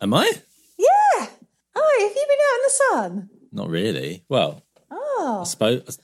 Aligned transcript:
Am 0.00 0.12
I? 0.14 0.30
Yeah. 0.78 1.26
Oh, 1.74 1.96
have 2.00 2.16
you 2.16 2.26
been 2.28 2.38
out 2.46 2.56
in 2.56 2.62
the 2.64 2.70
sun? 2.70 3.30
Not 3.52 3.68
really. 3.70 4.24
Well, 4.28 4.62
Oh, 4.90 5.38
I 5.40 5.44
suppose 5.44 5.98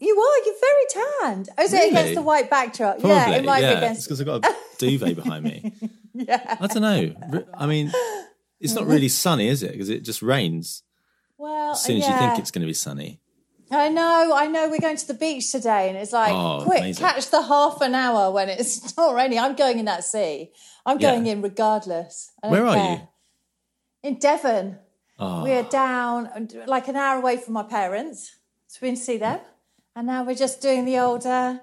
you 0.00 0.16
are. 0.16 0.44
You're 0.46 0.54
very 0.60 1.06
tanned. 1.34 1.48
Oh, 1.58 1.62
is 1.64 1.72
it 1.72 1.90
against 1.90 2.14
the 2.14 2.22
white 2.22 2.48
backdrop? 2.50 3.00
probably. 3.00 3.10
yeah, 3.16 3.30
it 3.30 3.44
might 3.44 3.62
yeah, 3.62 3.72
be 3.72 3.76
against. 3.78 3.98
It's 4.00 4.06
because 4.06 4.20
I've 4.20 4.26
got 4.42 4.44
a 4.44 4.54
duvet 4.78 5.16
behind 5.16 5.44
me. 5.44 5.72
Yeah. 6.20 6.56
I 6.60 6.66
don't 6.66 6.82
know. 6.82 7.44
I 7.54 7.66
mean, 7.66 7.92
it's 8.58 8.74
not 8.74 8.86
really 8.86 9.08
sunny, 9.08 9.46
is 9.46 9.62
it? 9.62 9.70
Because 9.70 9.88
it 9.88 10.00
just 10.02 10.20
rains 10.20 10.82
Well, 11.36 11.72
as 11.72 11.84
soon 11.84 11.98
as 11.98 12.02
yeah. 12.08 12.14
you 12.14 12.26
think 12.30 12.40
it's 12.40 12.50
going 12.50 12.62
to 12.62 12.66
be 12.66 12.72
sunny. 12.74 13.20
I 13.70 13.88
know, 13.88 14.32
I 14.34 14.48
know. 14.48 14.68
We're 14.68 14.80
going 14.80 14.96
to 14.96 15.06
the 15.06 15.14
beach 15.14 15.52
today, 15.52 15.88
and 15.88 15.96
it's 15.96 16.12
like, 16.12 16.32
Oh, 16.32 16.62
quick, 16.64 16.80
amazing. 16.80 17.04
catch 17.06 17.30
the 17.30 17.40
half 17.42 17.80
an 17.82 17.94
hour 17.94 18.32
when 18.32 18.48
it's 18.48 18.96
not 18.96 19.14
raining. 19.14 19.38
I'm 19.38 19.54
going 19.54 19.78
in 19.78 19.84
that 19.84 20.02
sea. 20.02 20.50
I'm 20.84 20.98
Yeah. 20.98 21.12
going 21.12 21.26
in 21.26 21.40
regardless. 21.40 22.32
I 22.42 22.48
don't 22.48 22.52
Where 22.52 22.66
are 22.66 22.76
you? 22.94 23.00
In 24.02 24.18
Devon. 24.18 24.78
Oh, 25.18 25.42
We're 25.42 25.64
down 25.64 26.26
uh, 26.28 26.46
like 26.66 26.86
an 26.88 26.96
hour 26.96 27.18
away 27.18 27.38
from 27.38 27.54
my 27.54 27.64
parents, 27.64 28.36
so 28.68 28.78
we 28.82 28.88
didn't 28.88 29.00
see 29.00 29.16
them. 29.16 29.40
And 29.96 30.06
now 30.06 30.22
we're 30.22 30.36
just 30.36 30.60
doing 30.60 30.84
the 30.84 30.98
old 30.98 31.26
uh, 31.26 31.58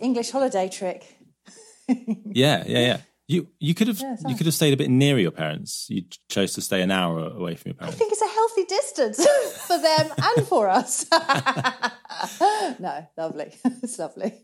English 0.00 0.30
holiday 0.30 0.68
trick. 0.68 1.18
yeah, 1.88 2.62
yeah, 2.64 2.78
yeah. 2.78 2.98
You 3.26 3.48
you 3.58 3.74
could 3.74 3.88
have 3.88 4.00
Yeah, 4.00 4.16
you 4.28 4.36
could 4.36 4.46
have 4.46 4.54
stayed 4.54 4.72
a 4.72 4.76
bit 4.76 4.88
nearer 4.88 5.18
your 5.18 5.32
parents. 5.32 5.86
You 5.88 6.02
chose 6.28 6.52
to 6.54 6.60
stay 6.60 6.80
an 6.82 6.92
hour 6.92 7.18
away 7.18 7.56
from 7.56 7.70
your 7.70 7.74
parents. 7.74 7.96
I 7.96 7.98
think 7.98 8.12
it's 8.12 8.22
a 8.22 8.28
healthy 8.28 8.64
distance 8.64 9.24
for 9.66 9.78
them 9.78 10.12
and 10.36 10.46
for 10.46 10.68
us. 10.68 11.06
no, 12.80 13.06
lovely. 13.16 13.52
it's 13.82 13.98
lovely. 13.98 14.34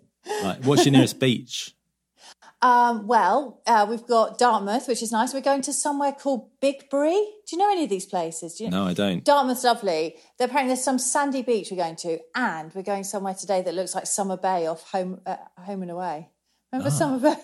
Right. 0.42 0.64
What's 0.64 0.84
your 0.84 0.92
nearest 0.92 1.20
beach? 1.20 1.75
Um, 2.62 3.06
well, 3.06 3.60
uh, 3.66 3.86
we've 3.88 4.06
got 4.06 4.38
Dartmouth, 4.38 4.88
which 4.88 5.02
is 5.02 5.12
nice. 5.12 5.34
We're 5.34 5.40
going 5.42 5.62
to 5.62 5.72
somewhere 5.72 6.12
called 6.12 6.48
Bigbury. 6.60 7.12
Do 7.46 7.52
you 7.52 7.58
know 7.58 7.70
any 7.70 7.84
of 7.84 7.90
these 7.90 8.06
places? 8.06 8.54
Do 8.54 8.64
you 8.64 8.70
No, 8.70 8.86
I 8.86 8.94
don't. 8.94 9.22
Dartmouth's 9.24 9.62
lovely. 9.64 10.16
There, 10.38 10.46
apparently, 10.46 10.70
there's 10.74 10.82
some 10.84 10.98
sandy 10.98 11.42
beach 11.42 11.68
we're 11.70 11.76
going 11.76 11.96
to, 11.96 12.18
and 12.34 12.74
we're 12.74 12.82
going 12.82 13.04
somewhere 13.04 13.34
today 13.34 13.60
that 13.62 13.74
looks 13.74 13.94
like 13.94 14.06
Summer 14.06 14.36
Bay 14.38 14.66
off 14.66 14.90
Home 14.92 15.20
uh, 15.26 15.36
Home 15.58 15.82
and 15.82 15.90
Away. 15.90 16.30
Remember 16.72 16.90
Ah. 16.90 16.98
Summer 16.98 17.18
Bay? 17.20 17.36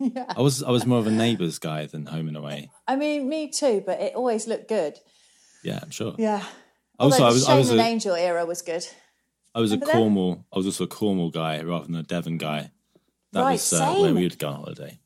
yeah. 0.14 0.32
I 0.36 0.40
was 0.42 0.62
I 0.62 0.70
was 0.70 0.84
more 0.86 0.98
of 0.98 1.06
a 1.06 1.10
neighbours 1.10 1.58
guy 1.58 1.86
than 1.86 2.06
home 2.06 2.28
and 2.28 2.36
away. 2.36 2.70
I 2.86 2.96
mean, 2.96 3.28
me 3.28 3.50
too, 3.50 3.82
but 3.84 4.00
it 4.00 4.14
always 4.14 4.46
looked 4.46 4.68
good. 4.68 4.98
Yeah, 5.64 5.80
I'm 5.82 5.90
sure. 5.90 6.14
Yeah. 6.18 6.44
Also, 6.98 7.24
I 7.24 7.28
was 7.28 7.44
Shane 7.46 7.54
I 7.54 7.58
was 7.58 7.70
and 7.70 7.80
a, 7.80 7.84
Angel 7.84 8.14
era 8.14 8.44
was 8.44 8.60
good. 8.62 8.86
I 9.54 9.60
was 9.60 9.72
a 9.72 9.76
Remember 9.76 9.92
them? 9.92 10.00
Cornwall. 10.02 10.44
I 10.52 10.58
was 10.58 10.66
also 10.66 10.84
a 10.84 10.88
Cornwall 10.88 11.30
guy 11.30 11.62
rather 11.62 11.86
than 11.86 11.96
a 11.96 12.02
Devon 12.02 12.36
guy. 12.38 12.70
That 13.32 13.42
Right, 13.42 13.52
was 13.52 13.72
uh, 13.72 13.94
where 13.94 14.14
we 14.14 14.22
would 14.22 14.38
go 14.38 14.48
on 14.48 14.54
holiday. 14.56 14.98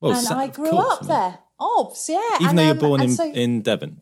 Well, 0.00 0.12
and 0.12 0.20
sa- 0.26 0.38
I 0.38 0.48
grew 0.48 0.70
course, 0.70 1.00
up 1.02 1.06
there. 1.06 1.38
Obs, 1.60 2.08
yeah. 2.08 2.20
Even 2.36 2.48
and, 2.50 2.58
though 2.58 2.62
you're 2.62 2.72
um, 2.72 2.78
born 2.78 3.00
in, 3.02 3.10
so- 3.10 3.32
in 3.32 3.62
Devon. 3.62 4.00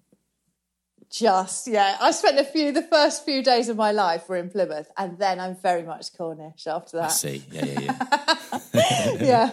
Just 1.11 1.69
yeah, 1.69 1.99
I 2.01 2.11
spent 2.11 2.39
a 2.39 2.45
few 2.45 2.73
the 2.73 2.81
first 2.81 3.27
few 3.27 3.43
days 3.43 3.69
of 3.69 3.77
my 3.77 3.93
life 3.93 4.31
were 4.31 4.37
in 4.37 4.49
Plymouth, 4.49 4.91
and 4.97 5.19
then 5.19 5.39
I'm 5.41 5.55
very 5.55 5.83
much 5.83 6.11
Cornish 6.17 6.67
after 6.67 6.97
that. 6.97 7.05
I 7.05 7.09
see. 7.09 7.45
Yeah, 7.53 7.67
yeah, 7.67 7.81
yeah. 7.81 9.51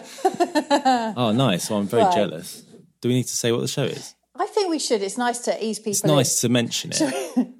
Yeah, 0.70 1.12
oh, 1.18 1.32
nice. 1.32 1.68
Well, 1.68 1.80
I'm 1.80 1.86
very 1.86 2.04
Right. 2.04 2.14
jealous. 2.14 2.62
Do 3.02 3.10
we 3.10 3.14
need 3.14 3.24
to 3.26 3.36
say 3.36 3.52
what 3.52 3.60
the 3.60 3.68
show 3.68 3.82
is? 3.84 4.14
I 4.34 4.46
think 4.46 4.70
we 4.70 4.78
should. 4.78 5.02
It's 5.02 5.18
nice 5.18 5.40
to 5.40 5.62
ease 5.62 5.78
people. 5.78 5.90
It's 5.90 6.04
nice 6.04 6.40
to 6.40 6.48
mention 6.48 6.92
it. 6.94 7.48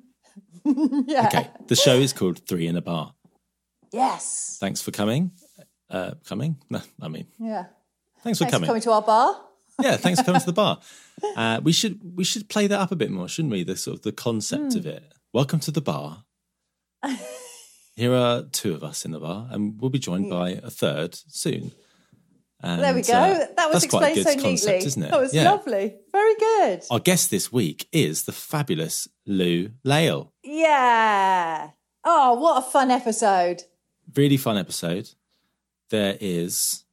Yeah. 1.07 1.27
Okay. 1.27 1.49
The 1.67 1.77
show 1.77 1.95
is 1.97 2.13
called 2.15 2.39
Three 2.47 2.67
in 2.67 2.77
a 2.77 2.83
Bar. 2.83 3.13
Yes. 3.93 4.57
Thanks 4.61 4.81
for 4.81 4.93
coming. 4.93 5.33
Uh, 5.91 6.13
coming? 6.25 6.57
No, 6.71 6.81
I 7.03 7.09
mean, 7.09 7.27
Yeah. 7.39 7.65
thanks 8.23 8.39
for 8.39 8.45
Thanks 8.45 8.53
coming. 8.53 8.67
for 8.67 8.71
coming 8.71 8.83
to 8.83 8.93
our 8.93 9.03
bar. 9.03 9.41
yeah, 9.81 9.97
thanks 9.97 10.21
for 10.21 10.25
coming 10.27 10.41
to 10.41 10.47
the 10.47 10.53
bar. 10.53 10.79
Uh, 11.37 11.61
we 11.63 11.71
should 11.71 12.01
we 12.17 12.25
should 12.25 12.49
play 12.49 12.67
that 12.67 12.81
up 12.81 12.91
a 12.93 12.97
bit 12.97 13.11
more, 13.11 13.29
shouldn't 13.29 13.53
we? 13.53 13.63
The 13.63 13.77
sort 13.77 13.99
of 13.99 14.03
the 14.05 14.13
concept 14.13 14.73
Hmm. 14.73 14.79
of 14.79 14.87
it. 14.87 15.03
Welcome 15.35 15.61
to 15.61 15.71
the 15.71 15.83
bar. 15.83 16.25
Here 17.95 18.15
are 18.15 18.45
two 18.45 18.73
of 18.73 18.83
us 18.83 19.05
in 19.05 19.11
the 19.11 19.21
bar, 19.21 19.47
and 19.51 19.79
we'll 19.79 19.91
be 19.91 19.99
joined 19.99 20.31
by 20.31 20.51
a 20.53 20.71
third 20.71 21.15
soon. 21.29 21.73
And, 22.63 22.81
there 22.83 22.95
we 22.95 23.03
go. 23.03 23.13
uh, 23.13 23.47
that 23.57 23.71
was 23.71 23.83
that's 23.83 23.87
quite 23.87 24.17
a 24.17 24.21
explained 24.21 24.39
so 24.39 24.43
concept, 24.49 24.73
neatly. 24.73 24.87
isn't 24.87 25.03
it? 25.03 25.11
That 25.11 25.21
was 25.21 25.35
Yeah. 25.35 25.51
lovely. 25.51 25.97
Very 26.13 26.35
good. 26.37 26.83
Our 26.91 27.01
guest 27.01 27.31
this 27.31 27.53
week 27.53 27.87
is 27.93 28.23
the 28.25 28.33
fabulous 28.33 29.07
Lou 29.27 29.73
Lale. 29.85 30.33
Yeah. 30.43 31.71
Oh, 32.05 32.35
what 32.35 32.65
a 32.67 32.71
fun 32.71 32.91
episode. 32.91 33.65
Really 34.15 34.39
fun 34.39 34.57
episode. 34.57 35.11
There 35.91 36.17
is, 36.21 36.85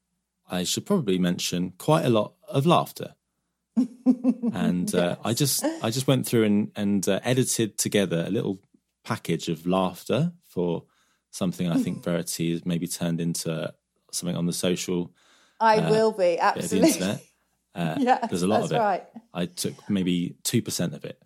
I 0.49 0.63
should 0.63 0.85
probably 0.85 1.17
mention, 1.17 1.73
quite 1.77 2.05
a 2.05 2.09
lot 2.09 2.33
of 2.49 2.65
laughter. 2.65 3.15
and 4.53 4.93
uh, 4.95 5.17
I 5.23 5.33
just 5.33 5.63
I 5.83 5.89
just 5.91 6.07
went 6.07 6.25
through 6.25 6.45
and 6.45 6.71
and 6.75 7.07
uh, 7.07 7.19
edited 7.23 7.77
together 7.77 8.23
a 8.27 8.31
little 8.31 8.59
package 9.03 9.49
of 9.49 9.67
laughter 9.67 10.33
for 10.47 10.83
something 11.29 11.69
I 11.69 11.77
think 11.77 12.03
Verity 12.09 12.51
has 12.51 12.65
maybe 12.65 12.87
turned 12.87 13.21
into 13.21 13.71
something 14.11 14.35
on 14.35 14.47
the 14.47 14.53
social 14.53 15.13
I 15.59 15.77
Uh, 15.77 15.89
will 15.91 16.11
be 16.11 16.39
absolutely. 16.39 16.89
internet. 16.91 17.23
Uh, 17.75 17.95
Yeah, 17.99 18.25
there's 18.25 18.41
a 18.41 18.47
lot 18.47 18.63
of 18.63 18.71
it. 18.71 18.79
right. 18.79 19.05
I 19.35 19.45
took 19.45 19.87
maybe 19.87 20.35
two 20.43 20.63
percent 20.63 20.95
of 20.95 21.05
it, 21.05 21.21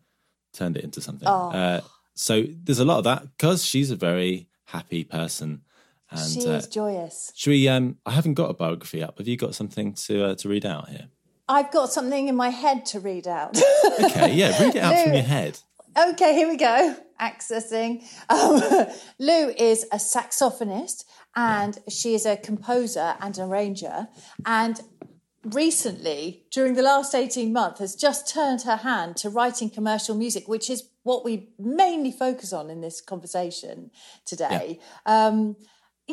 turned 0.52 0.76
it 0.76 0.84
into 0.84 1.00
something. 1.00 1.26
Oh. 1.30 1.50
Uh, 1.50 1.80
so 2.14 2.44
there's 2.46 2.80
a 2.80 2.84
lot 2.84 2.98
of 2.98 3.06
that 3.06 3.22
because 3.38 3.64
she's 3.64 3.90
a 3.90 3.96
very 3.96 4.50
happy 4.66 5.06
person. 5.06 5.62
And 6.12 6.32
she 6.32 6.48
uh, 6.48 6.54
is 6.54 6.68
joyous. 6.68 7.32
should 7.36 7.52
we? 7.52 7.68
Um, 7.68 7.98
I 8.06 8.12
haven't 8.12 8.34
got 8.34 8.50
a 8.50 8.54
biography 8.54 9.02
up. 9.02 9.18
Have 9.18 9.28
you 9.28 9.38
got 9.38 9.56
something 9.56 9.94
to 9.94 10.26
uh, 10.26 10.36
to 10.36 10.50
read 10.50 10.66
out 10.66 10.90
here? 10.90 11.08
I've 11.48 11.72
got 11.72 11.92
something 11.92 12.28
in 12.28 12.36
my 12.36 12.50
head 12.50 12.86
to 12.88 13.00
read 13.00 13.28
out. 13.28 13.58
Okay, 14.02 14.34
yeah, 14.34 14.58
read 14.62 14.76
it 14.76 14.82
out 14.82 15.04
from 15.04 15.14
your 15.14 15.24
head. 15.24 15.60
Okay, 15.98 16.34
here 16.34 16.48
we 16.48 16.56
go. 16.56 16.96
Accessing. 17.20 18.04
Um, 18.30 18.62
Lou 19.20 19.50
is 19.50 19.86
a 19.92 19.98
saxophonist 19.98 21.04
and 21.36 21.78
she 21.90 22.14
is 22.14 22.26
a 22.26 22.38
composer 22.38 23.16
and 23.20 23.38
arranger. 23.38 24.08
And 24.46 24.80
recently, 25.44 26.46
during 26.52 26.76
the 26.76 26.82
last 26.84 27.14
18 27.14 27.52
months, 27.52 27.80
has 27.80 27.96
just 27.96 28.34
turned 28.34 28.62
her 28.62 28.78
hand 28.78 29.18
to 29.18 29.30
writing 29.30 29.70
commercial 29.70 30.16
music, 30.16 30.48
which 30.48 30.70
is 30.70 30.88
what 31.04 31.26
we 31.26 31.50
mainly 31.60 32.12
focus 32.12 32.54
on 32.54 32.70
in 32.70 32.80
this 32.80 33.02
conversation 33.02 33.92
today. 34.26 34.80
Um, 35.06 35.58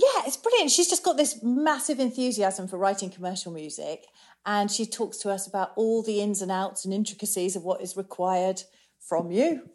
yeah, 0.00 0.22
it's 0.26 0.36
brilliant. 0.36 0.70
She's 0.70 0.88
just 0.88 1.02
got 1.04 1.16
this 1.16 1.42
massive 1.42 1.98
enthusiasm 2.00 2.68
for 2.68 2.76
writing 2.78 3.10
commercial 3.10 3.52
music. 3.52 4.06
and 4.46 4.70
she 4.70 4.86
talks 4.86 5.18
to 5.18 5.30
us 5.30 5.46
about 5.46 5.72
all 5.76 6.02
the 6.02 6.20
ins 6.20 6.40
and 6.40 6.50
outs 6.50 6.84
and 6.84 6.94
intricacies 6.94 7.56
of 7.56 7.64
what 7.64 7.80
is 7.82 7.96
required 7.96 8.62
from 9.00 9.30
you, 9.30 9.68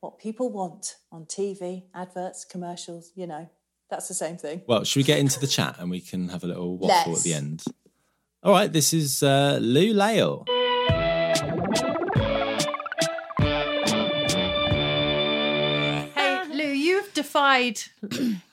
what 0.00 0.18
people 0.18 0.50
want 0.50 0.96
on 1.10 1.24
TV, 1.24 1.84
adverts, 1.94 2.44
commercials. 2.44 3.10
You 3.14 3.26
know, 3.26 3.48
that's 3.90 4.08
the 4.08 4.14
same 4.14 4.36
thing. 4.36 4.62
Well, 4.66 4.84
should 4.84 5.00
we 5.00 5.04
get 5.04 5.18
into 5.18 5.40
the 5.40 5.46
chat 5.46 5.76
and 5.78 5.90
we 5.90 6.00
can 6.00 6.28
have 6.28 6.44
a 6.44 6.46
little 6.46 6.76
waffle 6.76 7.12
Let's. 7.12 7.20
at 7.20 7.24
the 7.24 7.34
end? 7.34 7.64
All 8.42 8.52
right, 8.52 8.72
this 8.72 8.92
is 8.92 9.22
uh, 9.22 9.58
Lou 9.60 9.92
Lale. 9.94 10.44
Hey, 16.14 16.42
Lou, 16.52 16.64
you've 16.64 17.12
defied 17.14 17.80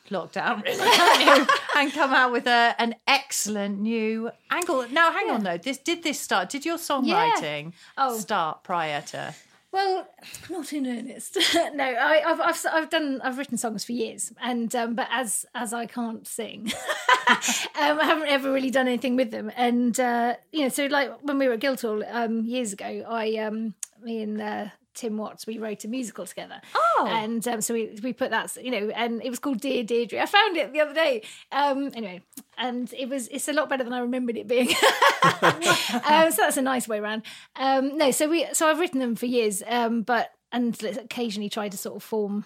lockdown, 0.09 0.63
really, 0.63 1.47
and 1.77 1.91
come 1.93 2.13
out 2.13 2.31
with 2.31 2.47
a, 2.47 2.75
an 2.79 2.95
excellent 3.07 3.79
new 3.81 4.29
angle. 4.51 4.85
Now, 4.89 5.11
hang 5.11 5.29
on 5.29 5.43
though. 5.43 5.57
This 5.57 5.77
did 5.77 6.03
this 6.03 6.19
start? 6.19 6.49
Did 6.49 6.65
your 6.65 6.77
songwriting 6.77 7.73
Oh. 7.97 8.17
start 8.17 8.63
prior 8.63 9.01
to? 9.01 9.33
Well, 9.71 10.07
not 10.49 10.71
in 10.71 10.87
earnest. 10.87 11.37
no, 11.73 11.83
I, 11.83 12.21
I've, 12.25 12.39
I've 12.39 12.65
I've 12.71 12.89
done 12.89 13.19
I've 13.21 13.37
written 13.37 13.57
songs 13.57 13.83
for 13.83 13.91
years, 13.91 14.31
and 14.41 14.73
um, 14.73 14.95
but 14.95 15.07
as 15.11 15.45
as 15.53 15.73
I 15.73 15.85
can't 15.85 16.25
sing, 16.25 16.71
um, 17.27 17.99
I 17.99 18.05
haven't 18.05 18.29
ever 18.29 18.53
really 18.53 18.69
done 18.71 18.87
anything 18.87 19.17
with 19.17 19.31
them. 19.31 19.51
And 19.57 19.99
uh, 19.99 20.35
you 20.53 20.61
know, 20.61 20.69
so 20.69 20.85
like 20.85 21.11
when 21.23 21.37
we 21.39 21.47
were 21.47 21.55
at 21.55 21.59
Guildhall 21.59 22.03
um, 22.09 22.45
years 22.45 22.71
ago, 22.71 23.03
I 23.09 23.35
um, 23.37 23.73
me 24.01 24.21
and 24.21 24.41
uh, 24.41 24.65
Tim 24.95 25.17
Watts 25.17 25.45
we 25.45 25.57
wrote 25.57 25.83
a 25.83 25.87
musical 25.87 26.25
together. 26.25 26.61
Oh. 26.73 27.07
and 27.07 27.47
um, 27.47 27.61
so 27.61 27.73
we 27.73 27.97
we 28.01 28.13
put 28.13 28.31
that 28.31 28.57
you 28.61 28.71
know, 28.71 28.89
and 28.89 29.21
it 29.23 29.29
was 29.29 29.39
called 29.39 29.59
Dear 29.59 29.83
Deirdre. 29.83 30.21
I 30.21 30.25
found 30.25 30.57
it 30.57 30.73
the 30.73 30.81
other 30.81 30.93
day. 30.93 31.23
Um, 31.51 31.91
anyway, 31.93 32.21
and 32.57 32.91
it 32.93 33.09
was 33.09 33.27
it's 33.27 33.47
a 33.47 33.53
lot 33.53 33.69
better 33.69 33.83
than 33.83 33.93
I 33.93 33.99
remembered 33.99 34.37
it 34.37 34.47
being. 34.47 34.69
um, 35.41 36.31
so 36.31 36.37
that's 36.41 36.57
a 36.57 36.61
nice 36.61 36.87
way 36.87 36.99
around. 36.99 37.23
Um, 37.55 37.97
no, 37.97 38.11
so 38.11 38.29
we 38.29 38.47
so 38.53 38.67
I've 38.67 38.79
written 38.79 38.99
them 38.99 39.15
for 39.15 39.25
years, 39.25 39.61
um, 39.67 40.01
but 40.01 40.31
and 40.51 40.81
occasionally 40.83 41.49
tried 41.49 41.71
to 41.73 41.77
sort 41.77 41.97
of 41.97 42.03
form 42.03 42.45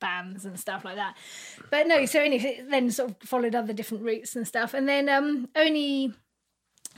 bands 0.00 0.44
and 0.44 0.58
stuff 0.58 0.84
like 0.84 0.96
that. 0.96 1.16
But 1.70 1.86
no, 1.86 2.04
so 2.06 2.20
anyway, 2.20 2.64
then 2.68 2.90
sort 2.90 3.10
of 3.10 3.16
followed 3.28 3.54
other 3.54 3.72
different 3.72 4.04
routes 4.04 4.36
and 4.36 4.46
stuff, 4.46 4.74
and 4.74 4.88
then 4.88 5.08
um, 5.08 5.48
only. 5.56 6.12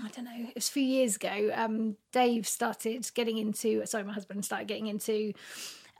I 0.04 0.08
don't 0.08 0.24
know. 0.24 0.30
It 0.48 0.54
was 0.54 0.68
a 0.68 0.72
few 0.72 0.82
years 0.82 1.16
ago. 1.16 1.50
Um, 1.54 1.96
Dave 2.12 2.46
started 2.46 3.08
getting 3.14 3.38
into. 3.38 3.84
Sorry, 3.86 4.04
my 4.04 4.12
husband 4.12 4.44
started 4.44 4.68
getting 4.68 4.86
into 4.86 5.32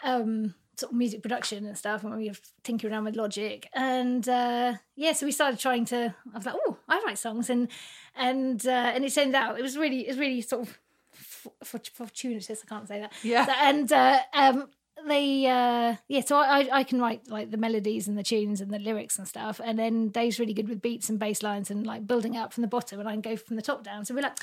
um, 0.04 0.54
sort 0.76 0.92
of 0.92 0.98
music 0.98 1.22
production 1.22 1.66
and 1.66 1.76
stuff, 1.76 2.02
and 2.04 2.16
we 2.16 2.28
were 2.28 2.34
tinkering 2.62 2.92
around 2.92 3.04
with 3.04 3.16
Logic. 3.16 3.68
And 3.74 4.28
uh, 4.28 4.74
yeah, 4.96 5.12
so 5.12 5.26
we 5.26 5.32
started 5.32 5.58
trying 5.60 5.84
to. 5.86 6.14
I 6.32 6.36
was 6.36 6.46
like, 6.46 6.56
oh, 6.66 6.76
I 6.88 7.02
write 7.06 7.18
songs, 7.18 7.50
and 7.50 7.68
and 8.16 8.64
uh, 8.66 8.70
and 8.94 9.04
it 9.04 9.12
turned 9.14 9.34
out 9.36 9.58
it 9.58 9.62
was 9.62 9.76
really 9.76 10.06
it 10.06 10.08
was 10.10 10.18
really 10.18 10.40
sort 10.40 10.62
of 10.68 10.78
f- 11.14 11.80
fortuitous. 11.94 12.62
I 12.64 12.68
can't 12.68 12.88
say 12.88 13.00
that. 13.00 13.12
Yeah. 13.22 13.46
So- 13.46 13.52
and 13.58 13.92
uh, 13.92 14.18
um, 14.32 14.68
they 15.06 15.46
uh, 15.46 15.96
yeah, 16.08 16.20
so 16.20 16.36
I, 16.36 16.68
I 16.72 16.84
can 16.84 17.00
write 17.00 17.28
like 17.28 17.50
the 17.50 17.56
melodies 17.56 18.08
and 18.08 18.16
the 18.18 18.22
tunes 18.22 18.60
and 18.60 18.70
the 18.70 18.78
lyrics 18.78 19.18
and 19.18 19.26
stuff, 19.26 19.60
and 19.62 19.78
then 19.78 20.08
Dave's 20.08 20.38
really 20.38 20.54
good 20.54 20.68
with 20.68 20.82
beats 20.82 21.08
and 21.08 21.18
bass 21.18 21.42
lines 21.42 21.70
and 21.70 21.86
like 21.86 22.06
building 22.06 22.36
up 22.36 22.52
from 22.52 22.62
the 22.62 22.68
bottom, 22.68 23.00
and 23.00 23.08
I 23.08 23.12
can 23.12 23.20
go 23.20 23.36
from 23.36 23.56
the 23.56 23.62
top 23.62 23.84
down. 23.84 24.04
So 24.04 24.14
we're 24.14 24.22
like. 24.22 24.38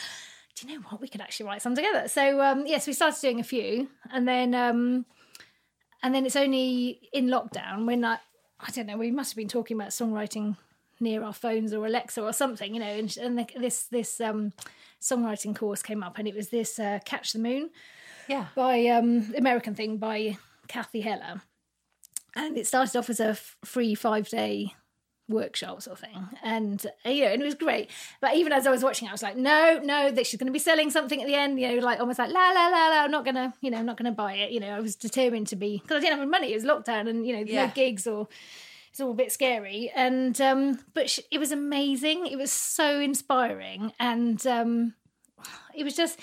Do 0.59 0.67
you 0.67 0.73
know 0.73 0.85
what? 0.89 0.99
We 0.99 1.07
could 1.07 1.21
actually 1.21 1.45
write 1.45 1.61
some 1.61 1.75
together. 1.75 2.07
So 2.07 2.41
um, 2.41 2.65
yes, 2.65 2.87
we 2.87 2.93
started 2.93 3.21
doing 3.21 3.39
a 3.39 3.43
few, 3.43 3.89
and 4.11 4.27
then 4.27 4.55
um, 4.55 5.05
and 6.01 6.15
then 6.15 6.25
it's 6.25 6.35
only 6.35 6.99
in 7.13 7.27
lockdown 7.27 7.85
when 7.85 8.03
I, 8.03 8.17
I 8.59 8.71
don't 8.71 8.87
know, 8.87 8.97
we 8.97 9.11
must 9.11 9.33
have 9.33 9.37
been 9.37 9.47
talking 9.47 9.77
about 9.77 9.89
songwriting 9.89 10.57
near 10.99 11.21
our 11.21 11.31
phones 11.33 11.73
or 11.73 11.85
Alexa 11.85 12.23
or 12.23 12.33
something, 12.33 12.73
you 12.73 12.79
know, 12.79 12.87
and, 12.87 13.15
and 13.17 13.37
the, 13.37 13.45
this 13.55 13.83
this 13.83 14.19
um, 14.19 14.51
songwriting 14.99 15.55
course 15.55 15.83
came 15.83 16.01
up, 16.01 16.17
and 16.17 16.27
it 16.27 16.33
was 16.33 16.49
this 16.49 16.79
uh, 16.79 16.97
Catch 17.05 17.33
the 17.33 17.39
Moon 17.39 17.69
Yeah. 18.27 18.47
by 18.55 18.87
um, 18.87 19.35
American 19.37 19.75
thing 19.75 19.97
by 19.97 20.37
Cathy 20.67 21.01
Heller, 21.01 21.41
and 22.35 22.57
it 22.57 22.67
started 22.67 22.97
off 22.97 23.09
as 23.09 23.19
a 23.19 23.29
f- 23.29 23.57
free 23.65 23.95
five 23.95 24.29
day 24.29 24.73
workshop 25.29 25.81
sort 25.81 25.99
of 25.99 25.99
thing. 25.99 26.29
And 26.41 26.85
uh, 27.05 27.09
you 27.09 27.25
know 27.25 27.31
and 27.33 27.41
it 27.41 27.45
was 27.45 27.55
great. 27.55 27.89
But 28.21 28.35
even 28.35 28.53
as 28.53 28.65
i 28.65 28.71
was 28.71 28.81
watching 28.81 29.09
i 29.09 29.11
was 29.11 29.21
like 29.21 29.35
no 29.35 29.77
no 29.83 30.09
that 30.09 30.25
she's 30.25 30.39
going 30.39 30.47
to 30.47 30.53
be 30.53 30.57
selling 30.59 30.89
something 30.89 31.21
at 31.21 31.27
the 31.27 31.35
end 31.35 31.59
you 31.59 31.67
know 31.67 31.81
like 31.85 31.99
almost 31.99 32.17
like 32.17 32.31
la 32.31 32.51
la 32.51 32.67
la 32.69 32.87
la 32.87 33.03
i'm 33.03 33.11
not 33.11 33.25
gonna 33.25 33.53
you 33.59 33.69
know 33.69 33.77
i'm 33.77 33.85
not 33.85 33.97
gonna 33.97 34.11
buy 34.13 34.35
it. 34.35 34.51
You 34.51 34.61
know 34.61 34.69
i 34.69 34.79
was 34.79 34.95
determined 34.95 35.47
to 35.47 35.57
be 35.57 35.79
because 35.81 35.97
i 35.97 35.99
didn't 35.99 36.13
have 36.13 36.21
any 36.21 36.31
money 36.31 36.51
it 36.53 36.55
was 36.55 36.63
lockdown 36.63 37.09
and 37.09 37.27
you 37.27 37.35
know 37.35 37.43
Yeah. 37.45 37.65
no 37.65 37.71
gigs 37.75 38.07
or 38.07 38.29
it's 38.89 39.01
all 39.01 39.11
a 39.11 39.13
bit 39.13 39.31
scary. 39.33 39.91
And 39.93 40.39
um 40.39 40.79
but 40.93 41.09
sh- 41.09 41.19
it 41.29 41.39
was 41.39 41.51
amazing. 41.51 42.25
It 42.27 42.37
was 42.37 42.51
so 42.51 42.99
inspiring. 43.01 43.91
And 43.99 44.47
um 44.47 44.93
it 45.75 45.83
was 45.83 45.95
just 45.95 46.19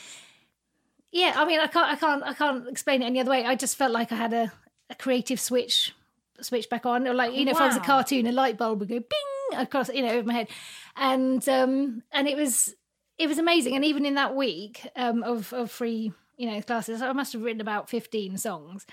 yeah 1.14 1.32
i 1.36 1.44
mean 1.46 1.58
i 1.60 1.66
can't 1.66 1.90
i 1.90 1.96
can't 1.96 2.22
i 2.24 2.34
can't 2.34 2.68
explain 2.68 3.00
it 3.02 3.06
any 3.06 3.20
other 3.20 3.30
way 3.30 3.44
i 3.46 3.54
just 3.54 3.76
felt 3.76 3.92
like 3.92 4.10
i 4.12 4.16
had 4.16 4.32
a, 4.32 4.52
a 4.90 4.94
creative 4.94 5.40
switch 5.40 5.94
switch 6.40 6.68
back 6.68 6.84
on 6.84 7.06
or 7.08 7.14
like 7.14 7.32
you 7.34 7.44
know 7.44 7.52
if 7.52 7.56
i 7.56 7.66
was 7.66 7.76
a 7.76 7.80
cartoon 7.80 8.26
a 8.26 8.32
light 8.32 8.58
bulb 8.58 8.80
would 8.80 8.88
go 8.88 8.98
bing 8.98 9.58
across 9.60 9.88
you 9.88 10.02
know 10.02 10.08
over 10.10 10.26
my 10.26 10.34
head 10.34 10.48
and 10.96 11.48
um 11.48 12.02
and 12.12 12.26
it 12.28 12.36
was 12.36 12.74
it 13.18 13.28
was 13.28 13.38
amazing 13.38 13.74
and 13.76 13.84
even 13.84 14.04
in 14.04 14.14
that 14.16 14.34
week 14.34 14.86
um 14.96 15.22
of 15.22 15.52
of 15.52 15.70
free 15.70 16.12
you 16.36 16.50
know 16.50 16.60
classes 16.62 17.00
i 17.00 17.12
must 17.12 17.32
have 17.32 17.42
written 17.42 17.60
about 17.60 17.88
15 17.88 18.36
songs 18.36 18.84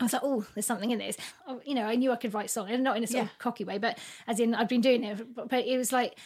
I 0.00 0.04
was 0.04 0.12
like, 0.12 0.22
oh, 0.24 0.46
there's 0.54 0.64
something 0.64 0.92
in 0.92 1.00
this. 1.00 1.16
Oh, 1.48 1.60
you 1.64 1.74
know, 1.74 1.82
I 1.82 1.96
knew 1.96 2.12
I 2.12 2.16
could 2.22 2.32
write 2.32 2.50
songs, 2.50 2.70
and 2.70 2.84
not 2.84 2.96
in 2.96 3.02
a 3.02 3.06
sort 3.08 3.16
Yeah. 3.24 3.30
of 3.32 3.38
cocky 3.40 3.64
way, 3.64 3.78
but 3.78 3.98
as 4.28 4.38
in 4.38 4.54
I'd 4.54 4.68
been 4.68 4.80
doing 4.80 5.02
it. 5.02 5.34
But, 5.34 5.48
but 5.48 5.66
it 5.66 5.76
was 5.76 5.90
like 5.92 6.16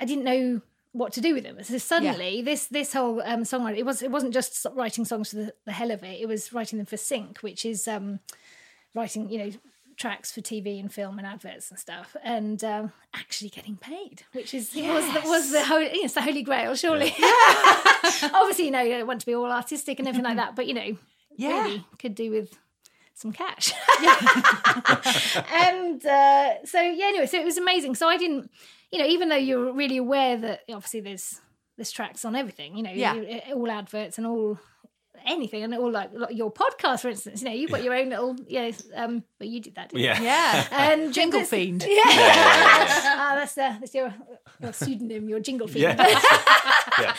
I 0.00 0.06
didn't 0.06 0.24
know 0.24 0.62
what 0.92 1.12
to 1.14 1.20
do 1.20 1.34
with 1.34 1.44
them. 1.44 1.62
So 1.62 1.78
suddenly, 1.78 2.42
this 2.42 2.66
this 2.66 2.92
whole 2.92 3.20
um, 3.22 3.42
songwriting 3.42 3.78
it 3.78 3.86
was 3.86 4.02
it 4.02 4.10
wasn't 4.10 4.34
just 4.34 4.66
writing 4.74 5.04
songs 5.04 5.30
for 5.30 5.36
the, 5.36 5.54
the 5.64 5.72
hell 5.72 5.90
of 5.90 6.02
it. 6.04 6.20
It 6.20 6.26
was 6.28 6.52
writing 6.52 6.78
them 6.78 6.86
for 6.86 6.96
sync, 6.96 7.38
which 7.38 7.64
is 7.64 7.88
um, 7.88 8.20
writing 8.94 9.28
you 9.30 9.38
know 9.38 9.50
tracks 9.96 10.32
for 10.32 10.40
TV 10.40 10.80
and 10.80 10.92
film 10.92 11.18
and 11.18 11.26
adverts 11.26 11.70
and 11.70 11.78
stuff, 11.78 12.16
and 12.24 12.64
um, 12.64 12.92
actually 13.14 13.50
getting 13.50 13.76
paid, 13.76 14.22
which 14.32 14.52
is 14.54 14.74
was 14.74 15.04
the, 15.12 15.20
was 15.28 15.50
the 15.52 15.64
holy 15.64 15.86
it's 15.86 16.14
the 16.14 16.22
holy 16.22 16.42
grail, 16.42 16.74
surely. 16.74 17.14
Obviously, 18.34 18.64
you 18.66 18.70
know, 18.70 18.80
you 18.82 18.90
don't 18.98 19.06
want 19.06 19.20
to 19.20 19.26
be 19.26 19.34
all 19.34 19.50
artistic 19.50 19.98
and 19.98 20.08
everything 20.08 20.24
like 20.24 20.36
that, 20.36 20.56
but 20.56 20.66
you 20.66 20.74
know, 20.74 20.96
Yeah. 21.36 21.62
really 21.62 21.84
could 21.98 22.14
do 22.14 22.30
with 22.30 22.58
some 23.14 23.32
cash. 23.32 23.72
and 25.52 26.04
uh, 26.04 26.64
so 26.64 26.80
yeah, 26.80 27.06
anyway, 27.06 27.26
so 27.26 27.38
it 27.38 27.44
was 27.44 27.56
amazing. 27.58 27.94
So 27.94 28.08
I 28.08 28.16
didn't, 28.16 28.50
you 28.92 28.98
know, 28.98 29.06
even 29.06 29.28
though 29.30 29.36
you're 29.36 29.72
really 29.72 29.96
aware 29.96 30.36
that 30.36 30.60
obviously 30.70 31.00
there's 31.00 31.40
there's 31.76 31.90
tracks 31.90 32.24
on 32.24 32.36
everything, 32.36 32.76
you 32.76 32.82
know, 32.82 32.92
Yeah. 32.92 33.14
you- 33.14 33.40
all 33.54 33.70
adverts 33.70 34.18
and 34.18 34.26
all 34.26 34.58
anything 35.24 35.62
and 35.62 35.72
all 35.74 35.90
like, 35.90 36.10
like 36.14 36.34
your 36.34 36.50
podcast 36.52 37.02
for 37.02 37.08
instance 37.08 37.40
you 37.42 37.46
know 37.48 37.54
you've 37.54 37.70
got 37.70 37.84
your 37.84 37.94
own 37.94 38.08
little 38.08 38.34
yeah 38.48 38.72
um 38.96 39.22
but 39.38 39.46
you 39.46 39.60
did 39.60 39.74
that 39.76 39.88
didn't 39.90 40.00
you? 40.00 40.06
Yeah. 40.06 40.20
Yeah. 40.20 40.66
and 40.92 41.14
Jingle 41.14 41.40
this- 41.40 41.50
Fiend. 41.50 41.84
yeah, 41.88 42.02
Ah, 42.04 43.32
that's 43.36 43.56
uh, 43.56 43.76
that's 43.78 43.94
your 43.94 44.12
your 44.60 44.72
pseudonym 44.72 45.28
your 45.28 45.38
jingle 45.38 45.68
fiend 45.68 45.96
Yeah. 46.98 47.14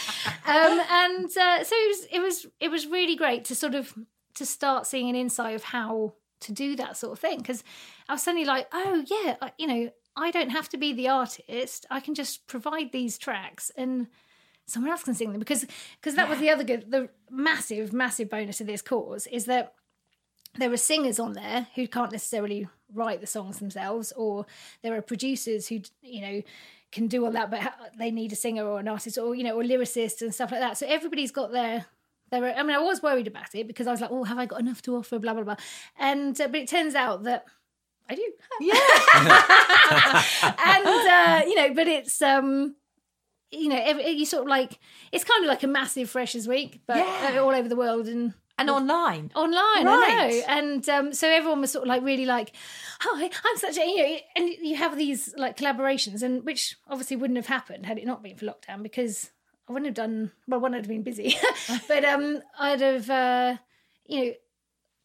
um, 0.45 0.81
and 0.91 1.25
uh, 1.37 1.63
so 1.63 1.75
it 1.75 1.87
was 1.87 2.07
it 2.11 2.19
was 2.19 2.45
it 2.59 2.69
was 2.69 2.87
really 2.87 3.15
great 3.15 3.45
to 3.45 3.55
sort 3.55 3.73
of 3.75 3.93
to 4.35 4.45
start 4.45 4.85
seeing 4.85 5.09
an 5.09 5.15
insight 5.15 5.55
of 5.55 5.63
how 5.63 6.13
to 6.41 6.51
do 6.51 6.75
that 6.75 6.97
sort 6.97 7.13
of 7.13 7.19
thing 7.19 7.37
because 7.37 7.63
I 8.09 8.13
was 8.13 8.23
suddenly 8.23 8.45
like, 8.45 8.67
oh 8.73 9.03
yeah, 9.07 9.35
I- 9.41 9.53
you 9.57 9.67
know, 9.67 9.89
I 10.15 10.31
don't 10.31 10.49
have 10.49 10.69
to 10.69 10.77
be 10.77 10.93
the 10.93 11.09
artist. 11.09 11.85
I 11.89 11.99
can 11.99 12.13
just 12.13 12.47
provide 12.47 12.91
these 12.91 13.17
tracks 13.17 13.71
and 13.75 14.07
someone 14.65 14.91
else 14.91 15.03
can 15.03 15.15
sing 15.15 15.31
them. 15.31 15.39
Because 15.39 15.65
because 15.99 16.15
that 16.15 16.29
was 16.29 16.39
the 16.39 16.49
other 16.49 16.63
good 16.63 16.91
the 16.91 17.09
massive 17.29 17.93
massive 17.93 18.29
bonus 18.29 18.61
of 18.61 18.67
this 18.67 18.81
course 18.81 19.27
is 19.27 19.45
that 19.45 19.73
there 20.55 20.71
are 20.71 20.77
singers 20.77 21.19
on 21.19 21.33
there 21.33 21.67
who 21.75 21.87
can't 21.87 22.11
necessarily 22.11 22.67
write 22.93 23.21
the 23.21 23.27
songs 23.27 23.57
themselves 23.57 24.11
or 24.15 24.45
there 24.83 24.95
are 24.95 25.01
producers 25.01 25.67
who 25.67 25.81
you 26.01 26.21
know 26.21 26.41
can 26.91 27.07
do 27.07 27.25
all 27.25 27.31
that 27.31 27.49
but 27.49 27.73
they 27.97 28.11
need 28.11 28.31
a 28.31 28.35
singer 28.35 28.63
or 28.63 28.79
an 28.79 28.87
artist 28.87 29.17
or 29.17 29.33
you 29.33 29.43
know 29.43 29.59
or 29.59 29.63
lyricists 29.63 30.21
and 30.21 30.33
stuff 30.33 30.51
like 30.51 30.61
that. 30.61 30.77
So 30.77 30.85
everybody's 30.87 31.31
got 31.31 31.51
their 31.51 31.85
their 32.29 32.57
i 32.57 32.63
mean 32.63 32.75
i 32.75 32.79
was 32.79 33.03
worried 33.03 33.27
about 33.27 33.53
it 33.53 33.67
because 33.67 33.85
i 33.85 33.91
was 33.91 34.01
like 34.01 34.09
oh 34.11 34.23
have 34.23 34.39
i 34.39 34.45
got 34.45 34.59
enough 34.59 34.81
to 34.81 34.95
offer? 34.95 35.19
blah 35.19 35.33
blah 35.33 35.43
blah. 35.43 35.55
And 35.97 36.39
uh, 36.39 36.47
but 36.47 36.61
it 36.61 36.67
turns 36.67 36.95
out 36.95 37.23
that 37.23 37.45
i 38.09 38.15
do 38.15 38.33
yeah. 38.59 38.73
and 40.43 40.85
uh, 40.87 41.41
you 41.47 41.55
know, 41.55 41.73
but 41.73 41.87
it's 41.87 42.21
um, 42.21 42.75
you 43.51 43.69
know, 43.69 43.79
every, 43.81 44.09
you 44.09 44.25
sort 44.25 44.43
of 44.43 44.47
like 44.49 44.79
it's 45.11 45.23
kind 45.23 45.43
of 45.43 45.47
like 45.49 45.63
a 45.63 45.67
massive 45.67 46.09
Freshers 46.09 46.47
Week, 46.47 46.81
but 46.87 46.97
Yeah. 46.97 47.31
uh, 47.35 47.43
all 47.43 47.53
over 47.53 47.67
the 47.67 47.75
world 47.75 48.07
and 48.07 48.33
And 48.57 48.69
online. 48.69 49.31
online. 49.35 49.87
I 49.87 50.27
know, 50.27 50.41
and 50.47 50.87
um, 50.89 51.13
so 51.13 51.27
everyone 51.29 51.61
was 51.61 51.71
sort 51.71 51.83
of 51.83 51.87
like 51.89 52.03
really 52.03 52.25
like, 52.25 52.53
oh, 53.05 53.19
I'm 53.45 53.57
such 53.57 53.77
a 53.77 53.85
you 53.85 53.97
know, 53.97 54.17
and 54.35 54.49
you 54.61 54.75
have 54.75 54.95
these 54.97 55.33
like 55.37 55.57
collaborations, 55.57 56.21
and 56.21 56.43
which 56.43 56.75
obviously 56.87 57.17
wouldn't 57.17 57.37
have 57.37 57.47
happened 57.47 57.85
had 57.85 57.97
it 57.97 58.05
not 58.05 58.21
been 58.23 58.37
for 58.37 58.45
lockdown 58.45 58.83
because 58.83 59.31
I 59.67 59.73
wouldn't 59.73 59.87
have 59.87 59.95
done 59.95 60.31
well. 60.47 60.59
One, 60.59 60.73
I'd 60.75 60.79
have 60.85 60.87
been 60.87 61.03
busy, 61.03 61.35
but 61.87 62.05
um, 62.05 62.41
I'd 62.59 62.81
have 62.81 63.09
uh, 63.09 63.57
you 64.05 64.25
know 64.25 64.33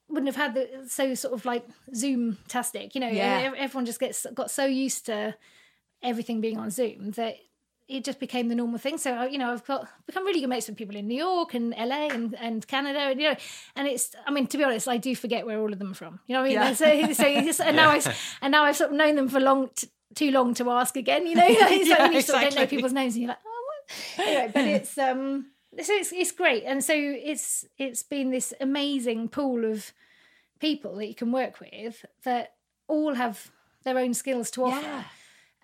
wouldn't 0.09 0.27
have 0.35 0.37
had 0.37 0.55
the 0.55 0.89
so 0.89 1.15
sort 1.15 1.35
of 1.35 1.45
like 1.45 1.65
Zoom 1.95 2.39
tastic. 2.49 2.95
You 2.95 3.01
know, 3.01 3.09
Yeah. 3.09 3.53
everyone 3.57 3.87
just 3.87 4.01
gets 4.01 4.27
got 4.35 4.51
so 4.51 4.65
used 4.65 5.07
to 5.07 5.35
everything 6.03 6.41
being 6.41 6.59
on 6.59 6.71
Zoom 6.71 7.11
that 7.13 7.37
it 7.89 8.05
just 8.05 8.21
became 8.21 8.49
the 8.49 8.55
normal 8.55 8.79
thing. 8.79 8.99
So 8.99 9.25
you 9.25 9.39
know, 9.39 9.51
I've 9.53 9.65
got 9.67 9.89
become 10.07 10.25
really 10.27 10.41
good 10.41 10.49
mates 10.51 10.69
with 10.69 10.77
people 10.77 10.97
in 10.97 11.07
New 11.09 11.17
York 11.17 11.55
and 11.55 11.71
LA 11.77 12.09
and, 12.09 12.35
and 12.39 12.67
Canada, 12.67 12.99
and 12.99 13.21
you 13.21 13.31
know, 13.31 13.37
and 13.77 13.89
it's. 13.89 14.15
I 14.27 14.31
mean, 14.31 14.47
to 14.49 14.59
be 14.59 14.65
honest, 14.65 14.89
I 14.89 14.99
do 14.99 15.15
forget 15.17 15.47
where 15.47 15.59
all 15.59 15.73
of 15.73 15.79
them 15.79 15.93
are 15.93 15.95
from. 15.95 16.21
You 16.27 16.35
know 16.35 16.41
what 16.43 16.47
I 16.47 16.49
mean? 16.49 16.59
Yeah. 16.59 16.73
So, 16.75 17.13
so 17.15 17.27
it's- 17.27 17.61
and 17.61 17.77
now 17.77 17.91
I 17.97 18.15
and 18.43 18.53
now 18.53 18.65
I've 18.65 18.77
sort 18.77 18.91
of 18.91 18.97
known 18.97 19.17
them 19.17 19.29
for 19.29 19.41
long. 19.41 19.71
T- 19.75 19.89
too 20.15 20.31
long 20.31 20.53
to 20.55 20.69
ask 20.71 20.97
again, 20.97 21.27
you 21.27 21.35
know. 21.37 21.45
It's 21.49 21.89
like 21.91 21.99
Yeah, 21.99 22.11
you 22.11 22.23
sort 22.23 22.43
of 22.43 22.49
don't 22.51 22.61
know 22.63 22.67
people's 22.67 22.93
names, 22.95 23.15
and 23.15 23.23
you're 23.23 23.29
like, 23.29 23.39
oh, 23.47 23.65
what? 24.17 24.27
Anyway, 24.27 24.51
but 24.55 24.65
it's 24.77 24.99
um, 24.99 25.47
so 25.83 25.93
it's 25.95 26.13
it's 26.13 26.33
great, 26.33 26.65
and 26.65 26.83
so 26.85 26.95
it's 26.97 27.65
it's 27.79 28.03
been 28.03 28.31
this 28.31 28.53
amazing 28.61 29.29
pool 29.29 29.65
of 29.65 29.93
people 30.61 30.97
that 30.97 31.07
you 31.07 31.15
can 31.15 31.33
work 31.33 31.61
with 31.61 32.05
that 32.25 32.55
all 32.89 33.15
have 33.15 33.51
their 33.85 33.99
own 33.99 34.15
skills 34.15 34.51
to 34.53 34.65
offer. 34.65 34.81
Yeah. 34.81 35.05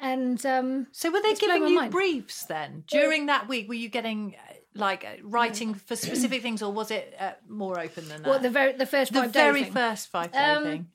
And 0.01 0.45
um, 0.45 0.87
So 0.93 1.11
were 1.11 1.23
they 1.23 1.35
giving 1.35 1.67
you 1.69 1.77
mind. 1.77 1.93
briefs 1.93 2.45
then 2.45 2.85
during 2.89 3.27
that 3.27 3.49
week? 3.49 3.69
Were 3.69 3.75
you 3.75 3.89
getting 3.89 4.35
uh, 4.37 4.55
like 4.75 5.05
uh, 5.05 5.23
writing 5.23 5.73
for 5.75 5.97
specific 5.97 6.43
things, 6.43 6.63
or 6.63 6.73
was 6.73 6.91
it 6.91 7.15
uh, 7.19 7.33
more 7.49 7.79
open 7.81 8.09
than 8.09 8.23
that? 8.23 8.29
what 8.29 8.43
the 8.43 8.51
very 8.51 8.73
the 8.73 8.87
first 8.87 9.13
the 9.13 9.21
five 9.23 9.33
very 9.33 9.65
first 9.65 10.09
five 10.11 10.33
day 10.33 10.39
Um, 10.39 10.65
thing. 10.65 10.87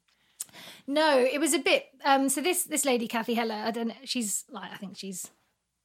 No, 0.87 1.19
it 1.19 1.39
was 1.39 1.53
a 1.53 1.59
bit. 1.59 1.85
Um, 2.03 2.29
so 2.29 2.41
this 2.41 2.63
this 2.63 2.83
lady 2.85 3.07
Cathy 3.07 3.35
Heller, 3.35 3.55
I 3.55 3.71
don't 3.71 3.87
know. 3.87 3.95
She's 4.03 4.45
like 4.49 4.71
I 4.71 4.77
think 4.77 4.97
she's 4.97 5.29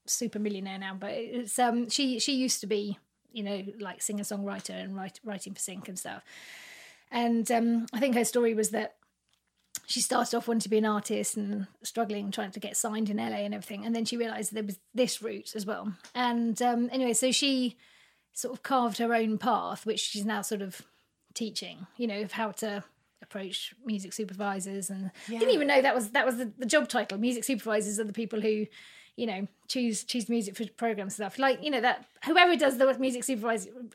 super 0.06 0.38
millionaire 0.38 0.78
now, 0.78 0.94
but 0.98 1.10
it's 1.12 1.58
um 1.58 1.88
she 1.88 2.18
she 2.18 2.34
used 2.34 2.60
to 2.60 2.66
be 2.66 2.98
you 3.34 3.42
know 3.42 3.62
like 3.78 4.00
singer 4.00 4.24
songwriter 4.24 4.70
and 4.70 4.96
write, 4.96 5.20
writing 5.24 5.52
for 5.52 5.60
Sync 5.60 5.88
and 5.88 5.98
stuff. 5.98 6.24
And 7.10 7.50
um, 7.50 7.86
I 7.92 8.00
think 8.00 8.14
her 8.14 8.24
story 8.24 8.54
was 8.54 8.70
that 8.70 8.96
she 9.86 10.00
started 10.00 10.36
off 10.36 10.48
wanting 10.48 10.60
to 10.60 10.68
be 10.68 10.78
an 10.78 10.86
artist 10.86 11.36
and 11.36 11.66
struggling 11.82 12.30
trying 12.30 12.52
to 12.52 12.60
get 12.60 12.76
signed 12.76 13.10
in 13.10 13.18
LA 13.18 13.44
and 13.44 13.54
everything, 13.54 13.84
and 13.84 13.94
then 13.94 14.04
she 14.04 14.16
realised 14.16 14.54
there 14.54 14.62
was 14.62 14.78
this 14.94 15.20
route 15.20 15.54
as 15.54 15.66
well. 15.66 15.92
And 16.14 16.60
um, 16.62 16.88
anyway, 16.92 17.12
so 17.12 17.32
she 17.32 17.76
sort 18.32 18.54
of 18.54 18.62
carved 18.62 18.98
her 18.98 19.14
own 19.14 19.38
path, 19.38 19.84
which 19.84 20.00
she's 20.00 20.24
now 20.24 20.42
sort 20.42 20.62
of 20.62 20.82
teaching. 21.34 21.86
You 21.96 22.06
know 22.06 22.20
of 22.22 22.32
how 22.32 22.52
to 22.52 22.84
approach 23.24 23.74
music 23.84 24.12
supervisors 24.12 24.90
and 24.90 25.10
didn't 25.26 25.54
even 25.54 25.66
know 25.66 25.80
that 25.80 25.94
was 25.94 26.10
that 26.10 26.26
was 26.26 26.36
the, 26.36 26.52
the 26.58 26.66
job 26.66 26.88
title 26.88 27.16
music 27.16 27.42
supervisors 27.42 27.98
are 27.98 28.04
the 28.04 28.12
people 28.12 28.40
who 28.40 28.66
you 29.16 29.26
know 29.26 29.46
choose 29.68 30.04
choose 30.04 30.28
music 30.28 30.56
for 30.56 30.66
programs 30.76 31.18
and 31.18 31.26
stuff 31.26 31.38
like 31.38 31.62
you 31.62 31.70
know 31.70 31.80
that 31.80 32.04
whoever 32.26 32.56
does 32.56 32.78
the 32.78 32.96
music 32.98 33.24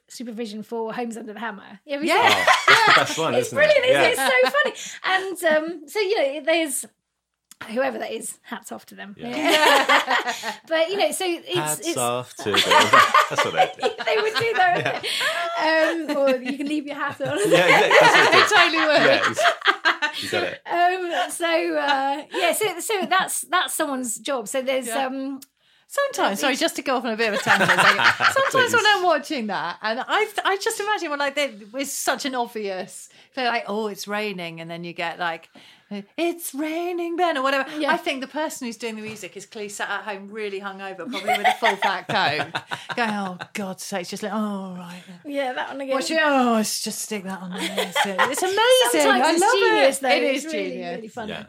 supervision 0.08 0.64
for 0.64 0.94
homes 0.94 1.18
under 1.18 1.34
the 1.34 1.40
hammer 1.40 1.80
yeah 1.86 2.00
Yeah. 2.04 2.46
That's 2.68 2.86
the 2.86 2.94
best 2.96 3.18
one, 3.20 3.36
it's 3.36 3.48
isn't 3.48 3.58
brilliant 3.58 3.86
it? 3.86 3.92
it? 3.92 4.18
it's 4.18 4.76
so 4.76 4.86
funny 5.04 5.16
and 5.16 5.44
um 5.64 5.88
so 5.88 6.00
you 6.00 6.18
know 6.18 6.42
there's 6.46 6.86
whoever 7.68 7.98
that 8.00 8.12
is 8.12 8.40
hats 8.44 8.72
off 8.72 8.86
to 8.86 8.96
them 8.96 9.14
but 9.20 10.90
you 10.90 10.98
know 10.98 11.12
so 11.12 11.26
it's 11.28 11.54
Hats 11.54 11.80
it's 11.88 11.98
off 11.98 12.34
to 12.36 12.44
them. 12.52 12.54
That's 13.30 13.44
what 13.46 13.54
they 13.54 13.72
do. 13.82 14.04
they 14.06 14.18
would 14.22 14.34
do 14.36 14.54
that 14.56 15.06
um 15.62 16.18
or 16.18 16.30
you 16.38 16.58
can 16.58 16.68
leave 16.68 16.86
your 16.88 16.96
hat 16.96 17.20
on 17.20 17.38
Yeah, 17.52 17.66
exactly. 17.68 17.98
That's 18.00 18.16
what 18.16 18.32
they 18.32 18.56
totally 18.56 18.88
would. 18.88 19.38
Yeah, 19.38 19.74
you 20.22 20.30
got 20.30 20.44
it. 20.44 20.62
um 20.66 21.30
so 21.32 21.78
uh 21.78 22.24
yeah 22.34 22.52
so 22.54 22.80
so 22.80 23.06
that's 23.10 23.42
that's 23.42 23.74
someone's 23.74 24.18
job 24.18 24.48
so 24.48 24.62
there's 24.62 24.88
Yeah. 24.88 25.06
um 25.08 25.40
Sometimes, 25.92 26.40
sorry, 26.40 26.56
just 26.56 26.76
to 26.76 26.84
go 26.84 26.98
off 26.98 27.06
on 27.06 27.14
a 27.14 27.18
bit 27.18 27.34
of 27.34 27.40
a 27.40 27.44
tangent. 27.44 27.68
a 27.72 27.76
second. 27.82 28.34
Sometimes 28.34 28.74
when 28.74 28.86
I'm 28.86 29.02
watching 29.02 29.48
that, 29.48 29.80
and 29.82 30.00
I, 30.08 30.28
I 30.46 30.56
just 30.58 30.80
imagine 30.80 31.10
when 31.10 31.18
like 31.18 31.34
there 31.34 31.50
it's 31.74 31.92
such 31.92 32.26
an 32.26 32.36
obvious, 32.36 33.10
they're 33.34 33.50
like, 33.50 33.64
oh, 33.68 33.88
it's 33.88 34.08
raining, 34.08 34.62
and 34.62 34.70
then 34.70 34.84
you 34.84 34.94
get 34.94 35.18
like, 35.18 35.50
it's 36.18 36.54
raining, 36.54 37.16
Ben, 37.16 37.38
or 37.38 37.44
whatever. 37.44 37.70
Yeah. 37.80 37.92
I 37.92 37.98
think 37.98 38.22
the 38.22 38.28
person 38.28 38.68
who's 38.68 38.78
doing 38.78 38.96
the 38.96 39.02
music 39.02 39.36
is 39.38 39.46
clearly 39.46 39.70
sat 39.70 39.90
at 39.90 40.02
home, 40.04 40.28
really 40.30 40.60
hungover, 40.62 40.98
probably 41.10 41.22
with 41.38 41.48
a 41.48 41.54
full 41.60 41.76
fat 41.78 42.08
coat, 42.08 42.62
going, 42.96 43.10
oh 43.12 43.38
God's 43.54 43.84
sake, 43.84 44.02
it's 44.02 44.10
just 44.12 44.24
like, 44.24 44.32
oh 44.34 44.76
right, 44.78 45.02
yeah 45.26 45.54
that 45.54 45.70
one 45.70 45.82
again 45.82 45.96
watch 45.96 46.12
it. 46.12 46.20
Oh, 46.22 46.54
let's 46.56 46.82
just 46.84 47.00
stick 47.02 47.24
that 47.24 47.42
on 47.42 47.52
there. 47.52 47.60
It's, 47.62 47.98
it's 48.06 48.42
amazing. 48.44 49.02
Sometimes 49.02 49.26
I 49.26 49.32
it's 49.32 49.42
love 49.42 49.52
genius, 49.54 49.98
it. 49.98 50.02
though. 50.02 50.10
It 50.10 50.24
it's 50.24 50.46
is 50.46 50.54
really, 50.54 50.70
genius. 50.70 50.96
really 50.96 51.08
funny. 51.08 51.32
Yeah. 51.32 51.46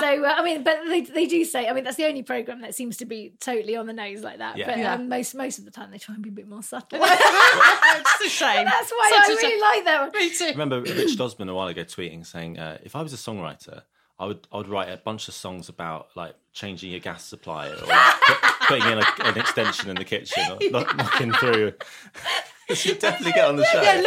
so, 0.00 0.24
uh, 0.24 0.34
I 0.36 0.44
mean, 0.44 0.62
but 0.62 0.78
they, 0.88 1.00
they 1.02 1.26
do 1.26 1.44
say, 1.44 1.68
I 1.68 1.72
mean, 1.72 1.84
that's 1.84 1.96
the 1.96 2.06
only 2.06 2.22
program 2.22 2.60
that 2.62 2.74
seems 2.74 2.96
to 2.98 3.04
be 3.04 3.32
totally 3.40 3.76
on 3.76 3.86
the 3.86 3.92
nose 3.92 4.22
like 4.22 4.38
that. 4.38 4.56
Yeah. 4.56 4.66
But 4.66 4.78
Yeah. 4.78 4.94
Um, 4.94 5.08
most 5.08 5.34
most 5.34 5.58
of 5.58 5.64
the 5.64 5.70
time, 5.70 5.90
they 5.90 5.98
try 5.98 6.14
and 6.14 6.22
be 6.22 6.28
a 6.30 6.32
bit 6.32 6.48
more 6.48 6.62
subtle. 6.62 7.00
it's 7.02 8.24
a 8.24 8.28
shame. 8.28 8.64
that's 8.64 8.90
why 8.90 9.10
Such 9.10 9.18
I 9.30 9.32
a 9.32 9.36
really 9.36 9.50
shame. 9.50 9.60
like 9.60 9.84
that 9.84 10.00
one. 10.12 10.22
Me 10.22 10.30
too. 10.34 10.44
I 10.44 10.50
remember 10.50 10.80
Richard 10.80 11.20
Osman 11.20 11.48
a 11.48 11.54
while 11.54 11.68
ago 11.68 11.82
tweeting 11.84 12.26
saying, 12.26 12.58
uh, 12.58 12.78
"If 12.82 12.94
I 12.96 13.02
was 13.02 13.12
a 13.12 13.16
songwriter, 13.16 13.79
I 14.20 14.26
would 14.26 14.46
I 14.52 14.58
would 14.58 14.68
write 14.68 14.90
a 14.90 14.98
bunch 14.98 15.28
of 15.28 15.34
songs 15.34 15.70
about 15.70 16.08
like 16.14 16.34
changing 16.52 16.90
your 16.90 17.00
gas 17.00 17.24
supply 17.24 17.68
or 17.68 17.76
putting 18.68 18.86
in 18.92 18.98
a, 18.98 19.04
an 19.24 19.38
extension 19.38 19.88
in 19.88 19.96
the 19.96 20.04
kitchen 20.04 20.44
or 20.52 20.58
knock, 20.70 20.94
knocking 20.96 21.32
through." 21.32 21.72
Should 22.74 22.98
definitely 22.98 23.32
get 23.32 23.44
on 23.46 23.56
the 23.56 23.64
show. 23.72 23.82
Yeah, 23.82 23.94
look. 23.96 24.04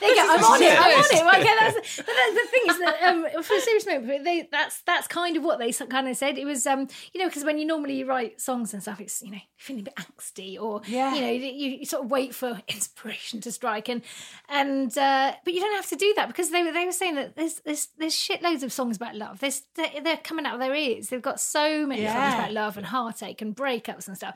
There 0.00 0.08
you 0.08 0.14
go. 0.14 0.26
I'm 0.28 0.44
on 0.44 0.62
it. 0.62 0.72
I'm 0.78 0.98
on 0.98 1.04
it. 1.04 1.24
Well, 1.24 1.40
Okay, 1.42 1.54
that's, 1.58 1.96
but 1.96 2.06
that's 2.06 2.34
the 2.34 2.48
thing 2.50 2.62
is 2.68 2.78
that 2.78 3.02
um, 3.02 3.42
for 3.42 3.54
a 3.54 3.60
serious 3.60 3.86
moment, 3.86 4.24
they, 4.24 4.48
that's 4.50 4.80
that's 4.82 5.06
kind 5.08 5.36
of 5.36 5.42
what 5.42 5.58
they 5.58 5.72
kind 5.72 6.08
of 6.08 6.16
said. 6.16 6.38
It 6.38 6.44
was, 6.44 6.66
um, 6.66 6.88
you 7.12 7.20
know, 7.20 7.28
because 7.28 7.44
when 7.44 7.58
you 7.58 7.64
normally 7.66 8.04
write 8.04 8.40
songs 8.40 8.72
and 8.72 8.82
stuff, 8.82 9.00
it's 9.00 9.22
you 9.22 9.30
know 9.32 9.38
feeling 9.56 9.80
a 9.80 9.84
bit 9.84 9.94
angsty, 9.96 10.60
or 10.60 10.82
Yeah. 10.86 11.14
you 11.14 11.20
know, 11.20 11.30
you, 11.30 11.70
you 11.78 11.84
sort 11.86 12.04
of 12.04 12.10
wait 12.10 12.34
for 12.34 12.60
inspiration 12.68 13.40
to 13.42 13.52
strike, 13.52 13.88
and 13.88 14.02
and 14.48 14.96
uh, 14.98 15.32
but 15.44 15.54
you 15.54 15.60
don't 15.60 15.74
have 15.74 15.88
to 15.88 15.96
do 15.96 16.12
that 16.16 16.28
because 16.28 16.50
they 16.50 16.62
were 16.62 16.72
they 16.72 16.86
were 16.86 16.92
saying 16.92 17.14
that 17.16 17.36
there's 17.36 17.60
there's 17.60 17.88
there's 17.98 18.14
shitloads 18.14 18.62
of 18.62 18.72
songs 18.72 18.96
about 18.96 19.16
love. 19.16 19.40
There's 19.40 19.62
they're, 19.74 20.00
they're 20.02 20.16
coming 20.18 20.46
out 20.46 20.54
of 20.54 20.60
their 20.60 20.74
ears. 20.74 21.08
They've 21.08 21.22
got 21.22 21.40
so 21.40 21.86
many 21.86 22.04
songs 22.06 22.34
about 22.34 22.52
love 22.52 22.76
and 22.76 22.86
heartache 22.86 23.40
and 23.42 23.56
breakups 23.56 24.06
and 24.08 24.16
stuff. 24.16 24.34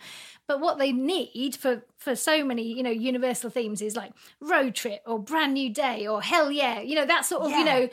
But 0.48 0.60
what 0.60 0.78
they 0.78 0.92
need 0.92 1.56
for 1.56 1.84
for 1.98 2.14
so 2.14 2.44
many 2.44 2.62
you 2.62 2.82
know 2.82 2.90
universal 2.90 3.50
themes 3.50 3.80
is 3.82 3.96
like 3.96 4.12
road 4.40 4.74
trip 4.74 5.00
or 5.06 5.18
brand 5.18 5.54
new 5.54 5.70
day 5.72 6.06
or 6.06 6.22
hell 6.22 6.50
yeah, 6.50 6.80
you 6.80 6.94
know 6.94 7.06
that 7.06 7.24
sort 7.24 7.42
of 7.42 7.50
you 7.50 7.64
know 7.64 7.88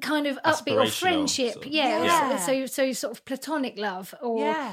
kind 0.00 0.26
of 0.26 0.38
upbeat 0.42 0.82
or 0.82 0.86
friendship, 0.90 1.52
sort 1.54 1.66
of- 1.66 1.72
yeah. 1.72 2.02
Yeah. 2.04 2.36
So, 2.38 2.52
so 2.66 2.66
so 2.66 2.92
sort 2.92 3.16
of 3.16 3.24
platonic 3.24 3.78
love 3.78 4.14
or 4.22 4.40
Yeah. 4.40 4.72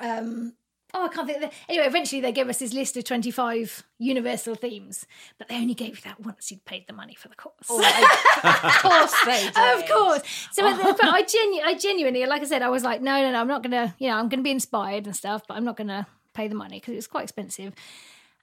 um 0.00 0.52
oh 0.94 1.06
I 1.06 1.08
can't 1.08 1.26
think 1.26 1.42
of 1.42 1.50
the, 1.50 1.56
anyway 1.70 1.86
eventually 1.86 2.20
they 2.20 2.32
gave 2.32 2.48
us 2.48 2.58
this 2.58 2.72
list 2.74 2.96
of 2.96 3.04
25 3.04 3.82
universal 3.98 4.54
themes 4.54 5.06
but 5.38 5.48
they 5.48 5.56
only 5.56 5.74
gave 5.74 5.96
you 5.96 6.02
that 6.04 6.20
once 6.20 6.50
you'd 6.50 6.64
paid 6.64 6.86
the 6.86 6.92
money 6.92 7.14
for 7.14 7.28
the 7.28 7.34
course 7.34 7.54
of 7.70 8.82
course 8.82 9.14
they 9.24 9.50
did. 9.54 9.78
of 9.82 9.88
course 9.90 10.22
so 10.52 10.62
but, 10.62 10.96
but 11.00 11.04
I, 11.06 11.22
genu- 11.22 11.62
I 11.64 11.74
genuinely 11.74 12.24
like 12.26 12.42
I 12.42 12.44
said 12.44 12.62
I 12.62 12.68
was 12.68 12.84
like 12.84 13.00
no 13.02 13.20
no 13.22 13.32
no 13.32 13.40
I'm 13.40 13.48
not 13.48 13.62
gonna 13.62 13.94
you 13.98 14.08
know 14.08 14.16
I'm 14.16 14.28
gonna 14.28 14.42
be 14.42 14.50
inspired 14.50 15.06
and 15.06 15.16
stuff 15.16 15.42
but 15.48 15.56
I'm 15.56 15.64
not 15.64 15.76
gonna 15.76 16.06
pay 16.36 16.48
the 16.48 16.54
money 16.54 16.78
because 16.78 16.92
it 16.92 16.96
was 16.96 17.06
quite 17.06 17.24
expensive. 17.24 17.72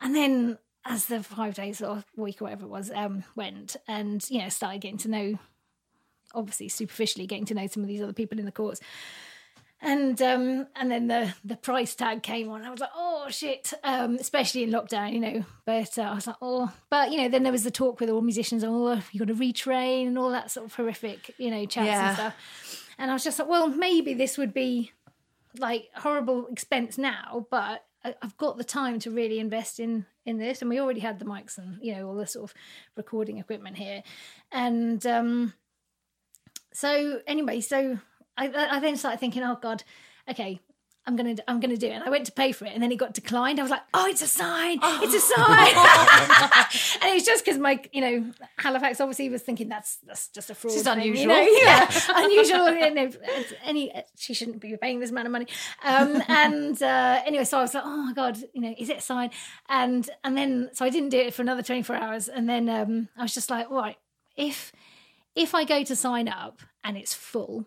And 0.01 0.15
then 0.15 0.57
as 0.85 1.05
the 1.05 1.23
five 1.23 1.53
days 1.55 1.81
or 1.81 2.03
week 2.17 2.41
or 2.41 2.45
whatever 2.45 2.65
it 2.65 2.69
was 2.69 2.91
um 2.93 3.23
went 3.35 3.77
and 3.88 4.29
you 4.29 4.39
know 4.41 4.50
started 4.50 4.81
getting 4.81 4.97
to 4.97 5.07
know 5.09 5.39
obviously 6.35 6.67
superficially 6.67 7.25
getting 7.27 7.45
to 7.45 7.53
know 7.53 7.67
some 7.67 7.83
of 7.83 7.88
these 7.88 8.01
other 8.01 8.12
people 8.12 8.38
in 8.39 8.45
the 8.45 8.51
courts. 8.51 8.81
And 9.85 10.21
um 10.21 10.67
and 10.75 10.89
then 10.91 11.07
the 11.07 11.33
the 11.43 11.57
price 11.57 11.93
tag 11.93 12.23
came 12.23 12.50
on. 12.50 12.63
I 12.63 12.69
was 12.69 12.79
like 12.79 12.89
oh 12.95 13.27
shit 13.29 13.73
um 13.83 14.15
especially 14.15 14.63
in 14.63 14.71
lockdown 14.71 15.13
you 15.13 15.19
know. 15.19 15.45
But 15.65 15.97
uh, 15.97 16.03
i 16.03 16.15
was 16.15 16.27
like 16.27 16.38
oh 16.41 16.71
but 16.89 17.12
you 17.12 17.17
know 17.21 17.29
then 17.29 17.43
there 17.43 17.51
was 17.51 17.63
the 17.63 17.71
talk 17.71 18.00
with 18.00 18.09
all 18.09 18.21
musicians 18.21 18.63
oh 18.65 19.01
you 19.12 19.19
got 19.19 19.27
to 19.27 19.35
retrain 19.35 20.07
and 20.07 20.17
all 20.17 20.31
that 20.31 20.51
sort 20.51 20.65
of 20.65 20.73
horrific 20.75 21.33
you 21.38 21.51
know 21.51 21.65
chats 21.65 21.88
Yeah. 21.88 22.07
and 22.07 22.17
stuff. 22.17 22.35
And 22.97 23.12
i 23.12 23.13
was 23.13 23.23
just 23.23 23.39
like 23.39 23.47
well 23.50 23.67
maybe 23.67 24.13
this 24.13 24.38
would 24.38 24.53
be 24.53 24.91
like 25.57 25.89
horrible 25.95 26.48
expense 26.48 26.98
now 26.98 27.45
but 27.50 27.86
I've 28.22 28.38
got 28.38 28.57
the 28.57 28.63
time 28.63 29.00
to 29.00 29.12
really 29.12 29.39
invest 29.39 29.79
in 29.79 30.05
in 30.25 30.38
this, 30.38 30.62
and 30.62 30.69
we 30.69 30.79
already 30.79 31.00
had 31.00 31.19
the 31.19 31.25
mics 31.25 31.57
and 31.57 31.77
you 31.81 31.95
know 31.95 32.07
all 32.07 32.15
the 32.15 32.27
sort 32.27 32.50
of 32.50 32.55
recording 32.98 33.38
equipment 33.38 33.77
here, 33.77 34.03
and 34.51 35.05
um, 35.05 35.53
so 36.74 37.22
anyway, 37.27 37.62
so 37.62 38.00
I, 38.36 38.51
I 38.72 38.79
then 38.79 38.98
started 38.98 39.19
thinking, 39.19 39.43
oh 39.43 39.57
god, 39.62 39.83
okay, 40.29 40.60
I'm 41.05 41.17
gonna 41.17 41.36
I'm 41.48 41.60
gonna 41.60 41.75
do 41.75 41.88
it. 41.88 41.91
And 41.91 42.03
I 42.03 42.10
went 42.10 42.25
to 42.27 42.31
pay 42.31 42.53
for 42.53 42.65
it, 42.65 42.72
and 42.74 42.81
then 42.81 42.91
it 42.91 42.95
got 42.95 43.13
declined. 43.13 43.60
I 43.60 43.63
was 43.63 43.72
like, 43.72 43.81
oh, 43.93 44.07
it's 44.07 44.22
a 44.22 44.27
sign, 44.27 44.79
it's 44.81 45.13
a 45.13 45.19
sign. 45.19 47.01
and 47.01 47.12
it 47.12 47.15
was 47.15 47.25
just 47.25 47.43
because 47.43 47.60
my 47.60 47.81
you 47.91 48.00
know 48.00 48.31
Halifax 48.57 49.01
obviously 49.01 49.27
was 49.29 49.41
thinking 49.41 49.67
that's 49.67 49.98
that's 49.98 50.29
just 50.29 50.50
a 50.50 50.55
fraud. 50.55 50.74
is 50.74 50.83
thing, 50.83 51.01
you 51.01 51.12
unusual. 51.12 51.27
know? 51.27 51.41
yeah, 51.62 51.91
unusual. 52.15 52.72
You 52.72 52.93
know, 52.93 53.12
any 53.65 54.03
she 54.15 54.33
shouldn't 54.33 54.62
be 54.62 54.77
paying 54.77 55.01
this 55.01 55.12
amount 55.12 55.27
of 55.27 55.33
money. 55.33 55.48
Um, 55.83 56.24
and 56.29 56.81
uh, 56.81 57.22
anyway, 57.25 57.43
so 57.43 57.57
I 57.57 57.62
was 57.62 57.74
like, 57.74 57.83
oh 57.86 57.98
my 58.03 58.13
god, 58.13 58.38
you 58.53 58.62
know, 58.62 58.74
is 58.77 58.89
it 58.89 58.98
a 58.98 59.01
sign? 59.01 59.31
And 59.67 60.10
and 60.24 60.38
then 60.38 60.69
so 60.72 60.86
I 60.86 60.89
didn't 60.89 61.10
do 61.10 61.19
it 61.19 61.33
for 61.33 61.41
another 61.41 61.63
24 61.63 61.95
hours, 61.98 62.29
and 62.29 62.48
then 62.48 62.69
um, 62.69 63.10
I 63.17 63.24
was 63.24 63.33
just 63.33 63.50
like, 63.50 63.69
all 63.69 63.77
right, 63.77 63.98
if 64.38 64.72
if 65.36 65.53
I 65.53 65.65
go 65.65 65.83
to 65.83 65.95
sign 65.98 66.29
up 66.29 66.62
and 66.81 66.95
it's 66.95 67.13
full, 67.13 67.65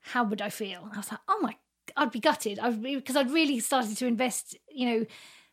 how 0.00 0.24
would 0.24 0.42
I 0.42 0.50
feel? 0.50 0.90
I 0.92 0.98
was 0.98 1.10
like, 1.10 1.20
oh 1.28 1.38
my, 1.40 1.56
I'd 1.96 2.10
be 2.10 2.20
gutted. 2.20 2.58
I'd 2.58 2.82
because 2.82 3.16
I'd 3.16 3.30
really 3.30 3.58
started 3.60 3.96
to 3.98 4.06
invest, 4.06 4.56
you 4.70 4.86
know, 4.90 5.06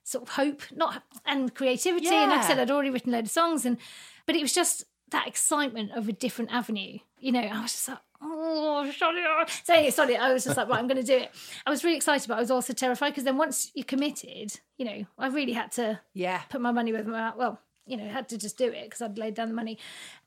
sort 0.04 0.24
of 0.24 0.30
hope, 0.36 0.62
not 0.76 1.04
and 1.26 1.54
creativity. 1.54 2.08
And 2.08 2.32
like 2.32 2.42
I 2.42 2.48
said, 2.48 2.60
I'd 2.60 2.72
already 2.72 2.90
written 2.90 3.14
a 3.14 3.18
load 3.18 3.26
of 3.26 3.32
songs, 3.32 3.66
and 3.66 3.78
but 4.26 4.36
it 4.36 4.42
was 4.42 4.54
just 4.54 4.84
that 5.12 5.28
excitement 5.28 5.92
of 5.92 6.10
a 6.10 6.14
different 6.14 6.52
avenue. 6.52 7.00
You 7.20 7.32
know, 7.32 7.40
I 7.42 7.62
was 7.62 7.72
just 7.72 7.88
like, 7.88 8.00
oh, 8.22 8.92
sorry. 8.98 9.24
So 9.64 9.90
sorry, 9.92 10.18
I 10.18 10.34
was 10.34 10.44
just 10.44 10.58
like, 10.58 10.68
right, 10.68 10.80
I'm 10.80 10.88
going 10.88 11.00
to 11.00 11.04
do 11.08 11.18
it. 11.18 11.32
I 11.66 11.70
was 11.70 11.84
really 11.84 11.96
excited, 11.96 12.28
but 12.28 12.36
I 12.36 12.40
was 12.42 12.52
also 12.52 12.74
terrified 12.74 13.12
because 13.12 13.24
then 13.24 13.38
once 13.38 13.72
you're 13.76 13.86
committed, 13.86 14.60
you 14.78 14.86
know, 14.86 15.06
I 15.18 15.28
really 15.28 15.54
had 15.54 15.72
to 15.74 16.00
Yeah. 16.14 16.42
put 16.50 16.60
my 16.62 16.72
money 16.72 16.92
where 16.92 17.04
my. 17.04 17.34
Well, 17.36 17.60
you 17.86 17.96
know, 17.98 18.08
had 18.10 18.28
to 18.30 18.38
just 18.38 18.58
do 18.58 18.66
it 18.68 18.86
because 18.86 19.02
I'd 19.02 19.18
laid 19.18 19.36
down 19.36 19.50
the 19.50 19.54
money, 19.54 19.78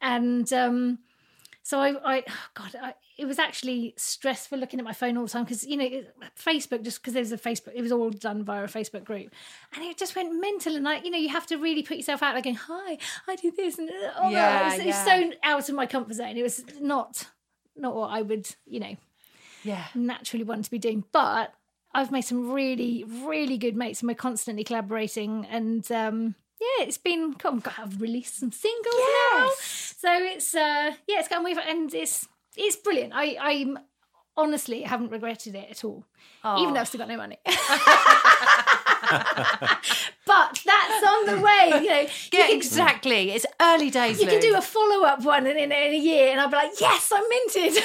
and 0.01 0.51
um, 0.53 0.99
so 1.63 1.81
I, 1.81 2.17
I 2.17 2.25
oh 2.29 2.47
God, 2.55 2.77
I, 2.81 2.95
it 3.19 3.25
was 3.25 3.39
actually 3.39 3.95
stressful 3.97 4.59
looking 4.59 4.79
at 4.79 4.85
my 4.85 4.93
phone 4.93 5.17
all 5.17 5.25
the 5.25 5.31
time 5.31 5.45
because 5.45 5.65
you 5.67 5.77
know 5.77 5.85
it- 5.87 6.15
Facebook 6.39 6.83
just 6.83 7.01
because 7.01 7.15
there's 7.15 7.33
a 7.33 7.39
Facebook, 7.39 7.73
it 7.75 7.81
was 7.83 7.93
all 7.93 8.11
done 8.11 8.45
via 8.45 8.65
a 8.65 8.67
Facebook 8.67 9.05
group, 9.05 9.33
and 9.75 9.83
it 9.85 9.97
just 9.97 10.15
went 10.17 10.39
mental. 10.41 10.75
And 10.77 10.85
like 10.85 11.05
you 11.05 11.11
know, 11.11 11.19
you 11.19 11.31
have 11.31 11.47
to 11.47 11.57
really 11.57 11.83
put 11.83 11.97
yourself 11.97 12.23
out, 12.23 12.35
like 12.35 12.45
going, 12.45 12.57
"Hi, 12.57 12.99
I 13.27 13.37
do 13.37 13.51
this," 13.51 13.79
and 13.79 13.91
oh, 14.19 14.31
Yeah, 14.31 14.61
it, 14.61 14.65
was, 14.65 14.79
it 14.81 14.87
was 14.87 15.05
so 15.05 15.31
out 15.43 15.69
of 15.69 15.75
my 15.75 15.87
comfort 15.87 16.15
zone. 16.15 16.37
It 16.37 16.43
was 16.43 16.65
not 16.81 17.29
not 17.77 17.95
what 17.95 18.09
I 18.11 18.23
would, 18.23 18.49
you 18.67 18.81
know, 18.81 18.97
Yeah. 19.63 19.85
naturally 19.95 20.45
want 20.45 20.65
to 20.65 20.71
be 20.71 20.79
doing. 20.79 21.05
But 21.13 21.53
I've 21.93 22.11
made 22.11 22.23
some 22.23 22.51
really, 22.51 23.05
really 23.05 23.59
good 23.59 23.77
mates, 23.77 24.01
and 24.01 24.09
we're 24.09 24.15
constantly 24.15 24.65
collaborating. 24.65 25.47
And 25.51 25.91
um, 25.93 26.35
yeah, 26.61 26.85
it's 26.85 26.99
been. 26.99 27.35
Come, 27.35 27.63
I've 27.79 28.01
released 28.01 28.39
some 28.39 28.53
singles 28.53 28.95
now, 29.33 29.51
so 29.61 30.13
it's 30.13 30.55
uh, 30.55 30.93
yeah, 31.07 31.19
it's 31.21 31.29
gone 31.29 31.45
with, 31.45 31.59
and 31.67 31.93
it's 31.95 32.27
it's 32.57 32.77
brilliant. 32.77 33.13
I 33.15 33.37
I'm 33.41 33.79
honestly 34.37 34.83
haven't 34.83 35.11
regretted 35.11 35.55
it 35.55 35.71
at 35.71 35.85
all, 35.85 36.05
even 36.59 36.75
though 36.75 36.81
I've 36.81 36.89
still 36.89 36.99
got 36.99 37.09
no 37.09 37.17
money. 37.17 37.39
Oh. 37.47 38.83
but 40.27 40.61
that's 40.65 41.05
on 41.07 41.27
the 41.27 41.41
way. 41.41 41.71
You 41.83 41.89
know, 41.89 42.01
you 42.01 42.09
Yeah, 42.33 42.47
can- 42.47 42.57
exactly. 42.57 43.31
It's 43.31 43.47
early 43.61 43.91
days. 43.91 44.21
You 44.21 44.27
can 44.27 44.41
do 44.41 44.57
a 44.57 44.63
follow 44.63 45.05
up 45.07 45.23
one 45.25 45.47
in, 45.47 45.57
in, 45.57 45.71
in 45.73 45.93
a 45.93 45.97
year, 45.97 46.31
and 46.33 46.41
I'll 46.41 46.49
be 46.49 46.57
like, 46.57 46.73
yes, 46.81 47.13
I'm 47.15 47.23
minted. 47.29 47.83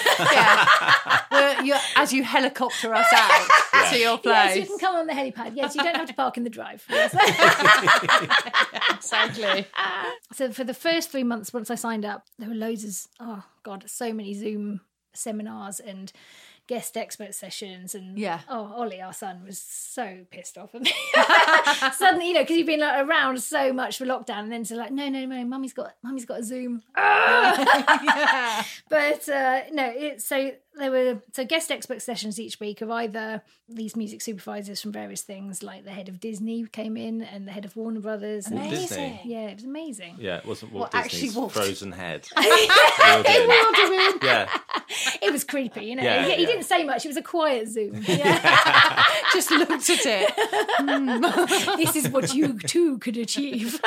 Where 1.29 1.63
you 1.63 1.75
as 1.95 2.13
you 2.13 2.23
helicopter 2.23 2.93
us 2.93 3.07
out 3.13 3.89
to 3.91 3.97
your 3.97 4.19
yes, 4.23 4.57
you 4.57 4.65
can 4.65 4.77
come 4.79 4.95
on 4.95 5.07
the 5.07 5.13
helipad. 5.13 5.53
Yes, 5.55 5.75
you 5.75 5.83
don't 5.83 5.95
have 5.95 6.07
to 6.07 6.13
park 6.13 6.37
in 6.37 6.43
the 6.43 6.49
drive. 6.49 6.83
Yes. 6.89 7.13
exactly. 8.91 9.67
so 10.33 10.51
for 10.51 10.63
the 10.63 10.73
first 10.73 11.11
three 11.11 11.23
months, 11.23 11.53
once 11.53 11.69
I 11.69 11.75
signed 11.75 12.05
up, 12.05 12.25
there 12.39 12.49
were 12.49 12.55
loads 12.55 12.83
of 12.83 13.07
oh 13.19 13.43
god, 13.63 13.83
so 13.87 14.13
many 14.13 14.33
Zoom 14.33 14.81
seminars 15.13 15.79
and 15.79 16.11
guest 16.71 16.95
expert 16.95 17.35
sessions 17.35 17.93
and 17.95 18.17
Yeah. 18.17 18.39
oh 18.47 18.71
Ollie 18.77 19.01
our 19.01 19.11
son 19.11 19.43
was 19.45 19.59
so 19.59 20.19
pissed 20.31 20.57
off 20.57 20.73
at 20.73 20.81
me 20.83 20.93
suddenly 21.97 22.29
you 22.29 22.33
know 22.33 22.43
because 22.43 22.55
you've 22.55 22.65
been 22.65 22.79
like, 22.79 23.05
around 23.05 23.43
so 23.43 23.73
much 23.73 23.97
for 23.97 24.05
lockdown 24.05 24.43
and 24.43 24.51
then 24.53 24.63
to 24.63 24.75
like 24.75 24.89
no 24.89 25.09
no 25.09 25.25
no 25.25 25.43
mummy's 25.43 25.73
got 25.73 25.95
mummy's 26.01 26.23
got 26.23 26.39
a 26.39 26.43
zoom 26.45 26.81
yeah. 26.97 28.63
but 28.87 29.27
uh, 29.27 29.61
no, 29.73 29.91
it, 29.93 30.21
so 30.21 30.51
there 30.75 30.89
were 30.91 31.21
so 31.33 31.45
guest 31.45 31.69
expert 31.69 32.01
sessions 32.01 32.39
each 32.39 32.59
week 32.59 32.81
of 32.81 32.89
either 32.89 33.41
these 33.67 33.95
music 33.95 34.21
supervisors 34.21 34.81
from 34.81 34.91
various 34.91 35.21
things, 35.21 35.61
like 35.61 35.83
the 35.83 35.91
head 35.91 36.09
of 36.09 36.19
Disney 36.19 36.65
came 36.65 36.97
in 36.97 37.21
and 37.21 37.47
the 37.47 37.51
head 37.51 37.65
of 37.65 37.75
Warner 37.75 37.99
Brothers. 37.99 38.47
and- 38.47 38.69
Disney. 38.69 39.19
Yeah, 39.25 39.49
it 39.49 39.55
was 39.55 39.63
amazing. 39.65 40.15
Yeah, 40.19 40.37
it 40.37 40.45
wasn't 40.45 40.71
Walt 40.73 40.93
Well, 40.93 41.01
actually, 41.01 41.19
Disney's 41.19 41.35
Walt- 41.35 41.51
frozen 41.51 41.91
head. 41.91 42.27
yeah. 42.37 42.43
it 45.21 45.31
was 45.31 45.43
creepy, 45.43 45.85
you 45.85 45.95
know. 45.95 46.03
Yeah, 46.03 46.25
he, 46.25 46.35
he 46.35 46.45
didn't 46.45 46.63
say 46.63 46.83
much. 46.83 47.05
It 47.05 47.09
was 47.09 47.17
a 47.17 47.21
quiet 47.21 47.67
Zoom. 47.69 48.03
Yeah, 48.11 49.03
Just 49.33 49.51
looked 49.51 49.89
at 49.89 50.05
it. 50.05 51.77
this 51.77 51.95
is 51.95 52.09
what 52.09 52.33
you 52.33 52.57
too 52.59 52.97
could 52.99 53.17
achieve. 53.17 53.79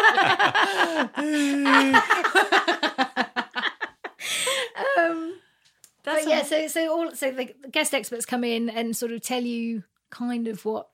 um, 4.99 5.24
That's 6.05 6.25
but 6.25 6.31
yeah, 6.31 6.43
so 6.43 6.69
so 6.69 6.93
all 6.93 7.15
so 7.15 7.31
the 7.31 7.55
guest 7.71 7.95
experts 7.95 8.27
come 8.27 8.45
in 8.45 8.69
and 8.69 8.97
sort 8.97 9.13
of 9.13 9.23
tell 9.23 9.43
you 9.43 9.85
kind 10.11 10.47
of 10.49 10.65
what 10.65 10.89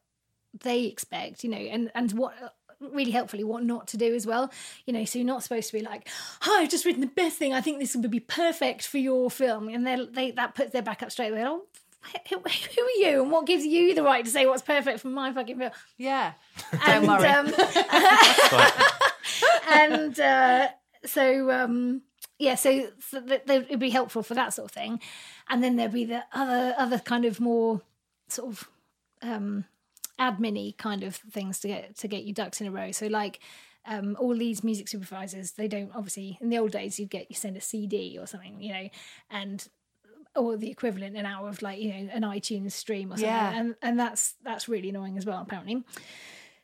they 0.63 0.85
expect, 0.85 1.45
you 1.45 1.51
know, 1.51 1.59
and 1.59 1.91
and 1.95 2.13
what 2.13 2.35
really 2.81 3.11
helpfully 3.11 3.45
what 3.45 3.65
not 3.65 3.89
to 3.89 3.97
do 3.97 4.15
as 4.15 4.27
well. 4.27 4.51
You 4.87 4.93
know, 4.93 5.05
so 5.05 5.19
you're 5.19 5.27
not 5.27 5.43
supposed 5.43 5.69
to 5.71 5.79
be 5.79 5.85
like, 5.85 6.09
"Hi, 6.43 6.63
I've 6.63 6.71
just 6.71 6.85
written 6.85 7.01
the 7.01 7.09
best 7.09 7.37
thing. 7.39 7.53
I 7.53 7.61
think 7.61 7.81
this 7.81 7.95
would 7.95 8.11
be 8.11 8.21
perfect 8.21 8.87
for 8.87 8.99
your 8.99 9.31
film," 9.31 9.69
and 9.69 9.87
they 9.87 10.07
they 10.11 10.31
that 10.33 10.55
puts 10.55 10.73
their 10.73 10.83
back 10.83 11.03
up 11.03 11.11
straight 11.11 11.33
away. 11.33 11.45
Oh, 11.45 11.65
who, 12.29 12.37
who 12.39 12.43
are 12.43 13.11
you, 13.11 13.23
and 13.23 13.31
what 13.31 13.47
gives 13.47 13.65
you 13.65 13.95
the 13.95 14.03
right 14.03 14.25
to 14.25 14.31
say 14.31 14.47
what's 14.47 14.63
perfect 14.63 15.01
for 15.01 15.09
my 15.09 15.33
fucking 15.33 15.59
film? 15.59 15.73
yeah. 15.99 16.33
and, 16.87 17.07
don't 17.07 17.21
worry. 17.21 17.29
Um, 17.29 17.53
and 19.71 20.21
uh, 20.21 20.69
so 21.05 21.51
um, 21.51 22.03
yeah, 22.41 22.55
so, 22.57 22.89
so 22.99 23.21
th- 23.21 23.45
th- 23.47 23.67
it'd 23.67 23.79
be 23.79 23.91
helpful 23.91 24.23
for 24.23 24.35
that 24.35 24.53
sort 24.55 24.65
of 24.65 24.73
thing, 24.73 25.01
and 25.49 25.63
then 25.63 25.77
there'd 25.77 25.93
be 25.93 26.07
the 26.07 26.25
other 26.33 26.75
other 26.77 26.99
kind 26.99 27.25
of 27.25 27.39
more 27.39 27.83
sort 28.29 28.49
of 28.53 28.69
um, 29.23 29.65
admin 30.19 30.77
kind 30.79 31.05
of 31.05 31.17
things 31.17 31.61
to 31.61 31.69
get 31.69 31.97
to 31.99 32.09
get 32.09 32.25
your 32.25 32.35
ducks 32.35 32.61
in 32.61 32.67
a 32.67 32.71
row. 32.73 32.91
So 32.93 33.07
like. 33.07 33.39
Um, 33.87 34.15
all 34.21 34.37
these 34.37 34.63
music 34.63 34.89
supervisors, 34.89 35.53
they 35.53 35.67
don't 35.67 35.91
obviously. 35.95 36.37
In 36.43 36.51
the 36.51 36.59
old 36.59 36.71
days, 36.71 37.01
you'd 37.01 37.09
get 37.09 37.31
you 37.31 37.35
send 37.35 37.57
a 37.57 37.63
CD 37.63 38.19
or 38.21 38.27
something, 38.27 38.61
you 38.61 38.75
know, 38.75 38.89
and 39.31 39.67
or 40.37 40.59
the 40.59 40.71
equivalent 40.71 41.15
now 41.15 41.47
of 41.47 41.63
like 41.63 41.81
you 41.81 41.89
know 41.89 42.11
an 42.13 42.21
iTunes 42.23 42.73
stream 42.73 43.09
or 43.11 43.17
something, 43.17 43.27
Yeah. 43.27 43.59
and 43.59 43.75
and 43.81 43.99
that's 43.99 44.35
that's 44.45 44.69
really 44.69 44.91
annoying 44.91 45.17
as 45.17 45.25
well 45.25 45.41
apparently. 45.41 45.83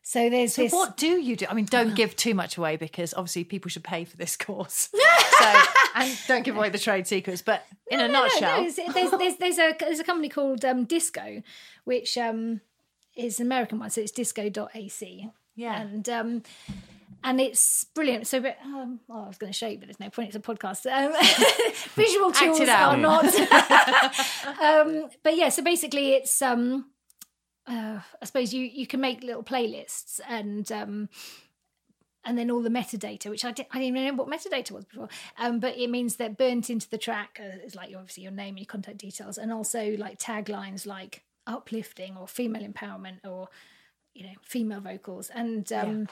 So 0.08 0.30
there's 0.30 0.54
So 0.54 0.62
this. 0.62 0.72
what 0.72 0.96
do 0.96 1.20
you 1.20 1.34
do? 1.34 1.46
I 1.50 1.54
mean, 1.54 1.64
don't 1.64 1.96
give 1.96 2.14
too 2.14 2.32
much 2.32 2.56
away 2.56 2.76
because 2.76 3.12
obviously 3.12 3.42
people 3.42 3.68
should 3.70 3.82
pay 3.82 4.04
for 4.04 4.16
this 4.16 4.36
course. 4.36 4.88
so 5.38 5.62
and 5.96 6.16
don't 6.28 6.44
give 6.44 6.56
away 6.56 6.68
the 6.68 6.78
trade 6.78 7.08
secrets. 7.08 7.42
But 7.42 7.66
in 7.90 7.98
a 7.98 8.06
No, 8.06 8.12
no, 8.12 8.22
nutshell, 8.22 8.62
no, 8.62 8.70
there's, 8.70 9.10
there's, 9.10 9.36
there's 9.38 9.58
a 9.58 9.74
there's 9.80 9.98
a 9.98 10.04
company 10.04 10.28
called 10.28 10.64
um, 10.64 10.84
Disco, 10.84 11.42
which 11.82 12.16
um, 12.16 12.60
is 13.16 13.40
an 13.40 13.46
American 13.46 13.80
one, 13.80 13.90
so 13.90 14.00
it's 14.00 14.12
disco.ac. 14.12 15.28
Yeah. 15.56 15.80
and 15.80 16.08
um, 16.08 16.42
and 17.24 17.40
it's 17.40 17.82
brilliant. 17.92 18.28
So, 18.28 18.40
but, 18.40 18.58
um, 18.64 19.00
oh, 19.10 19.24
I 19.24 19.26
was 19.26 19.38
going 19.38 19.52
to 19.52 19.58
show 19.58 19.66
you, 19.66 19.78
but 19.78 19.88
there's 19.88 19.98
no 19.98 20.10
point. 20.10 20.28
It's 20.28 20.36
a 20.36 20.40
podcast. 20.40 20.86
Um, 20.86 21.14
visual 21.96 22.30
tools 22.30 22.60
are 22.60 22.96
not. 22.96 23.24
um, 24.62 25.08
but 25.24 25.36
yeah, 25.36 25.48
so 25.48 25.64
basically, 25.64 26.12
it's 26.12 26.40
um, 26.42 26.84
uh, 27.66 28.00
I 28.20 28.24
suppose 28.24 28.54
you 28.54 28.64
you 28.64 28.86
can 28.86 29.00
make 29.00 29.22
little 29.22 29.42
playlists 29.42 30.20
and 30.28 30.70
um, 30.70 31.08
and 32.24 32.36
then 32.36 32.50
all 32.50 32.60
the 32.60 32.68
metadata, 32.68 33.30
which 33.30 33.44
I, 33.44 33.52
di- 33.52 33.68
I 33.70 33.78
didn't 33.78 33.96
even 33.96 34.16
know 34.16 34.22
what 34.22 34.28
metadata 34.28 34.72
was 34.72 34.84
before. 34.84 35.08
Um, 35.38 35.60
but 35.60 35.78
it 35.78 35.88
means 35.88 36.16
that 36.16 36.36
burnt 36.36 36.70
into 36.70 36.88
the 36.90 36.98
track 36.98 37.40
uh, 37.40 37.64
is 37.64 37.76
like 37.76 37.94
obviously 37.94 38.24
your 38.24 38.32
name 38.32 38.50
and 38.50 38.58
your 38.58 38.66
contact 38.66 38.98
details, 38.98 39.38
and 39.38 39.52
also 39.52 39.96
like 39.96 40.18
taglines 40.18 40.86
like 40.86 41.22
uplifting 41.46 42.16
or 42.16 42.26
female 42.26 42.62
empowerment 42.68 43.18
or 43.24 43.48
you 44.14 44.24
know 44.24 44.34
female 44.42 44.80
vocals 44.80 45.30
and 45.32 45.72
um, 45.72 46.08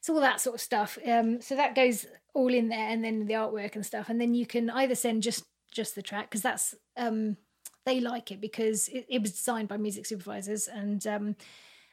so 0.00 0.14
all 0.14 0.20
that 0.20 0.40
sort 0.40 0.54
of 0.54 0.60
stuff. 0.60 0.98
Um, 1.06 1.40
so 1.40 1.54
that 1.56 1.74
goes 1.74 2.06
all 2.34 2.52
in 2.52 2.68
there, 2.68 2.88
and 2.88 3.04
then 3.04 3.26
the 3.26 3.34
artwork 3.34 3.74
and 3.74 3.84
stuff, 3.84 4.08
and 4.08 4.20
then 4.20 4.34
you 4.34 4.46
can 4.46 4.70
either 4.70 4.94
send 4.94 5.22
just 5.22 5.44
just 5.70 5.94
the 5.94 6.02
track 6.02 6.30
because 6.30 6.42
that's 6.42 6.74
um, 6.96 7.36
they 7.84 8.00
like 8.00 8.30
it 8.30 8.40
because 8.40 8.88
it, 8.88 9.06
it 9.08 9.22
was 9.22 9.32
designed 9.32 9.68
by 9.68 9.76
music 9.76 10.06
supervisors 10.06 10.68
and. 10.68 11.06
Um, 11.06 11.36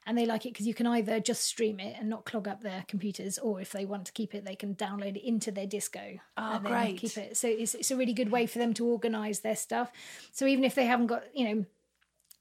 and 0.05 0.17
they 0.17 0.25
like 0.25 0.45
it 0.45 0.53
because 0.53 0.65
you 0.65 0.73
can 0.73 0.87
either 0.87 1.19
just 1.19 1.43
stream 1.43 1.81
it 1.81 1.97
and 1.99 2.07
not 2.07 2.23
clog 2.23 2.47
up 2.47 2.61
their 2.61 2.85
computers, 2.87 3.37
or 3.37 3.59
if 3.59 3.73
they 3.73 3.83
want 3.83 4.05
to 4.05 4.13
keep 4.13 4.33
it, 4.33 4.45
they 4.45 4.55
can 4.55 4.73
download 4.73 5.17
it 5.17 5.27
into 5.27 5.51
their 5.51 5.67
disco. 5.67 6.17
Oh, 6.37 6.59
great. 6.59 6.97
Keep 6.99 7.17
it. 7.17 7.35
So 7.35 7.49
it's 7.49 7.75
it's 7.75 7.91
a 7.91 7.97
really 7.97 8.13
good 8.13 8.31
way 8.31 8.45
for 8.45 8.57
them 8.57 8.73
to 8.75 8.85
organise 8.85 9.39
their 9.39 9.57
stuff. 9.57 9.91
So 10.31 10.45
even 10.45 10.63
if 10.63 10.75
they 10.75 10.85
haven't 10.85 11.07
got 11.07 11.25
you 11.35 11.49
know 11.49 11.65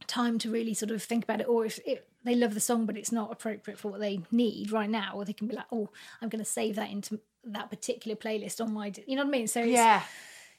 time 0.07 0.39
to 0.39 0.51
really 0.51 0.75
sort 0.75 0.93
of 0.93 1.03
think 1.03 1.25
about 1.25 1.41
it, 1.41 1.49
or 1.49 1.65
if 1.65 1.81
it, 1.85 2.09
they 2.25 2.35
love 2.35 2.55
the 2.55 2.61
song 2.61 2.87
but 2.87 2.97
it's 2.97 3.13
not 3.13 3.33
appropriate 3.33 3.79
for 3.79 3.91
what 3.91 4.01
they 4.01 4.21
need 4.31 4.71
right 4.71 4.91
now, 4.91 5.13
or 5.15 5.25
they 5.25 5.33
can 5.33 5.49
be 5.49 5.57
like, 5.57 5.67
oh, 5.73 5.89
I'm 6.21 6.29
going 6.29 6.45
to 6.45 6.51
save 6.51 6.77
that 6.77 6.91
into 6.91 7.21
that 7.45 7.71
particular 7.71 8.17
playlist 8.17 8.61
on 8.61 8.73
my, 8.73 8.93
you 9.07 9.17
know 9.17 9.23
what 9.23 9.29
I 9.29 9.39
mean? 9.39 9.47
So 9.47 9.61
it's, 9.61 9.71
yeah, 9.71 10.03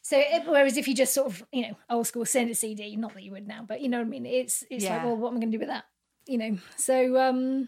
so 0.10 0.18
it, 0.18 0.44
whereas 0.48 0.78
if 0.78 0.88
you 0.88 0.96
just 0.96 1.14
sort 1.14 1.28
of 1.28 1.44
you 1.52 1.64
know 1.64 1.76
old 1.90 2.08
school 2.08 2.26
send 2.26 2.50
a 2.50 2.56
CD, 2.56 2.96
not 2.96 3.14
that 3.14 3.24
you 3.24 3.32
would 3.32 3.48
now, 3.48 3.66
but 3.68 3.82
you 3.82 3.90
know 3.90 3.98
what 3.98 4.08
I 4.08 4.10
mean. 4.10 4.26
It's 4.26 4.64
it's 4.70 4.86
like 4.86 5.04
well, 5.04 5.18
what 5.18 5.30
am 5.32 5.38
I 5.38 5.40
going 5.42 5.52
to 5.52 5.58
do 5.58 5.60
with 5.60 5.68
that? 5.70 5.84
You 6.28 6.38
know. 6.38 6.58
So 6.78 7.18
um 7.20 7.68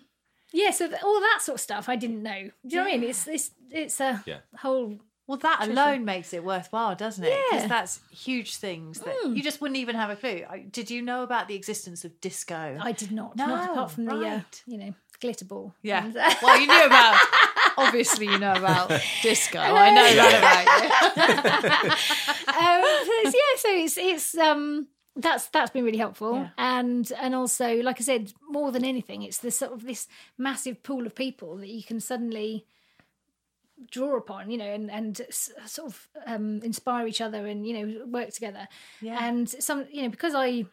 yeah, 0.54 0.72
so 0.72 0.88
th- 0.88 1.04
all 1.04 1.20
that 1.20 1.40
sort 1.42 1.56
of 1.56 1.62
stuff 1.62 1.90
I 1.90 1.96
didn't 1.98 2.24
know. 2.24 2.42
Do 2.66 2.70
you 2.70 2.78
know 2.78 2.84
what 2.86 2.94
I 2.94 2.98
mean? 2.98 3.10
It's 3.10 3.28
it's 3.28 3.52
it's 3.70 4.00
a 4.00 4.24
Yeah. 4.26 4.40
whole. 4.58 5.00
Well, 5.28 5.38
that 5.38 5.68
alone 5.68 6.06
makes 6.06 6.34
it 6.34 6.44
worthwhile, 6.44 6.96
doesn't 6.96 7.24
it? 7.24 7.38
Because 7.50 7.64
Yeah. 7.64 7.68
that's 7.68 8.00
huge 8.10 8.56
things 8.56 9.00
that 9.02 9.16
you 9.36 9.44
just 9.44 9.62
wouldn't 9.62 9.78
even 9.78 9.96
have 9.96 10.10
a 10.10 10.16
clue. 10.16 10.44
I- 10.50 10.66
Did 10.72 10.90
you 10.90 11.04
know 11.04 11.22
about 11.22 11.48
the 11.48 11.54
existence 11.56 12.04
of 12.04 12.20
disco? 12.20 12.80
I 12.82 12.94
did 12.94 13.12
not. 13.12 13.36
No, 13.36 13.46
not 13.46 13.70
apart 13.70 13.92
from 13.92 14.06
the 14.06 14.16
uh, 14.16 14.42
you 14.66 14.78
know 14.80 14.94
glitter 15.22 15.46
ball. 15.46 15.76
yeah. 15.84 16.06
And, 16.06 16.16
uh, 16.18 16.34
well, 16.42 16.60
you 16.60 16.66
knew 16.66 16.84
about. 16.86 17.20
Obviously, 17.80 18.26
you 18.28 18.38
know 18.40 18.54
about 18.54 18.92
disco. 19.22 19.60
I 19.60 19.90
know 19.92 20.14
that 20.16 20.34
about 20.40 21.88
you. 21.88 21.92
um, 22.54 23.34
yeah, 23.34 23.58
so 23.58 23.70
it's 23.72 23.98
it's 23.98 24.38
um 24.38 24.88
that's 25.16 25.48
that's 25.48 25.72
been 25.72 25.84
really 25.84 25.98
helpful, 25.98 26.36
Yeah. 26.36 26.50
and 26.58 27.12
and 27.20 27.36
also 27.36 27.82
like 27.82 28.00
I 28.00 28.04
said, 28.04 28.34
more 28.50 28.72
than 28.72 28.86
anything, 28.86 29.24
it's 29.24 29.40
this 29.40 29.58
sort 29.58 29.74
of 29.74 29.86
this 29.86 30.08
massive 30.38 30.84
pool 30.84 31.06
of 31.06 31.16
people 31.16 31.58
that 31.58 31.68
you 31.70 31.84
can 31.84 32.00
suddenly 32.00 32.66
draw 33.92 34.18
upon, 34.18 34.52
you 34.52 34.58
know, 34.58 34.66
and 34.66 34.92
and 34.92 35.22
sort 35.30 35.88
of 35.88 36.08
um, 36.26 36.62
inspire 36.64 37.08
each 37.08 37.22
other 37.22 37.46
and 37.48 37.66
you 37.68 37.74
know 37.74 38.06
work 38.06 38.30
together. 38.32 38.68
Yeah. 39.02 39.18
And 39.26 39.50
some, 39.50 39.86
you 39.92 40.04
know, 40.04 40.10
because 40.10 40.34
I. 40.36 40.66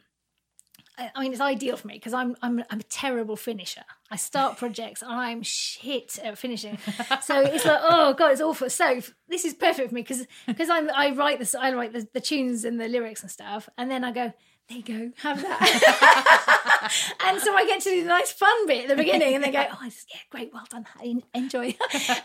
I 0.98 1.10
I 1.14 1.22
mean, 1.22 1.32
it's 1.32 1.40
ideal 1.40 1.76
for 1.76 1.86
me 1.88 1.94
because 1.94 2.14
I'm 2.14 2.36
I'm 2.42 2.62
I'm 2.70 2.80
a 2.80 2.84
terrible 2.84 3.36
finisher. 3.36 3.84
I 4.10 4.16
start 4.16 4.56
projects 4.58 5.02
and 5.02 5.12
I'm 5.12 5.42
shit 5.42 6.18
at 6.22 6.38
finishing. 6.38 6.78
So 7.22 7.40
it's 7.40 7.64
like, 7.64 7.80
oh 7.82 8.14
god, 8.14 8.32
it's 8.32 8.40
awful. 8.40 8.70
So 8.70 9.00
this 9.28 9.44
is 9.44 9.54
perfect 9.54 9.88
for 9.88 9.94
me 9.94 10.02
because 10.02 10.26
because 10.46 10.68
I'm 10.70 10.90
I 10.94 11.10
write 11.10 11.38
this 11.38 11.54
I 11.54 11.72
write 11.72 11.92
the, 11.92 12.06
the 12.12 12.20
tunes 12.20 12.64
and 12.64 12.80
the 12.80 12.88
lyrics 12.88 13.22
and 13.22 13.30
stuff, 13.30 13.68
and 13.76 13.90
then 13.90 14.04
I 14.04 14.12
go, 14.12 14.32
there 14.68 14.78
you 14.78 14.82
go, 14.82 15.12
have 15.22 15.40
that. 15.42 16.92
and 17.26 17.40
so 17.40 17.54
I 17.54 17.66
get 17.66 17.80
to 17.82 17.90
do 17.90 18.02
the 18.02 18.08
nice 18.08 18.32
fun 18.32 18.66
bit 18.66 18.84
at 18.84 18.88
the 18.88 18.96
beginning, 18.96 19.34
and 19.34 19.44
they 19.44 19.50
go, 19.50 19.64
oh, 19.70 19.84
yeah, 19.84 20.20
great, 20.30 20.52
well 20.52 20.66
done, 20.68 20.86
I 21.00 21.16
enjoy. 21.34 21.76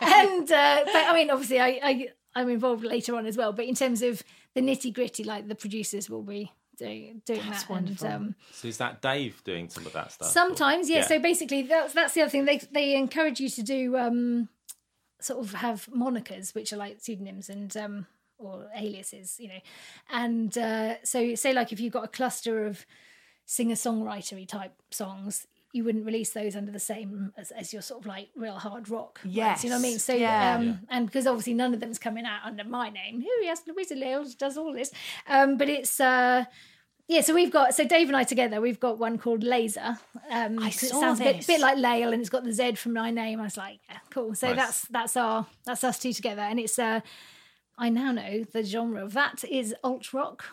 and 0.01 0.51
uh, 0.51 0.81
but 0.85 0.95
I 0.95 1.13
mean, 1.13 1.29
obviously, 1.29 1.59
I, 1.59 1.79
I 1.83 2.07
I'm 2.35 2.49
involved 2.49 2.83
later 2.83 3.15
on 3.15 3.25
as 3.25 3.37
well. 3.37 3.53
But 3.53 3.65
in 3.65 3.75
terms 3.75 4.01
of 4.01 4.23
the 4.55 4.61
nitty 4.61 4.93
gritty, 4.93 5.23
like 5.23 5.47
the 5.47 5.55
producers 5.55 6.09
will 6.09 6.23
be 6.23 6.51
doing 6.85 7.21
doing 7.25 7.41
That's 7.49 7.63
that. 7.63 7.69
wonderful. 7.69 8.07
And, 8.07 8.15
um, 8.15 8.35
So 8.51 8.67
is 8.67 8.77
that 8.77 9.01
Dave 9.01 9.43
doing 9.43 9.69
some 9.69 9.85
of 9.85 9.93
that 9.93 10.11
stuff? 10.11 10.29
Sometimes, 10.29 10.89
yeah. 10.89 10.97
Yeah. 10.97 11.07
So 11.07 11.19
basically, 11.19 11.63
that's 11.63 11.93
that's 11.93 12.13
the 12.13 12.21
other 12.21 12.29
thing. 12.29 12.45
They 12.45 12.57
they 12.71 12.95
encourage 12.95 13.39
you 13.39 13.49
to 13.49 13.63
do 13.63 13.97
um, 13.97 14.49
sort 15.19 15.39
of 15.43 15.53
have 15.53 15.87
monikers, 15.95 16.53
which 16.55 16.73
are 16.73 16.77
like 16.77 16.99
pseudonyms 16.99 17.49
and 17.49 17.75
um, 17.77 18.07
or 18.37 18.67
aliases, 18.75 19.37
you 19.39 19.47
know. 19.47 19.59
And 20.09 20.57
uh, 20.57 21.03
so, 21.03 21.35
say 21.35 21.53
like 21.53 21.71
if 21.71 21.79
you've 21.79 21.93
got 21.93 22.03
a 22.05 22.09
cluster 22.09 22.65
of 22.65 22.85
singer 23.45 23.75
songwritery 23.75 24.47
type 24.47 24.73
songs. 24.91 25.47
You 25.73 25.85
wouldn't 25.85 26.05
release 26.05 26.31
those 26.31 26.57
under 26.57 26.71
the 26.71 26.79
same 26.79 27.31
as, 27.37 27.51
as 27.51 27.71
your 27.71 27.81
sort 27.81 28.01
of 28.01 28.05
like 28.05 28.27
real 28.35 28.55
hard 28.55 28.89
rock. 28.89 29.21
ones, 29.23 29.63
you 29.63 29.69
know 29.69 29.77
what 29.77 29.79
I 29.79 29.83
mean. 29.83 29.99
So, 29.99 30.13
yeah. 30.13 30.55
um, 30.55 30.79
and 30.89 31.05
because 31.05 31.25
obviously 31.25 31.53
none 31.53 31.73
of 31.73 31.79
them's 31.79 31.97
coming 31.97 32.25
out 32.25 32.41
under 32.43 32.65
my 32.65 32.89
name. 32.89 33.23
Oh 33.25 33.41
yes, 33.41 33.61
Louisa 33.65 33.95
Lales 33.95 34.35
does 34.35 34.57
all 34.57 34.73
this. 34.73 34.91
Um, 35.27 35.57
but 35.57 35.69
it's 35.69 35.97
uh, 36.01 36.43
yeah, 37.07 37.21
so 37.21 37.33
we've 37.33 37.51
got 37.51 37.73
so 37.75 37.85
Dave 37.85 38.07
and 38.07 38.15
I 38.15 38.23
together. 38.23 38.61
We've 38.61 38.79
got 38.79 38.97
one 38.97 39.17
called 39.17 39.43
Laser. 39.43 39.97
Um, 40.29 40.59
I 40.59 40.69
'cause 40.71 40.83
it 40.83 40.89
saw 40.89 40.99
sounds 41.01 41.19
a 41.19 41.23
bit, 41.23 41.47
bit 41.47 41.59
like 41.59 41.77
Lail, 41.77 42.11
and 42.13 42.21
it's 42.21 42.29
got 42.29 42.43
the 42.43 42.53
Z 42.53 42.75
from 42.75 42.93
my 42.93 43.11
name. 43.11 43.39
I 43.39 43.43
was 43.43 43.57
like, 43.57 43.79
yeah, 43.89 43.97
cool. 44.09 44.33
So 44.35 44.47
Nice. 44.47 44.55
that's 44.57 44.81
that's 44.87 45.17
our 45.17 45.45
that's 45.65 45.83
us 45.83 45.99
two 45.99 46.13
together, 46.13 46.41
and 46.41 46.59
it's 46.59 46.77
uh, 46.79 47.01
I 47.77 47.89
now 47.89 48.11
know 48.11 48.43
the 48.43 48.63
genre 48.63 49.07
that 49.09 49.43
is 49.43 49.73
alt 49.83 50.13
rock 50.13 50.45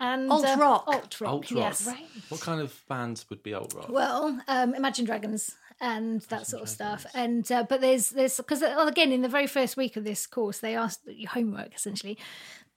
and 0.00 0.30
Alt 0.30 0.44
uh, 0.46 0.56
rock? 0.58 0.84
alt 0.86 1.20
rock. 1.20 1.30
Alt 1.32 1.50
rock. 1.50 1.50
Yes. 1.50 1.88
What 2.28 2.40
kind 2.40 2.60
of 2.60 2.78
bands 2.88 3.28
would 3.30 3.42
be 3.42 3.54
alt 3.54 3.74
rock? 3.74 3.88
Well, 3.88 4.40
um, 4.48 4.74
Imagine 4.74 5.04
Dragons 5.04 5.54
and 5.80 6.22
that 6.22 6.46
sort 6.46 6.62
of 6.62 6.68
stuff. 6.70 7.04
And 7.14 7.50
uh, 7.52 7.64
but 7.68 7.80
there's 7.82 8.10
there's 8.10 8.36
because 8.38 8.62
again 8.62 9.12
in 9.12 9.22
the 9.22 9.28
very 9.28 9.46
first 9.46 9.76
week 9.76 9.96
of 9.96 10.04
this 10.04 10.26
course 10.26 10.58
they 10.60 10.74
asked 10.74 11.00
your 11.06 11.30
homework 11.30 11.74
essentially. 11.74 12.16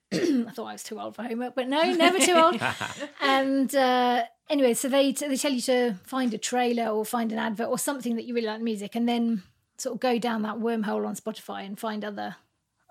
I 0.13 0.51
thought 0.51 0.65
I 0.65 0.73
was 0.73 0.83
too 0.83 0.99
old 0.99 1.15
for 1.15 1.23
homework, 1.23 1.55
but 1.55 1.67
no, 1.67 1.83
never 1.93 2.19
too 2.19 2.33
old. 2.33 2.59
and 3.21 3.73
uh, 3.75 4.23
anyway, 4.49 4.73
so 4.73 4.89
they 4.89 5.11
they 5.11 5.37
tell 5.37 5.51
you 5.51 5.61
to 5.61 5.93
find 6.03 6.33
a 6.33 6.37
trailer 6.37 6.87
or 6.87 7.05
find 7.05 7.31
an 7.31 7.37
advert 7.37 7.67
or 7.67 7.77
something 7.77 8.15
that 8.15 8.25
you 8.25 8.33
really 8.33 8.47
like 8.47 8.59
the 8.59 8.63
music, 8.63 8.95
and 8.95 9.07
then 9.07 9.43
sort 9.77 9.95
of 9.95 9.99
go 9.99 10.17
down 10.17 10.41
that 10.41 10.57
wormhole 10.57 11.07
on 11.07 11.15
Spotify 11.15 11.65
and 11.65 11.79
find 11.79 12.03
other 12.03 12.35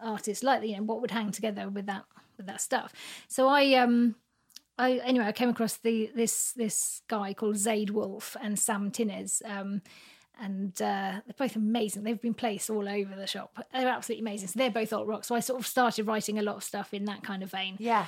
artists 0.01 0.45
like 0.45 0.63
you 0.63 0.77
know 0.77 0.83
what 0.85 1.01
would 1.01 1.11
hang 1.11 1.33
together 1.33 1.69
with 1.69 1.87
that 1.87 2.05
with 2.37 2.47
that 2.47 2.61
stuff. 2.61 2.93
So 3.27 3.49
I 3.49 3.75
um 3.75 4.15
I 4.79 4.99
anyway 5.05 5.27
I 5.27 5.33
came 5.33 5.49
across 5.49 5.77
the 5.77 6.11
this 6.15 6.53
this 6.53 7.03
guy 7.09 7.35
called 7.35 7.57
Zayde 7.57 7.91
Wolf 7.91 8.37
and 8.41 8.59
Sam 8.59 8.91
Tinnesz. 8.91 9.43
Um, 9.45 9.83
and 10.41 10.73
uh, 10.81 11.21
they're 11.27 11.35
both 11.37 11.57
amazing. 11.57 12.05
They've 12.05 12.21
been 12.21 12.35
placed 12.35 12.71
all 12.71 12.89
over 12.89 13.15
the 13.17 13.27
shop. 13.27 13.57
They're 13.73 13.89
absolutely 13.89 14.23
amazing. 14.23 14.49
So 14.49 14.59
they're 14.59 14.71
both 14.71 14.93
alt 14.93 15.07
rock. 15.07 15.25
So 15.25 15.35
I 15.35 15.41
sort 15.41 15.61
of 15.61 15.67
started 15.67 16.07
writing 16.07 16.39
a 16.39 16.43
lot 16.43 16.57
of 16.57 16.65
stuff 16.65 16.95
in 16.95 17.05
that 17.07 17.23
kind 17.23 17.43
of 17.43 17.51
vein. 17.51 17.77
Yeah. 17.79 18.07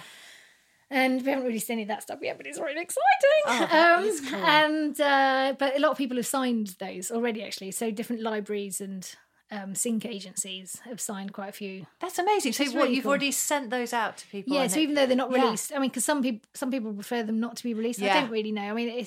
And 0.92 1.22
we 1.22 1.30
haven't 1.30 1.46
released 1.46 1.70
any 1.70 1.82
of 1.82 1.88
that 1.88 2.02
stuff 2.02 2.18
yet, 2.20 2.36
but 2.36 2.46
it's 2.48 2.58
really 2.58 2.80
exciting. 2.80 3.00
Oh, 3.46 3.66
that 3.70 3.98
um, 3.98 4.04
is 4.04 4.20
cool. 4.20 4.44
And 4.44 5.00
uh, 5.00 5.54
but 5.58 5.76
a 5.76 5.80
lot 5.80 5.92
of 5.92 5.98
people 5.98 6.16
have 6.16 6.26
signed 6.26 6.74
those 6.80 7.12
already, 7.12 7.44
actually. 7.44 7.70
So 7.70 7.92
different 7.92 8.22
libraries 8.22 8.80
and 8.80 9.08
um, 9.52 9.74
sync 9.76 10.04
agencies 10.04 10.80
have 10.84 11.00
signed 11.00 11.32
quite 11.32 11.48
a 11.48 11.52
few 11.52 11.86
That's 12.00 12.18
amazing. 12.18 12.52
So 12.54 12.64
what 12.66 12.74
really 12.74 12.94
you've 12.94 13.02
cool. 13.04 13.10
already 13.10 13.30
sent 13.32 13.70
those 13.70 13.92
out 13.92 14.16
to 14.18 14.26
people. 14.28 14.54
yeah, 14.54 14.66
so 14.66 14.78
it- 14.78 14.82
even 14.82 14.94
though 14.96 15.06
they're 15.06 15.16
not 15.16 15.30
Yeah. 15.30 15.44
released, 15.44 15.72
I 15.74 15.78
mean, 15.78 15.90
because 15.90 16.04
some 16.04 16.22
people 16.22 16.48
some 16.54 16.70
people 16.72 16.92
prefer 16.92 17.22
them 17.22 17.38
not 17.40 17.56
to 17.56 17.62
be 17.62 17.74
released. 17.74 18.02
I 18.02 18.20
don't 18.20 18.30
really 18.30 18.52
know. 18.52 18.62
I 18.62 18.72
mean, 18.72 19.06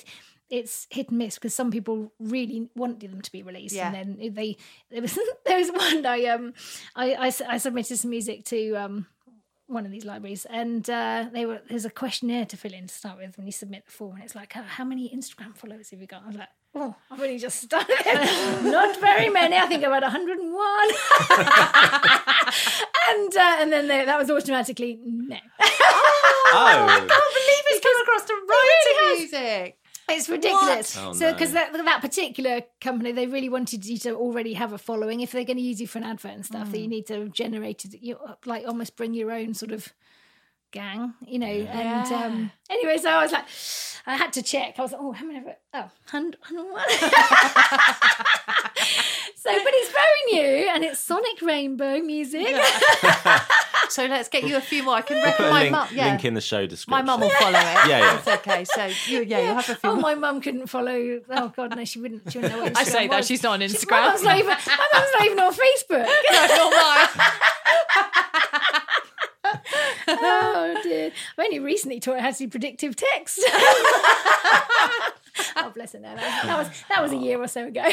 it's 0.50 0.86
it's 0.86 0.86
hit 0.90 1.08
and 1.10 1.18
miss 1.18 1.34
because 1.36 1.54
some 1.54 1.70
people 1.70 2.12
really 2.18 2.68
want 2.74 3.00
them 3.00 3.20
to 3.20 3.32
be 3.32 3.42
released, 3.42 3.74
Yeah. 3.74 3.92
and 3.92 4.18
then 4.18 4.34
they 4.34 4.56
there 4.90 5.02
was 5.02 5.18
there 5.46 5.58
was 5.58 5.70
one 5.70 6.04
I 6.06 6.24
um 6.26 6.52
I 6.94 7.14
I, 7.14 7.32
I 7.48 7.58
submitted 7.58 7.96
some 7.98 8.10
music 8.10 8.44
to 8.46 8.74
um 8.74 9.06
one 9.66 9.86
of 9.86 9.92
these 9.92 10.04
libraries, 10.04 10.44
and 10.50 10.88
uh, 10.90 11.26
they 11.32 11.46
were 11.46 11.60
there's 11.70 11.86
a 11.86 11.90
questionnaire 11.90 12.44
to 12.44 12.56
fill 12.56 12.74
in 12.74 12.86
to 12.86 12.94
start 12.94 13.16
with 13.16 13.36
when 13.38 13.46
you 13.46 13.52
submit 13.52 13.86
the 13.86 13.92
form, 13.92 14.16
and 14.16 14.24
it's 14.24 14.34
like, 14.34 14.52
oh, 14.56 14.62
how 14.62 14.84
many 14.84 15.08
Instagram 15.08 15.56
followers 15.56 15.88
have 15.90 16.00
you 16.00 16.06
got? 16.06 16.22
I 16.24 16.26
was 16.28 16.36
like. 16.36 16.48
Oh, 16.76 16.92
I've 17.08 17.20
only 17.20 17.38
just 17.38 17.60
started. 17.62 17.94
Not 18.64 18.98
very 19.00 19.28
many. 19.28 19.56
I 19.56 19.66
think 19.66 19.84
about 19.84 20.02
101. 20.02 20.42
and 23.08 23.36
uh, 23.36 23.56
and 23.60 23.72
then 23.72 23.86
they, 23.86 24.04
that 24.04 24.18
was 24.18 24.28
automatically 24.28 24.98
no. 25.04 25.36
Oh, 26.56 26.86
believe 27.06 27.64
it's 27.70 27.80
come 27.80 28.02
across 28.02 28.24
to 28.26 28.34
really 28.34 28.48
writing 28.50 28.98
has. 28.98 29.18
music. 29.32 29.78
It's 30.08 30.28
ridiculous. 30.28 30.96
Oh, 30.98 31.12
so, 31.12 31.32
because 31.32 31.52
no. 31.52 31.72
that 31.72 31.84
that 31.84 32.00
particular 32.00 32.62
company, 32.80 33.12
they 33.12 33.26
really 33.26 33.48
wanted 33.48 33.86
you 33.86 33.98
to 33.98 34.14
already 34.14 34.54
have 34.54 34.72
a 34.72 34.78
following. 34.78 35.20
If 35.20 35.32
they're 35.32 35.44
going 35.44 35.56
to 35.56 35.62
use 35.62 35.80
you 35.80 35.86
for 35.86 35.98
an 35.98 36.04
advert 36.04 36.32
and 36.32 36.44
stuff, 36.44 36.70
that 36.70 36.78
you 36.78 36.88
need 36.88 37.06
to 37.06 37.28
generate 37.30 37.84
it. 37.84 38.02
You 38.02 38.18
like 38.44 38.66
almost 38.66 38.96
bring 38.96 39.14
your 39.14 39.32
own 39.32 39.54
sort 39.54 39.72
of 39.72 39.92
gang, 40.74 41.14
you 41.26 41.38
know. 41.38 41.46
And 41.46 42.12
um, 42.12 42.50
anyway, 42.68 42.98
so 42.98 43.08
I 43.08 43.22
was 43.22 43.32
like, 43.32 43.46
I 44.06 44.16
had 44.16 44.34
to 44.34 44.42
check. 44.42 44.78
I 44.78 44.82
was 44.82 44.92
like, 44.92 45.00
oh, 45.00 45.12
how 45.12 45.24
many? 45.24 45.38
Have 45.38 45.48
I, 45.48 45.56
oh, 45.78 45.88
101. 46.10 46.74
so, 49.36 49.50
but 49.64 49.72
it's 49.72 49.90
very 49.92 50.32
new, 50.32 50.68
and 50.68 50.84
it's 50.84 51.00
Sonic 51.00 51.40
Rainbow 51.40 52.00
music. 52.00 52.46
So 53.88 54.06
let's 54.06 54.28
get 54.28 54.44
you 54.44 54.56
a 54.56 54.60
few 54.60 54.82
more. 54.82 54.94
I 54.94 55.02
can 55.02 55.16
put 55.22 55.24
reckon 55.24 55.50
my 55.50 55.60
link, 55.62 55.72
mum. 55.72 55.88
Yeah, 55.92 56.06
link 56.10 56.24
in 56.24 56.34
the 56.34 56.40
show 56.40 56.66
description. 56.66 57.06
my 57.06 57.16
description. 57.16 57.20
mum 57.20 57.20
will 57.20 57.30
follow 57.38 57.58
it. 57.58 57.88
Yeah, 57.88 57.98
yeah. 57.98 58.18
It's 58.18 58.28
okay. 58.28 58.64
So 58.64 58.86
you, 59.10 59.22
yeah, 59.22 59.38
you'll 59.40 59.54
have 59.54 59.68
a 59.68 59.74
few. 59.74 59.90
Oh, 59.90 59.92
more. 59.94 60.02
my 60.02 60.14
mum 60.14 60.40
couldn't 60.40 60.66
follow. 60.68 61.20
Oh 61.30 61.52
God, 61.54 61.76
no, 61.76 61.84
she 61.84 62.00
wouldn't. 62.00 62.30
She 62.32 62.38
wouldn't 62.38 62.54
know 62.56 62.62
what 62.64 62.72
Instagram 62.72 62.78
I 62.78 62.84
say 62.84 63.08
that 63.08 63.16
was. 63.18 63.26
she's 63.26 63.42
not 63.42 63.52
on 63.54 63.60
Instagram. 63.60 63.90
My 63.90 63.96
Instagram. 63.96 64.04
mum's 64.06 64.22
not 64.22 64.38
even. 64.38 64.56
My 64.66 64.88
mum's 64.94 65.10
not 65.18 65.24
even 65.26 65.38
on 65.40 65.52
Facebook. 65.52 66.06
Nor 66.56 66.70
mine. 66.70 67.08
oh 70.08 70.80
dear! 70.82 71.12
I've 71.38 71.44
only 71.44 71.58
recently 71.60 72.00
taught 72.00 72.16
her 72.16 72.20
how 72.22 72.30
to 72.30 72.38
do 72.38 72.48
predictive 72.48 72.96
text. 72.96 73.44
Oh 75.56 75.70
bless 75.74 75.92
her! 75.92 75.98
No, 75.98 76.14
that 76.14 76.42
was 76.42 76.46
that 76.46 76.58
was, 76.58 76.68
that 76.88 77.02
was 77.02 77.12
a 77.12 77.16
year 77.16 77.40
or 77.40 77.48
so 77.48 77.66
ago. 77.66 77.82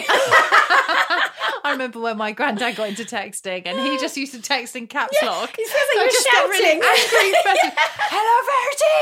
I 1.63 1.69
remember 1.71 1.99
when 1.99 2.17
my 2.17 2.31
granddad 2.31 2.75
got 2.75 2.89
into 2.89 3.03
texting, 3.03 3.63
and 3.65 3.79
he 3.79 3.97
just 3.99 4.17
used 4.17 4.33
to 4.33 4.41
text 4.41 4.75
in 4.75 4.87
caps 4.87 5.17
lock. 5.23 5.55
It 5.57 5.67
feels 5.67 5.71
like 5.71 5.93
So 5.93 6.01
you're 6.01 6.11
just 6.11 6.25
get 6.25 6.49
really 6.49 6.81
shouting. 6.81 6.83
angry 6.83 7.29
expression. 7.31 7.71
Hello, 8.11 8.35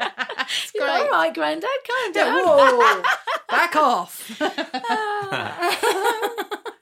Like, 0.80 1.02
All 1.02 1.10
right, 1.10 1.32
Grandad, 1.34 1.68
calm 1.86 2.12
down. 2.12 2.42
Whoa, 2.44 3.02
back 3.48 3.76
off. 3.76 4.30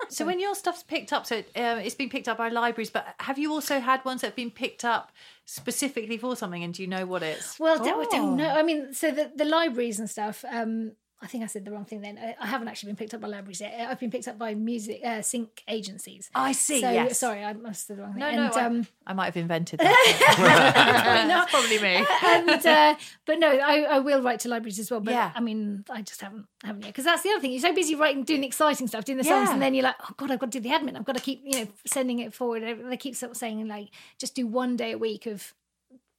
so 0.09 0.25
when 0.25 0.41
your 0.41 0.55
stuff's 0.55 0.83
picked 0.83 1.13
up, 1.13 1.27
so 1.27 1.39
um, 1.39 1.79
it's 1.79 1.95
been 1.95 2.09
picked 2.09 2.29
up 2.29 2.39
by 2.39 2.49
libraries, 2.49 2.91
but 2.91 3.07
have 3.21 3.39
you 3.39 3.53
also 3.53 3.81
had 3.81 4.05
ones 4.05 4.21
that 4.23 4.29
have 4.29 4.37
been 4.37 4.51
picked 4.51 4.85
up 4.85 5.13
specifically 5.49 6.19
for 6.19 6.37
something? 6.37 6.63
And 6.63 6.75
do 6.75 6.83
you 6.83 6.89
know 6.89 7.07
what 7.07 7.23
it's? 7.23 7.59
Well, 7.59 7.79
don't, 7.83 8.07
Oh. 8.07 8.11
don't 8.11 8.37
know. 8.37 8.49
I 8.49 8.63
mean, 8.63 8.93
so 8.93 9.11
the, 9.11 9.33
the 9.35 9.47
libraries 9.47 9.99
and 9.99 10.09
stuff. 10.09 10.45
Um, 10.51 10.93
I 11.21 11.27
think 11.27 11.43
I 11.43 11.49
said 11.49 11.65
the 11.65 11.73
wrong 11.73 11.85
thing 11.85 12.01
then. 12.01 12.17
I, 12.17 12.37
I 12.41 12.47
haven't 12.47 12.69
actually 12.69 12.91
been 12.91 12.97
picked 12.97 13.13
up 13.13 13.21
by 13.21 13.27
libraries 13.27 13.61
yet. 13.61 13.75
I've 13.91 13.99
been 13.99 14.11
picked 14.11 14.29
up 14.29 14.39
by 14.39 14.55
music 14.55 15.01
uh, 15.05 15.21
sync 15.21 15.65
agencies. 15.67 16.31
I 16.33 16.53
see. 16.53 16.81
So 16.81 16.91
yes. 16.91 17.19
sorry, 17.19 17.43
I 17.43 17.55
must 17.55 17.65
have 17.65 17.77
said 17.77 17.97
the 17.97 18.03
wrong 18.03 18.13
thing. 18.13 18.21
No, 18.21 18.27
and, 18.27 18.37
no, 18.37 18.61
I, 18.61 18.65
um, 18.65 18.87
I 19.05 19.13
might 19.15 19.25
have 19.27 19.37
invented 19.37 19.81
that. 19.81 21.27
That's 21.29 21.51
probably 21.51 21.79
me. 21.81 22.07
and 22.25 22.67
uh, 22.67 22.95
but 23.27 23.41
no, 23.41 23.49
I, 23.49 23.81
I 23.83 23.99
will 23.99 24.23
write 24.23 24.41
to 24.41 24.49
libraries 24.49 24.79
as 24.79 24.93
well. 24.93 25.01
But 25.01 25.15
Yeah. 25.15 25.33
I 25.35 25.41
mean, 25.41 25.85
I 25.91 26.03
just 26.03 26.21
haven't 26.21 26.47
haven't 26.63 26.83
yet 26.83 26.89
because 26.89 27.05
that's 27.05 27.23
the 27.23 27.31
other 27.31 27.41
thing. 27.41 27.51
You're 27.53 27.63
so 27.63 27.75
busy 27.75 27.97
writing, 27.97 28.23
doing 28.23 28.43
the 28.43 28.47
exciting 28.47 28.87
stuff, 28.87 29.05
doing 29.05 29.19
the 29.19 29.25
songs, 29.25 29.49
Yeah. 29.49 29.55
and 29.55 29.63
then 29.63 29.75
you're 29.75 29.85
like, 29.85 29.97
oh 30.01 30.15
god, 30.17 30.31
I've 30.31 30.39
got 30.39 30.53
to 30.53 30.61
do 30.61 30.69
the 30.69 30.75
admin. 30.75 30.97
I've 30.97 31.05
got 31.05 31.17
to 31.17 31.23
keep 31.23 31.43
you 31.45 31.65
know 31.65 31.69
sending 31.85 32.21
it 32.21 32.33
forward. 32.33 32.63
They 32.89 32.97
keep 32.97 33.17
sort 33.17 33.33
of 33.33 33.37
saying 33.37 33.67
like, 33.67 33.89
just 34.19 34.37
do 34.37 34.47
one 34.47 34.77
day 34.77 34.93
a 34.93 34.99
week 34.99 35.27
of 35.27 35.53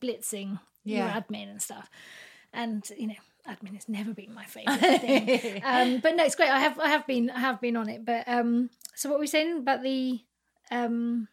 blitzing 0.01 0.59
your 0.83 1.07
admin 1.07 1.49
and 1.49 1.61
stuff, 1.61 1.89
and 2.51 2.83
you 2.97 3.07
know. 3.07 3.15
Admin 3.49 3.75
has 3.75 3.89
never 3.89 4.13
been 4.13 4.33
my 4.33 4.45
favourite 4.45 4.79
thing, 5.01 5.61
um, 5.65 5.99
but 6.01 6.15
no, 6.15 6.23
it's 6.23 6.35
great. 6.35 6.49
I 6.49 6.59
have, 6.59 6.79
I 6.79 6.89
have 6.89 7.05
been, 7.07 7.29
I 7.29 7.39
have 7.39 7.59
been 7.59 7.75
on 7.75 7.89
it. 7.89 8.05
But 8.05 8.27
um, 8.27 8.69
so 8.95 9.09
what 9.09 9.15
were 9.15 9.21
we 9.21 9.27
saying 9.27 9.57
about 9.59 9.83
the, 9.83 10.19
um, 10.71 11.27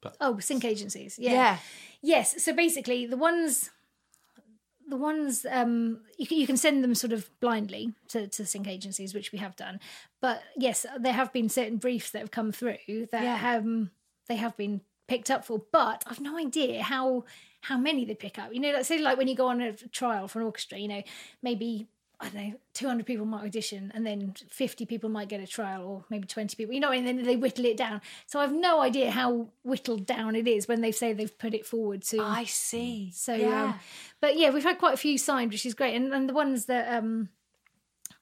But- 0.00 0.16
oh, 0.20 0.38
sync 0.38 0.64
agencies? 0.64 1.18
Yeah. 1.18 1.58
Yes. 2.02 2.42
So 2.44 2.52
basically, 2.52 3.06
the 3.06 3.16
ones 3.16 3.70
the 4.88 4.96
ones 4.96 5.46
um, 5.50 6.00
you, 6.18 6.26
can, 6.26 6.36
you 6.38 6.46
can 6.46 6.56
send 6.56 6.82
them 6.84 6.94
sort 6.94 7.12
of 7.12 7.30
blindly 7.40 7.92
to, 8.08 8.26
to 8.26 8.44
sync 8.44 8.66
agencies, 8.68 9.14
which 9.14 9.32
we 9.32 9.38
have 9.38 9.56
done. 9.56 9.80
But 10.20 10.42
yes, 10.56 10.84
there 11.00 11.12
have 11.14 11.32
been 11.32 11.48
certain 11.48 11.78
briefs 11.78 12.10
that 12.10 12.18
have 12.18 12.30
come 12.30 12.52
through 12.52 13.06
that 13.12 13.22
Yeah. 13.22 13.56
um, 13.56 13.90
they 14.28 14.36
have 14.36 14.56
been 14.56 14.82
picked 15.08 15.30
up 15.30 15.44
for. 15.46 15.62
But 15.72 16.02
I've 16.06 16.20
no 16.20 16.36
idea 16.36 16.82
how 16.82 17.24
how 17.62 17.78
many 17.78 18.04
they 18.04 18.14
pick 18.14 18.38
up. 18.38 18.52
You 18.52 18.60
know, 18.60 18.72
like 18.72 18.84
say 18.84 18.98
like 18.98 19.16
when 19.16 19.28
you 19.28 19.34
go 19.34 19.48
on 19.48 19.60
a 19.60 19.72
trial 19.72 20.28
for 20.28 20.40
an 20.40 20.46
orchestra, 20.46 20.78
you 20.78 20.88
know, 20.88 21.02
maybe 21.42 21.86
I 22.20 22.26
don't 22.26 22.34
know, 22.34 22.54
200 22.74 23.04
people 23.04 23.26
might 23.26 23.44
audition 23.44 23.90
and 23.96 24.06
then 24.06 24.34
50 24.48 24.86
people 24.86 25.10
might 25.10 25.28
get 25.28 25.40
a 25.40 25.46
trial 25.46 25.82
or 25.84 26.04
maybe 26.08 26.28
20 26.28 26.54
people, 26.54 26.72
you 26.72 26.78
know, 26.78 26.92
and 26.92 27.04
then 27.04 27.24
they 27.24 27.34
whittle 27.34 27.64
it 27.64 27.76
down. 27.76 28.00
So 28.26 28.38
I've 28.38 28.52
no 28.52 28.80
idea 28.80 29.10
how 29.10 29.48
whittled 29.64 30.06
down 30.06 30.36
it 30.36 30.46
is 30.46 30.68
when 30.68 30.82
they 30.82 30.92
say 30.92 31.12
they've 31.12 31.36
put 31.36 31.52
it 31.52 31.66
forward 31.66 32.02
to. 32.02 32.20
I 32.20 32.44
see. 32.44 33.10
So, 33.12 33.34
yeah. 33.34 33.64
um, 33.64 33.80
but 34.20 34.36
yeah, 34.36 34.50
we've 34.50 34.62
had 34.62 34.78
quite 34.78 34.94
a 34.94 34.98
few 34.98 35.18
signed, 35.18 35.50
which 35.50 35.66
is 35.66 35.74
great. 35.74 35.96
And, 35.96 36.14
and 36.14 36.28
the 36.28 36.34
ones 36.34 36.66
that, 36.66 36.96
um, 36.96 37.28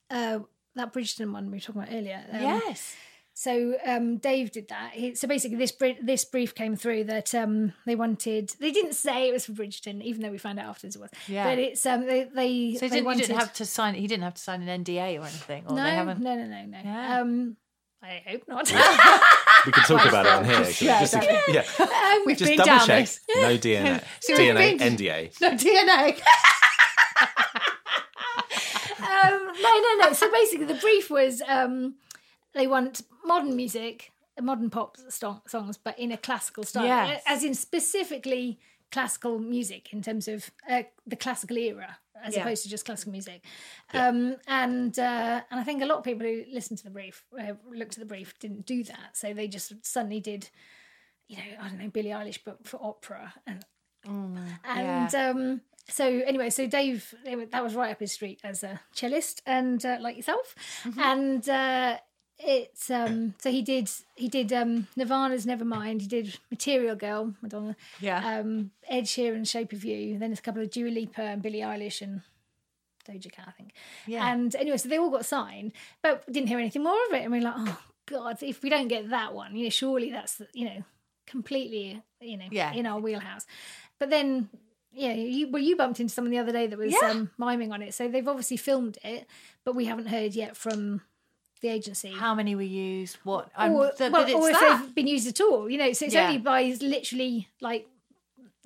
uh, 0.08 0.38
that 0.76 0.94
Bridgerton 0.94 1.32
one 1.32 1.50
we 1.50 1.58
were 1.58 1.60
talking 1.60 1.82
about 1.82 1.94
earlier. 1.94 2.24
Um, 2.32 2.40
yes. 2.40 2.96
So 3.32 3.74
um, 3.86 4.18
Dave 4.18 4.50
did 4.52 4.68
that. 4.68 4.90
He, 4.92 5.14
so 5.14 5.26
basically, 5.26 5.56
this 5.56 5.72
bri- 5.72 5.98
this 6.02 6.24
brief 6.26 6.54
came 6.54 6.76
through 6.76 7.04
that 7.04 7.34
um, 7.34 7.72
they 7.86 7.94
wanted. 7.94 8.52
They 8.60 8.70
didn't 8.70 8.92
say 8.94 9.28
it 9.28 9.32
was 9.32 9.46
for 9.46 9.52
Bridgerton, 9.52 10.02
even 10.02 10.20
though 10.20 10.30
we 10.30 10.36
found 10.36 10.58
out 10.58 10.66
afterwards 10.68 10.96
it 10.96 11.00
was. 11.00 11.10
Yeah. 11.26 11.44
But 11.48 11.58
it's 11.58 11.86
um, 11.86 12.06
they 12.06 12.24
they, 12.24 12.74
So 12.74 12.80
they 12.80 12.88
didn't, 12.96 13.06
wanted. 13.06 13.26
didn't 13.28 13.38
have 13.38 13.52
to 13.54 13.64
sign. 13.64 13.94
He 13.94 14.06
didn't 14.06 14.24
have 14.24 14.34
to 14.34 14.42
sign 14.42 14.66
an 14.68 14.84
NDA 14.84 15.18
or 15.18 15.22
anything. 15.22 15.64
Or 15.68 15.76
no, 15.76 15.82
they 15.84 15.90
haven't. 15.90 16.20
no, 16.20 16.34
no, 16.34 16.44
no, 16.46 16.64
no. 16.66 16.78
Yeah. 16.84 17.20
Um, 17.20 17.56
I 18.02 18.22
hope 18.26 18.42
not. 18.48 18.70
We 19.66 19.72
can 19.72 19.84
talk 19.84 20.06
about 20.06 20.24
it 20.24 20.32
on 20.32 20.44
here. 20.46 20.54
Yeah, 20.80 21.00
Just, 21.00 21.14
exactly. 21.14 21.54
yeah. 21.54 22.18
We've 22.24 22.36
Just 22.38 22.48
been 22.50 22.56
double 22.56 22.78
down 22.78 22.86
check. 22.86 23.04
this. 23.04 23.20
No 23.36 23.58
DNA. 23.58 24.02
So 24.20 24.32
we've 24.36 24.54
DNA, 24.54 24.78
been- 24.78 24.96
NDA. 24.96 25.40
No 25.40 25.50
DNA. 25.50 26.20
um, 29.00 29.52
no, 29.62 29.80
no, 29.80 29.96
no. 30.06 30.12
So 30.14 30.30
basically, 30.30 30.64
the 30.66 30.74
brief 30.80 31.10
was 31.10 31.42
um, 31.46 31.94
they 32.54 32.66
want 32.66 33.02
modern 33.24 33.56
music, 33.56 34.12
modern 34.40 34.70
pop 34.70 34.96
songs, 35.08 35.76
but 35.78 35.98
in 35.98 36.12
a 36.12 36.16
classical 36.16 36.64
style, 36.64 36.84
Yes. 36.86 37.22
as 37.26 37.44
in 37.44 37.54
specifically 37.54 38.58
classical 38.90 39.38
music 39.38 39.92
in 39.92 40.02
terms 40.02 40.26
of 40.26 40.50
uh, 40.68 40.82
the 41.06 41.16
classical 41.16 41.56
era, 41.58 41.98
as 42.24 42.34
Yeah. 42.34 42.40
opposed 42.42 42.62
to 42.64 42.68
just 42.68 42.84
classical 42.84 43.12
music. 43.12 43.44
Um, 43.94 44.36
and 44.46 44.98
uh, 44.98 45.42
and 45.50 45.60
I 45.60 45.62
think 45.64 45.82
a 45.82 45.86
lot 45.86 45.98
of 45.98 46.04
people 46.04 46.26
who 46.26 46.44
listened 46.52 46.78
to 46.78 46.84
the 46.84 46.90
brief, 46.90 47.24
uh, 47.38 47.52
looked 47.70 47.92
at 47.94 48.00
the 48.00 48.04
brief, 48.06 48.38
didn't 48.38 48.66
do 48.66 48.82
that. 48.84 49.10
So 49.16 49.32
they 49.32 49.46
just 49.48 49.72
suddenly 49.86 50.20
did, 50.20 50.50
you 51.28 51.36
know, 51.36 51.42
I 51.60 51.68
don't 51.68 51.78
know, 51.78 51.88
Billie 51.88 52.10
Eilish, 52.10 52.40
but 52.44 52.66
for 52.66 52.78
opera 52.82 53.34
and 53.46 53.64
and 54.64 55.14
um, 55.14 55.60
so 55.88 56.04
anyway, 56.06 56.50
so 56.50 56.66
Dave, 56.66 57.14
that 57.50 57.62
was 57.62 57.74
right 57.74 57.90
up 57.92 58.00
his 58.00 58.12
street 58.12 58.40
as 58.42 58.62
a 58.62 58.80
cellist, 58.94 59.42
and 59.46 59.84
uh, 59.84 59.98
like 60.00 60.16
yourself, 60.16 60.54
and 60.98 61.46
uh, 61.48 61.98
it's 62.42 62.90
um, 62.90 63.34
so 63.38 63.50
he 63.50 63.62
did 63.62 63.90
he 64.16 64.28
did 64.28 64.52
um, 64.52 64.86
Nirvana's 64.96 65.46
Nevermind, 65.46 66.00
he 66.02 66.06
did 66.06 66.38
Material 66.50 66.96
Girl, 66.96 67.34
Madonna, 67.42 67.76
Yeah. 68.00 68.38
um, 68.40 68.70
Ed 68.88 69.04
Sheeran, 69.04 69.46
Shape 69.48 69.72
of 69.72 69.84
You, 69.84 70.18
then 70.18 70.30
there's 70.30 70.38
a 70.38 70.42
couple 70.42 70.62
of 70.62 70.70
Dua 70.70 70.90
Lipa 70.90 71.22
and 71.22 71.42
Billie 71.42 71.60
Eilish 71.60 72.00
and 72.02 72.22
Doja 73.08 73.30
Cat, 73.32 73.46
I 73.48 73.50
think. 73.52 73.72
Yeah. 74.06 74.26
And 74.32 74.54
anyway, 74.56 74.76
so 74.76 74.88
they 74.88 74.98
all 74.98 75.10
got 75.10 75.24
signed, 75.24 75.72
but 76.02 76.24
didn't 76.30 76.48
hear 76.48 76.58
anything 76.58 76.82
more 76.82 76.98
of 77.08 77.14
it, 77.14 77.22
and 77.22 77.32
we 77.32 77.38
are 77.38 77.42
like, 77.42 77.54
oh 77.56 77.80
god, 78.06 78.38
if 78.42 78.62
we 78.62 78.68
don't 78.70 78.88
get 78.88 79.10
that 79.10 79.34
one, 79.34 79.54
you 79.56 79.64
know, 79.64 79.70
surely 79.70 80.10
that's 80.10 80.40
you 80.52 80.64
know 80.66 80.84
completely 81.26 82.02
you 82.20 82.36
know 82.36 82.46
Yeah. 82.50 82.72
in 82.72 82.86
our 82.86 83.00
wheelhouse. 83.00 83.46
But 83.98 84.10
then, 84.10 84.48
yeah, 84.92 85.12
you 85.12 85.48
well, 85.50 85.62
you 85.62 85.76
bumped 85.76 86.00
into 86.00 86.12
someone 86.12 86.30
the 86.32 86.38
other 86.38 86.52
day 86.52 86.66
that 86.66 86.78
was 86.78 86.92
Yeah. 86.92 87.10
um, 87.10 87.30
miming 87.38 87.72
on 87.72 87.82
it, 87.82 87.94
so 87.94 88.08
they've 88.08 88.26
obviously 88.26 88.56
filmed 88.56 88.98
it, 89.04 89.26
but 89.64 89.74
we 89.74 89.84
haven't 89.86 90.06
heard 90.08 90.34
yet 90.34 90.56
from 90.56 91.02
the 91.60 91.68
agency. 91.68 92.10
How 92.12 92.34
many 92.34 92.54
were 92.54 92.62
used? 92.62 93.16
What? 93.24 93.50
I'm, 93.56 93.72
or, 93.72 93.92
the, 93.96 94.10
well, 94.10 94.22
it's 94.24 94.34
or 94.34 94.50
if 94.50 94.60
they've 94.60 94.94
been 94.94 95.06
used 95.06 95.28
at 95.28 95.40
all, 95.40 95.68
you 95.70 95.78
know. 95.78 95.92
So 95.92 96.06
it's 96.06 96.14
Yeah. 96.14 96.26
only 96.26 96.38
by 96.38 96.74
literally 96.80 97.48
like 97.60 97.86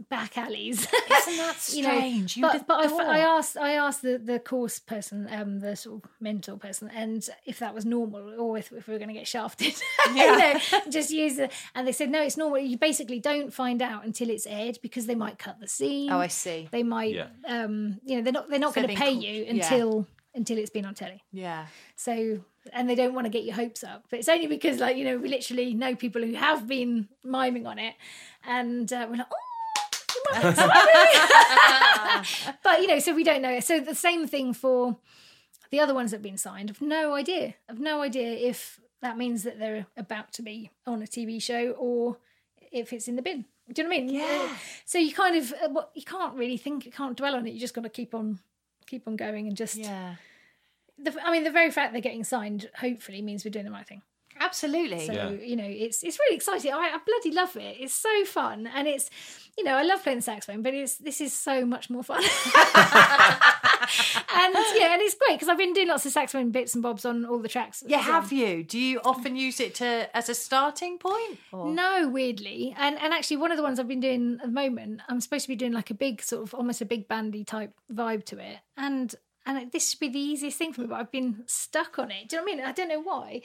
back 0.09 0.37
alleys. 0.37 0.81
Isn't 0.83 1.37
that 1.37 1.57
you 1.73 1.83
know, 1.83 1.89
strange? 1.91 2.37
You'd 2.37 2.43
but 2.43 2.67
but 2.67 2.91
I. 3.01 3.17
I 3.17 3.19
asked 3.21 3.57
I 3.57 3.73
asked 3.73 4.03
the, 4.03 4.19
the 4.19 4.39
course 4.39 4.79
person, 4.79 5.29
um, 5.31 5.61
the 5.61 5.77
sort 5.77 6.05
of 6.05 6.11
mentor 6.21 6.57
person, 6.57 6.91
and 6.95 7.27
if 7.47 7.59
that 7.61 7.75
was 7.75 7.85
normal 7.87 8.39
or 8.41 8.59
if, 8.59 8.73
if 8.73 8.87
we 8.87 8.93
were 8.93 8.99
going 8.99 9.09
to 9.09 9.15
get 9.15 9.27
shafted, 9.27 9.75
you 10.09 10.15
know, 10.39 10.59
just 10.91 11.11
use 11.11 11.39
it. 11.39 11.53
And 11.75 11.87
they 11.87 11.93
said 11.93 12.11
no, 12.11 12.23
it's 12.23 12.37
normal. 12.37 12.59
You 12.59 12.77
basically 12.77 13.21
don't 13.21 13.53
find 13.53 13.81
out 13.83 14.05
until 14.05 14.31
it's 14.31 14.47
aired 14.47 14.79
because 14.83 15.07
they 15.07 15.15
might 15.15 15.39
cut 15.39 15.61
the 15.61 15.69
scene. 15.69 16.11
Oh, 16.11 16.19
I 16.19 16.27
see. 16.29 16.69
They 16.71 16.83
might, 16.83 17.15
Yeah. 17.15 17.29
um, 17.47 18.01
you 18.05 18.17
know, 18.17 18.23
they're 18.23 18.33
not 18.33 18.51
they're 18.51 18.59
not 18.59 18.75
So 18.75 18.83
going 18.83 18.95
to 18.95 19.01
pay 19.01 19.15
call- 19.15 19.23
you 19.23 19.45
yeah. 19.45 19.51
until 19.51 20.07
until 20.35 20.59
it's 20.59 20.71
been 20.71 20.85
on 20.85 20.95
telly. 20.95 21.23
Yeah. 21.33 21.67
So, 21.95 22.41
and 22.73 22.89
they 22.89 22.95
don't 22.95 23.13
want 23.15 23.27
to 23.27 23.31
get 23.31 23.45
your 23.45 23.55
hopes 23.55 23.85
up. 23.85 24.07
But 24.11 24.21
it's 24.21 24.29
only 24.29 24.47
because, 24.47 24.79
like, 24.79 24.97
you 24.97 25.05
know, 25.05 25.19
we 25.19 25.29
literally 25.29 25.75
know 25.75 25.95
people 25.95 26.23
who 26.23 26.33
have 26.35 26.67
been 26.67 27.09
miming 27.23 27.67
on 27.67 27.79
it, 27.79 27.95
and 28.47 28.91
uh, 28.93 29.07
we're 29.11 29.17
like, 29.17 29.27
oh. 29.33 29.37
you 30.15 30.23
might 30.33 30.43
be 30.51 30.57
sorry." 30.57 30.73
but 32.63 32.81
you 32.81 32.87
know, 32.87 32.99
so 32.99 33.15
we 33.15 33.25
don't 33.25 33.43
know. 33.43 33.61
So 33.61 33.81
the 33.81 33.95
same 33.95 34.27
thing 34.27 34.55
for 34.55 34.97
the 35.71 35.81
other 35.81 35.95
ones 35.95 36.13
that 36.13 36.19
have 36.19 36.23
been 36.23 36.39
signed. 36.39 36.71
I've 36.71 36.81
no 36.81 37.15
idea. 37.15 37.55
I've 37.69 37.81
no 37.81 38.01
idea 38.03 38.31
if 38.31 38.81
that 39.03 39.19
means 39.19 39.43
that 39.43 39.59
they're 39.59 39.87
about 39.97 40.33
to 40.35 40.43
be 40.43 40.71
on 40.87 41.03
a 41.03 41.07
TV 41.07 41.43
show 41.43 41.73
or 41.73 42.19
if 42.73 42.93
it's 42.93 43.09
in 43.09 43.17
the 43.17 43.23
bin. 43.23 43.45
Do 43.73 43.83
you 43.83 43.89
know 43.89 43.95
what 43.95 43.97
I 43.97 44.01
mean? 44.01 44.15
Yeah. 44.15 44.49
So 44.85 44.99
you 44.99 45.13
kind 45.13 45.37
of, 45.37 45.53
uh, 45.53 45.69
well, 45.71 45.91
you 45.95 46.03
can't 46.03 46.35
really 46.35 46.57
think, 46.57 46.87
you 46.87 46.93
can't 46.93 47.17
dwell 47.17 47.35
on 47.35 47.47
it. 47.47 47.55
You 47.55 47.61
just 47.61 47.75
got 47.75 47.83
to 47.83 47.89
keep 47.89 48.15
on, 48.15 48.39
keep 48.87 49.09
on 49.09 49.17
going 49.17 49.49
and 49.49 49.57
just 49.57 49.77
Yeah. 49.77 50.15
The, 50.99 51.15
I 51.25 51.31
mean, 51.33 51.45
the 51.45 51.51
very 51.51 51.71
fact 51.71 51.93
they're 51.93 52.01
getting 52.03 52.25
signed 52.25 52.69
hopefully 52.79 53.23
means 53.23 53.45
we're 53.45 53.51
doing 53.51 53.65
the 53.67 53.71
right 53.71 53.87
thing. 53.87 54.03
Absolutely. 54.41 55.07
So 55.07 55.13
Yeah. 55.13 55.31
you 55.31 55.55
know, 55.57 55.67
it's 55.67 56.03
it's 56.03 56.19
really 56.19 56.35
exciting. 56.37 56.73
I, 56.73 56.91
I 56.95 56.99
bloody 57.07 57.31
love 57.31 57.57
it. 57.57 57.77
It's 57.79 57.95
so 57.95 58.25
fun, 58.25 58.67
and 58.67 58.89
it's 58.89 59.09
you 59.57 59.63
know, 59.63 59.75
I 59.77 59.83
love 59.85 60.03
playing 60.03 60.19
the 60.19 60.23
saxophone, 60.23 60.61
but 60.63 60.75
it's 60.75 60.97
this 60.97 61.21
is 61.21 61.33
so 61.33 61.65
much 61.65 61.89
more 61.89 62.03
fun. 62.03 62.21
and 62.23 62.29
yeah, 64.75 64.93
and 64.95 65.03
it's 65.03 65.15
great 65.15 65.37
because 65.37 65.49
I've 65.49 65.59
been 65.59 65.73
doing 65.73 65.89
lots 65.89 66.05
of 66.07 66.13
saxophone 66.13 66.51
bits 66.51 66.75
and 66.75 66.83
bobs 66.83 67.05
on 67.05 67.25
all 67.25 67.39
the 67.39 67.49
tracks. 67.49 67.83
Yeah, 67.87 67.99
well. 67.99 68.21
have 68.23 68.33
you? 68.33 68.65
Do 68.65 68.79
you 68.79 69.01
often 69.05 69.37
use 69.37 69.61
it 69.61 69.75
to 69.77 70.09
as 70.17 70.29
a 70.29 70.35
starting 70.35 70.99
point? 70.99 71.39
Or? 71.53 71.73
No, 71.73 72.09
weirdly, 72.09 72.75
and 72.77 72.99
and 72.99 73.13
actually, 73.15 73.37
one 73.37 73.53
of 73.53 73.57
the 73.57 73.63
ones 73.63 73.79
I've 73.79 73.89
been 73.89 74.01
doing 74.01 74.39
at 74.41 74.47
the 74.47 74.53
moment, 74.53 75.01
I'm 75.09 75.21
supposed 75.21 75.45
to 75.45 75.49
be 75.49 75.57
doing 75.57 75.73
like 75.73 75.91
a 75.91 75.95
big 75.95 76.23
sort 76.23 76.43
of 76.43 76.55
almost 76.55 76.81
a 76.81 76.85
big 76.87 77.07
bandy 77.07 77.45
type 77.45 77.73
vibe 77.93 78.25
to 78.27 78.39
it, 78.39 78.59
and 78.77 79.15
and 79.47 79.71
this 79.73 79.91
should 79.91 80.01
be 80.01 80.09
the 80.09 80.19
easiest 80.19 80.57
thing 80.59 80.73
for 80.73 80.83
me, 80.83 80.87
but 80.87 80.97
I've 81.01 81.11
been 81.13 81.43
stuck 81.47 81.99
on 81.99 82.11
it. 82.11 82.29
Do 82.29 82.37
you 82.37 82.41
know 82.41 82.45
what 82.45 82.53
I 82.53 82.57
mean? 82.57 82.65
I 82.67 82.73
don't 82.73 82.89
know 82.89 83.03
why. 83.03 83.43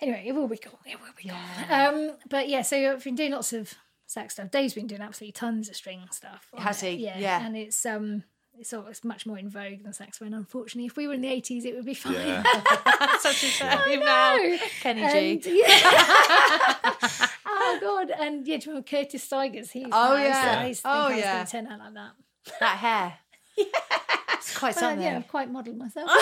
Anyway, 0.00 0.24
it 0.26 0.32
will 0.32 0.48
be 0.48 0.56
cool. 0.58 0.78
It 0.86 0.98
will 1.00 1.12
be 1.16 1.28
cool. 1.28 1.74
Um, 1.76 2.12
but 2.28 2.48
yeah, 2.48 2.62
so 2.62 2.76
I've 2.92 3.04
been 3.04 3.16
doing 3.16 3.32
lots 3.32 3.52
of 3.52 3.74
sax 4.06 4.34
stuff. 4.34 4.50
Dave's 4.50 4.74
been 4.74 4.86
doing 4.86 5.02
absolutely 5.02 5.32
tons 5.32 5.68
of 5.68 5.76
string 5.76 6.00
stuff. 6.10 6.46
Has 6.56 6.82
it. 6.82 6.96
he? 6.96 7.04
Yeah, 7.04 7.18
Yeah. 7.18 7.44
and 7.46 7.56
it's 7.56 7.84
um. 7.86 8.24
It's, 8.58 8.74
all, 8.74 8.86
it's 8.88 9.04
much 9.04 9.24
more 9.24 9.38
in 9.38 9.48
vogue 9.48 9.84
than 9.84 9.94
saxophone. 9.94 10.34
Unfortunately, 10.34 10.84
if 10.84 10.94
we 10.96 11.06
were 11.08 11.14
in 11.14 11.22
the 11.22 11.28
80s, 11.28 11.64
it 11.64 11.74
would 11.74 11.86
be 11.86 11.94
fine. 11.94 12.12
Yeah. 12.14 12.42
Such 13.20 13.42
a 13.44 13.46
shame 13.46 14.00
now. 14.00 14.36
know. 14.36 14.56
Kenny 14.80 15.02
And, 15.02 15.42
G. 15.42 15.62
yeah. 15.66 15.78
oh 17.46 17.78
god! 17.80 18.10
And 18.10 18.46
yeah, 18.46 18.58
do 18.58 18.64
you 18.64 18.70
remember 18.72 18.86
Curtis 18.86 19.22
Stigers? 19.22 19.70
He's 19.70 19.86
Oh, 19.90 20.14
nice. 20.14 20.26
yeah. 20.26 20.58
I 20.60 20.66
used 20.66 20.82
to 20.82 20.88
Oh, 20.90 20.92
think 21.08 21.12
I 21.12 21.14
was 21.14 21.18
yeah. 21.24 21.32
going 21.34 21.46
to 21.46 21.52
turn 21.52 21.66
out 21.68 21.78
like 21.78 21.94
that. 21.94 22.12
That 22.60 22.76
hair. 22.78 23.18
It's 24.40 24.56
quite 24.58 24.74
Well, 24.76 24.84
something. 24.90 25.02
yeah, 25.06 25.16
I've 25.18 25.28
quite 25.28 25.50
modelled 25.50 25.76
myself. 25.76 26.10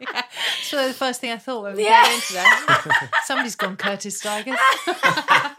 yeah. 0.00 0.22
So 0.62 0.86
the 0.88 0.94
first 0.94 1.20
thing 1.20 1.32
I 1.32 1.38
thought 1.38 1.62
when 1.62 1.74
we 1.76 1.84
Yeah. 1.84 2.04
came 2.04 2.14
into 2.14 2.32
that, 2.34 3.22
somebody's 3.24 3.56
gone 3.56 3.76
Curtis 3.76 4.18
Stigers. 4.18 4.58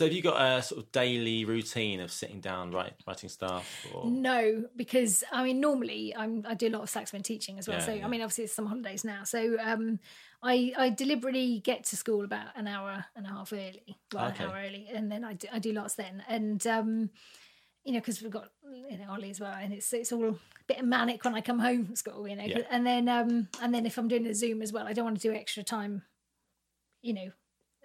So, 0.00 0.06
have 0.06 0.14
you 0.14 0.22
got 0.22 0.40
a 0.40 0.62
sort 0.62 0.82
of 0.82 0.90
daily 0.92 1.44
routine 1.44 2.00
of 2.00 2.10
sitting 2.10 2.40
down, 2.40 2.70
write, 2.70 2.94
writing 3.06 3.28
stuff? 3.28 3.86
Or... 3.92 4.10
no, 4.10 4.64
because 4.74 5.22
I 5.30 5.44
mean, 5.44 5.60
normally 5.60 6.14
I'm, 6.16 6.42
I 6.48 6.54
do 6.54 6.68
a 6.68 6.70
lot 6.70 6.80
of 6.80 6.88
saxophone 6.88 7.22
teaching 7.22 7.58
as 7.58 7.68
well. 7.68 7.80
Yeah, 7.80 7.84
so 7.84 7.92
yeah. 7.92 8.06
I 8.06 8.08
mean, 8.08 8.22
obviously 8.22 8.44
it's 8.44 8.54
some 8.54 8.64
holidays 8.64 9.04
now. 9.04 9.24
So 9.24 9.58
um, 9.62 9.98
I 10.42 10.72
I 10.78 10.88
deliberately 10.88 11.60
get 11.62 11.84
to 11.84 11.98
school 11.98 12.24
about 12.24 12.46
an 12.56 12.66
hour 12.66 13.04
and 13.14 13.26
a 13.26 13.28
half 13.28 13.52
early, 13.52 13.98
well, 14.14 14.28
Okay. 14.28 14.44
an 14.44 14.50
hour 14.50 14.56
early, 14.66 14.88
and 14.90 15.12
then 15.12 15.22
I 15.22 15.34
do, 15.34 15.48
I 15.52 15.58
do 15.58 15.72
lots 15.74 15.96
then, 15.96 16.24
and 16.26 16.66
um, 16.66 17.10
you 17.84 17.92
know, 17.92 17.98
because 18.00 18.22
we've 18.22 18.30
got 18.30 18.48
you 18.88 18.96
know 18.96 19.10
Ollie 19.10 19.28
as 19.28 19.38
well, 19.38 19.52
and 19.52 19.74
it's 19.74 19.92
it's 19.92 20.12
all 20.12 20.30
a 20.30 20.34
bit 20.66 20.82
manic 20.82 21.22
when 21.26 21.34
I 21.34 21.42
come 21.42 21.58
home 21.58 21.84
from 21.84 21.96
school, 21.96 22.26
you 22.26 22.36
know, 22.36 22.44
Yeah. 22.44 22.62
and 22.70 22.86
then 22.86 23.06
um, 23.06 23.48
and 23.60 23.74
then 23.74 23.84
if 23.84 23.98
I'm 23.98 24.08
doing 24.08 24.24
a 24.24 24.34
Zoom 24.34 24.62
as 24.62 24.72
well, 24.72 24.86
I 24.86 24.94
don't 24.94 25.04
want 25.04 25.20
to 25.20 25.28
do 25.28 25.34
extra 25.34 25.62
time, 25.62 26.04
you 27.02 27.12
know, 27.12 27.32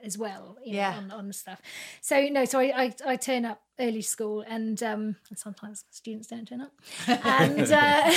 as 0.04 0.18
well, 0.18 0.58
you 0.64 0.74
know, 0.74 0.80
Yeah. 0.80 0.98
on, 0.98 1.12
on 1.12 1.34
stuff. 1.34 1.62
So 2.02 2.28
no, 2.28 2.46
so 2.46 2.60
I, 2.60 2.84
I 2.86 2.94
I 3.06 3.16
turn 3.16 3.46
up 3.46 3.62
early 3.80 4.02
school, 4.02 4.42
and 4.48 4.82
um, 4.84 5.16
and 5.30 5.38
sometimes 5.38 5.84
students 5.92 6.28
don't 6.28 6.48
turn 6.48 6.62
up, 6.62 6.74
and 7.08 7.72
uh, 7.72 8.14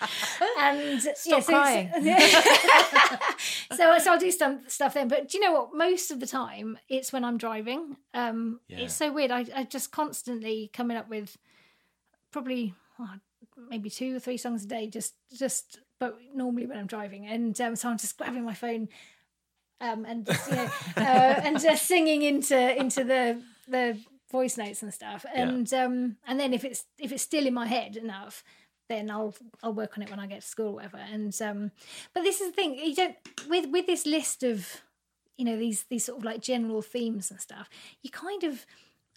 and 0.58 1.02
Stop 1.16 1.44
crying. 1.44 1.90
so 3.76 3.98
so 3.98 4.12
I'll 4.12 4.18
do 4.18 4.30
some 4.30 4.60
stuff 4.68 4.94
then. 4.94 5.08
But 5.08 5.28
do 5.28 5.38
you 5.38 5.44
know 5.44 5.52
what? 5.52 5.74
Most 5.74 6.10
of 6.10 6.20
the 6.20 6.26
time, 6.26 6.78
it's 6.88 7.12
when 7.12 7.24
I'm 7.24 7.38
driving. 7.38 7.96
Um, 8.14 8.60
Yeah. 8.68 8.78
It's 8.80 8.94
so 8.94 9.12
weird. 9.12 9.30
I 9.30 9.46
I 9.54 9.64
just 9.64 9.90
constantly 9.92 10.70
coming 10.72 10.96
up 10.96 11.08
with 11.08 11.36
probably 12.30 12.74
oh, 12.98 13.14
maybe 13.70 13.90
two 13.90 14.16
or 14.16 14.20
three 14.20 14.36
songs 14.36 14.64
a 14.64 14.68
day. 14.68 14.88
Just 14.88 15.14
just 15.36 15.80
but 15.98 16.18
normally 16.34 16.66
when 16.66 16.78
I'm 16.78 16.86
driving, 16.86 17.26
and 17.26 17.58
um, 17.60 17.74
so 17.76 17.88
I'm 17.88 17.98
just 17.98 18.16
grabbing 18.18 18.44
my 18.44 18.54
phone. 18.54 18.88
Um, 19.80 20.06
and 20.06 20.24
just, 20.24 20.48
you 20.50 20.56
know, 20.56 20.70
uh, 20.96 21.40
and 21.44 21.60
just 21.60 21.86
singing 21.86 22.22
into 22.22 22.80
into 22.80 23.04
the 23.04 23.42
the 23.68 23.98
voice 24.30 24.56
notes 24.56 24.82
and 24.82 24.92
stuff, 24.92 25.26
and 25.34 25.72
um, 25.74 26.16
and 26.26 26.40
then 26.40 26.54
if 26.54 26.64
it's 26.64 26.84
if 26.98 27.12
it's 27.12 27.22
still 27.22 27.46
in 27.46 27.54
my 27.54 27.66
head 27.66 27.96
enough, 27.96 28.42
then 28.88 29.10
I'll 29.10 29.34
I'll 29.62 29.72
work 29.72 29.96
on 29.96 30.02
it 30.02 30.10
when 30.10 30.20
I 30.20 30.26
get 30.26 30.42
to 30.42 30.46
school 30.46 30.68
or 30.68 30.74
whatever. 30.74 30.98
And 30.98 31.36
um, 31.42 31.70
but 32.14 32.22
this 32.22 32.40
is 32.40 32.50
the 32.50 32.54
thing 32.54 32.78
you 32.78 32.94
don't 32.94 33.16
with 33.48 33.66
with 33.70 33.86
this 33.86 34.06
list 34.06 34.42
of 34.42 34.82
you 35.36 35.44
know 35.44 35.56
these 35.56 35.84
these 35.84 36.04
sort 36.04 36.18
of 36.18 36.24
like 36.24 36.40
general 36.40 36.82
themes 36.82 37.30
and 37.30 37.40
stuff. 37.40 37.68
You 38.02 38.10
kind 38.10 38.44
of 38.44 38.64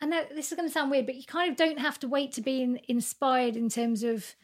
I 0.01 0.05
know 0.05 0.23
this 0.33 0.51
is 0.51 0.55
going 0.55 0.67
to 0.67 0.73
sound 0.73 0.91
weird, 0.91 1.05
but 1.05 1.15
you 1.15 1.23
kind 1.23 1.49
of 1.51 1.57
don't 1.57 1.79
have 1.79 1.99
to 1.99 2.07
wait 2.07 2.31
to 2.33 2.41
be 2.41 2.61
in, 2.61 2.79
inspired 2.87 3.55
in 3.55 3.69
terms 3.69 4.03
of 4.03 4.35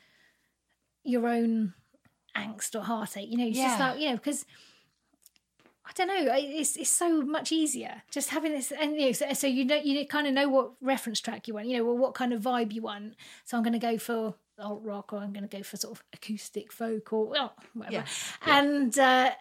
your 1.03 1.27
own 1.27 1.73
angst 2.35 2.75
or 2.75 2.83
heartache. 2.83 3.29
You 3.29 3.37
know, 3.37 3.47
it's 3.47 3.57
just 3.57 3.79
like 3.79 3.99
you 3.99 4.09
know 4.09 4.15
because. 4.17 4.45
I 5.87 5.91
don't 5.93 6.07
know. 6.07 6.33
It's 6.35 6.75
it's 6.75 6.89
so 6.89 7.21
much 7.21 7.51
easier 7.51 8.01
just 8.11 8.29
having 8.29 8.51
this, 8.51 8.71
and 8.71 8.95
you 8.95 9.07
know, 9.07 9.11
so, 9.11 9.31
so 9.33 9.47
you 9.47 9.65
know 9.65 9.75
you 9.75 10.05
kind 10.07 10.27
of 10.27 10.33
know 10.33 10.49
what 10.49 10.71
reference 10.81 11.19
track 11.19 11.47
you 11.47 11.53
want. 11.53 11.67
You 11.67 11.77
know, 11.77 11.85
well, 11.85 11.97
what 11.97 12.13
kind 12.15 12.33
of 12.33 12.41
vibe 12.41 12.71
you 12.73 12.81
want. 12.81 13.15
So 13.43 13.55
I'm 13.55 13.63
going 13.63 13.73
to 13.73 13.79
go 13.79 13.97
for 13.97 14.33
alt 14.59 14.81
rock, 14.83 15.13
or 15.13 15.19
I'm 15.19 15.31
going 15.33 15.47
to 15.47 15.57
go 15.57 15.63
for 15.63 15.77
sort 15.77 15.97
of 15.97 16.03
acoustic 16.13 16.71
folk, 16.71 17.13
or 17.13 17.27
well, 17.27 17.53
whatever. 17.73 17.97
And 18.45 18.97
uh, 18.97 19.31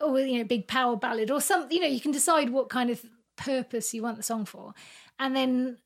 or 0.00 0.18
you 0.18 0.38
know, 0.38 0.44
big 0.44 0.66
power 0.66 0.96
ballad, 0.96 1.30
or 1.30 1.40
something. 1.40 1.70
You 1.76 1.82
know, 1.82 1.88
you 1.88 2.00
can 2.00 2.12
decide 2.12 2.50
what 2.50 2.68
kind 2.68 2.90
of 2.90 3.04
purpose 3.36 3.94
you 3.94 4.02
want 4.02 4.16
the 4.16 4.22
song 4.22 4.44
for, 4.44 4.74
and 5.18 5.34
then 5.36 5.78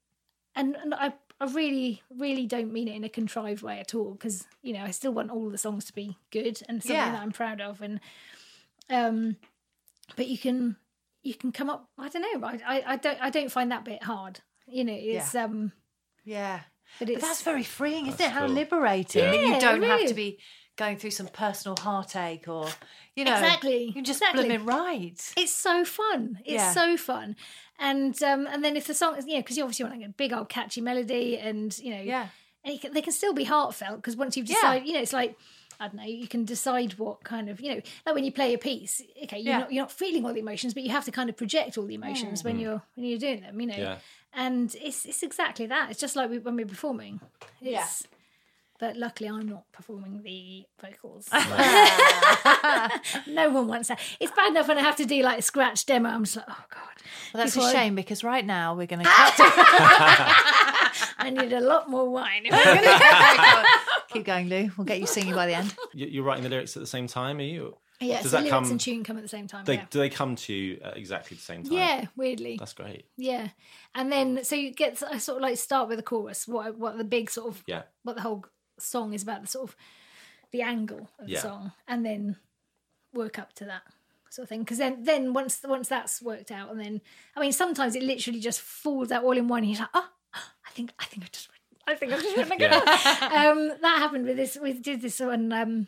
and, 0.54 0.74
and 0.76 0.94
I. 0.94 1.12
I 1.38 1.52
really, 1.52 2.02
really 2.08 2.46
don't 2.46 2.72
mean 2.72 2.88
it 2.88 2.96
in 2.96 3.04
a 3.04 3.10
contrived 3.10 3.60
way 3.60 3.78
at 3.78 3.94
all 3.94 4.12
because 4.12 4.46
you 4.62 4.72
know 4.72 4.82
I 4.82 4.90
still 4.90 5.12
want 5.12 5.30
all 5.30 5.50
the 5.50 5.58
songs 5.58 5.84
to 5.84 5.92
be 5.92 6.16
good 6.30 6.62
and 6.66 6.82
something 6.82 6.96
Yeah. 6.96 7.12
that 7.12 7.20
I'm 7.20 7.30
proud 7.30 7.60
of, 7.60 7.82
and 7.82 8.00
um, 8.88 9.36
but 10.14 10.29
you 10.29 10.38
can 10.38 10.77
you 11.23 11.35
can 11.35 11.51
come 11.53 11.69
up. 11.69 11.88
I 11.99 12.09
don't 12.09 12.23
know. 12.23 12.47
I, 12.47 12.61
I, 12.66 12.92
I 12.92 12.97
don't 12.97 13.19
I 13.21 13.31
don't 13.31 13.51
find 13.51 13.73
that 13.73 13.85
bit 13.85 14.03
hard. 14.05 14.40
You 14.69 14.85
know, 14.85 14.97
it's 14.97 15.35
um, 15.35 15.73
Yeah. 16.25 16.61
but 16.99 17.09
But 17.09 17.21
that's 17.21 17.42
very 17.42 17.62
freeing, 17.64 18.07
isn't 18.07 18.21
it? 18.21 18.31
How 18.31 18.47
cool. 18.47 18.55
liberating 18.55 19.23
that 19.23 19.35
Yeah, 19.35 19.55
you 19.55 19.61
don't 19.61 19.83
have 19.83 20.07
to 20.09 20.14
be 20.14 20.38
going 20.77 20.97
through 20.99 21.11
some 21.12 21.29
personal 21.29 21.77
heartache 21.81 22.47
or, 22.49 22.69
you 23.14 23.25
know, 23.25 23.33
Exactly, 23.33 23.92
You 23.95 24.03
just 24.03 24.21
exactly. 24.21 24.49
blooming 24.49 24.66
right. 24.66 25.33
it's 25.37 25.55
so 25.55 25.85
fun. 25.85 26.38
It's 26.45 26.62
Yeah. 26.62 26.73
so 26.73 26.97
fun. 26.97 27.35
And 27.79 28.21
um, 28.23 28.47
and 28.47 28.64
then 28.64 28.77
if 28.77 28.87
the 28.87 28.95
song 28.95 29.16
is 29.16 29.27
you 29.27 29.35
know 29.35 29.40
because 29.40 29.57
you 29.57 29.62
obviously 29.62 29.85
want 29.85 29.99
like 30.01 30.09
a 30.09 30.12
big 30.12 30.33
old 30.33 30.49
catchy 30.49 30.81
melody 30.81 31.38
and 31.38 31.77
you 31.79 31.90
know 31.95 32.01
Yeah. 32.03 32.29
and 32.64 32.75
you 32.75 32.81
can, 32.81 32.92
they 32.92 33.03
can 33.03 33.12
still 33.12 33.35
be 33.35 33.45
heartfelt 33.45 33.97
because 33.97 34.16
once 34.16 34.37
you've 34.37 34.49
Yeah. 34.49 34.55
decided 34.55 34.87
you 34.88 34.95
know 34.95 35.01
it's 35.01 35.12
like 35.12 35.37
I 35.80 35.88
don't 35.88 35.96
know 35.96 36.04
you 36.04 36.28
can 36.28 36.44
decide 36.44 36.94
what 36.98 37.22
kind 37.24 37.48
of 37.48 37.60
you 37.60 37.74
know 37.74 37.80
like 38.06 38.14
when 38.14 38.24
you 38.24 38.32
play 38.32 38.54
a 38.54 38.58
piece 38.58 39.02
okay 39.24 39.38
you're 39.38 39.52
Yeah. 39.52 39.58
not 39.60 39.72
you're 39.72 39.82
not 39.84 39.92
feeling 39.92 40.24
all 40.24 40.32
the 40.32 40.40
emotions 40.40 40.74
but 40.74 40.82
you 40.82 40.90
have 40.90 41.04
to 41.04 41.12
kind 41.12 41.28
of 41.30 41.36
project 41.36 41.76
all 41.78 41.84
the 41.86 41.94
emotions 41.94 42.42
Mm. 42.42 42.44
when 42.44 42.58
you're 42.58 42.82
when 42.94 43.06
you're 43.06 43.18
doing 43.18 43.40
them 43.42 43.60
you 43.60 43.66
know 43.68 43.76
Yeah. 43.76 43.98
and 44.34 44.74
it's 44.82 45.04
it's 45.04 45.22
exactly 45.22 45.66
that 45.66 45.90
it's 45.90 46.00
just 46.00 46.16
like 46.16 46.30
we, 46.30 46.38
when 46.38 46.56
we're 46.56 46.66
performing 46.66 47.20
it's, 47.60 47.70
Yeah. 47.70 47.86
But 48.78 48.94
luckily, 48.98 49.30
I'm 49.30 49.48
not 49.48 49.62
performing 49.72 50.22
the 50.22 50.66
vocals. 50.82 51.30
no 53.26 53.48
one 53.48 53.68
wants 53.68 53.88
that. 53.88 53.98
It's 54.20 54.32
bad 54.32 54.50
enough 54.50 54.68
when 54.68 54.76
I 54.76 54.82
have 54.82 54.96
to 54.96 55.06
do 55.06 55.22
like 55.22 55.38
a 55.38 55.42
scratch 55.42 55.86
demo. 55.86 56.10
I'm 56.10 56.24
just 56.24 56.36
like, 56.36 56.44
oh 56.46 56.64
god. 56.68 56.80
Well, 57.32 57.42
that's 57.42 57.54
Before 57.54 57.68
a 57.70 57.70
I- 57.70 57.74
shame 57.74 57.94
because 57.94 58.22
right 58.22 58.44
now 58.44 58.74
we're 58.74 58.86
going 58.86 58.98
to 59.04 59.08
cut. 59.08 59.34
I 61.18 61.30
need 61.30 61.54
a 61.54 61.60
lot 61.60 61.88
more 61.88 62.06
wine. 62.10 62.44
Keep 64.18 64.26
going, 64.26 64.48
Lou. 64.48 64.70
We'll 64.76 64.85
get 64.85 65.00
you 65.00 65.07
singing 65.07 65.35
by 65.35 65.46
the 65.46 65.55
end. 65.55 65.74
You- 65.94 66.07
You're 66.07 66.24
writing 66.24 66.42
the 66.44 66.50
lyrics 66.50 66.76
at 66.76 66.81
the 66.81 66.87
same 66.87 67.07
time, 67.07 67.38
are 67.38 67.42
you? 67.42 67.76
yeah, 68.00 68.20
Does 68.22 68.31
so 68.31 68.37
that 68.37 68.44
lyrics 68.44 68.50
come? 68.50 68.70
and 68.72 68.81
tune 68.81 69.05
come 69.05 69.16
at 69.16 69.22
the 69.22 69.29
same 69.29 69.46
time. 69.46 69.64
They, 69.64 69.74
yeah. 69.76 69.87
Do 69.90 69.98
they 69.98 70.11
come 70.11 70.37
to 70.37 70.52
you 70.52 70.79
at 70.85 70.96
exactly 70.96 71.37
the 71.37 71.42
same 71.42 71.62
time? 71.62 71.72
yeah, 71.72 72.05
weirdly. 72.16 72.57
That's 72.59 72.74
great. 72.74 73.07
Yeah, 73.16 73.48
and 73.94 74.12
then 74.12 74.44
so 74.44 74.55
you 74.55 74.72
get 74.72 75.02
I 75.11 75.18
sort 75.18 75.37
of 75.38 75.42
like 75.42 75.57
start 75.57 75.88
with 75.88 75.96
the 75.98 76.02
chorus. 76.02 76.46
What 76.46 76.76
what 76.79 76.98
the 76.98 77.05
big 77.05 77.31
sort 77.31 77.48
of 77.48 77.62
Yeah. 77.66 77.83
what 78.02 78.16
the 78.16 78.22
whole 78.22 78.44
song 78.79 79.14
is 79.14 79.22
about. 79.22 79.40
The 79.42 79.46
sort 79.48 79.70
of 79.70 79.76
the 80.52 80.61
angle 80.62 81.09
of 81.18 81.26
the 81.26 81.33
Yeah. 81.33 81.40
song, 81.40 81.72
and 81.88 82.05
then 82.05 82.37
work 83.14 83.38
up 83.38 83.55
to 83.55 83.64
that 83.64 83.83
sort 84.29 84.44
of 84.44 84.48
thing. 84.50 84.61
Because 84.61 84.76
then 84.79 85.02
then 85.05 85.33
once 85.33 85.61
once 85.64 85.88
that's 85.88 86.20
worked 86.20 86.50
out, 86.50 86.70
and 86.70 86.79
then 86.79 87.00
I 87.35 87.40
mean 87.40 87.52
sometimes 87.52 87.94
it 87.96 88.02
literally 88.02 88.40
just 88.40 88.61
falls 88.61 89.11
out 89.11 89.24
all 89.24 89.33
in 89.38 89.48
one. 89.48 89.62
And 89.62 89.70
you're 89.72 89.81
like, 89.81 89.88
oh, 89.94 90.09
I 90.35 90.70
think 90.72 90.92
I 90.98 91.07
think 91.07 91.24
I 91.24 91.29
just 91.33 91.48
I 91.87 91.94
think 91.94 92.12
I'm 92.12 92.20
just 92.20 92.37
written 92.37 92.53
a 92.53 92.57
good 92.59 92.70
one. 92.70 92.83
Um, 92.83 93.68
that 93.81 93.99
happened 93.99 94.27
with 94.27 94.37
this. 94.37 94.59
We 94.61 94.72
did 94.75 95.01
this 95.03 95.20
one. 95.20 95.53
Um, 95.53 95.87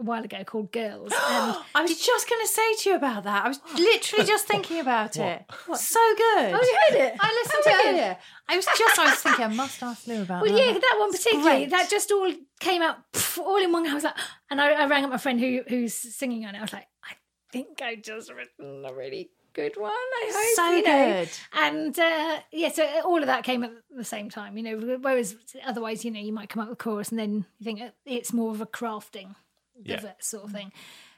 a 0.00 0.02
while 0.02 0.24
ago 0.24 0.42
called 0.42 0.72
Girls, 0.72 1.12
and 1.28 1.56
I 1.72 1.82
was 1.82 2.04
just 2.04 2.28
going 2.28 2.42
to 2.44 2.48
say 2.48 2.74
to 2.78 2.90
you 2.90 2.96
about 2.96 3.22
that. 3.24 3.44
I 3.44 3.48
was 3.48 3.60
literally 3.78 4.24
just 4.26 4.44
thinking 4.46 4.80
about 4.80 5.16
it. 5.16 5.44
So 5.76 6.00
good. 6.16 6.52
Oh, 6.52 6.60
you 6.60 6.78
heard 6.90 7.00
it? 7.06 7.14
I 7.20 7.42
listened 7.44 7.62
Oh, 7.64 7.70
to 7.70 7.70
it 7.70 7.90
earlier. 7.90 8.16
I 8.48 8.56
was 8.56 8.66
just, 8.76 8.98
I 8.98 9.04
was 9.10 9.20
thinking, 9.20 9.44
I 9.44 9.48
must 9.48 9.80
ask 9.84 10.06
Lou 10.08 10.22
about 10.22 10.42
that. 10.42 10.50
Well, 10.50 10.52
that. 10.52 10.66
yeah, 10.66 10.72
that 10.78 10.96
one 10.98 11.12
particularly, 11.12 11.66
that 11.66 11.88
just 11.88 12.10
all 12.10 12.28
came 12.58 12.82
out 12.82 12.96
pff, 13.12 13.38
all 13.38 13.62
in 13.62 13.70
one. 13.70 13.86
I 13.86 13.94
was 13.94 14.02
like, 14.02 14.16
and 14.50 14.60
I, 14.60 14.72
I 14.72 14.86
rang 14.88 15.04
up 15.04 15.10
my 15.10 15.16
friend 15.16 15.38
who 15.38 15.62
who's 15.68 15.94
singing 15.94 16.44
on 16.44 16.56
it. 16.56 16.58
I 16.58 16.62
was 16.62 16.72
like, 16.72 16.88
I 17.04 17.14
think 17.52 17.80
I 17.80 17.94
just 17.94 18.32
written 18.32 18.84
a 18.84 18.92
really 18.92 19.30
good 19.54 19.76
one. 19.76 19.90
I 19.92 20.30
hope 20.34 20.56
So 20.56 20.70
you 20.76 20.82
know. 20.82 21.14
good. 21.24 21.30
And 21.52 21.98
uh, 21.98 22.40
yeah, 22.52 22.70
so 22.70 22.86
all 23.04 23.20
of 23.20 23.26
that 23.26 23.44
came 23.44 23.62
at 23.64 23.72
the 23.90 24.04
same 24.04 24.28
time. 24.30 24.56
You 24.58 24.62
know, 24.64 24.98
whereas 25.00 25.36
otherwise, 25.66 26.04
you 26.04 26.10
know, 26.10 26.20
you 26.20 26.32
might 26.32 26.48
come 26.48 26.62
up 26.62 26.68
with 26.68 26.78
a 26.78 26.82
chorus 26.82 27.10
and 27.10 27.18
then 27.18 27.46
you 27.58 27.64
think 27.64 27.80
it's 28.04 28.32
more 28.32 28.50
of 28.50 28.60
a 28.60 28.66
crafting 28.66 29.34
Yeah. 29.82 29.96
of 29.98 30.04
it 30.04 30.16
sort 30.20 30.44
of 30.44 30.50
thing. 30.52 30.72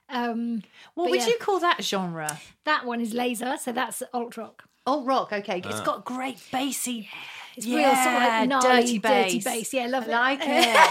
Um, 0.08 0.62
What 0.94 1.10
would 1.10 1.20
yeah, 1.20 1.26
you 1.28 1.38
call 1.38 1.58
that 1.60 1.82
genre? 1.82 2.38
That 2.64 2.86
one 2.86 3.00
is 3.00 3.12
laser, 3.12 3.56
so 3.60 3.72
that's 3.72 4.02
alt 4.14 4.36
rock. 4.36 4.64
Alt 4.86 5.04
rock, 5.04 5.32
okay. 5.32 5.60
Ah. 5.64 5.68
It's 5.68 5.80
got 5.80 6.04
great 6.04 6.38
bassy. 6.52 7.08
It's 7.56 7.66
real 7.66 7.92
sort 7.94 8.14
of 8.14 8.22
like 8.22 8.48
gnarly, 8.48 8.68
dirty 8.82 8.98
bass. 8.98 9.32
dirty 9.32 9.40
bass. 9.40 9.74
Yeah, 9.74 9.86
love 9.86 10.04
I 10.08 10.32
it. 10.32 10.38
like 10.38 10.40
it. 10.42 10.90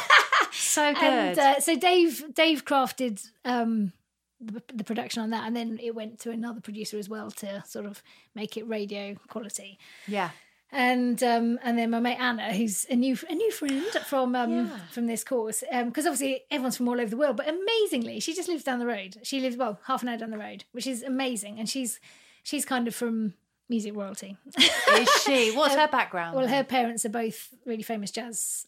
so 0.51 0.93
good. 0.93 1.03
and 1.03 1.39
uh, 1.39 1.59
so 1.61 1.77
Dave 1.77 2.33
Dave 2.33 2.65
crafted 2.65 3.25
um, 3.45 3.93
the, 4.73 4.83
production 4.83 5.21
on 5.21 5.29
that, 5.31 5.45
and 5.45 5.55
then 5.55 5.79
it 5.81 5.95
went 5.95 6.19
to 6.19 6.31
another 6.31 6.61
producer 6.61 6.97
as 6.97 7.09
well 7.09 7.31
to 7.31 7.63
sort 7.65 7.85
of 7.85 8.01
make 8.33 8.57
it 8.57 8.67
radio 8.67 9.15
quality. 9.27 9.77
yeah. 10.07 10.31
And 10.71 11.21
um, 11.23 11.59
and 11.63 11.77
then 11.77 11.91
my 11.91 11.99
mate 11.99 12.17
Anna, 12.19 12.51
who's 12.51 12.85
a 12.89 12.95
new 12.95 13.15
a 13.29 13.35
new 13.35 13.51
friend 13.51 13.85
from 14.07 14.35
um, 14.35 14.69
from 14.91 15.05
this 15.05 15.23
course, 15.23 15.63
because 15.71 16.05
obviously 16.05 16.41
everyone's 16.51 16.75
from 16.75 16.89
all 16.89 16.99
over 16.99 17.09
the 17.09 17.15
world, 17.15 17.37
but 17.37 17.47
amazingly, 17.47 18.19
she 18.19 18.33
just 18.33 18.49
lives 18.49 18.63
down 18.63 18.79
the 18.79 18.87
road. 18.87 19.17
She 19.23 19.39
lives 19.39 19.55
well 19.55 19.79
half 19.85 20.01
an 20.01 20.09
hour 20.09 20.17
down 20.17 20.31
the 20.31 20.37
road, 20.37 20.65
which 20.71 20.87
is 20.87 21.03
amazing, 21.03 21.59
and 21.59 21.69
she's 21.69 21.99
she's 22.43 22.65
kind 22.65 22.87
of 22.87 22.95
from 22.95 23.35
music 23.69 23.95
royalty. 23.95 24.37
Is 24.57 25.09
she? 25.23 25.55
What's 25.55 25.75
her 25.79 25.87
background? 25.87 26.35
Well, 26.35 26.47
her 26.47 26.63
parents 26.63 27.05
are 27.05 27.09
both 27.09 27.53
really 27.65 27.83
famous 27.83 28.11
jazz 28.11 28.65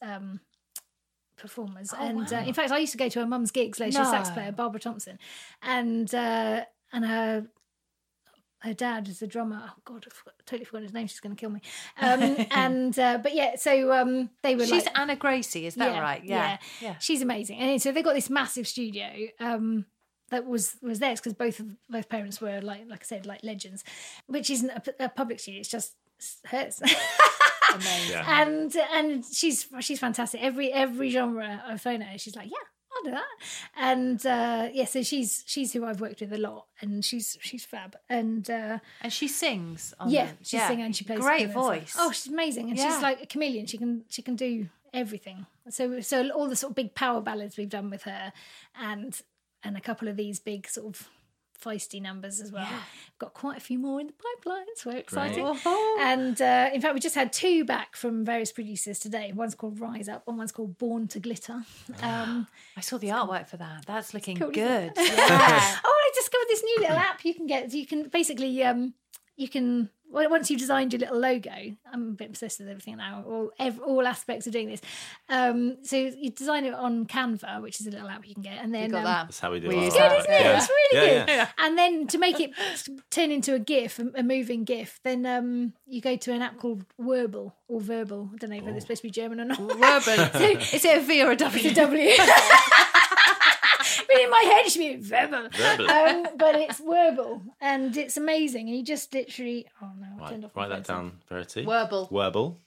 performers, 1.37 1.93
and 1.97 2.31
uh, 2.31 2.43
in 2.45 2.53
fact, 2.53 2.71
I 2.71 2.79
used 2.79 2.91
to 2.91 2.97
go 2.97 3.09
to 3.09 3.19
her 3.19 3.25
mum's 3.25 3.51
gigs. 3.51 3.79
Like 3.79 3.91
she's 3.91 3.99
a 3.99 4.05
sax 4.05 4.29
player, 4.31 4.51
Barbara 4.51 4.79
Thompson, 4.79 5.19
and 5.61 6.13
uh, 6.13 6.65
and 6.91 7.05
her 7.05 7.47
her 8.59 8.73
dad 8.73 9.07
is 9.07 9.21
a 9.21 9.27
drummer. 9.27 9.61
Oh 9.63 9.73
God, 9.85 10.05
I 10.09 10.13
forgot, 10.13 10.33
totally 10.45 10.65
forgot 10.65 10.83
his 10.83 10.93
name. 10.93 11.07
She's 11.07 11.19
going 11.19 11.35
to 11.35 11.39
kill 11.39 11.51
me. 11.51 11.61
Um, 12.01 12.37
and 12.51 12.97
uh, 12.97 13.19
but 13.21 13.33
yeah, 13.33 13.55
so 13.55 13.91
um, 13.93 14.29
they 14.43 14.55
were 14.55 14.65
She's 14.65 14.85
like, 14.85 14.97
Anna 14.97 15.15
Gracie, 15.15 15.65
is 15.65 15.75
that 15.75 16.01
right? 16.01 16.23
Yeah. 16.23 16.57
yeah, 16.81 16.95
She's 16.99 17.21
amazing, 17.21 17.57
and 17.59 17.81
so 17.81 17.91
they 17.91 18.01
got 18.01 18.15
this 18.15 18.29
massive 18.29 18.67
studio. 18.67 19.09
Um, 19.39 19.85
that 20.29 20.45
was 20.45 20.75
was 20.81 20.99
theirs 20.99 21.19
because 21.19 21.33
both 21.33 21.59
of 21.59 21.67
both 21.89 22.09
parents 22.09 22.41
were 22.41 22.59
like 22.61 22.83
like 22.89 23.01
I 23.01 23.05
said 23.05 23.25
like 23.25 23.43
legends, 23.43 23.83
which 24.27 24.49
isn't 24.49 24.69
a, 24.69 25.05
a 25.05 25.09
public 25.09 25.39
studio. 25.39 25.59
It's 25.61 25.69
just 25.69 25.95
hers. 26.45 26.81
Amazing. 27.73 28.23
and 28.27 28.75
and 28.93 29.25
she's 29.25 29.67
she's 29.81 29.99
fantastic. 29.99 30.41
Every 30.41 30.71
every 30.71 31.09
genre 31.09 31.61
I've 31.65 31.81
thrown 31.81 32.01
at 32.01 32.09
her, 32.09 32.17
she's 32.17 32.35
like, 32.35 32.47
yeah, 32.49 32.57
I'll 32.95 33.03
do 33.03 33.11
that. 33.11 33.25
And 33.75 34.25
uh, 34.25 34.69
yeah, 34.73 34.85
so 34.85 35.03
she's 35.03 35.43
she's 35.45 35.73
who 35.73 35.85
I've 35.85 36.01
worked 36.01 36.21
with 36.21 36.33
a 36.33 36.37
lot, 36.37 36.65
and 36.81 37.03
she's 37.03 37.37
she's 37.41 37.65
fab. 37.65 37.95
And 38.09 38.49
uh, 38.49 38.79
And 39.01 39.11
she 39.13 39.27
sings. 39.27 39.93
On 39.99 40.09
yeah, 40.09 40.27
the, 40.39 40.45
she's 40.45 40.63
singing 40.65 40.85
and 40.85 40.95
she 40.95 41.03
plays 41.05 41.19
Great 41.19 41.51
voice. 41.51 41.91
stuff. 41.91 42.05
Oh, 42.07 42.11
she's 42.11 42.27
amazing, 42.31 42.69
and 42.69 42.77
Yeah. 42.77 42.93
she's 42.93 43.01
like 43.01 43.21
a 43.23 43.25
chameleon. 43.25 43.65
She 43.65 43.77
can 43.77 44.03
she 44.09 44.21
can 44.21 44.35
do 44.35 44.69
everything. 44.93 45.45
So 45.69 45.99
so 45.99 46.29
all 46.29 46.47
the 46.47 46.55
sort 46.55 46.71
of 46.71 46.75
big 46.75 46.95
power 46.95 47.21
ballads 47.21 47.57
we've 47.57 47.69
done 47.69 47.89
with 47.89 48.03
her, 48.03 48.31
and 48.79 49.19
and 49.63 49.75
a 49.75 49.81
couple 49.81 50.07
of 50.07 50.15
these 50.15 50.39
big 50.39 50.67
sort 50.67 50.87
of 50.95 51.09
feisty 51.63 52.01
numbers 52.01 52.39
as 52.39 52.51
well. 52.51 52.67
Got 53.19 53.33
quite 53.33 53.57
a 53.57 53.59
few 53.59 53.79
more 53.79 53.99
in 53.99 54.07
the 54.07 54.13
pipeline. 54.13 54.65
So 54.75 54.91
exciting. 54.91 55.43
Oh. 55.45 55.97
And 56.01 56.41
uh, 56.41 56.69
in 56.73 56.81
fact, 56.81 56.93
we 56.93 56.99
just 56.99 57.15
had 57.15 57.33
two 57.33 57.65
back 57.65 57.95
from 57.95 58.23
various 58.23 58.51
producers 58.51 58.99
today. 58.99 59.31
One's 59.33 59.55
called 59.55 59.79
Rise 59.79 60.07
Up, 60.07 60.23
and 60.27 60.37
one's 60.37 60.51
called 60.51 60.77
Born 60.77 61.07
to 61.09 61.19
Glitter. 61.19 61.61
Um, 62.01 62.47
I 62.75 62.81
saw 62.81 62.97
the 62.97 63.09
artwork 63.09 63.47
for 63.47 63.57
that. 63.57 63.85
That's 63.85 64.13
looking 64.13 64.37
cool, 64.37 64.51
good. 64.51 64.91
Yeah. 64.97 65.75
oh, 65.83 66.01
I 66.05 66.11
discovered 66.15 66.45
this 66.49 66.63
new 66.63 66.77
little 66.81 66.97
app 66.97 67.25
you 67.25 67.33
can 67.33 67.47
get. 67.47 67.73
You 67.73 67.85
can 67.85 68.09
basically, 68.09 68.63
um, 68.63 68.93
you 69.35 69.49
can 69.49 69.89
once 70.09 70.49
you've 70.49 70.59
designed 70.59 70.93
your 70.93 71.01
little 71.01 71.19
logo. 71.19 71.51
I'm 71.91 72.09
a 72.09 72.11
bit 72.11 72.29
obsessed 72.29 72.59
with 72.59 72.69
everything 72.69 72.97
now. 72.97 73.23
All 73.27 73.51
ev- 73.59 73.79
all 73.79 74.05
aspects 74.07 74.47
of 74.47 74.53
doing 74.53 74.69
this. 74.69 74.81
Um, 75.29 75.77
so 75.83 75.95
you 75.97 76.29
design 76.31 76.65
it 76.65 76.73
on 76.73 77.05
Canva, 77.05 77.61
which 77.61 77.79
is 77.81 77.87
a 77.87 77.91
little 77.91 78.07
app 78.09 78.27
you 78.27 78.33
can 78.33 78.43
get, 78.43 78.57
and 78.63 78.73
then 78.73 78.89
got 78.89 78.99
um, 78.99 79.03
that. 79.05 79.23
That's 79.27 79.39
how 79.39 79.51
we 79.51 79.59
do 79.59 79.67
We 79.67 79.75
our 79.77 79.83
use 79.83 79.93
Good, 79.93 80.01
that. 80.01 80.19
isn't 80.19 80.31
it? 80.31 80.41
Yeah. 80.41 80.57
It's 80.57 80.69
really 80.69 81.05
Yeah, 81.07 81.19
good. 81.25 81.29
yeah. 81.31 81.47
And 81.57 81.77
then 81.77 82.07
to 82.07 82.17
make 82.17 82.39
it 82.39 82.51
turn 83.09 83.31
into 83.31 83.53
a 83.53 83.59
GIF, 83.59 83.99
a, 83.99 84.07
a 84.15 84.23
moving 84.23 84.63
GIF, 84.63 84.99
then 85.03 85.25
um, 85.25 85.73
you 85.85 86.01
go 86.01 86.15
to 86.15 86.31
an 86.33 86.41
app 86.41 86.57
called 86.57 86.85
Werble 86.99 87.53
or 87.67 87.81
Verbal. 87.81 88.29
I 88.33 88.37
don't 88.37 88.49
know 88.49 88.55
if 88.57 88.67
it's 88.67 88.85
supposed 88.85 89.01
to 89.01 89.07
be 89.07 89.11
German 89.11 89.41
or 89.41 89.45
not. 89.45 89.59
Urban. 89.59 90.31
Is 90.73 90.85
it 90.85 90.97
a 90.97 91.01
V 91.01 91.21
or 91.23 91.31
a 91.31 91.35
W? 91.35 91.69
It's 91.69 91.77
a 91.77 91.81
W. 91.81 92.09
but 94.17 94.23
in 94.23 94.29
my 94.29 94.41
head, 94.45 94.65
it 94.65 94.71
should 94.71 94.79
be 94.79 94.95
verbal. 94.97 95.47
Verbal. 95.51 95.89
Um, 95.89 96.27
but 96.37 96.55
it's 96.55 96.81
Werble, 96.81 97.41
and 97.61 97.95
it's 97.95 98.17
amazing. 98.17 98.67
And 98.67 98.77
you 98.77 98.83
just 98.83 99.13
literally, 99.13 99.65
oh 99.81 99.89
no, 99.99 100.07
I 100.17 100.21
Right, 100.21 100.29
turned 100.31 100.45
off 100.45 100.55
write 100.55 100.69
that 100.69 100.83
down, 100.85 101.19
Verity. 101.29 101.65
Werble. 101.65 102.09
Werble. 102.11 102.57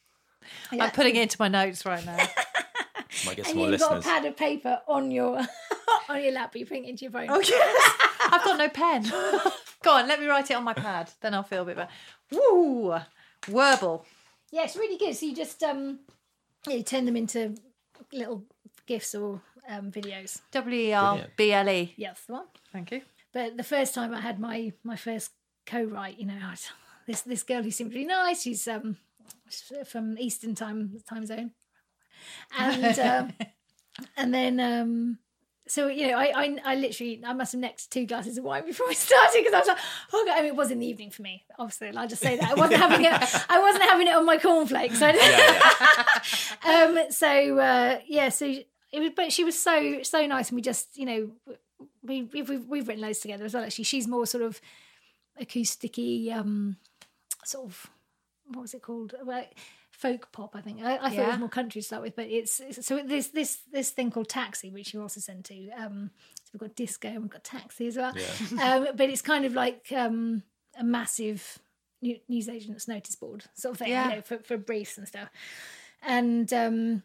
Yeah. 0.73 0.85
I'm 0.85 0.91
putting 0.91 1.17
it 1.17 1.23
into 1.23 1.37
my 1.39 1.49
notes 1.49 1.85
right 1.85 2.05
now. 2.05 2.17
Might 3.27 3.37
get 3.37 3.39
And 3.39 3.47
some 3.49 3.57
more 3.59 3.71
you've 3.71 3.81
got 3.81 3.99
a 3.99 4.01
pad 4.01 4.25
of 4.25 4.37
paper 4.37 4.81
on 4.89 5.11
your 5.11 5.39
on 6.09 6.23
your 6.23 6.33
lap, 6.33 6.51
but 6.53 6.61
you're 6.61 6.67
putting 6.69 6.85
it 6.85 6.91
into 6.91 7.05
your 7.05 7.13
phone. 7.13 7.29
I've 7.29 8.45
got 8.45 8.59
no 8.59 8.69
pen. 8.69 9.03
Go 9.83 9.93
on, 9.93 10.07
let 10.09 10.21
me 10.21 10.27
write 10.27 10.51
it 10.51 10.55
on 10.55 10.65
my 10.65 10.75
pad. 10.75 11.11
Then 11.21 11.35
I'll 11.35 11.43
feel 11.43 11.63
a 11.63 11.65
bit 11.65 11.77
better. 11.77 11.91
Woo! 12.31 12.95
Werble. 13.43 14.05
Yeah, 14.53 14.65
it's 14.65 14.77
really 14.77 14.97
good. 14.99 15.15
So 15.17 15.27
you 15.27 15.35
just 15.35 15.63
um, 15.63 16.01
you 16.69 16.83
turn 16.83 17.05
them 17.05 17.17
into 17.17 17.55
little 18.13 18.45
gifts 18.87 19.15
or 19.15 19.41
um, 19.71 19.91
videos. 19.91 20.41
W 20.51 20.77
E 20.77 20.93
R 20.93 21.21
B 21.37 21.53
L 21.53 21.69
E. 21.69 21.95
Yes, 21.97 22.23
the 22.27 22.35
one. 22.35 22.47
Thank 22.73 22.93
you. 22.93 23.03
But 23.33 23.57
the 23.57 23.63
first 23.63 23.95
time 23.95 24.13
I 24.13 24.21
had 24.21 24.39
my 24.41 24.73
my 24.83 24.97
first 24.97 25.31
co-write, 25.67 26.19
you 26.19 26.27
know, 26.27 26.39
I 26.43 26.51
was, 26.51 26.69
this 27.07 27.23
this 27.23 27.43
girl 27.43 27.63
who 27.63 27.71
seemed 27.71 27.93
really 27.93 28.07
nice. 28.07 28.43
She's 28.43 28.67
um 28.67 28.97
from 29.87 30.19
Eastern 30.19 30.55
time 30.55 31.01
time 31.09 31.27
zone, 31.27 31.53
and 32.59 32.99
um, 32.99 33.33
and 34.17 34.35
then 34.35 34.61
um. 34.61 35.19
So 35.69 35.87
you 35.87 36.09
know, 36.09 36.19
I, 36.19 36.33
I 36.35 36.57
I 36.65 36.75
literally 36.75 37.23
I 37.25 37.33
must 37.33 37.53
have 37.53 37.61
necked 37.61 37.93
two 37.93 38.05
glasses 38.05 38.37
of 38.37 38.43
wine 38.43 38.67
before 38.67 38.89
I 38.89 38.93
started 38.95 39.39
because 39.39 39.55
I 39.55 39.59
was 39.61 39.69
like, 39.69 39.79
oh 40.13 40.25
god, 40.27 40.37
I 40.37 40.41
mean, 40.41 40.49
it 40.49 40.57
was 40.57 40.73
in 40.73 40.81
the 40.81 40.87
evening 40.87 41.11
for 41.13 41.23
me. 41.23 41.45
Obviously, 41.61 41.97
I'll 41.97 42.09
just 42.09 42.23
say 42.23 42.37
that 42.39 42.51
I 42.51 42.55
wasn't 42.55 42.81
having 42.81 43.05
it. 43.05 43.13
I 43.49 43.61
wasn't 43.61 43.85
having 43.85 44.09
it 44.09 44.15
on 44.17 44.27
my 44.27 44.37
cornflakes. 44.37 45.01
I 45.05 45.13
didn't. 45.13 46.99
um. 46.99 47.13
So 47.13 47.59
uh, 47.59 48.01
yeah. 48.09 48.31
So 48.31 48.53
it 48.93 49.01
was, 49.01 49.11
but 49.15 49.33
she 49.33 49.45
was 49.45 49.59
so 49.61 50.03
so 50.03 50.27
nice, 50.27 50.49
and 50.51 50.57
we 50.57 50.63
just 50.63 50.97
you 50.97 51.07
know 51.07 51.31
we 52.03 52.23
we've 52.23 52.49
we've, 52.49 52.67
we've 52.67 52.89
written 52.89 53.03
loads 53.03 53.21
together 53.21 53.45
as 53.45 53.55
well. 53.55 53.65
Actually, 53.65 53.85
she's 53.85 54.07
more 54.09 54.27
sort 54.27 54.43
of 54.45 54.61
acousticy, 55.41 56.33
um, 56.33 56.77
sort 57.45 57.67
of 57.67 57.87
what 58.47 58.63
was 58.63 58.75
it 58.75 58.83
called? 58.83 59.15
Well, 59.25 59.45
folk 59.91 60.33
pop, 60.33 60.57
I 60.57 60.61
think. 60.61 60.83
I, 60.83 60.97
I 60.97 61.11
thought 61.11 61.13
it 61.13 61.27
was 61.29 61.39
more 61.39 61.49
country 61.49 61.81
to 61.81 61.87
start 61.87 62.03
with, 62.03 62.17
but 62.17 62.27
it's, 62.27 62.61
it's 62.61 62.87
so 62.87 63.01
this 63.05 63.29
this 63.29 63.59
this 63.73 63.91
thing 63.91 64.11
called 64.11 64.29
Taxi, 64.29 64.71
which 64.71 64.93
you 64.93 65.01
also 65.03 65.21
sent 65.21 65.45
to. 65.47 65.71
Um, 65.71 66.11
so 66.45 66.51
we've 66.55 66.61
got 66.61 66.75
disco 66.77 67.09
and 67.09 67.23
we've 67.23 67.31
got 67.31 67.45
Taxi 67.45 67.87
as 67.87 67.97
well. 67.97 68.13
um, 68.63 68.89
but 68.97 69.09
it's 69.09 69.23
kind 69.23 69.45
of 69.45 69.55
like 69.55 69.93
um, 69.95 70.43
a 70.79 70.83
massive 70.85 71.59
new, 72.03 72.19
newsagent's 72.29 72.89
notice 72.89 73.15
board 73.15 73.45
sort 73.55 73.75
of 73.75 73.79
thing, 73.79 73.91
Yeah. 73.91 74.09
you 74.09 74.17
know, 74.17 74.23
for, 74.23 74.39
for 74.39 74.57
briefs 74.57 74.99
and 74.99 75.07
stuff. 75.07 75.29
And 76.03 76.53
um, 76.53 77.03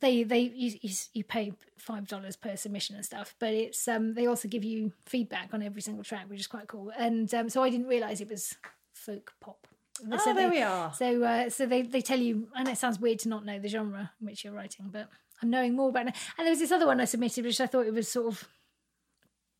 they 0.00 0.22
they 0.22 0.40
you, 0.40 0.78
you, 0.80 0.90
you 1.12 1.24
pay 1.24 1.52
five 1.78 2.06
dollars 2.08 2.36
per 2.36 2.56
submission 2.56 2.96
and 2.96 3.04
stuff, 3.04 3.34
but 3.38 3.52
it's 3.52 3.86
um 3.88 4.14
they 4.14 4.26
also 4.26 4.48
give 4.48 4.64
you 4.64 4.92
feedback 5.06 5.50
on 5.52 5.62
every 5.62 5.82
single 5.82 6.04
track, 6.04 6.24
which 6.28 6.40
is 6.40 6.46
quite 6.46 6.68
cool. 6.68 6.90
And 6.96 7.32
um, 7.34 7.48
so 7.48 7.62
I 7.62 7.70
didn't 7.70 7.86
realize 7.88 8.20
it 8.20 8.28
was 8.30 8.56
folk 8.94 9.32
pop. 9.40 9.66
Oh, 10.10 10.16
So 10.18 10.32
there 10.34 10.48
they- 10.48 10.56
we 10.56 10.62
are. 10.62 10.92
So 10.94 11.22
uh, 11.22 11.50
so 11.50 11.66
they 11.66 11.82
they 11.82 12.00
tell 12.00 12.18
you, 12.18 12.48
and 12.56 12.68
it 12.68 12.78
sounds 12.78 12.98
weird 12.98 13.18
to 13.20 13.28
not 13.28 13.44
know 13.44 13.58
the 13.58 13.68
genre 13.68 14.10
in 14.20 14.26
which 14.26 14.44
you're 14.44 14.54
writing, 14.54 14.88
but 14.90 15.08
I'm 15.42 15.50
knowing 15.50 15.74
more 15.76 15.90
about 15.90 16.08
it. 16.08 16.14
And 16.38 16.46
there 16.46 16.52
was 16.52 16.60
this 16.60 16.72
other 16.72 16.86
one 16.86 17.00
I 17.00 17.04
submitted, 17.04 17.44
which 17.44 17.60
I 17.60 17.66
thought 17.66 17.86
it 17.86 17.92
was 17.94 18.08
sort 18.08 18.26
of 18.28 18.48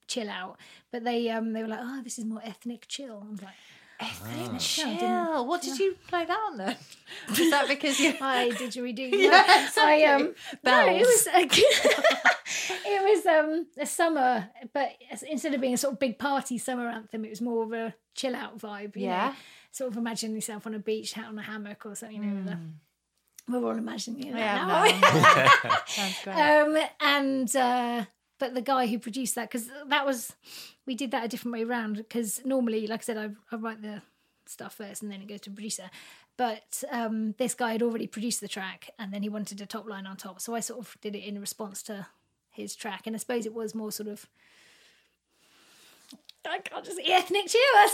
chill 0.08 0.28
out, 0.30 0.58
but 0.90 1.04
they 1.04 1.28
um 1.30 1.52
they 1.52 1.62
were 1.62 1.68
like, 1.68 1.80
oh, 1.82 2.00
this 2.02 2.18
is 2.18 2.24
more 2.24 2.40
ethnic 2.44 2.86
chill. 2.88 3.22
I 3.26 3.30
was 3.30 3.42
like. 3.42 3.54
Ethnic 4.00 4.60
chill, 4.60 4.86
didn't- 4.88 4.98
chill. 5.00 5.46
What 5.46 5.62
did 5.62 5.78
you 5.78 5.94
play 6.08 6.24
that 6.24 6.38
on 6.50 6.56
then? 6.56 6.76
Is 7.30 7.50
that 7.50 7.68
because 7.68 7.98
you? 8.00 8.12
Hi, 8.18 8.50
didgeridoo. 8.50 9.10
Yeah, 9.12 9.44
I 9.46 9.64
exactly. 9.64 10.04
um 10.06 10.22
no, 10.22 10.26
it 10.26 10.62
Bells. 10.62 11.06
was 11.06 11.26
it 12.84 13.02
was 13.02 13.26
um 13.26 13.66
a 13.78 13.86
summer, 13.86 14.48
but 14.72 14.90
instead 15.28 15.54
of 15.54 15.60
being 15.60 15.74
a 15.74 15.78
sort 15.78 15.92
of 15.94 15.98
big 16.00 16.18
party 16.18 16.58
summer 16.58 16.88
anthem, 16.88 17.24
it 17.24 17.30
was 17.30 17.40
more 17.40 17.64
of 17.64 17.72
a 17.72 17.94
chill 18.14 18.34
out 18.34 18.58
vibe. 18.58 18.96
You 18.96 19.06
Yeah. 19.06 19.28
know? 19.28 19.34
sort 19.70 19.90
of 19.92 19.96
imagine 19.96 20.34
yourself 20.34 20.66
on 20.66 20.74
a 20.74 20.78
beach, 20.78 21.16
out 21.16 21.26
on 21.26 21.38
a 21.38 21.42
hammock 21.42 21.86
or 21.86 21.94
something. 21.94 22.22
You 22.22 22.30
know, 22.30 22.42
with 22.42 22.52
a, 22.52 22.58
we're 23.48 23.64
all 23.72 23.76
imagining 23.78 24.28
it 24.28 24.36
Yeah, 24.36 24.66
now. 24.66 24.74
aren't 24.80 25.00
no, 25.00 25.70
Sounds 25.86 26.16
great. 26.22 26.36
um, 26.36 26.76
and 27.00 27.56
uh, 27.56 28.04
but 28.42 28.54
the 28.54 28.60
guy 28.60 28.88
who 28.88 28.98
produced 28.98 29.36
that 29.36 29.48
because 29.48 29.70
that 29.86 30.04
was 30.04 30.32
we 30.84 30.96
did 30.96 31.12
that 31.12 31.24
a 31.24 31.28
different 31.28 31.52
way 31.52 31.62
around 31.62 31.96
because 31.96 32.44
normally, 32.44 32.88
like 32.88 32.98
I 32.98 33.04
said, 33.04 33.16
I, 33.16 33.30
I 33.52 33.56
write 33.56 33.82
the 33.82 34.02
stuff 34.46 34.74
first 34.74 35.00
and 35.00 35.12
then 35.12 35.22
it 35.22 35.28
goes 35.28 35.42
to 35.42 35.50
producer. 35.52 35.88
But 36.36 36.82
um, 36.90 37.36
this 37.38 37.54
guy 37.54 37.70
had 37.70 37.82
already 37.82 38.08
produced 38.08 38.40
the 38.40 38.48
track 38.48 38.90
and 38.98 39.14
then 39.14 39.22
he 39.22 39.28
wanted 39.28 39.60
a 39.60 39.66
top 39.66 39.88
line 39.88 40.08
on 40.08 40.16
top, 40.16 40.40
so 40.40 40.56
I 40.56 40.58
sort 40.60 40.80
of 40.80 40.96
did 41.00 41.14
it 41.14 41.20
in 41.20 41.40
response 41.40 41.84
to 41.84 42.08
his 42.50 42.74
track, 42.74 43.06
and 43.06 43.14
I 43.14 43.20
suppose 43.20 43.46
it 43.46 43.54
was 43.54 43.76
more 43.76 43.92
sort 43.92 44.08
of. 44.08 44.26
I 46.44 46.58
can't 46.58 46.84
just 46.84 47.00
ethnic 47.06 47.46
chill. 47.46 47.60
That's 47.74 47.92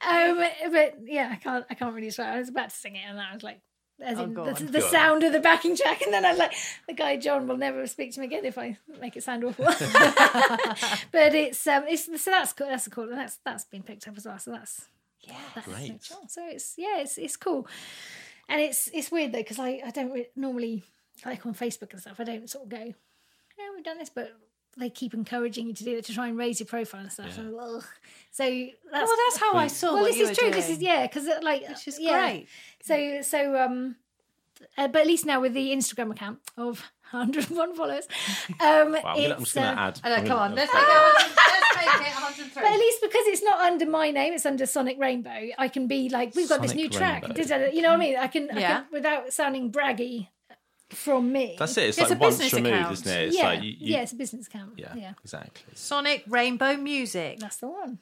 what, 0.00 0.08
um, 0.08 0.72
but 0.72 0.94
yeah, 1.04 1.28
I 1.30 1.36
can't. 1.36 1.66
I 1.68 1.74
can't 1.74 1.94
really 1.94 2.08
swear. 2.08 2.32
I 2.32 2.38
was 2.38 2.48
about 2.48 2.70
to 2.70 2.76
sing 2.76 2.96
it, 2.96 3.02
and 3.06 3.20
I 3.20 3.34
was 3.34 3.42
like, 3.42 3.60
as 4.00 4.18
Oh, 4.18 4.24
in 4.24 4.34
go 4.34 4.52
the, 4.52 4.64
the 4.64 4.80
sound 4.80 5.22
of 5.22 5.32
the 5.32 5.40
backing 5.40 5.76
track, 5.76 6.02
and 6.02 6.12
then 6.12 6.24
I 6.24 6.30
was 6.30 6.38
like, 6.38 6.54
the 6.86 6.94
guy 6.94 7.16
John 7.16 7.46
will 7.46 7.56
never 7.56 7.86
speak 7.86 8.12
to 8.14 8.20
me 8.20 8.26
again 8.26 8.44
if 8.44 8.58
I 8.58 8.76
make 9.00 9.16
it 9.16 9.22
sound 9.22 9.44
awful. 9.44 9.64
but 11.12 11.34
it's 11.34 11.66
um, 11.66 11.84
it's 11.88 12.04
so 12.22 12.30
that's 12.30 12.52
cool. 12.52 12.66
That's 12.68 12.88
cool. 12.88 13.04
And 13.04 13.18
that's 13.18 13.38
that's 13.44 13.64
been 13.64 13.82
picked 13.82 14.08
up 14.08 14.16
as 14.16 14.26
well. 14.26 14.38
So 14.38 14.50
that's 14.52 14.86
yeah, 15.20 15.34
that's 15.54 15.66
Great. 15.66 16.02
So 16.28 16.42
it's 16.48 16.74
yeah, 16.76 17.00
it's 17.00 17.18
it's 17.18 17.36
cool, 17.36 17.66
and 18.48 18.60
it's 18.60 18.88
it's 18.92 19.10
weird 19.10 19.32
though 19.32 19.38
because 19.38 19.58
I 19.58 19.80
I 19.84 19.90
don't 19.90 20.12
re- 20.12 20.28
normally 20.36 20.84
like 21.24 21.46
on 21.46 21.54
Facebook 21.54 21.92
and 21.92 22.00
stuff. 22.00 22.18
I 22.18 22.24
don't 22.24 22.50
sort 22.50 22.64
of 22.64 22.70
go, 22.70 22.78
yeah, 22.78 23.70
we've 23.74 23.84
done 23.84 23.98
this, 23.98 24.10
but 24.10 24.32
they 24.76 24.90
keep 24.90 25.14
encouraging 25.14 25.66
you 25.66 25.74
to 25.74 25.84
do 25.84 25.96
it 25.96 26.04
to 26.06 26.14
try 26.14 26.28
and 26.28 26.36
raise 26.36 26.60
your 26.60 26.66
profile 26.66 27.00
and 27.00 27.12
stuff. 27.12 27.32
So, 27.34 27.42
ugh. 27.60 27.84
so 28.30 28.44
that's 28.44 29.08
well, 29.08 29.16
that's 29.26 29.38
how 29.38 29.54
I 29.54 29.66
saw 29.66 29.94
well, 29.94 30.02
what 30.02 30.08
this 30.08 30.16
you 30.16 30.24
is 30.24 30.28
were 30.30 30.34
true. 30.34 30.50
doing. 30.50 30.54
This 30.54 30.70
is 30.70 30.78
yeah, 30.80 31.06
because 31.06 31.28
like 31.42 31.68
Which 31.68 31.88
is 31.88 31.98
yeah. 32.00 32.20
great. 32.20 32.48
So 32.82 33.22
so 33.22 33.60
um, 33.62 33.96
uh, 34.76 34.88
but 34.88 35.02
at 35.02 35.06
least 35.06 35.26
now 35.26 35.40
with 35.40 35.54
the 35.54 35.70
Instagram 35.70 36.10
account 36.10 36.38
of 36.56 36.90
101 37.10 37.76
followers, 37.76 38.08
um, 38.48 38.56
Wow, 38.60 38.82
I'm, 38.82 38.92
gonna, 38.92 39.34
I'm 39.34 39.40
just 39.40 39.54
going 39.54 39.74
to 39.74 39.80
uh, 39.80 39.86
add. 39.86 40.00
I 40.02 40.08
know, 40.08 40.28
come 40.28 40.38
on, 40.38 40.54
let's 40.54 40.72
make 40.72 40.82
it. 40.82 40.88
Let's 40.88 41.76
make 41.76 42.08
it 42.08 42.14
103. 42.14 42.62
But 42.62 42.72
at 42.72 42.78
least 42.78 43.00
because 43.02 43.26
it's 43.26 43.42
not 43.42 43.60
under 43.60 43.86
my 43.86 44.10
name, 44.10 44.32
it's 44.32 44.46
under 44.46 44.66
Sonic 44.66 44.98
Rainbow. 44.98 45.48
I 45.58 45.68
can 45.68 45.86
be 45.86 46.08
like, 46.08 46.34
we've 46.34 46.48
got 46.48 46.62
this 46.62 46.74
new 46.74 46.88
track. 46.88 47.22
Rainbow. 47.22 47.42
Da-da-da. 47.42 47.72
You 47.72 47.82
know 47.82 47.90
what 47.90 47.96
I 47.96 47.98
mean? 47.98 48.16
I 48.16 48.26
can, 48.26 48.50
I 48.50 48.60
can 48.60 48.84
without 48.90 49.32
sounding 49.32 49.70
braggy 49.70 50.28
from 50.94 51.32
me. 51.32 51.56
That's 51.58 51.76
it. 51.76 51.88
It's, 51.90 51.98
It's 51.98 52.10
like 52.10 52.18
a 52.18 52.20
once 52.20 52.36
business 52.38 52.52
removed, 52.54 52.74
account. 52.76 52.92
isn't 52.92 53.12
it? 53.12 53.28
It's 53.28 53.36
yeah, 53.36 53.44
like 53.46 53.62
you, 53.62 53.70
you, 53.70 53.76
yeah, 53.80 54.00
it's 54.02 54.12
a 54.12 54.16
business 54.16 54.46
account. 54.46 54.72
yeah, 54.76 54.94
Yeah, 54.94 55.12
exactly. 55.22 55.72
Sonic 55.74 56.24
Rainbow 56.28 56.76
Music. 56.76 57.38
that's 57.40 57.56
the 57.58 57.68
one. 57.68 57.98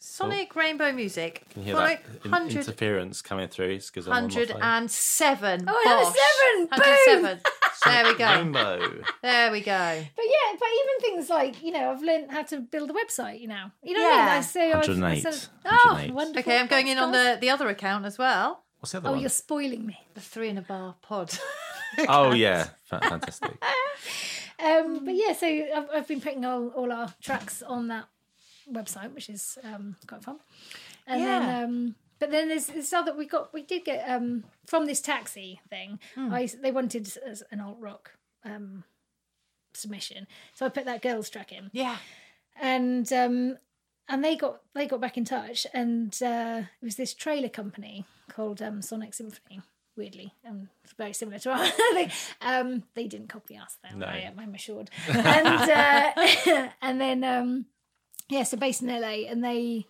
Sonic 0.00 0.54
Rainbow 0.54 0.92
Music. 0.92 1.44
Can 1.50 1.62
you 1.62 1.66
hear 1.66 1.74
Follow 1.74 1.88
that 1.88 2.02
in- 2.24 2.30
100 2.30 2.56
interference 2.56 3.20
coming 3.20 3.48
through? 3.48 3.70
It's 3.70 3.90
'cause 3.90 4.06
I'm 4.06 4.12
on 4.12 4.22
my 4.24 4.30
phone. 4.46 4.60
107. 4.60 5.64
Oh, 5.68 5.72
I 5.72 5.88
had 5.88 6.06
seven. 6.06 6.66
Boom. 6.66 7.40
107. 7.40 7.40
There 7.84 8.04
we 8.04 8.18
go. 8.18 8.26
Rainbow. 8.26 9.04
There 9.22 9.50
we 9.52 9.60
go. 9.60 10.04
But 10.16 10.24
yeah, 10.24 10.56
but 10.58 10.68
even 10.68 11.00
things 11.00 11.28
like 11.30 11.62
you 11.64 11.72
know, 11.72 11.90
I've 11.90 12.02
learned 12.02 12.30
how 12.30 12.42
to 12.44 12.60
build 12.60 12.90
a 12.90 12.92
website. 12.92 13.40
You 13.40 13.48
know, 13.48 13.70
you 13.82 13.94
know 13.94 14.02
what 14.04 14.12
I 14.12 14.16
Yeah. 14.16 14.24
mean. 14.26 14.34
I 14.34 14.40
say 14.40 14.72
I've- 14.72 14.74
I 14.74 14.94
108. 14.94 15.22
said- 15.22 15.48
108. 15.64 16.10
Oh, 16.10 16.14
wonderful. 16.14 16.40
Okay, 16.52 16.60
I'm 16.60 16.66
going 16.68 16.86
in 16.88 16.98
on 16.98 17.10
the, 17.12 17.36
the 17.40 17.50
other 17.50 17.68
account 17.68 18.04
as 18.06 18.18
well. 18.18 18.62
What's 18.78 18.92
the 18.92 18.98
other 18.98 19.06
guys. 19.06 19.10
Oh, 19.10 19.12
one? 19.14 19.20
you're 19.20 19.30
spoiling 19.30 19.84
me. 19.84 19.98
The 20.14 20.20
three 20.20 20.48
in 20.50 20.58
a 20.58 20.62
bar 20.62 20.94
pod. 21.02 21.36
Oh, 22.08 22.32
yeah. 22.32 22.68
Fantastic. 22.84 23.62
Um, 24.60 25.04
but 25.04 25.14
yeah, 25.14 25.34
so 25.34 25.46
I've, 25.46 25.88
I've 25.94 26.08
been 26.08 26.20
putting 26.20 26.44
all, 26.44 26.68
all 26.70 26.90
our 26.90 27.14
tracks 27.22 27.62
on 27.62 27.86
that 27.88 28.06
website, 28.68 29.14
which 29.14 29.30
is 29.30 29.56
um, 29.62 29.94
quite 30.08 30.24
fun. 30.24 30.40
And 31.06 31.20
Yeah. 31.22 31.38
then, 31.38 31.64
um, 31.64 31.94
but 32.18 32.32
then 32.32 32.48
there's 32.48 32.66
this 32.66 32.92
other 32.92 33.14
we 33.16 33.26
got. 33.26 33.54
We 33.54 33.62
did 33.62 33.84
get 33.84 34.04
um, 34.10 34.42
from 34.66 34.86
this 34.86 35.00
taxi 35.00 35.60
thing. 35.70 36.00
I 36.16 36.46
they 36.60 36.72
wanted 36.72 37.08
an 37.52 37.60
alt 37.60 37.76
rock 37.78 38.10
um, 38.44 38.82
submission, 39.74 40.26
so 40.54 40.66
I 40.66 40.70
put 40.70 40.86
that 40.86 41.02
girls 41.02 41.30
track 41.30 41.52
in. 41.52 41.70
yeah. 41.72 41.98
and 42.60 43.12
um, 43.12 43.58
and 44.08 44.24
they 44.24 44.34
got 44.34 44.62
they 44.74 44.88
got 44.88 45.00
back 45.00 45.16
in 45.16 45.24
touch, 45.24 45.68
and 45.72 46.12
uh, 46.20 46.62
it 46.82 46.84
was 46.84 46.96
this 46.96 47.14
trailer 47.14 47.48
company 47.48 48.04
called 48.28 48.60
um, 48.60 48.82
Sonic 48.82 49.14
Symphony. 49.14 49.60
Weirdly, 49.98 50.32
um, 50.46 50.68
very 50.96 51.12
similar 51.12 51.40
to 51.40 51.50
our 51.54 51.66
thing. 51.66 52.10
Um, 52.40 52.84
they 52.94 53.08
didn't 53.08 53.28
copy 53.28 53.56
us, 53.56 53.76
though. 53.82 53.98
No. 53.98 54.06
I, 54.06 54.32
I'm 54.38 54.54
assured. 54.54 54.90
and 55.08 55.46
uh, 55.70 56.68
and 56.82 57.00
then 57.00 57.24
um, 57.24 57.66
yeah, 58.28 58.44
so 58.44 58.56
based 58.56 58.80
in 58.80 58.88
LA, 58.88 59.26
and 59.28 59.42
they 59.42 59.86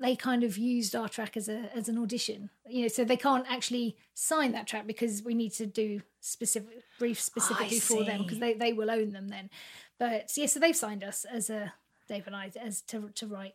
they 0.00 0.16
kind 0.16 0.42
of 0.42 0.58
used 0.58 0.94
our 0.96 1.08
track 1.08 1.36
as 1.36 1.48
a 1.48 1.70
as 1.72 1.88
an 1.88 1.98
audition. 1.98 2.50
You 2.68 2.82
know, 2.82 2.88
so 2.88 3.04
they 3.04 3.16
can't 3.16 3.46
actually 3.48 3.96
sign 4.14 4.50
that 4.52 4.66
track 4.66 4.88
because 4.88 5.22
we 5.22 5.34
need 5.34 5.52
to 5.54 5.66
do 5.66 6.02
specific 6.20 6.82
briefs 6.98 7.22
specifically 7.22 7.78
for 7.78 8.04
them 8.04 8.22
because 8.22 8.40
they, 8.40 8.54
they 8.54 8.72
will 8.72 8.90
own 8.90 9.12
them 9.12 9.28
then. 9.28 9.50
But 10.00 10.32
yeah, 10.36 10.46
so 10.46 10.58
they've 10.58 10.76
signed 10.76 11.04
us 11.04 11.24
as 11.24 11.48
a 11.48 11.72
Dave 12.08 12.26
and 12.26 12.34
I 12.34 12.50
as 12.60 12.80
to 12.82 13.10
to 13.14 13.26
write 13.28 13.54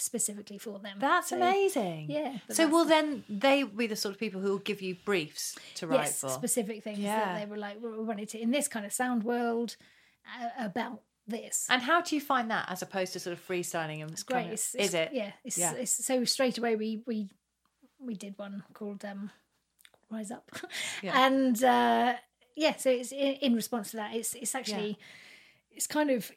specifically 0.00 0.58
for 0.58 0.78
them. 0.78 0.96
That's 0.98 1.28
So, 1.28 1.36
amazing. 1.36 2.10
Yeah. 2.10 2.38
So 2.50 2.66
will 2.68 2.84
then 2.84 3.24
they 3.28 3.62
be 3.62 3.86
the 3.86 3.96
sort 3.96 4.14
of 4.14 4.18
people 4.20 4.40
who 4.40 4.50
will 4.50 4.58
give 4.58 4.80
you 4.82 4.96
briefs 5.04 5.56
to 5.76 5.86
write 5.86 6.00
yes, 6.06 6.20
for? 6.20 6.28
specific 6.30 6.82
things 6.84 6.98
Yeah. 7.00 7.18
that 7.24 7.40
they 7.40 7.46
were 7.50 7.56
like, 7.56 7.82
we 7.82 7.90
wanted 8.04 8.28
to 8.30 8.40
in 8.40 8.50
this 8.50 8.68
kind 8.68 8.86
of 8.86 8.92
sound 8.92 9.24
world 9.24 9.76
uh, 10.40 10.48
about 10.64 11.02
this. 11.26 11.66
And 11.68 11.82
how 11.82 12.00
do 12.00 12.14
you 12.14 12.20
find 12.20 12.50
that 12.50 12.66
as 12.70 12.80
opposed 12.82 13.12
to 13.14 13.20
sort 13.20 13.36
of 13.36 13.46
freestyling 13.46 14.00
and 14.02 14.10
It's 14.10 14.22
great. 14.22 14.46
of- 14.46 14.52
It's, 14.52 14.74
is 14.74 14.94
it? 14.94 15.10
Yeah. 15.12 15.32
It's, 15.44 15.58
Yeah. 15.58 15.72
it's 15.74 16.04
so 16.04 16.24
straight 16.24 16.58
away 16.58 16.76
we 16.76 17.02
we 17.06 17.28
we 18.00 18.14
did 18.14 18.38
one 18.38 18.62
called 18.74 19.04
um, 19.04 19.30
Rise 20.10 20.30
Up, 20.30 20.50
Yeah. 21.02 21.26
and 21.26 21.62
uh, 21.64 22.14
yeah. 22.56 22.76
So 22.76 22.90
it's 22.90 23.10
in, 23.12 23.34
in 23.46 23.54
response 23.54 23.90
to 23.90 23.96
that. 23.96 24.14
It's 24.14 24.34
it's 24.34 24.54
actually 24.54 24.96
it's 25.72 25.86
kind 25.88 26.10
of 26.10 26.30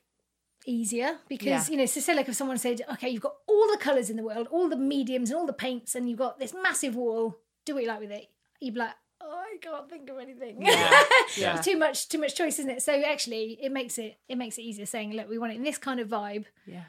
easier 0.66 1.18
because 1.28 1.48
Yeah. 1.48 1.72
you 1.72 1.78
know 1.78 1.86
so 1.86 2.00
say 2.00 2.16
like 2.16 2.30
if 2.30 2.36
someone 2.36 2.58
said 2.58 2.82
okay 2.94 3.10
you've 3.10 3.22
got 3.22 3.36
all 3.48 3.68
the 3.72 3.78
colors 3.78 4.10
in 4.10 4.16
the 4.18 4.24
world 4.24 4.48
all 4.52 4.70
the 4.70 4.76
mediums 4.78 5.30
and 5.32 5.40
all 5.40 5.46
the 5.48 5.54
paints 5.54 5.96
and 5.96 6.10
you've 6.10 6.20
got 6.20 6.40
this 6.40 6.54
massive 6.54 6.96
wall 6.96 7.38
do 7.66 7.74
what 7.74 7.84
you 7.84 7.90
like 7.90 8.00
with 8.00 8.12
it 8.12 8.30
you'd 8.60 8.74
be 8.76 8.80
like 8.80 8.94
oh 9.22 9.44
i 9.54 9.58
can't 9.62 9.90
think 9.90 10.10
of 10.10 10.18
anything 10.20 10.58
Yeah. 10.62 11.56
too 11.64 11.78
much 11.78 12.10
too 12.10 12.20
much 12.20 12.36
choice 12.36 12.60
isn't 12.60 12.70
it 12.72 12.82
so 12.84 12.94
actually 12.94 13.58
it 13.62 13.72
makes 13.72 13.98
it 13.98 14.18
it 14.30 14.38
makes 14.38 14.58
it 14.58 14.62
easier 14.62 14.86
saying 14.86 15.14
look 15.14 15.30
we 15.30 15.38
want 15.40 15.54
it 15.54 15.56
in 15.56 15.64
this 15.64 15.78
kind 15.78 16.00
of 16.00 16.08
vibe 16.10 16.46
Yeah. 16.68 16.84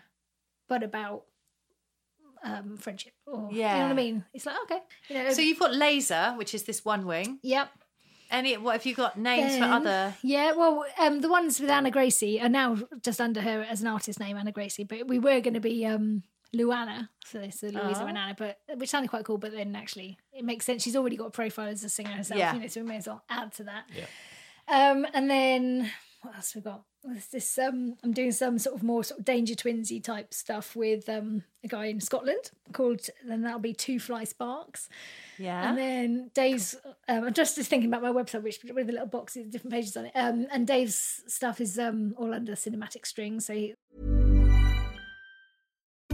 but 0.68 0.82
about 0.82 1.24
um 2.44 2.76
friendship 2.76 3.12
or 3.26 3.48
yeah 3.52 3.72
you 3.74 3.78
know 3.78 3.84
what 3.86 3.92
i 3.92 3.94
mean 3.94 4.24
it's 4.34 4.44
like 4.46 4.56
okay 4.64 4.80
you 5.08 5.14
know 5.16 5.30
So 5.32 5.40
you've 5.42 5.60
got 5.60 5.74
laser, 5.74 6.34
which 6.36 6.54
is 6.54 6.64
this 6.64 6.84
one 6.84 7.06
wing. 7.06 7.38
yep 7.42 7.70
Any 8.32 8.56
what 8.56 8.72
have 8.72 8.86
you 8.86 8.94
got 8.94 9.16
names 9.18 9.56
for 9.58 9.64
other 9.64 10.14
Yeah, 10.22 10.52
well, 10.52 10.84
um, 10.98 11.20
the 11.20 11.28
ones 11.28 11.60
with 11.60 11.70
Anna 11.70 11.90
Gracie 11.90 12.40
are 12.40 12.48
now 12.48 12.78
just 13.02 13.20
under 13.20 13.40
her 13.42 13.62
as 13.68 13.82
an 13.82 13.86
artist 13.88 14.18
name, 14.18 14.36
Anna 14.36 14.50
Gracie. 14.52 14.84
But 14.84 15.06
we 15.06 15.18
were 15.18 15.40
going 15.40 15.54
to 15.54 15.60
be 15.60 15.84
um, 15.86 16.22
Luana, 16.54 17.08
so 17.26 17.40
it's 17.40 17.62
Louisa 17.62 18.02
Oh. 18.02 18.06
and 18.06 18.16
Anna, 18.18 18.34
but 18.36 18.58
which 18.76 18.88
sounded 18.90 19.08
quite 19.08 19.24
cool. 19.24 19.38
But 19.38 19.52
then 19.52 19.76
actually, 19.76 20.18
it 20.32 20.44
makes 20.44 20.64
sense. 20.64 20.82
She's 20.82 20.96
already 20.96 21.16
got 21.16 21.26
a 21.28 21.30
profile 21.30 21.68
as 21.68 21.84
a 21.84 21.88
singer 21.88 22.10
herself, 22.10 22.38
Yeah. 22.38 22.54
you 22.54 22.60
know, 22.60 22.66
so 22.68 22.80
we 22.80 22.86
may 22.88 22.96
as 22.96 23.06
well 23.06 23.22
add 23.28 23.52
to 23.54 23.64
that. 23.64 23.84
Yeah. 23.94 24.06
Um, 24.90 25.06
and 25.12 25.30
then 25.30 25.90
what 26.22 26.34
else 26.36 26.54
we 26.54 26.60
got? 26.62 26.82
There's 27.04 27.26
this 27.26 27.58
um, 27.58 27.96
I'm 28.04 28.12
doing 28.12 28.30
some 28.30 28.58
sort 28.58 28.76
of 28.76 28.82
more 28.82 29.02
sort 29.02 29.20
of 29.20 29.24
Danger 29.24 29.54
Twinsy 29.54 30.02
type 30.02 30.32
stuff 30.32 30.76
with 30.76 31.08
um, 31.08 31.42
a 31.64 31.68
guy 31.68 31.86
in 31.86 32.00
Scotland 32.00 32.50
called. 32.72 33.00
Then 33.26 33.42
that'll 33.42 33.58
be 33.58 33.72
Two 33.72 33.98
Fly 33.98 34.24
Sparks. 34.24 34.88
Yeah. 35.36 35.68
And 35.68 35.76
then 35.76 36.30
Dave's, 36.34 36.76
um, 37.08 37.24
I'm 37.24 37.32
just, 37.32 37.56
just 37.56 37.68
thinking 37.68 37.88
about 37.92 38.02
my 38.02 38.12
website, 38.12 38.42
which 38.42 38.60
with 38.62 38.86
the 38.86 38.92
little 38.92 39.08
boxes, 39.08 39.50
different 39.50 39.72
pages 39.72 39.96
on 39.96 40.06
it. 40.06 40.12
Um, 40.14 40.46
and 40.52 40.66
Dave's 40.66 41.22
stuff 41.26 41.60
is 41.60 41.78
um, 41.78 42.14
all 42.16 42.32
under 42.32 42.52
cinematic 42.52 43.04
strings. 43.04 43.46
So 43.46 43.54
he, 43.54 43.74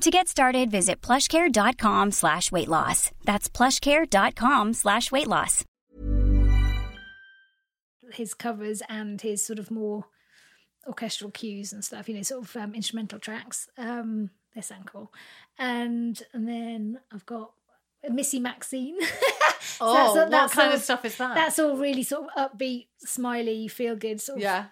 To 0.00 0.10
get 0.10 0.28
started, 0.28 0.70
visit 0.70 1.02
plushcare.com 1.02 2.12
slash 2.12 2.50
weight 2.50 2.68
loss. 2.68 3.10
That's 3.24 3.50
plushcare.com 3.50 4.72
slash 4.72 5.12
weight 5.12 5.26
loss. 5.26 5.64
his 8.12 8.34
covers 8.34 8.82
and 8.88 9.20
his 9.20 9.44
sort 9.46 9.60
of 9.60 9.70
more 9.70 10.04
orchestral 10.84 11.30
cues 11.30 11.72
and 11.72 11.84
stuff, 11.84 12.08
you 12.08 12.16
know, 12.16 12.22
sort 12.22 12.42
of 12.42 12.56
um, 12.56 12.74
instrumental 12.74 13.20
tracks. 13.20 13.68
Um, 13.78 14.30
they 14.54 14.62
sound 14.62 14.86
cool. 14.86 15.12
And 15.58 16.20
and 16.32 16.48
then 16.48 16.98
I've 17.12 17.24
got 17.26 17.52
Missy 18.08 18.40
Maxine. 18.40 18.96
So 19.60 19.86
Oh, 19.86 20.14
what 20.14 20.32
all 20.32 20.48
kind 20.48 20.72
of 20.74 20.80
stuff 20.80 21.04
is 21.04 21.16
that? 21.18 21.34
That's 21.34 21.58
all 21.58 21.76
really 21.76 22.02
sort 22.02 22.28
of 22.34 22.50
upbeat, 22.52 22.86
smiley, 22.98 23.68
feel 23.68 23.94
good 23.94 24.20
sort 24.20 24.38
of 24.38 24.42
Yeah. 24.42 24.64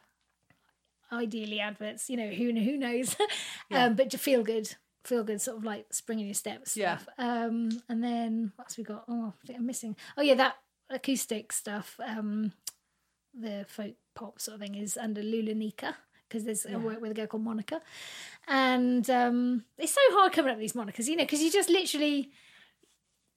ideally 1.13 1.61
adverts. 1.61 2.09
You 2.11 2.17
know, 2.17 2.29
who 2.31 2.53
who 2.53 2.77
knows? 2.79 3.15
um, 3.73 3.95
but 3.95 4.11
to 4.11 4.19
feel 4.19 4.43
good, 4.43 4.75
feel 5.09 5.25
good, 5.25 5.41
sort 5.41 5.57
of 5.59 5.65
like 5.65 5.87
spring 5.93 6.21
in 6.21 6.27
your 6.27 6.35
steps. 6.35 6.77
Yeah. 6.77 6.99
Stuff. 6.99 7.09
Um, 7.19 7.71
and 7.89 8.03
then 8.05 8.53
what's 8.57 8.77
we 8.77 8.85
got? 8.85 9.05
Oh, 9.09 9.33
I 9.43 9.47
think 9.47 9.59
I'm 9.59 9.67
missing. 9.67 9.97
Oh 10.17 10.23
yeah, 10.23 10.35
that 10.35 10.57
acoustic 10.91 11.53
stuff. 11.53 11.99
Um, 12.05 12.53
the 13.35 13.65
folk 13.69 13.95
pop 14.15 14.41
sort 14.41 14.57
of 14.57 14.61
thing 14.61 14.75
is 14.75 14.97
under 14.97 15.23
Lulanika 15.23 15.95
because 16.29 16.45
there's 16.45 16.67
a 16.67 16.79
work 16.79 17.01
with 17.01 17.11
a 17.13 17.15
girl 17.15 17.27
called 17.27 17.43
Monica, 17.45 17.81
and 18.47 19.09
um, 19.09 19.65
it's 19.79 19.95
so 19.95 20.01
hard 20.11 20.33
coming 20.33 20.51
up 20.51 20.57
with 20.59 20.63
these 20.63 20.75
monikers, 20.75 21.07
you 21.07 21.17
know, 21.17 21.25
because 21.25 21.43
you 21.43 21.51
just 21.51 21.71
literally. 21.71 22.31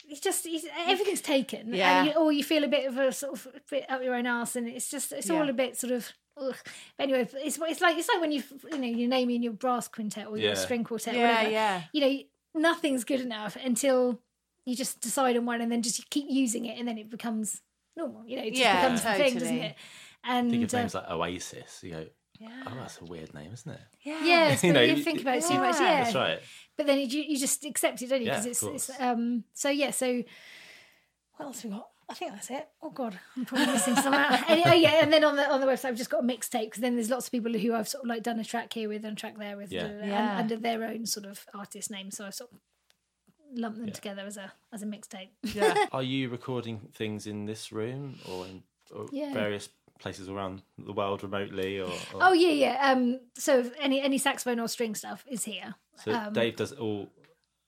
It's 0.09 0.19
just 0.19 0.45
it's, 0.45 0.65
everything's 0.87 1.21
taken, 1.21 1.73
Yeah. 1.73 1.99
and 1.99 2.07
you, 2.09 2.13
or 2.15 2.33
you 2.33 2.43
feel 2.43 2.65
a 2.65 2.67
bit 2.67 2.85
of 2.85 2.97
a 2.97 3.13
sort 3.13 3.33
of 3.33 3.47
bit 3.69 3.89
up 3.89 4.03
your 4.03 4.15
own 4.15 4.27
arse, 4.27 4.57
and 4.57 4.67
it's 4.67 4.89
just 4.91 5.13
it's 5.13 5.29
all 5.29 5.47
a 5.49 5.53
bit 5.53 5.77
sort 5.77 5.93
of. 5.93 6.11
Ugh. 6.37 6.55
But 6.97 7.03
anyway, 7.03 7.21
it's 7.43 7.57
it's 7.59 7.81
like 7.81 7.97
it's 7.97 8.07
like 8.09 8.21
when 8.21 8.31
you 8.31 8.43
you 8.71 8.77
know 8.77 8.87
you're 8.87 9.09
naming 9.09 9.43
your 9.43 9.53
brass 9.53 9.87
quintet 9.87 10.27
or 10.27 10.37
your 10.37 10.49
Yeah. 10.49 10.55
string 10.55 10.83
quartet, 10.83 11.13
or 11.13 11.17
Yeah, 11.17 11.31
whatever. 11.33 11.49
yeah. 11.51 11.81
You 11.93 12.01
know, 12.01 12.19
nothing's 12.69 13.03
good 13.03 13.21
enough 13.21 13.57
until 13.63 14.21
you 14.65 14.75
just 14.75 15.01
decide 15.01 15.35
on 15.37 15.45
one, 15.45 15.61
and 15.61 15.71
then 15.71 15.81
just 15.81 16.09
keep 16.09 16.25
using 16.29 16.65
it, 16.65 16.77
and 16.79 16.87
then 16.87 16.97
it 16.97 17.09
becomes 17.09 17.61
normal. 17.97 18.25
You 18.25 18.37
know, 18.37 18.43
it 18.43 18.51
just 18.51 18.61
Yeah, 18.61 18.75
becomes 18.81 19.03
the 19.03 19.11
thing, 19.13 19.33
doesn't 19.33 19.47
totally. 19.47 19.59
it? 19.61 19.75
And 20.23 20.51
Think 20.51 20.63
of 20.65 20.73
uh, 20.73 20.77
names 20.77 20.93
like 20.95 21.09
Oasis. 21.09 21.79
You 21.83 21.91
go, 21.91 22.05
oh, 22.67 22.75
that's 22.75 23.01
a 23.01 23.05
weird 23.05 23.33
name, 23.33 23.51
isn't 23.53 23.71
it? 23.71 23.81
yeah, 24.03 24.55
so 24.55 24.67
You 24.67 24.73
know, 24.73 24.81
you 24.81 24.95
you- 24.95 25.03
think 25.03 25.21
about 25.21 25.37
it 25.37 25.43
too 25.45 25.59
much, 25.59 25.79
yeah. 25.81 26.03
That's 26.03 26.15
right. 26.15 26.39
But 26.77 26.85
then 26.87 26.99
you, 26.99 27.21
you 27.21 27.37
just 27.37 27.65
accept 27.65 28.01
it, 28.01 28.07
don't 28.09 28.21
you? 28.21 28.27
Yeah, 28.27 28.39
Because 28.39 28.45
of 28.45 28.51
it's, 28.51 28.63
it's 28.63 28.87
course. 28.87 29.01
um. 29.01 29.43
So 29.53 29.69
yeah, 29.69 29.91
so 29.91 30.23
what 31.35 31.45
else 31.47 31.63
we 31.63 31.71
got? 31.71 31.89
I 32.11 32.13
think 32.13 32.31
that's 32.33 32.49
it. 32.51 32.67
Oh 32.83 32.89
God, 32.91 33.17
I'm 33.37 33.45
probably 33.45 33.67
missing 33.73 33.95
some 33.95 34.13
out. 34.13 34.47
And, 34.49 34.61
oh 34.65 34.73
yeah, 34.73 34.99
and 35.01 35.11
then 35.11 35.23
on 35.23 35.35
the 35.37 35.49
on 35.49 35.61
the 35.61 35.67
website 35.67 35.85
I've 35.85 35.95
just 35.97 36.09
got 36.09 36.23
a 36.23 36.27
mixtape 36.27 36.65
because 36.65 36.81
then 36.81 36.95
there's 36.95 37.09
lots 37.09 37.25
of 37.27 37.31
people 37.31 37.51
who 37.53 37.73
I've 37.73 37.87
sort 37.87 38.03
of 38.03 38.09
like 38.09 38.21
done 38.23 38.39
a 38.39 38.43
track 38.43 38.73
here 38.73 38.89
with 38.89 39.03
and 39.05 39.17
a 39.17 39.19
track 39.19 39.37
there 39.37 39.57
with, 39.57 39.71
Yeah. 39.71 39.83
blah, 39.87 39.89
blah, 39.91 39.97
blah, 39.99 40.07
Yeah. 40.07 40.37
under 40.37 40.57
their 40.57 40.83
own 40.83 41.05
sort 41.05 41.25
of 41.25 41.45
artist 41.53 41.89
name. 41.89 42.11
So 42.11 42.25
I 42.25 42.29
sort 42.31 42.51
of 42.51 42.59
lump 43.53 43.77
them 43.77 43.91
together 43.91 44.23
as 44.25 44.37
a 44.37 44.51
as 44.73 44.83
a 44.83 44.85
mixtape. 44.85 45.29
Yeah. 45.43 45.73
Are 45.91 46.03
you 46.03 46.29
recording 46.29 46.79
things 46.93 47.27
in 47.27 47.45
this 47.45 47.71
room 47.71 48.15
or 48.29 48.45
in 48.45 48.63
or 48.93 49.07
Yeah. 49.11 49.33
various 49.33 49.69
places 49.99 50.29
around 50.29 50.61
the 50.77 50.93
world 50.93 51.23
remotely? 51.23 51.79
Or, 51.79 51.89
or 52.13 52.19
Oh 52.21 52.33
yeah, 52.33 52.51
yeah. 52.51 52.91
Um, 52.91 53.19
so 53.35 53.69
any 53.79 54.01
any 54.01 54.17
saxophone 54.17 54.59
or 54.59 54.67
string 54.67 54.95
stuff 54.95 55.23
is 55.29 55.43
here. 55.45 55.75
so 56.03 56.11
um, 56.13 56.33
Dave 56.33 56.55
does 56.55 56.71
all. 56.73 57.07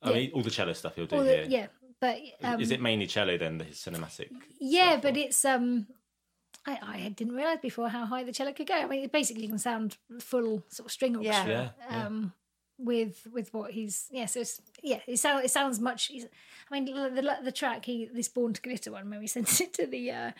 I 0.01 0.09
yeah. 0.09 0.15
mean, 0.15 0.31
all 0.33 0.41
the 0.41 0.51
cello 0.51 0.73
stuff 0.73 0.95
he'll 0.95 1.05
do 1.05 1.15
All 1.15 1.23
the- 1.23 1.29
here. 1.31 1.45
yeah, 1.47 1.67
but 2.03 2.17
um, 2.47 2.59
Is 2.61 2.71
it 2.71 2.81
mainly 2.81 3.07
cello 3.07 3.37
then? 3.37 3.57
The 3.59 3.65
cinematic. 3.65 4.29
Yeah, 4.59 4.91
stuff, 4.91 5.01
but 5.03 5.15
or- 5.15 5.19
it's 5.19 5.45
um, 5.45 5.87
I, 6.65 6.77
I 7.05 7.09
didn't 7.15 7.35
realize 7.35 7.59
before 7.61 7.89
how 7.89 8.05
high 8.05 8.23
the 8.23 8.31
cello 8.33 8.51
could 8.53 8.67
go. 8.67 8.75
I 8.75 8.87
mean, 8.87 9.03
it 9.03 9.11
basically 9.11 9.47
can 9.47 9.59
sound 9.59 9.97
full 10.19 10.63
sort 10.69 10.87
of 10.87 10.91
string 10.91 11.15
orchestra. 11.15 11.47
Yeah, 11.49 11.69
yeah. 11.91 12.05
Um, 12.05 12.33
with 12.77 13.27
with 13.31 13.53
what 13.53 13.71
he's 13.71 14.07
yeah. 14.11 14.25
So 14.27 14.39
it's, 14.41 14.59
yeah, 14.81 14.99
it 15.07 15.17
sounds 15.19 15.45
it 15.45 15.51
sounds 15.51 15.79
much. 15.79 16.11
I 16.11 16.79
mean, 16.79 16.85
the, 16.85 17.09
the 17.21 17.37
the 17.43 17.51
track 17.51 17.85
he 17.85 18.09
this 18.13 18.27
Born 18.29 18.53
to 18.53 18.61
Glitter 18.61 18.91
one 18.91 19.09
when 19.09 19.19
we 19.19 19.27
sent 19.35 19.61
it 19.61 19.73
to 19.75 19.87
the. 19.87 20.11
uh 20.11 20.31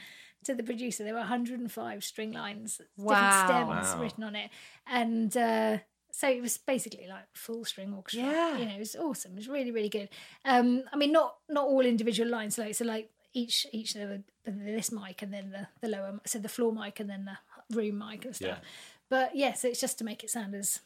to 0.46 0.54
the 0.54 0.64
producer, 0.72 1.06
there 1.06 1.14
were 1.14 1.20
105 1.22 2.04
string 2.04 2.34
lines, 2.34 2.82
Wow. 2.98 3.14
different 3.16 3.86
stems 3.86 3.96
Wow. 3.96 4.02
written 4.02 4.24
on 4.26 4.36
it, 4.36 4.50
and 4.86 5.38
uh, 5.38 5.78
so 6.16 6.30
it 6.30 6.42
was 6.42 6.58
basically 6.60 7.08
like 7.08 7.26
full 7.34 7.66
string 7.66 7.92
orchestra. 7.94 8.24
Yeah. 8.32 8.58
you 8.60 8.66
know, 8.66 8.76
it 8.76 8.80
was 8.80 8.96
awesome. 8.96 9.32
It 9.34 9.38
was 9.38 9.50
really, 9.50 9.72
really 9.72 9.90
good. 9.90 10.10
Um, 10.46 10.84
I 10.94 10.96
mean, 10.96 11.12
not 11.12 11.36
not 11.50 11.66
all 11.66 11.82
individual 11.82 12.30
lines. 12.30 12.58
Like 12.58 12.76
so, 12.76 12.86
like 12.86 13.10
each 13.34 13.66
each 13.74 13.96
of 13.96 14.08
the, 14.10 14.24
the 14.46 14.52
this 14.52 14.92
mic 14.92 15.24
and 15.24 15.34
then 15.34 15.50
the 15.52 15.68
the 15.82 15.88
lower, 15.88 16.20
so 16.26 16.38
the 16.38 16.50
floor 16.50 16.72
mic 16.72 17.00
and 17.00 17.10
then 17.10 17.26
the 17.26 17.76
room 17.76 17.98
mic 17.98 18.26
and 18.26 18.36
stuff. 18.36 18.60
Yeah. 18.62 18.68
But 19.10 19.36
yeah, 19.36 19.54
so 19.54 19.68
it's 19.68 19.82
just 19.82 19.98
to 19.98 20.04
make 20.04 20.24
it 20.24 20.30
sound 20.30 20.54
as 20.56 20.80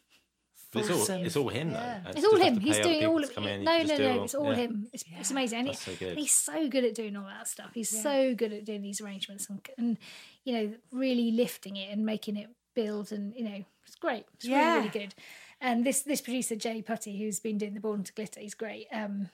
But 0.71 0.80
it's 0.89 1.09
all 1.09 1.15
it's 1.17 1.36
all 1.36 1.49
him 1.49 1.71
Yeah. 1.71 1.99
though. 2.05 2.09
it's 2.11 2.25
all 2.25 2.36
him. 2.38 2.59
He's 2.59 2.80
doing 2.80 2.99
people 2.99 3.13
all 3.13 3.23
of 3.23 3.36
come 3.36 3.47
it. 3.47 3.61
No, 3.61 3.84
no, 3.84 3.97
no. 3.97 4.17
all- 4.17 4.23
It's 4.23 4.36
all 4.36 4.49
yeah. 4.51 4.55
him. 4.55 4.88
It's, 4.93 5.03
it's 5.19 5.32
amazing. 5.32 5.59
And, 5.59 5.67
That's 5.69 5.84
he- 5.86 5.95
so 5.95 6.07
and 6.07 6.17
he's 6.19 6.36
so 6.36 6.67
good 6.69 6.84
at 6.86 6.95
doing 6.95 7.15
all 7.17 7.25
that 7.25 7.47
stuff. 7.49 7.71
He's 7.73 7.89
so 8.01 8.34
good 8.34 8.53
at 8.53 8.63
doing 8.65 8.82
these 8.82 9.01
arrangements 9.01 9.49
and, 9.49 9.59
and 9.78 9.97
you 10.45 10.53
know 10.53 10.73
really 10.91 11.32
lifting 11.32 11.75
it 11.78 11.91
and 11.91 12.05
making 12.05 12.38
it 12.38 12.49
build 12.82 13.11
and 13.11 13.34
you 13.38 13.43
know 13.49 13.61
it's 13.86 13.95
great. 14.05 14.25
It's 14.36 14.45
Yeah. 14.45 14.59
really 14.59 14.78
really 14.88 14.99
good. 14.99 15.13
And 15.59 15.78
this 15.86 16.01
this 16.03 16.21
producer 16.21 16.55
Jay 16.55 16.82
Putty, 16.82 17.17
who's 17.19 17.39
been 17.39 17.57
doing 17.57 17.73
the 17.73 17.80
Born 17.80 18.03
to 18.03 18.13
Glitter, 18.13 18.39
he's 18.39 18.53
great. 18.55 18.86
Um, 18.93 19.30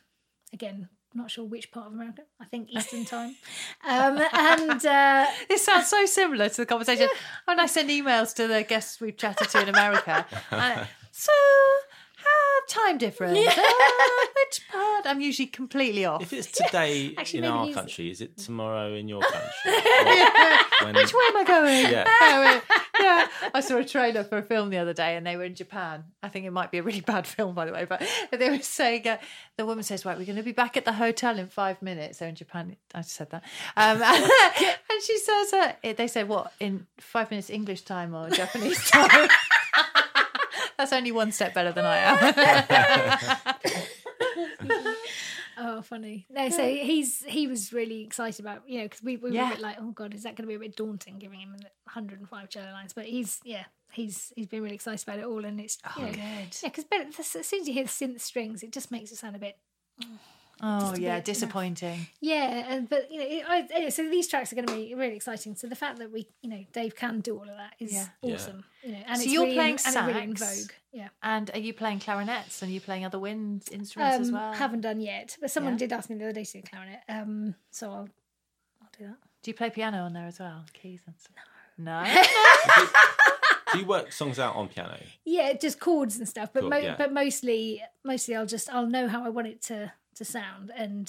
again, 0.54 0.88
not 1.14 1.30
sure 1.30 1.46
which 1.46 1.68
part 1.72 1.88
of 1.88 1.94
America. 1.94 2.24
I 2.40 2.46
think 2.46 2.70
Eastern 2.72 3.06
time. 3.06 3.36
Um, 3.94 4.16
and 4.34 4.86
uh, 4.86 5.26
This 5.50 5.64
sounds 5.66 5.88
so 5.90 6.06
similar 6.06 6.48
to 6.50 6.58
the 6.64 6.66
conversation 6.66 7.10
when 7.46 7.60
I 7.60 7.68
send 7.68 7.90
emails 7.90 8.34
to 8.36 8.48
the 8.48 8.64
guests 8.64 9.00
we've 9.02 9.18
chatted 9.18 9.50
to 9.50 9.62
in 9.62 9.70
America. 9.70 10.26
Uh, 10.52 10.86
so, 11.12 11.32
how 12.68 12.84
time 12.88 12.98
difference? 12.98 13.38
Uh, 13.40 13.64
which 14.36 14.68
part? 14.72 15.06
I'm 15.08 15.22
usually 15.22 15.48
completely 15.48 16.06
off. 16.06 16.22
If 16.22 16.34
it's 16.34 16.52
today 16.52 17.14
Actually, 17.18 17.40
in 17.40 17.44
maybe 17.44 17.54
our 17.58 17.66
he's- 17.66 17.76
country, 17.76 18.10
is 18.12 18.22
it 18.22 18.38
tomorrow 18.38 18.94
in 18.94 19.08
your 19.08 19.22
country? 19.22 19.50
When- 20.84 20.96
Which 20.96 21.14
way 21.14 21.22
am 21.30 21.38
I 21.38 21.44
going? 21.46 21.92
Yeah. 21.92 22.62
Oh, 22.96 23.06
yeah. 23.06 23.28
I 23.54 23.60
saw 23.60 23.78
a 23.78 23.84
trailer 23.84 24.24
for 24.24 24.38
a 24.38 24.42
film 24.44 24.70
the 24.70 24.78
other 24.78 24.94
day 24.94 25.16
and 25.18 25.26
they 25.26 25.36
were 25.36 25.44
in 25.44 25.56
Japan. 25.56 26.04
I 26.22 26.30
think 26.30 26.46
it 26.46 26.52
might 26.52 26.72
be 26.72 26.78
a 26.78 26.84
really 26.84 27.02
bad 27.02 27.26
film, 27.26 27.56
by 27.56 27.66
the 27.66 27.74
way, 27.74 27.86
but 27.86 28.02
they 28.32 28.50
were 28.50 28.60
saying, 28.60 29.08
uh, 29.08 29.18
the 29.58 29.66
woman 29.66 29.84
says, 29.84 30.06
Right, 30.06 30.18
we're 30.18 30.26
going 30.26 30.38
to 30.38 30.44
be 30.44 30.52
back 30.52 30.78
at 30.78 30.86
the 30.86 30.94
hotel 30.94 31.38
in 31.40 31.48
five 31.48 31.82
minutes. 31.82 32.20
So 32.20 32.28
in 32.28 32.36
Japan, 32.36 32.76
I 32.94 33.00
just 33.00 33.16
said 33.16 33.30
that. 33.32 33.44
Um, 33.76 34.02
and 34.02 35.02
she 35.04 35.18
says, 35.18 35.54
uh, 35.54 35.74
they 35.98 36.08
said, 36.08 36.28
What, 36.30 36.54
in 36.60 36.86
five 37.00 37.32
minutes 37.32 37.50
English 37.50 37.82
time 37.82 38.14
or 38.14 38.30
Japanese 38.30 38.90
time? 38.90 39.28
That's 40.78 40.94
only 40.94 41.12
one 41.12 41.32
step 41.32 41.54
better 41.54 41.72
than 41.72 41.86
I 41.86 41.98
am. 41.98 43.76
Oh, 45.56 45.84
funny. 45.84 46.26
No, 46.32 46.50
so 46.50 46.68
he's 46.68 47.24
he 47.26 47.46
was 47.46 47.72
really 47.72 48.02
excited 48.02 48.40
about 48.40 48.64
you 48.68 48.80
know 48.80 48.86
because 48.86 49.04
we, 49.04 49.18
we 49.18 49.32
were 49.32 49.40
a 49.46 49.50
bit 49.50 49.60
like, 49.60 49.78
oh 49.80 49.92
god, 49.92 50.14
is 50.14 50.24
that 50.24 50.36
going 50.36 50.46
to 50.46 50.48
be 50.48 50.56
a 50.56 50.60
bit 50.60 50.76
daunting 50.76 51.20
giving 51.20 51.40
him 51.40 51.52
105 51.52 52.50
cello 52.50 52.72
lines? 52.72 52.92
But 52.94 53.06
he's 53.06 53.40
yeah, 53.44 53.66
he's 53.92 54.34
he's 54.36 54.48
been 54.48 54.64
really 54.64 54.76
excited 54.76 55.08
about 55.08 55.20
it 55.20 55.26
all, 55.26 55.46
and 55.46 55.60
it's 55.60 55.78
you 55.98 56.04
oh, 56.04 56.06
know, 56.08 56.12
good. 56.12 56.58
yeah, 56.64 56.70
because 56.70 57.36
as 57.36 57.46
soon 57.46 57.62
as 57.62 57.68
you 57.68 57.74
hear 57.74 57.84
the 57.84 57.90
synth 57.90 58.22
strings, 58.22 58.64
it 58.64 58.72
just 58.72 58.92
makes 58.92 59.12
it 59.12 59.18
sound 59.18 59.36
a 59.36 59.40
bit 59.40 59.58
Oh, 60.02 60.06
Just 60.62 60.98
a 60.98 61.02
yeah, 61.02 61.16
bit, 61.18 61.26
disappointing. 61.26 62.08
yeah. 62.22 62.66
And 62.70 62.88
but 62.88 63.12
you 63.12 63.20
know, 63.20 63.26
it, 63.28 63.44
I, 63.48 63.68
anyway, 63.74 63.90
so 63.90 64.10
these 64.10 64.28
tracks 64.28 64.54
are 64.54 64.56
going 64.56 64.68
to 64.68 64.74
be 64.76 64.94
really 64.96 65.16
exciting. 65.16 65.56
So 65.56 65.68
the 65.68 65.76
fact 65.76 66.00
that 66.00 66.12
we 66.12 66.28
you 66.42 66.50
know 66.50 66.64
Dave 66.72 66.96
can 66.96 67.20
do 67.22 67.36
all 67.38 67.42
of 67.44 67.58
that 67.58 67.74
is 67.80 67.92
Yeah. 67.94 68.06
Yeah. 68.22 68.36
awesome. 68.36 68.64
You 68.84 68.92
know, 68.94 68.98
and 69.08 69.18
So 69.18 69.24
it's 69.24 69.32
you're 69.34 69.44
really 69.44 69.56
playing 69.56 69.78
in, 69.88 69.98
and 69.98 70.08
really 70.08 70.24
in 70.24 70.36
sax? 70.38 70.62
vogue. 70.62 70.72
Yeah. 70.94 71.08
And 71.22 71.52
are 71.54 71.60
you 71.60 71.74
playing 71.74 72.00
clarinets 72.00 72.62
and 72.62 72.70
are 72.70 72.74
you 72.74 72.80
playing 72.82 73.04
other 73.04 73.20
wind 73.20 73.64
instruments 73.72 74.20
as 74.20 74.28
Um, 74.30 74.36
well? 74.36 74.54
Haven't 74.54 74.82
done 74.82 75.02
yet, 75.02 75.38
but 75.42 75.50
someone 75.52 75.74
Yeah. 75.74 75.80
did 75.80 75.94
ask 75.94 76.10
me 76.10 76.16
the 76.18 76.26
other 76.26 76.34
day 76.34 76.44
to 76.46 76.52
do 76.52 76.62
clarinet. 76.62 77.00
Um, 77.10 77.56
so 77.72 77.92
I'll 77.92 78.10
I'll 78.82 78.90
do 78.98 79.06
that. 79.08 79.18
Do 79.42 79.52
you 79.52 79.56
play 79.56 79.70
piano 79.70 80.04
on 80.04 80.14
there 80.14 80.28
as 80.28 80.40
well? 80.40 80.64
Keys 80.74 81.02
and 81.08 81.16
stuff? 81.20 81.36
No. 81.78 82.04
No. 82.04 82.24
do 83.74 83.80
you 83.80 83.86
work 83.86 84.12
songs 84.12 84.40
out 84.40 84.56
on 84.56 84.68
piano? 84.70 84.98
Yeah, 85.26 85.54
just 85.54 85.80
chords 85.80 86.18
and 86.18 86.30
stuff, 86.30 86.52
but 86.54 86.62
Cool, 86.62 86.70
mo- 86.70 86.78
yeah. 86.78 86.96
but 86.98 87.12
mostly 87.12 87.82
mostly 88.06 88.36
I'll 88.36 88.46
just 88.46 88.70
I'll 88.74 88.86
know 88.88 89.08
how 89.08 89.26
I 89.26 89.30
want 89.30 89.48
it 89.48 89.62
to 89.64 89.92
to 90.16 90.26
sound, 90.26 90.72
and 90.76 91.06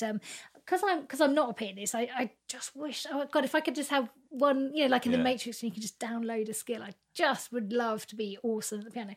because 0.55 0.83
I'm 0.85 1.03
because 1.03 1.21
I'm 1.21 1.35
not 1.35 1.51
a 1.51 1.55
pianist, 1.55 1.95
I, 1.95 2.09
I 2.17 2.31
just 2.49 2.75
wish 2.77 3.07
oh 3.11 3.27
god 3.31 3.45
if 3.45 3.55
I 3.55 3.61
could 3.61 3.75
just 3.75 3.91
have 3.91 4.09
one 4.31 4.71
you 4.75 4.85
know 4.85 4.91
like 4.91 5.07
in 5.07 5.13
the 5.13 5.19
Matrix 5.19 5.63
and 5.63 5.71
you 5.71 5.73
can 5.75 5.83
just 5.83 5.99
download 5.99 6.49
a 6.49 6.55
skill, 6.55 6.83
I 6.83 6.93
just 7.15 7.53
would 7.53 7.73
love 7.73 8.07
to 8.09 8.17
be 8.17 8.39
awesome 8.43 8.81
at 8.81 8.85
the 8.87 8.91
piano, 8.91 9.15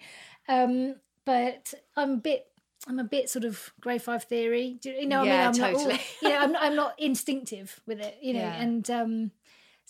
um, 0.48 0.96
but 1.26 1.74
I'm 1.96 2.12
a 2.14 2.18
bit. 2.18 2.48
I'm 2.88 3.00
a 3.00 3.04
bit 3.04 3.28
sort 3.30 3.44
of 3.44 3.74
grade 3.82 4.04
five 4.04 4.24
theory. 4.26 4.78
Do 4.80 4.92
you 4.92 4.98
you 5.02 5.08
know 5.08 5.20
what 5.20 5.28
Yeah, 5.28 5.50
I 5.50 5.52
mean? 5.52 5.64
I'm 5.64 5.74
totally. 5.74 5.94
Not, 5.96 6.02
all- 6.22 6.30
you 6.30 6.30
know, 6.30 6.40
I'm 6.40 6.52
not, 6.54 6.64
I'm 6.68 6.76
not 6.76 6.94
instinctive 7.00 7.82
with 7.88 8.00
it, 8.00 8.18
you 8.22 8.34
know, 8.34 8.40
Yeah. 8.40 8.62
and 8.62 8.90
um, 8.92 9.32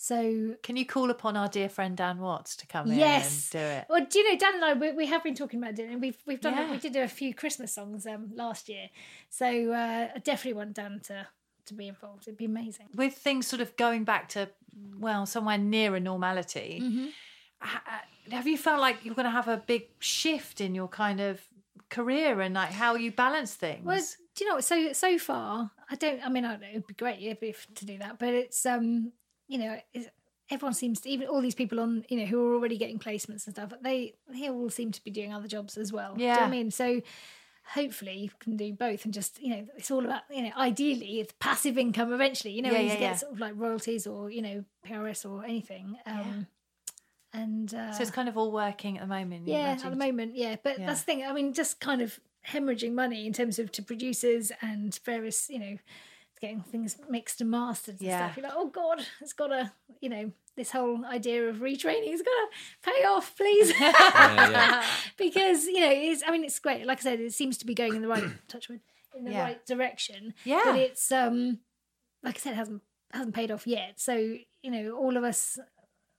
so 0.00 0.54
Can 0.62 0.76
you 0.76 0.86
call 0.86 1.10
upon 1.10 1.36
our 1.36 1.48
dear 1.48 1.68
friend 1.68 1.96
Dan 1.96 2.18
Watts 2.20 2.54
to 2.58 2.66
come 2.68 2.90
in 2.92 2.98
Yes. 2.98 3.52
and 3.52 3.60
do 3.60 3.66
it? 3.66 3.84
Well, 3.90 4.06
do 4.08 4.18
you 4.20 4.30
know 4.32 4.38
Dan 4.38 4.54
and 4.54 4.64
I 4.64 4.72
we, 4.74 4.92
we 4.92 5.06
have 5.06 5.24
been 5.24 5.34
talking 5.34 5.58
about 5.60 5.76
it, 5.78 5.90
and 5.90 6.00
we've 6.00 6.16
we've 6.24 6.40
done 6.40 6.54
Yeah. 6.54 6.70
we 6.70 6.78
did 6.78 6.92
do 6.92 7.02
a 7.02 7.08
few 7.08 7.34
Christmas 7.34 7.72
songs 7.74 8.06
um 8.06 8.30
last 8.34 8.68
year, 8.68 8.90
so 9.28 9.46
uh, 9.72 10.08
I 10.14 10.18
definitely 10.18 10.54
want 10.54 10.74
Dan 10.74 11.00
to 11.04 11.26
to 11.66 11.74
be 11.74 11.88
involved. 11.88 12.22
It'd 12.28 12.38
be 12.38 12.44
amazing. 12.44 12.86
With 12.94 13.14
things 13.14 13.46
sort 13.48 13.60
of 13.60 13.76
going 13.76 14.04
back 14.04 14.28
to, 14.30 14.48
well, 14.98 15.26
somewhere 15.26 15.58
nearer 15.58 16.00
normality, 16.00 16.78
Mm-hmm. 16.82 17.06
ha- 17.60 18.02
have 18.30 18.46
you 18.46 18.56
felt 18.56 18.80
like 18.80 19.04
you're 19.04 19.14
going 19.16 19.24
to 19.26 19.30
have 19.30 19.48
a 19.48 19.56
big 19.58 19.88
shift 19.98 20.60
in 20.60 20.74
your 20.74 20.88
kind 20.88 21.20
of 21.20 21.40
career 21.90 22.40
and 22.40 22.54
like 22.54 22.70
how 22.70 22.94
you 22.94 23.10
balance 23.10 23.54
things? 23.54 23.84
Well, 23.84 24.00
do 24.34 24.44
you 24.44 24.50
know? 24.50 24.60
So 24.60 24.92
so 24.92 25.18
far, 25.18 25.72
I 25.90 25.96
don't. 25.96 26.24
I 26.24 26.28
mean, 26.30 26.44
I 26.44 26.56
know, 26.56 26.68
it'd 26.70 26.86
be 26.86 26.94
great 26.94 27.18
if, 27.20 27.42
if 27.42 27.66
to 27.74 27.84
do 27.84 27.98
that, 27.98 28.18
but 28.18 28.28
it's 28.32 28.64
um, 28.64 29.12
you 29.48 29.58
know, 29.58 29.76
everyone 30.50 30.74
seems 30.74 31.00
to 31.00 31.08
even 31.08 31.26
all 31.28 31.40
these 31.40 31.54
people 31.54 31.80
on 31.80 32.04
you 32.08 32.18
know 32.18 32.26
who 32.26 32.46
are 32.48 32.54
already 32.54 32.76
getting 32.78 32.98
placements 32.98 33.46
and 33.46 33.54
stuff. 33.54 33.72
They 33.82 34.14
they 34.28 34.48
all 34.48 34.70
seem 34.70 34.92
to 34.92 35.02
be 35.02 35.10
doing 35.10 35.32
other 35.32 35.48
jobs 35.48 35.76
as 35.76 35.92
well. 35.92 36.14
Do 36.14 36.22
you 36.22 36.28
know 36.28 36.34
what 36.34 36.38
Yeah. 36.40 36.46
I 36.46 36.50
mean? 36.50 36.70
So. 36.70 37.00
Hopefully 37.74 38.16
you 38.16 38.30
can 38.38 38.56
do 38.56 38.72
both 38.72 39.04
and 39.04 39.12
just 39.12 39.38
you 39.42 39.50
know 39.50 39.66
it's 39.76 39.90
all 39.90 40.02
about 40.02 40.22
you 40.30 40.40
know 40.40 40.50
ideally 40.56 41.20
it's 41.20 41.34
passive 41.38 41.76
income 41.76 42.14
eventually 42.14 42.54
you 42.54 42.62
know 42.62 42.70
Yeah, 42.72 42.78
when 42.78 42.86
yeah, 42.86 42.94
you 42.94 42.98
yeah. 43.00 43.08
get 43.10 43.20
sort 43.20 43.32
of 43.32 43.40
like 43.40 43.52
royalties 43.56 44.06
or 44.06 44.30
you 44.30 44.40
know 44.40 44.64
PRS 44.86 45.28
or 45.30 45.44
anything 45.44 45.98
um 46.06 46.46
and 47.34 47.74
uh, 47.74 47.92
so 47.92 48.00
it's 48.00 48.10
kind 48.10 48.26
of 48.26 48.38
all 48.38 48.50
working 48.52 48.96
at 48.96 49.02
the 49.02 49.06
moment. 49.14 49.46
yeah, 49.46 49.76
at 49.82 49.82
the 49.82 49.96
moment, 49.96 50.34
yeah. 50.34 50.56
But 50.64 50.78
Yeah. 50.78 50.86
that's 50.86 51.00
the 51.00 51.04
thing. 51.04 51.24
I 51.26 51.32
mean, 51.34 51.52
just 51.52 51.78
kind 51.78 52.00
of 52.00 52.18
hemorrhaging 52.46 52.92
money 52.92 53.26
in 53.26 53.34
terms 53.34 53.58
of 53.58 53.70
to 53.72 53.82
producers 53.82 54.50
and 54.62 54.98
various, 55.04 55.50
you 55.50 55.58
know, 55.58 55.76
getting 56.40 56.60
things 56.62 56.96
mixed 57.08 57.40
and 57.40 57.50
mastered 57.50 57.96
and 58.00 58.08
Yeah. 58.08 58.26
stuff. 58.26 58.36
You're 58.36 58.44
like, 58.48 58.56
oh 58.56 58.68
god, 58.68 59.04
it's 59.20 59.32
got 59.32 59.48
to, 59.48 59.72
you 60.00 60.08
know, 60.08 60.32
this 60.56 60.70
whole 60.72 61.04
idea 61.04 61.48
of 61.48 61.56
retraining 61.56 62.10
has 62.10 62.22
got 62.22 62.30
to 62.30 62.90
pay 62.90 63.04
off, 63.04 63.36
please, 63.36 63.70
Yeah, 63.80 64.50
yeah. 64.50 64.84
because 65.16 65.66
you 65.66 65.80
know, 65.80 65.90
it's. 65.92 66.22
I 66.26 66.30
mean, 66.32 66.44
it's 66.44 66.58
great. 66.58 66.84
Like 66.86 66.98
I 66.98 67.02
said, 67.02 67.20
it 67.20 67.32
seems 67.32 67.58
to 67.58 67.66
be 67.66 67.74
going 67.74 67.94
in 67.94 68.02
the 68.02 68.08
right 68.08 68.24
touch 68.48 68.68
wood 68.68 68.80
in 69.16 69.24
the 69.24 69.32
right 69.32 69.64
direction. 69.66 70.34
Yeah. 70.44 70.62
but 70.64 70.76
it's 70.76 71.10
um, 71.12 71.58
like 72.22 72.36
I 72.36 72.38
said, 72.38 72.52
it 72.52 72.56
hasn't 72.56 72.82
hasn't 73.12 73.34
paid 73.34 73.50
off 73.50 73.66
yet. 73.66 74.00
So 74.00 74.14
you 74.16 74.70
know, 74.70 74.96
all 74.96 75.16
of 75.16 75.24
us 75.24 75.58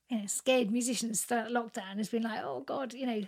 you 0.09 0.17
know, 0.19 0.25
scared 0.25 0.71
musicians 0.71 1.21
start 1.21 1.49
lockdown 1.51 1.97
has 1.97 2.09
been 2.09 2.23
like, 2.23 2.39
oh 2.43 2.63
God, 2.65 2.93
you 2.93 3.05
know, 3.05 3.21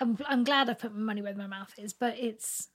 I'm 0.00 0.16
I'm 0.26 0.44
glad 0.44 0.70
I 0.70 0.74
put 0.74 0.94
my 0.94 1.00
money 1.02 1.22
where 1.22 1.34
my 1.34 1.46
mouth 1.46 1.74
is, 1.76 1.92
but 1.92 2.18
it's 2.18 2.68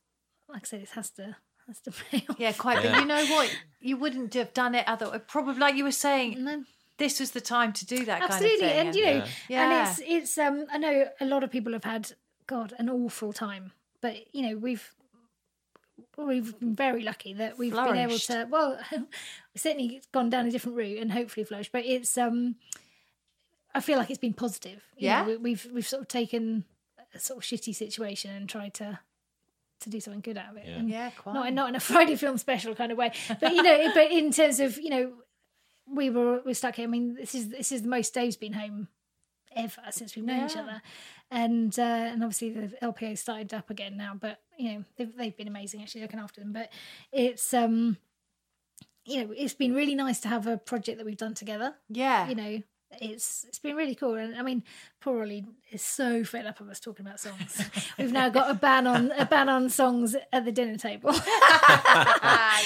like 0.47 0.63
I 0.63 0.65
said, 0.67 0.81
it 0.81 0.89
has 0.89 1.09
to 1.11 1.35
has 1.67 1.79
to 1.81 1.91
pay 1.91 2.25
off. 2.29 2.39
Yeah, 2.39 2.51
quite. 2.53 2.81
But 2.83 2.99
you 2.99 3.05
know 3.05 3.25
what? 3.27 3.55
You 3.81 3.97
wouldn't 3.97 4.33
have 4.35 4.53
done 4.53 4.75
it 4.75 4.87
other. 4.87 5.19
Probably 5.19 5.55
like 5.59 5.75
you 5.75 5.83
were 5.83 5.91
saying, 5.91 6.43
No. 6.43 6.63
this 6.97 7.19
was 7.19 7.31
the 7.31 7.41
time 7.41 7.73
to 7.73 7.85
do 7.85 8.05
that 8.05 8.21
Absolutely, 8.23 8.59
kind 8.59 8.63
of 8.63 8.69
thing. 8.69 8.87
and 8.87 8.95
you 8.95 9.05
know, 9.05 9.25
Yeah. 9.49 9.63
and 9.81 9.87
it's 9.89 10.01
it's 10.05 10.37
um 10.37 10.65
I 10.71 10.77
know 10.77 11.07
a 11.19 11.25
lot 11.25 11.43
of 11.43 11.51
people 11.51 11.73
have 11.73 11.83
had 11.83 12.11
God 12.47 12.73
an 12.77 12.89
awful 12.89 13.33
time, 13.33 13.71
but 14.01 14.33
you 14.35 14.41
know 14.49 14.57
we've 14.57 14.93
we've 16.17 16.57
been 16.59 16.75
very 16.75 17.03
lucky 17.03 17.33
that 17.33 17.57
we've 17.57 17.73
been 17.73 17.97
able 17.97 18.17
to 18.17 18.47
well 18.49 18.77
we've 18.91 19.05
certainly 19.55 20.01
gone 20.11 20.29
down 20.29 20.45
a 20.45 20.51
different 20.51 20.77
route 20.77 20.99
and 20.99 21.11
hopefully 21.11 21.43
flourished, 21.45 21.71
but 21.71 21.85
it's 21.85 22.17
um 22.17 22.55
I 23.73 23.81
feel 23.81 23.97
like 23.97 24.09
it's 24.09 24.19
been 24.19 24.33
positive. 24.33 24.81
You 24.95 25.07
Yeah? 25.09 25.21
know, 25.23 25.27
we, 25.31 25.37
we've 25.37 25.67
we've 25.73 25.87
sort 25.87 26.01
of 26.03 26.07
taken 26.07 26.63
a 27.13 27.19
sort 27.19 27.37
of 27.39 27.43
shitty 27.43 27.75
situation 27.75 28.31
and 28.31 28.47
tried 28.47 28.73
to 28.75 28.99
to 29.81 29.89
do 29.89 29.99
something 29.99 30.21
good 30.21 30.37
out 30.37 30.51
of 30.51 30.57
it. 30.57 30.65
Yeah. 30.67 30.75
And 30.75 30.89
Yeah, 30.89 31.09
quite. 31.11 31.33
Not 31.33 31.53
not 31.53 31.69
in 31.69 31.75
a 31.75 31.79
Friday 31.91 32.15
film 32.15 32.37
special 32.37 32.75
kind 32.75 32.91
of 32.91 32.97
way, 32.97 33.11
but 33.39 33.53
you 33.53 33.63
know, 33.63 33.91
but 33.93 34.11
in 34.11 34.31
terms 34.31 34.59
of 34.59 34.77
you 34.77 34.89
know, 34.89 35.13
we 35.87 36.09
were 36.09 36.41
we're 36.45 36.53
stuck 36.53 36.75
here. 36.75 36.85
I 36.85 36.89
mean, 36.89 37.15
this 37.15 37.35
is 37.35 37.49
this 37.49 37.71
is 37.71 37.81
the 37.81 37.89
most 37.89 38.13
Dave's 38.13 38.37
been 38.37 38.53
home 38.53 38.87
ever 39.55 39.81
since 39.91 40.15
we've 40.15 40.25
known 40.25 40.45
each 40.45 40.57
other, 40.57 40.81
and 41.31 41.77
uh, 41.77 41.81
and 41.81 42.23
obviously 42.23 42.51
the 42.51 42.75
LPO 42.81 43.17
started 43.17 43.53
up 43.53 43.69
again 43.69 43.97
now. 43.97 44.13
But 44.19 44.39
you 44.57 44.73
know, 44.73 44.83
they've 44.97 45.15
they've 45.15 45.37
been 45.37 45.47
amazing 45.47 45.81
actually 45.81 46.01
looking 46.01 46.19
after 46.19 46.41
them. 46.41 46.53
But 46.53 46.71
it's 47.11 47.53
um, 47.53 47.97
you 49.05 49.23
know, 49.23 49.33
it's 49.35 49.53
been 49.53 49.73
really 49.73 49.95
nice 49.95 50.19
to 50.21 50.27
have 50.27 50.47
a 50.47 50.57
project 50.57 50.97
that 50.97 51.05
we've 51.05 51.15
done 51.15 51.35
together 51.35 51.75
yeah. 51.89 52.27
you 52.27 52.35
know 52.35 52.61
it's 53.01 53.45
it's 53.47 53.59
been 53.59 53.75
really 53.75 53.95
cool. 53.95 54.15
And 54.15 54.35
I 54.35 54.41
mean, 54.41 54.63
poor 55.01 55.21
Ollie 55.21 55.45
is 55.71 55.81
so 55.81 56.23
fed 56.23 56.45
up 56.45 56.59
of 56.59 56.69
us 56.69 56.79
talking 56.79 57.05
about 57.05 57.19
songs. 57.19 57.61
We've 57.97 58.11
now 58.11 58.29
got 58.29 58.49
a 58.49 58.53
ban 58.53 58.87
on 58.87 59.11
a 59.17 59.25
ban 59.25 59.49
on 59.49 59.69
songs 59.69 60.15
at 60.31 60.45
the 60.45 60.51
dinner 60.51 60.77
table. 60.77 61.11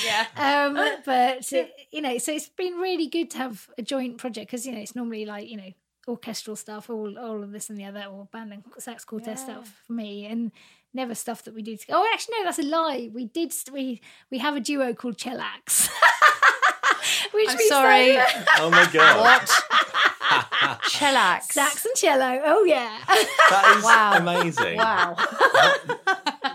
yeah. 0.05 0.25
um, 0.36 0.75
but 1.05 1.51
you 1.91 2.01
know, 2.01 2.17
so 2.17 2.32
it's 2.34 2.49
been 2.49 2.75
really 2.75 3.07
good 3.07 3.30
to 3.32 3.38
have 3.38 3.69
a 3.77 3.82
joint 3.82 4.17
project 4.17 4.47
because 4.51 4.65
you 4.65 4.71
know 4.73 4.80
it's 4.80 4.95
normally 4.95 5.25
like 5.25 5.49
you 5.49 5.57
know 5.57 5.71
orchestral 6.07 6.55
stuff, 6.55 6.89
all 6.89 7.17
all 7.19 7.43
of 7.43 7.51
this 7.51 7.69
and 7.69 7.77
the 7.80 7.86
other, 7.86 8.03
or 8.11 8.25
band 8.32 8.53
and 8.53 8.63
sax 8.77 9.05
quartet 9.05 9.39
stuff 9.39 9.82
for 9.86 9.93
me, 9.93 10.25
and 10.25 10.51
never 10.93 11.13
stuff 11.13 11.43
that 11.43 11.53
we 11.53 11.61
do. 11.61 11.77
Together. 11.77 11.99
Oh, 11.99 12.09
actually, 12.13 12.39
no, 12.39 12.43
that's 12.45 12.59
a 12.59 12.63
lie. 12.63 13.09
We 13.13 13.25
did. 13.25 13.53
We 13.71 14.01
we 14.32 14.39
have 14.39 14.55
a 14.55 14.59
duo 14.59 14.93
called 14.93 15.17
Chellax. 15.17 15.89
Which 17.32 17.49
I'm 17.49 17.57
sorry. 17.67 18.13
started- 18.13 18.47
Oh 18.57 18.69
my 18.69 18.89
god. 18.91 19.47
Shellax. 20.84 21.43
Sax 21.51 21.86
and 21.86 21.95
cello. 21.95 22.41
Oh 22.45 22.63
yeah. 22.63 22.97
That 23.49 23.75
is 23.77 23.84
Wow. 23.84 24.13
amazing. 24.17 24.77
Wow. 24.77 25.15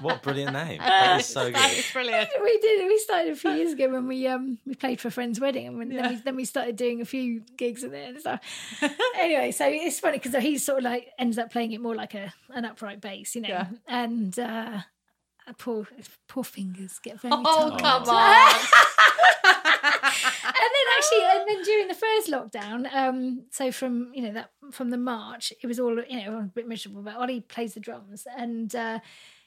What 0.00 0.16
a 0.16 0.20
brilliant 0.20 0.52
name. 0.52 0.78
That 0.78 1.20
is 1.20 1.26
so 1.26 1.50
That 1.50 1.70
good. 1.70 1.78
is 1.78 1.90
brilliant. 1.92 2.28
we 2.42 2.58
did. 2.58 2.86
We 2.86 2.98
started 2.98 3.32
a 3.32 3.36
few 3.36 3.50
years 3.52 3.72
ago 3.72 3.88
when 3.90 4.06
we 4.06 4.26
um 4.26 4.58
we 4.66 4.74
played 4.74 5.00
for 5.00 5.08
a 5.08 5.10
friend's 5.10 5.40
wedding, 5.40 5.66
and 5.68 5.78
when, 5.78 5.88
then, 5.88 6.10
we, 6.10 6.16
then 6.16 6.36
we 6.36 6.44
started 6.44 6.76
doing 6.76 7.00
a 7.00 7.04
few 7.04 7.40
gigs 7.56 7.82
in 7.84 7.90
there 7.92 8.08
and 8.08 8.20
stuff. 8.20 8.40
anyway, 9.18 9.50
so 9.50 9.66
it's 9.68 9.98
funny 10.00 10.18
because 10.18 10.40
he 10.42 10.58
sort 10.58 10.78
of 10.78 10.84
like 10.84 11.08
ends 11.18 11.38
up 11.38 11.50
playing 11.50 11.72
it 11.72 11.80
more 11.80 11.94
like 11.94 12.14
a 12.14 12.32
an 12.50 12.64
upright 12.64 13.00
bass, 13.00 13.34
you 13.34 13.40
know, 13.42 13.48
Yeah. 13.48 13.66
and 13.88 14.38
uh, 14.38 14.80
poor 15.58 15.86
poor 16.28 16.44
fingers 16.44 16.98
get 17.02 17.20
very 17.20 17.32
Oh, 17.36 17.70
tired. 17.70 17.80
come 17.80 18.08
on. 18.08 18.54
And 21.14 21.22
then 21.22 21.30
actually, 21.30 21.54
and 21.54 21.58
then 21.58 21.64
during 21.64 21.88
the 21.88 21.94
first 21.94 22.28
lockdown, 22.30 22.94
um, 22.94 23.44
so 23.50 23.70
from 23.72 24.12
you 24.14 24.22
know 24.22 24.32
that 24.32 24.50
from 24.72 24.90
the 24.90 24.96
March, 24.98 25.52
it 25.62 25.66
was 25.66 25.78
all 25.80 25.98
you 26.02 26.24
know 26.24 26.38
a 26.38 26.42
bit 26.42 26.66
miserable. 26.68 27.02
But 27.02 27.16
Ollie 27.16 27.40
plays 27.40 27.74
the 27.74 27.80
drums, 27.80 28.26
and 28.36 28.74
uh, 28.74 29.00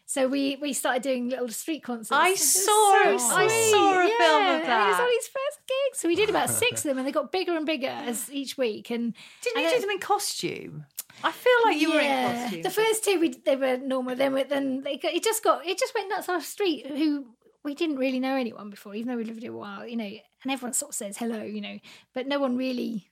so 0.05 0.27
we 0.27 0.55
we 0.61 0.73
started 0.73 1.03
doing 1.03 1.29
little 1.29 1.49
street 1.49 1.83
concerts. 1.83 2.11
I 2.11 2.33
saw 2.35 2.93
it. 3.09 3.21
I 3.21 3.47
saw 3.71 3.91
a 3.99 4.07
film 4.07 4.07
of 4.07 4.19
Yeah, 4.19 4.45
and 4.45 4.55
It 4.55 4.59
was 4.59 4.67
that. 4.67 5.01
Ollie's 5.01 5.27
first 5.27 5.59
gig, 5.67 5.95
so 5.95 6.07
we 6.07 6.15
did 6.15 6.29
about 6.29 6.49
six 6.49 6.85
of 6.85 6.89
them, 6.89 6.97
and 6.97 7.07
they 7.07 7.11
got 7.11 7.31
bigger 7.31 7.55
and 7.57 7.65
bigger 7.65 7.87
as 7.87 8.31
each 8.31 8.57
week. 8.57 8.89
And 8.89 9.13
Didn't 9.41 9.57
and 9.57 9.65
you 9.65 9.75
do 9.75 9.81
them 9.81 9.89
in 9.91 9.99
costume? 9.99 10.85
I 11.23 11.31
feel 11.31 11.51
like 11.65 11.79
you 11.79 11.91
were 11.91 11.99
in 11.99 12.41
costume. 12.41 12.61
The 12.61 12.69
first 12.69 13.03
two 13.03 13.19
we 13.19 13.29
they 13.29 13.55
were 13.55 13.77
normal. 13.77 14.15
Then 14.15 14.33
we- 14.33 14.43
then 14.43 14.81
they 14.81 14.97
got, 14.97 15.13
it 15.13 15.23
just 15.23 15.43
got 15.43 15.65
it 15.65 15.77
just 15.79 15.93
went 15.95 16.09
nuts 16.09 16.29
on 16.29 16.35
our 16.35 16.41
street. 16.41 16.85
Who 16.87 17.25
we 17.63 17.73
didn't 17.75 17.97
really 17.97 18.19
know 18.19 18.35
anyone 18.35 18.69
before, 18.69 18.95
even 18.95 19.09
though 19.09 19.17
we 19.17 19.25
lived 19.25 19.41
here 19.41 19.51
a 19.51 19.57
while, 19.57 19.85
you 19.85 19.97
know. 19.97 20.09
And 20.47 20.53
everyone 20.53 20.73
sort 20.73 20.91
of 20.91 20.95
says 20.95 21.17
hello, 21.17 21.43
you 21.43 21.59
know, 21.59 21.77
but 22.13 22.25
no 22.25 22.39
one 22.39 22.55
really, 22.55 23.09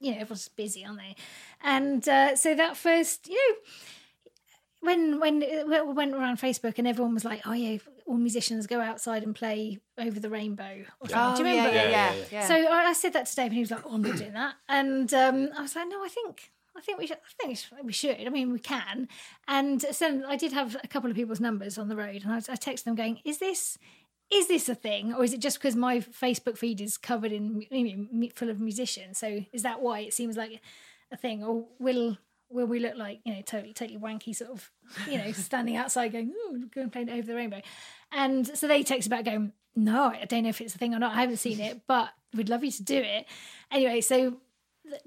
you 0.00 0.12
know, 0.12 0.18
everyone's 0.18 0.46
busy, 0.48 0.84
aren't 0.84 0.98
they? 0.98 1.16
And 1.60 2.08
uh, 2.08 2.36
so 2.36 2.54
that 2.54 2.76
first, 2.76 3.26
you 3.28 3.34
know. 3.34 3.56
When 4.80 5.18
when 5.18 5.42
it 5.42 5.66
went 5.66 6.14
around 6.14 6.36
Facebook 6.38 6.78
and 6.78 6.86
everyone 6.86 7.12
was 7.12 7.24
like, 7.24 7.40
"Oh 7.44 7.52
yeah, 7.52 7.78
all 8.06 8.14
musicians 8.16 8.68
go 8.68 8.80
outside 8.80 9.24
and 9.24 9.34
play 9.34 9.80
over 9.98 10.20
the 10.20 10.30
rainbow." 10.30 10.84
Or 11.00 11.08
something. 11.08 11.18
Oh, 11.32 11.36
Do 11.36 11.42
you 11.42 11.48
yeah, 11.56 11.66
remember? 11.66 11.76
yeah, 11.76 11.90
Yeah, 11.90 11.90
yeah, 11.90 12.14
yeah, 12.14 12.24
yeah. 12.30 12.46
So 12.46 12.54
I, 12.54 12.84
I 12.84 12.92
said 12.92 13.12
that 13.14 13.26
to 13.26 13.34
Dave, 13.34 13.46
and 13.46 13.54
he 13.54 13.60
was 13.60 13.72
like, 13.72 13.82
"Oh, 13.84 13.94
I'm 13.94 14.02
not 14.02 14.16
doing 14.18 14.34
that." 14.34 14.54
And 14.68 15.12
um, 15.12 15.48
I 15.58 15.62
was 15.62 15.74
like, 15.74 15.88
"No, 15.88 16.04
I 16.04 16.08
think, 16.08 16.52
I 16.76 16.80
think 16.80 17.00
we 17.00 17.08
should. 17.08 17.16
I 17.16 17.32
think 17.40 17.48
we 17.48 17.54
should- 17.56 17.84
we 17.86 17.92
should. 17.92 18.24
I 18.24 18.30
mean, 18.30 18.52
we 18.52 18.60
can." 18.60 19.08
And 19.48 19.82
so 19.82 20.22
I 20.28 20.36
did 20.36 20.52
have 20.52 20.76
a 20.84 20.86
couple 20.86 21.10
of 21.10 21.16
people's 21.16 21.40
numbers 21.40 21.76
on 21.76 21.88
the 21.88 21.96
road, 21.96 22.22
and 22.24 22.32
I, 22.32 22.36
I 22.36 22.54
texted 22.56 22.84
them, 22.84 22.94
going, 22.94 23.18
"Is 23.24 23.38
this?" 23.38 23.78
Is 24.30 24.48
this 24.48 24.68
a 24.68 24.74
thing, 24.74 25.14
or 25.14 25.24
is 25.24 25.32
it 25.32 25.40
just 25.40 25.58
because 25.58 25.74
my 25.74 26.00
Facebook 26.00 26.58
feed 26.58 26.80
is 26.80 26.98
covered 26.98 27.32
in 27.32 27.64
you 27.70 27.96
know, 27.96 28.06
mu- 28.12 28.28
full 28.34 28.50
of 28.50 28.60
musicians? 28.60 29.18
So 29.18 29.44
is 29.52 29.62
that 29.62 29.80
why 29.80 30.00
it 30.00 30.12
seems 30.12 30.36
like 30.36 30.60
a 31.10 31.16
thing, 31.16 31.42
or 31.42 31.66
will 31.78 32.18
will 32.50 32.66
we 32.66 32.78
look 32.78 32.96
like 32.96 33.20
you 33.24 33.34
know 33.34 33.42
totally 33.42 33.72
totally 33.72 33.98
wanky 33.98 34.34
sort 34.34 34.50
of 34.50 34.70
you 35.08 35.18
know 35.18 35.30
standing 35.32 35.76
outside 35.76 36.12
going 36.12 36.32
oh 36.34 36.58
go 36.74 36.80
and 36.80 36.92
play 36.92 37.06
over 37.10 37.26
the 37.26 37.34
rainbow 37.34 37.60
and 38.10 38.46
so 38.56 38.66
they 38.66 38.82
texted 38.82 39.10
back 39.10 39.24
going 39.24 39.52
no 39.76 40.04
i 40.04 40.24
don't 40.24 40.44
know 40.44 40.48
if 40.48 40.60
it's 40.60 40.74
a 40.74 40.78
thing 40.78 40.94
or 40.94 40.98
not 40.98 41.12
i 41.14 41.20
haven't 41.20 41.36
seen 41.36 41.60
it 41.60 41.82
but 41.86 42.08
we'd 42.34 42.48
love 42.48 42.64
you 42.64 42.70
to 42.70 42.82
do 42.82 42.96
it 42.96 43.26
anyway 43.70 44.00
so 44.00 44.38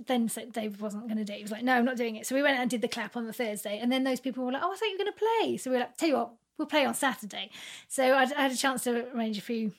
then 0.05 0.29
so 0.29 0.45
Dave 0.45 0.81
wasn't 0.81 1.07
going 1.07 1.17
to 1.17 1.23
do 1.23 1.33
it. 1.33 1.37
He 1.37 1.41
was 1.41 1.51
like, 1.51 1.63
"No, 1.63 1.73
I'm 1.73 1.85
not 1.85 1.97
doing 1.97 2.15
it." 2.15 2.27
So 2.27 2.35
we 2.35 2.43
went 2.43 2.59
and 2.59 2.69
did 2.69 2.83
the 2.83 2.87
clap 2.87 3.17
on 3.17 3.25
the 3.25 3.33
Thursday, 3.33 3.79
and 3.79 3.91
then 3.91 4.03
those 4.03 4.19
people 4.19 4.45
were 4.45 4.51
like, 4.51 4.61
"Oh, 4.63 4.71
I 4.71 4.75
thought 4.75 4.85
you 4.85 4.91
were 4.91 5.03
going 5.03 5.13
to 5.13 5.25
play." 5.41 5.57
So 5.57 5.71
we 5.71 5.77
were 5.77 5.81
like, 5.81 5.97
"Tell 5.97 6.09
you 6.09 6.15
what, 6.17 6.33
we'll 6.57 6.67
play 6.67 6.85
on 6.85 6.93
Saturday." 6.93 7.49
So 7.87 8.03
I, 8.03 8.23
I 8.23 8.41
had 8.43 8.51
a 8.51 8.57
chance 8.57 8.83
to 8.85 9.07
arrange 9.15 9.37
a 9.37 9.41
few, 9.41 9.71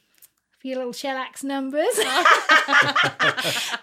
few 0.59 0.77
little 0.77 0.93
shellax 0.93 1.43
numbers, 1.45 1.99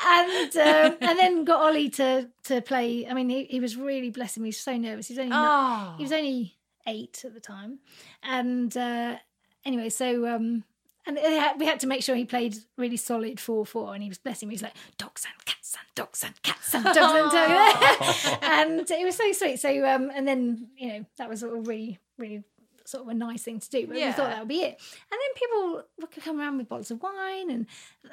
and 0.06 0.56
um, 0.58 0.98
and 1.02 1.20
then 1.20 1.44
got 1.46 1.62
Ollie 1.62 1.90
to 1.92 2.30
to 2.44 2.62
play. 2.62 3.08
I 3.08 3.14
mean, 3.14 3.30
he, 3.30 3.44
he 3.46 3.60
was 3.60 3.76
really 3.76 4.10
blessing 4.10 4.44
me. 4.44 4.48
He 4.48 4.52
was 4.52 4.58
so 4.60 4.78
nervous. 4.78 5.08
He 5.08 5.14
was 5.14 5.20
only 5.20 5.30
not- 5.32 5.92
Oh. 5.92 5.98
he 5.98 6.04
was 6.04 6.12
only 6.12 6.56
eight 6.88 7.24
at 7.26 7.34
the 7.34 7.40
time, 7.40 7.80
and 8.24 8.76
uh, 8.76 9.18
anyway, 9.66 9.90
so 9.90 10.28
um, 10.28 10.64
and 11.06 11.18
had, 11.18 11.60
we 11.60 11.66
had 11.66 11.80
to 11.82 11.88
make 11.88 12.04
sure 12.04 12.16
he 12.16 12.26
played 12.26 12.56
really 12.78 12.98
solid 12.98 13.40
four 13.40 13.66
four, 13.66 13.94
and 13.94 14.04
he 14.04 14.10
was 14.10 14.18
blessing 14.18 14.48
me. 14.50 14.54
He 14.54 14.58
was 14.58 14.64
like 14.64 14.76
dogs 14.98 15.26
and 15.26 15.46
cats 15.46 15.76
and 15.78 15.88
dogs 15.96 16.24
and 16.24 16.42
cats 16.44 16.74
and 16.74 16.84
dogs 16.84 16.98
and 16.98 17.32
dogs, 17.32 18.38
and 18.42 18.92
it 18.92 19.06
was 19.06 19.16
so 19.16 19.32
sweet. 19.34 19.60
So 19.60 19.70
um, 19.88 20.12
and 20.14 20.28
then 20.28 20.70
you 20.78 20.88
know 20.90 21.06
that 21.18 21.30
was 21.30 21.44
all 21.44 21.50
really 21.62 22.00
really 22.18 22.44
sort 22.90 23.04
of 23.04 23.10
a 23.10 23.14
nice 23.14 23.44
thing 23.44 23.60
to 23.60 23.70
do. 23.70 23.88
But 23.88 23.96
we 23.96 24.12
thought 24.12 24.30
that 24.30 24.40
would 24.40 24.48
be 24.48 24.62
it. 24.62 24.80
And 25.12 25.20
then 25.20 25.34
people 25.36 25.84
would 26.00 26.24
come 26.24 26.40
around 26.40 26.58
with 26.58 26.70
bottles 26.70 26.92
of 26.92 27.02
wine 27.02 27.50
and 27.50 27.66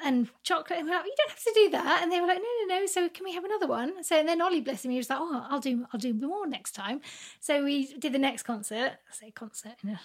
and 0.03 0.29
chocolate, 0.43 0.79
and 0.79 0.87
we're 0.87 0.95
like, 0.95 1.05
you 1.05 1.15
don't 1.17 1.29
have 1.29 1.43
to 1.43 1.51
do 1.53 1.69
that. 1.71 1.99
And 2.03 2.11
they 2.11 2.19
were 2.19 2.27
like, 2.27 2.39
no, 2.39 2.75
no, 2.75 2.79
no. 2.79 2.85
So 2.85 3.09
can 3.09 3.23
we 3.25 3.33
have 3.33 3.43
another 3.43 3.67
one? 3.67 4.03
So 4.03 4.17
and 4.17 4.27
then 4.27 4.41
Ollie, 4.41 4.61
bless 4.61 4.85
him, 4.85 4.91
he 4.91 4.97
was 4.97 5.09
like, 5.09 5.19
oh, 5.21 5.45
I'll 5.49 5.59
do, 5.59 5.85
I'll 5.91 5.99
do 5.99 6.13
more 6.13 6.47
next 6.47 6.73
time. 6.73 7.01
So 7.39 7.63
we 7.63 7.93
did 7.93 8.13
the 8.13 8.19
next 8.19 8.43
concert. 8.43 8.93
I 9.09 9.13
say 9.13 9.31
concert 9.31 9.75
in 9.83 9.89
a 9.91 9.99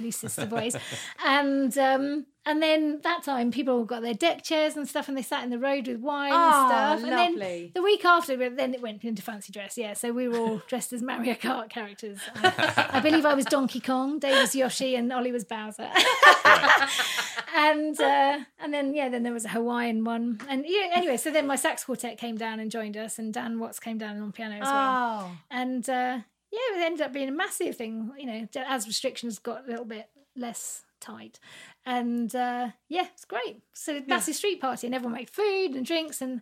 loosest 0.00 0.38
of 0.38 0.52
ways, 0.52 0.76
and 1.24 1.76
um, 1.78 2.26
and 2.46 2.62
then 2.62 3.00
that 3.02 3.22
time 3.22 3.50
people 3.50 3.84
got 3.84 4.02
their 4.02 4.14
deck 4.14 4.42
chairs 4.42 4.76
and 4.76 4.88
stuff, 4.88 5.08
and 5.08 5.16
they 5.16 5.22
sat 5.22 5.44
in 5.44 5.50
the 5.50 5.58
road 5.58 5.86
with 5.88 6.00
wine 6.00 6.32
Oh, 6.32 6.36
and 6.36 7.00
stuff. 7.02 7.10
And 7.10 7.38
then 7.38 7.70
the 7.74 7.82
week 7.82 8.04
after, 8.04 8.36
then 8.50 8.74
it 8.74 8.80
went 8.80 9.04
into 9.04 9.22
fancy 9.22 9.52
dress. 9.52 9.76
Yeah, 9.76 9.92
so 9.94 10.12
we 10.12 10.28
were 10.28 10.38
all 10.38 10.62
dressed 10.68 10.92
as 10.92 11.02
Mario 11.02 11.34
Kart 11.34 11.68
characters. 11.68 12.18
I, 12.36 12.86
I 12.94 13.00
believe 13.00 13.26
I 13.26 13.34
was 13.34 13.44
Donkey 13.44 13.80
Kong, 13.80 14.18
Dave 14.18 14.40
was 14.40 14.54
Yoshi, 14.54 14.94
and 14.96 15.12
Ollie 15.12 15.32
was 15.32 15.44
Bowser. 15.44 15.88
and 17.54 18.00
uh, 18.00 18.38
and 18.60 18.72
then 18.72 18.94
yeah, 18.94 19.08
then 19.08 19.22
there 19.22 19.32
was 19.32 19.44
a 19.44 19.48
Hawaiian 19.48 20.04
one, 20.04 20.40
and 20.48 20.64
yeah, 20.66 20.88
anyway, 20.94 21.16
so 21.16 21.30
then 21.30 21.46
my 21.46 21.56
sax 21.56 21.84
quartet 21.84 22.18
came 22.18 22.36
down 22.36 22.60
and 22.60 22.70
joined 22.70 22.96
us, 22.96 23.18
and 23.18 23.32
Dan 23.32 23.58
Watts 23.58 23.78
came 23.80 23.98
down 23.98 24.20
on 24.20 24.32
piano 24.32 24.56
as 24.56 24.60
well, 24.62 25.30
Oh. 25.30 25.30
and 25.50 25.88
uh, 25.88 26.18
yeah, 26.50 26.78
it 26.80 26.84
ended 26.84 27.00
up 27.02 27.12
being 27.12 27.28
a 27.28 27.32
massive 27.32 27.76
thing, 27.76 28.10
you 28.18 28.26
know, 28.26 28.48
as 28.66 28.86
restrictions 28.86 29.38
got 29.38 29.64
a 29.66 29.70
little 29.70 29.84
bit 29.84 30.08
less 30.36 30.82
tight, 31.00 31.38
and 31.86 32.34
uh, 32.34 32.68
yeah, 32.88 33.06
it's 33.12 33.24
great. 33.24 33.62
So 33.72 34.00
massive 34.06 34.34
street 34.34 34.60
party, 34.60 34.86
and 34.86 34.94
everyone 34.94 35.14
made 35.18 35.30
food 35.30 35.72
and 35.74 35.84
drinks 35.86 36.20
and 36.20 36.40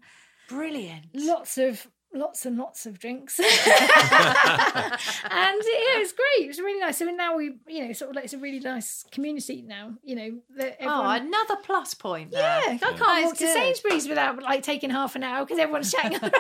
Brilliant. 0.49 1.07
lots 1.15 1.59
of 1.59 1.87
lots 2.15 2.47
and 2.47 2.57
lots 2.57 2.87
of 2.87 2.99
drinks 2.99 3.39
and 3.41 3.47
yeah 3.51 3.59
it 5.29 5.99
was 5.99 6.13
great 6.13 6.45
it 6.45 6.49
was 6.49 6.59
really 6.61 6.81
nice 6.81 6.97
so 6.99 7.05
now 7.07 7.37
we 7.37 7.57
you 7.67 7.85
know 7.87 7.93
sort 7.93 8.09
of 8.11 8.15
like 8.17 8.25
it's 8.25 8.33
a 8.33 8.39
really 8.39 8.61
nice 8.61 9.05
community 9.11 9.61
now 9.67 9.93
you 10.03 10.15
know 10.15 10.39
that 10.57 10.77
Oh, 10.81 11.11
another 11.11 11.57
plus 11.63 11.93
point 11.95 12.31
there. 12.31 12.41
yeah, 12.41 12.73
I 12.75 12.79
can't 12.79 13.19
is 13.19 13.25
walk 13.27 13.37
to. 13.39 13.47
Sainsbury's 13.53 14.09
without 14.09 14.41
like 14.43 14.63
taking 14.63 14.89
half 14.89 15.15
an 15.17 15.25
hour 15.25 15.45
because 15.45 15.59
everyone's 15.59 15.91
chatting 15.93 16.19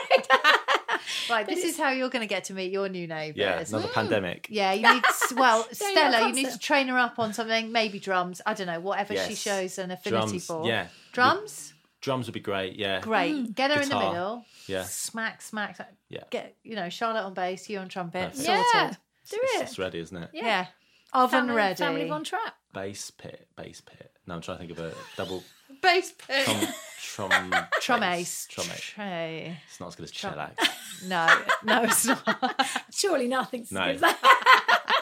on. 0.97 1.01
Right, 1.37 1.47
this 1.47 1.65
is 1.65 1.77
how 1.77 1.91
you're 1.91 2.09
going 2.09 2.23
to 2.23 2.29
get 2.29 2.45
to 2.45 2.55
meet 2.55 2.71
your 2.71 2.89
new 2.89 3.07
neighbours. 3.07 3.39
Yeah, 3.39 3.65
another 3.67 3.89
mm. 3.89 3.93
pandemic. 3.93 4.47
Yeah, 4.51 4.73
you 4.73 4.93
need 4.93 5.03
well, 5.37 5.65
to 5.65 5.71
a 5.71 5.75
Stella. 5.75 6.29
You 6.29 6.35
need 6.35 6.51
to 6.51 6.59
train 6.59 6.89
her 6.89 6.99
up 6.99 7.19
on 7.19 7.33
something, 7.33 7.73
maybe 7.73 7.99
drums. 7.99 8.41
I 8.47 8.55
don't 8.55 8.67
know, 8.67 8.81
whatever 8.81 9.17
she 9.17 9.35
shows 9.35 9.79
an 9.79 9.91
affinity 9.91 10.27
Drums, 10.29 10.47
for. 10.47 10.67
yeah. 10.67 10.87
drums. 11.13 11.75
Drums 12.01 12.27
would 12.27 12.35
be 12.35 12.41
great. 12.41 12.77
Yeah. 12.77 13.01
Great. 13.01 13.35
Mm. 13.35 13.55
Get 13.55 13.71
her 13.73 13.81
in 13.81 13.89
the 13.89 13.99
middle. 13.99 14.45
Yeah. 14.67 14.85
Smack, 14.85 15.43
smack, 15.43 15.77
smack. 15.77 15.95
Yeah. 16.09 16.25
Get 16.31 16.57
you 16.63 16.77
know 16.77 16.89
Charlotte 16.89 17.25
on 17.25 17.35
bass, 17.35 17.69
you 17.69 17.79
on 17.79 17.89
trumpet. 17.89 18.31
Perfect. 18.31 18.47
Sorted. 18.47 18.65
yeah, 18.75 18.91
do 19.31 19.39
It's, 19.43 19.61
it. 19.61 19.63
it's 19.63 19.79
ready, 19.79 19.99
isn't 19.99 20.17
it? 20.17 20.31
Yeah. 20.33 20.67
Oven 21.13 21.41
family, 21.41 21.55
ready. 21.55 21.75
Family 21.77 22.09
Von 22.09 22.25
Trapp. 22.25 22.55
Bass 22.73 23.11
pit, 23.11 23.49
bass 23.57 23.81
pit. 23.81 24.13
No, 24.27 24.35
I'm 24.35 24.41
trying 24.41 24.59
to 24.59 24.67
think 24.67 24.79
of 24.79 24.85
a 24.85 24.93
double 25.17 25.43
bass 25.87 26.13
pit. 26.27 26.47
trom 26.47 27.31
trom 27.31 27.69
Trum 27.81 28.01
bass. 28.01 28.19
ace. 28.21 28.49
Trom 28.51 28.73
ace. 28.75 28.81
Tray. 28.81 29.57
It's 29.69 29.81
not 29.81 29.89
as 29.89 29.95
good 29.97 30.05
as 30.05 30.13
Trom- 30.13 30.33
shellac. 30.33 30.59
No, 31.07 31.27
no, 31.63 31.83
it's 31.83 32.07
not. 32.07 32.83
Surely 32.91 33.29
nothing's 33.29 33.71
No. 33.71 33.85
good 33.85 33.95
as 33.97 34.01
that. 34.01 34.19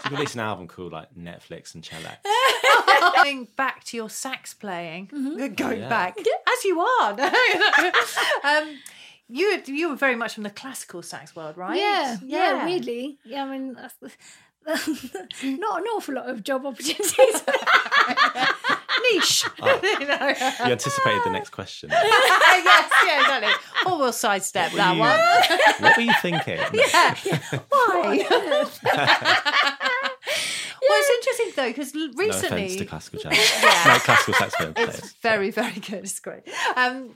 You 0.05 0.09
can 0.11 0.13
release 0.19 0.35
an 0.35 0.41
album 0.41 0.67
called 0.69 0.93
like 0.93 1.15
Netflix 1.15 1.75
and 1.75 1.85
shellac. 1.85 2.19
Going 3.23 3.47
back 3.57 3.85
to 3.85 3.97
your 3.97 4.11
sax 4.11 4.55
playing, 4.55 5.07
Mm-hmm. 5.09 5.55
going 5.55 5.81
Yeah. 5.83 5.89
back 5.89 6.19
as 6.19 6.65
you 6.65 6.81
are. 6.81 7.13
um, 8.45 8.79
you 9.29 9.63
you 9.67 9.89
were 9.91 9.97
very 9.97 10.17
much 10.17 10.35
from 10.35 10.43
the 10.43 10.51
classical 10.51 11.01
sax 11.03 11.35
world, 11.37 11.57
right? 11.57 11.79
Yeah, 11.79 12.17
yeah, 12.25 12.67
weirdly. 12.67 13.19
Yeah, 13.25 13.45
I 13.45 13.51
mean, 13.51 13.75
that's- 13.75 14.17
not 15.45 15.79
an 15.81 15.87
awful 15.95 16.15
lot 16.15 16.29
of 16.29 16.43
job 16.43 16.67
opportunities. 16.67 17.43
Niche. 19.13 19.45
Oh. 19.63 19.81
you 20.01 20.07
know. 20.07 20.29
You 20.67 20.73
anticipated 20.73 21.21
the 21.25 21.31
next 21.31 21.51
question. 21.51 21.89
yes, 21.93 22.91
yes, 23.05 23.21
exactly. 23.21 23.53
Or 23.91 23.99
we'll 23.99 24.13
sidestep 24.13 24.73
that 24.73 24.95
you- 24.95 25.01
one. 25.01 25.19
what 25.81 25.97
were 25.97 26.03
you 26.03 26.13
thinking? 26.21 26.59
Why? 26.59 28.27
Well, 28.29 28.67
it's 28.67 28.81
interesting 31.27 31.53
though 31.57 31.69
because 31.71 31.95
No 31.95 32.09
recently, 32.17 32.65
offense 32.65 32.77
to 32.77 32.85
classical 32.85 33.21
jazz. 33.23 33.63
No, 33.63 33.99
classical 33.99 34.35
saxophone 34.35 34.73
It's 34.77 34.99
players. 35.01 35.13
very, 35.23 35.51
very 35.51 35.73
good. 35.81 36.05
It's 36.05 36.21
great. 36.21 36.43
Um, 36.77 37.11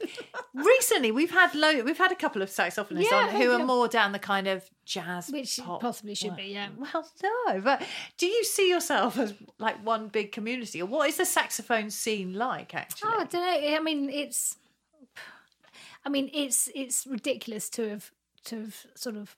recently, 0.55 1.11
we've 1.11 1.31
had 1.31 1.55
lo- 1.55 1.83
we've 1.83 1.99
had 1.99 2.13
a 2.13 2.17
couple 2.17 2.43
of 2.43 2.49
saxophonists 2.49 3.11
Yeah, 3.11 3.29
on 3.29 3.29
who 3.31 3.51
are 3.53 3.65
more 3.65 3.89
down 3.89 4.13
the 4.13 4.19
kind 4.19 4.47
of 4.47 4.69
jazz, 4.85 5.29
Which 5.31 5.59
pop 5.63 5.81
possibly 5.81 6.15
should 6.15 6.37
be, 6.37 6.45
yeah. 6.45 6.69
Well, 6.79 7.09
no, 7.23 7.61
but 7.61 7.83
do 8.17 8.27
you 8.27 8.45
see 8.45 8.69
yourself 8.71 9.19
as 9.19 9.35
like 9.59 9.85
one 9.85 10.09
big 10.09 10.33
community, 10.33 10.81
or 10.83 10.87
what 10.87 11.09
is 11.09 11.17
the 11.19 11.27
saxophone 11.27 11.91
scene 11.91 12.33
like? 12.35 12.75
Actually, 12.75 13.11
Oh, 13.13 13.21
I 13.21 13.25
don't 13.25 13.63
know. 13.63 13.77
I 13.77 13.81
mean, 13.81 14.09
it's. 14.11 14.57
I 16.07 16.09
mean, 16.11 16.31
it's 16.33 16.71
it's 16.75 17.07
ridiculous 17.07 17.69
to 17.71 17.89
have 17.91 18.11
to 18.49 18.61
have 18.61 18.87
sort 18.95 19.17
of 19.17 19.37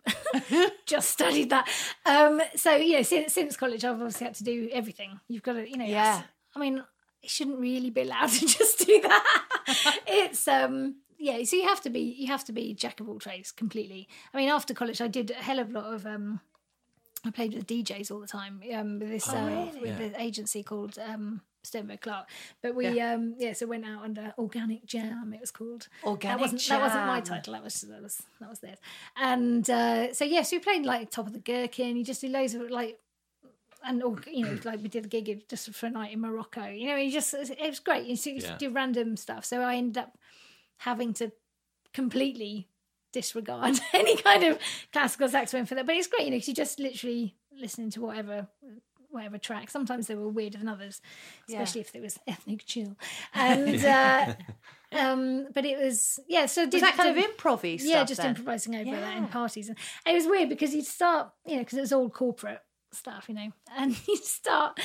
just 0.87 1.11
studied 1.11 1.51
that. 1.51 1.69
Um, 2.07 2.41
so 2.57 2.75
you 2.75 2.95
know, 2.95 3.03
since 3.03 3.33
since 3.33 3.57
college, 3.57 3.85
I've 3.85 3.95
obviously 3.95 4.27
had 4.27 4.35
to 4.37 4.45
do 4.45 4.69
everything. 4.73 5.21
You've 5.29 5.43
got 5.43 5.55
to, 5.55 5.69
you 5.69 5.77
know. 5.77 5.85
Yeah. 5.85 6.23
I 6.55 6.59
mean, 6.59 6.83
it 7.23 7.31
shouldn't 7.31 7.59
really 7.59 7.91
be 7.91 8.03
allowed 8.03 8.29
to 8.31 8.47
just 8.47 8.87
do 8.87 9.01
that. 9.03 9.43
it's 10.07 10.47
um. 10.49 10.97
Yeah, 11.23 11.43
so 11.45 11.57
you 11.57 11.69
have 11.69 11.83
to 11.83 11.91
be 11.91 12.01
you 12.01 12.29
have 12.29 12.45
to 12.47 12.53
be 12.53 12.73
jack 12.73 12.99
of 13.01 13.09
all 13.09 13.19
trades 13.19 13.53
completely. 13.53 14.09
I 14.33 14.39
mean, 14.39 14.49
after 14.49 14.73
college, 14.73 15.03
I 15.03 15.09
did 15.09 15.31
a 15.31 15.35
hell 15.35 15.59
of 15.59 15.69
a 15.69 15.73
lot 15.73 15.93
of 15.93 16.07
um, 16.07 16.41
I 17.25 17.31
played 17.31 17.55
with 17.55 17.67
DJs 17.67 18.11
all 18.11 18.21
the 18.21 18.27
time 18.27 18.63
um, 18.75 18.99
with 18.99 19.11
this 19.11 19.29
uh, 19.29 19.71
with 19.81 19.99
the 19.99 20.21
agency 20.21 20.63
called 20.63 20.99
um, 20.99 21.43
Stoneberg 21.65 22.01
Clark. 22.01 22.29
But 22.63 22.75
we 22.75 22.89
yeah. 22.89 23.15
um, 23.15 23.35
yeah, 23.39 23.53
so 23.53 23.67
went 23.67 23.85
out 23.85 24.03
under 24.03 24.33
Organic 24.39 24.87
Jam. 24.87 25.33
It 25.35 25.41
was 25.41 25.51
called 25.51 25.89
Organic 26.05 26.39
That 26.39 26.41
wasn't 26.41 26.67
that 26.69 26.81
wasn't 26.81 27.07
my 27.07 27.21
title. 27.21 27.53
That 27.53 27.63
was 27.63 27.81
that 27.83 28.03
was 28.03 28.23
that 28.41 28.49
was 28.49 28.61
theirs. 28.61 28.79
And 29.17 29.69
uh, 29.69 30.15
so 30.15 30.25
yes, 30.25 30.51
we 30.51 30.59
played 30.61 30.85
like 30.85 31.11
Top 31.11 31.27
of 31.27 31.33
the 31.33 31.39
Gherkin. 31.41 31.97
You 31.97 32.05
just 32.05 32.21
do 32.21 32.29
loads 32.29 32.55
of 32.55 32.71
like. 32.71 32.99
And 33.83 34.03
or, 34.03 34.15
you 34.31 34.45
know, 34.45 34.59
like 34.65 34.83
we 34.83 34.89
did 34.89 35.07
a 35.07 35.09
gig 35.09 35.49
just 35.49 35.75
for 35.75 35.87
a 35.87 35.91
night 35.91 36.13
in 36.13 36.21
Morocco. 36.21 36.67
You 36.67 36.89
know, 36.89 36.97
you 36.97 37.11
just 37.11 37.33
it 37.33 37.59
was 37.67 37.81
great. 37.81 38.05
You 38.05 38.15
just 38.15 38.27
Yeah. 38.27 38.57
do 38.59 38.69
random 38.69 39.17
stuff. 39.17 39.47
So 39.47 39.63
I 39.63 39.77
ended 39.77 39.97
up 40.03 40.19
having 40.77 41.15
to 41.15 41.33
completely 41.95 42.69
disregard 43.13 43.79
any 43.93 44.17
kind 44.17 44.45
of 44.45 44.59
classical 44.93 45.29
saxophone 45.29 45.67
for 45.67 45.75
that. 45.75 45.87
But 45.87 45.97
it's 45.97 46.07
great, 46.07 46.25
you 46.25 46.31
know, 46.31 46.37
because 46.37 46.49
you 46.49 46.55
just 46.55 46.79
literally 46.79 47.37
listening 47.53 47.91
to 47.91 48.01
whatever 48.01 48.49
whatever 49.11 49.39
track. 49.39 49.71
Sometimes 49.71 50.07
they 50.07 50.15
were 50.15 50.29
weirder 50.29 50.59
than 50.59 50.69
others, 50.69 51.01
especially 51.49 51.81
if 51.81 51.93
there 51.93 52.03
was 52.03 52.19
ethnic 52.27 52.65
chill. 52.65 52.97
And 53.35 53.85
uh, 53.85 54.35
um, 54.93 55.49
but 55.53 55.65
it 55.65 55.79
was 55.79 56.19
yeah. 56.29 56.47
So 56.47 56.63
was 56.63 56.71
did, 56.71 56.83
that 56.83 56.97
kind 56.97 57.15
did- 57.15 57.25
of 57.25 57.37
improv 57.37 57.59
stuff? 57.59 57.89
yeah, 57.89 58.05
just 58.05 58.21
then? 58.21 58.31
improvising 58.31 58.77
over 58.77 58.91
that 58.91 59.17
in 59.17 59.27
parties, 59.29 59.69
and, 59.69 59.79
and 60.07 60.15
it 60.15 60.19
was 60.19 60.27
weird 60.27 60.49
because 60.49 60.75
you'd 60.75 60.87
start, 60.87 61.31
you 61.47 61.57
know, 61.57 61.63
because 61.63 61.79
it 61.79 61.83
was 61.83 61.93
all 61.93 62.09
corporate 62.09 62.61
stuff, 62.93 63.27
you 63.29 63.35
know, 63.35 63.51
and 63.77 63.97
you'd 64.09 64.25
start 64.25 64.81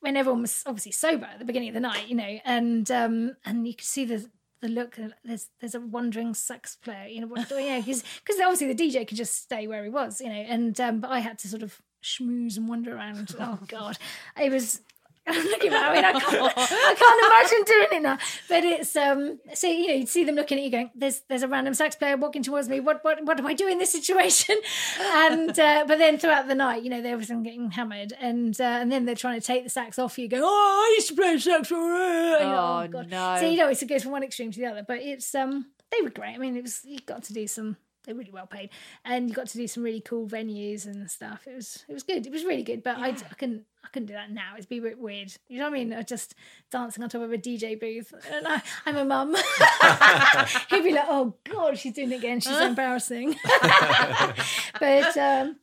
when 0.00 0.16
everyone 0.16 0.42
was 0.42 0.62
obviously 0.66 0.92
sober 0.92 1.24
at 1.24 1.38
the 1.38 1.44
beginning 1.44 1.68
of 1.68 1.74
the 1.74 1.80
night, 1.80 2.08
you 2.08 2.14
know, 2.14 2.38
and 2.44 2.90
um, 2.90 3.36
and 3.44 3.66
you 3.66 3.74
could 3.74 3.86
see 3.86 4.04
the 4.04 4.28
the 4.64 4.70
look. 4.70 4.98
There's 5.24 5.50
there's 5.60 5.74
a 5.74 5.80
wandering 5.80 6.34
sax 6.34 6.74
player, 6.76 7.06
you 7.06 7.20
know, 7.20 7.26
what, 7.26 7.50
you 7.50 7.68
know, 7.68 7.82
because 7.82 8.40
obviously 8.40 8.72
the 8.72 8.74
DJ 8.74 9.06
could 9.06 9.18
just 9.18 9.42
stay 9.42 9.66
where 9.66 9.84
he 9.84 9.90
was, 9.90 10.20
you 10.20 10.28
know, 10.28 10.34
and 10.34 10.80
um, 10.80 11.00
but 11.00 11.10
I 11.10 11.20
had 11.20 11.38
to 11.40 11.48
sort 11.48 11.62
of 11.62 11.80
schmooze 12.02 12.56
and 12.56 12.68
wander 12.68 12.96
around. 12.96 13.34
Oh 13.38 13.58
God, 13.68 13.98
it 14.40 14.50
was. 14.50 14.80
I'm 15.26 15.44
looking 15.46 15.72
at. 15.72 15.82
I 15.90 15.94
mean, 15.94 16.04
I 16.04 16.12
can't, 16.12 16.52
I 16.58 16.94
can't 16.94 17.26
imagine 17.26 17.64
doing 17.64 17.88
it 17.92 18.02
now. 18.02 18.18
But 18.48 18.64
it's 18.64 18.94
um. 18.96 19.38
So 19.54 19.66
you 19.68 19.88
know, 19.88 19.94
you'd 19.94 20.08
see 20.08 20.24
them 20.24 20.34
looking 20.34 20.58
at 20.58 20.64
you, 20.64 20.70
going, 20.70 20.90
"There's 20.94 21.22
there's 21.28 21.42
a 21.42 21.48
random 21.48 21.74
sax 21.74 21.96
player 21.96 22.16
walking 22.16 22.42
towards 22.42 22.68
me. 22.68 22.80
What 22.80 23.02
what 23.04 23.24
what 23.24 23.36
do 23.36 23.46
I 23.46 23.54
do 23.54 23.66
in 23.68 23.78
this 23.78 23.92
situation?" 23.92 24.56
And 25.00 25.58
uh, 25.58 25.84
but 25.86 25.98
then 25.98 26.18
throughout 26.18 26.48
the 26.48 26.54
night, 26.54 26.82
you 26.82 26.90
know, 26.90 27.00
there 27.00 27.16
was 27.16 27.28
them 27.28 27.42
getting 27.42 27.70
hammered, 27.70 28.12
and 28.20 28.58
uh, 28.60 28.64
and 28.64 28.92
then 28.92 29.04
they're 29.06 29.14
trying 29.14 29.40
to 29.40 29.46
take 29.46 29.64
the 29.64 29.70
sax 29.70 29.98
off 29.98 30.18
you, 30.18 30.28
going, 30.28 30.42
"Oh, 30.44 30.48
I 30.90 30.94
used 30.96 31.08
to 31.08 31.14
play 31.14 31.38
sax 31.38 31.68
for." 31.68 31.74
you 31.74 32.36
Oh, 32.40 32.86
God. 32.90 33.10
no. 33.10 33.36
So 33.40 33.48
you 33.48 33.56
know, 33.56 33.68
it's 33.68 33.82
it 33.82 33.88
goes 33.88 34.02
from 34.02 34.12
one 34.12 34.22
extreme 34.22 34.50
to 34.52 34.60
the 34.60 34.66
other. 34.66 34.84
But 34.86 34.98
it's 35.00 35.34
um, 35.34 35.66
they 35.90 36.02
were 36.02 36.10
great. 36.10 36.34
I 36.34 36.38
mean, 36.38 36.56
it 36.56 36.62
was 36.62 36.80
you 36.84 36.98
got 37.06 37.22
to 37.24 37.32
do 37.32 37.46
some. 37.46 37.76
They're 38.04 38.14
really 38.14 38.30
well 38.30 38.46
paid, 38.46 38.68
and 39.06 39.28
you 39.30 39.34
got 39.34 39.46
to 39.46 39.56
do 39.56 39.66
some 39.66 39.82
really 39.82 40.02
cool 40.02 40.26
venues 40.28 40.84
and 40.84 41.10
stuff. 41.10 41.46
It 41.46 41.54
was 41.54 41.84
it 41.88 41.94
was 41.94 42.02
good. 42.02 42.26
It 42.26 42.32
was 42.32 42.44
really 42.44 42.62
good. 42.62 42.82
But 42.82 42.98
I, 42.98 43.08
I 43.08 43.34
couldn't 43.38 43.64
I 43.84 43.88
couldn't 43.92 44.06
do 44.06 44.14
that 44.14 44.30
now. 44.30 44.54
It'd 44.56 44.68
be 44.68 44.78
a 44.78 44.82
bit 44.82 44.98
weird. 44.98 45.32
You 45.48 45.58
know 45.58 45.64
what 45.64 45.76
I 45.76 45.84
mean? 45.84 45.92
I 45.92 46.02
just 46.02 46.34
dancing 46.70 47.02
on 47.02 47.10
top 47.10 47.22
of 47.22 47.32
a 47.32 47.38
DJ 47.38 47.78
booth, 47.78 48.14
and 48.32 48.48
I, 48.48 48.62
I'm 48.86 48.96
a 48.96 49.04
mum. 49.04 49.34
He'd 50.70 50.84
be 50.84 50.92
like, 50.92 51.06
"Oh 51.08 51.34
God, 51.44 51.78
she's 51.78 51.92
doing 51.92 52.12
it 52.12 52.16
again. 52.16 52.40
She's 52.40 52.56
so 52.56 52.66
embarrassing." 52.66 53.36
but 54.80 55.16
um, 55.16 55.56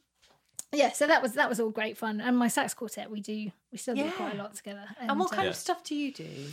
yeah, 0.72 0.92
so 0.92 1.08
that 1.08 1.22
was 1.22 1.34
that 1.34 1.50
was 1.50 1.60
all 1.60 1.70
great 1.70 1.98
fun. 1.98 2.22
And 2.22 2.38
my 2.38 2.48
sax 2.48 2.74
quartet, 2.74 3.10
we 3.10 3.22
do 3.22 3.52
we 3.72 3.78
still 3.78 3.96
do 3.96 4.10
quite 4.12 4.36
a 4.36 4.38
lot 4.38 4.54
together. 4.56 4.86
And 5.00 5.20
what 5.20 5.32
kind 5.32 5.48
uh, 5.48 5.52
of 5.52 5.56
stuff 5.56 5.84
do 5.84 5.96
you 5.96 6.14
do? 6.14 6.48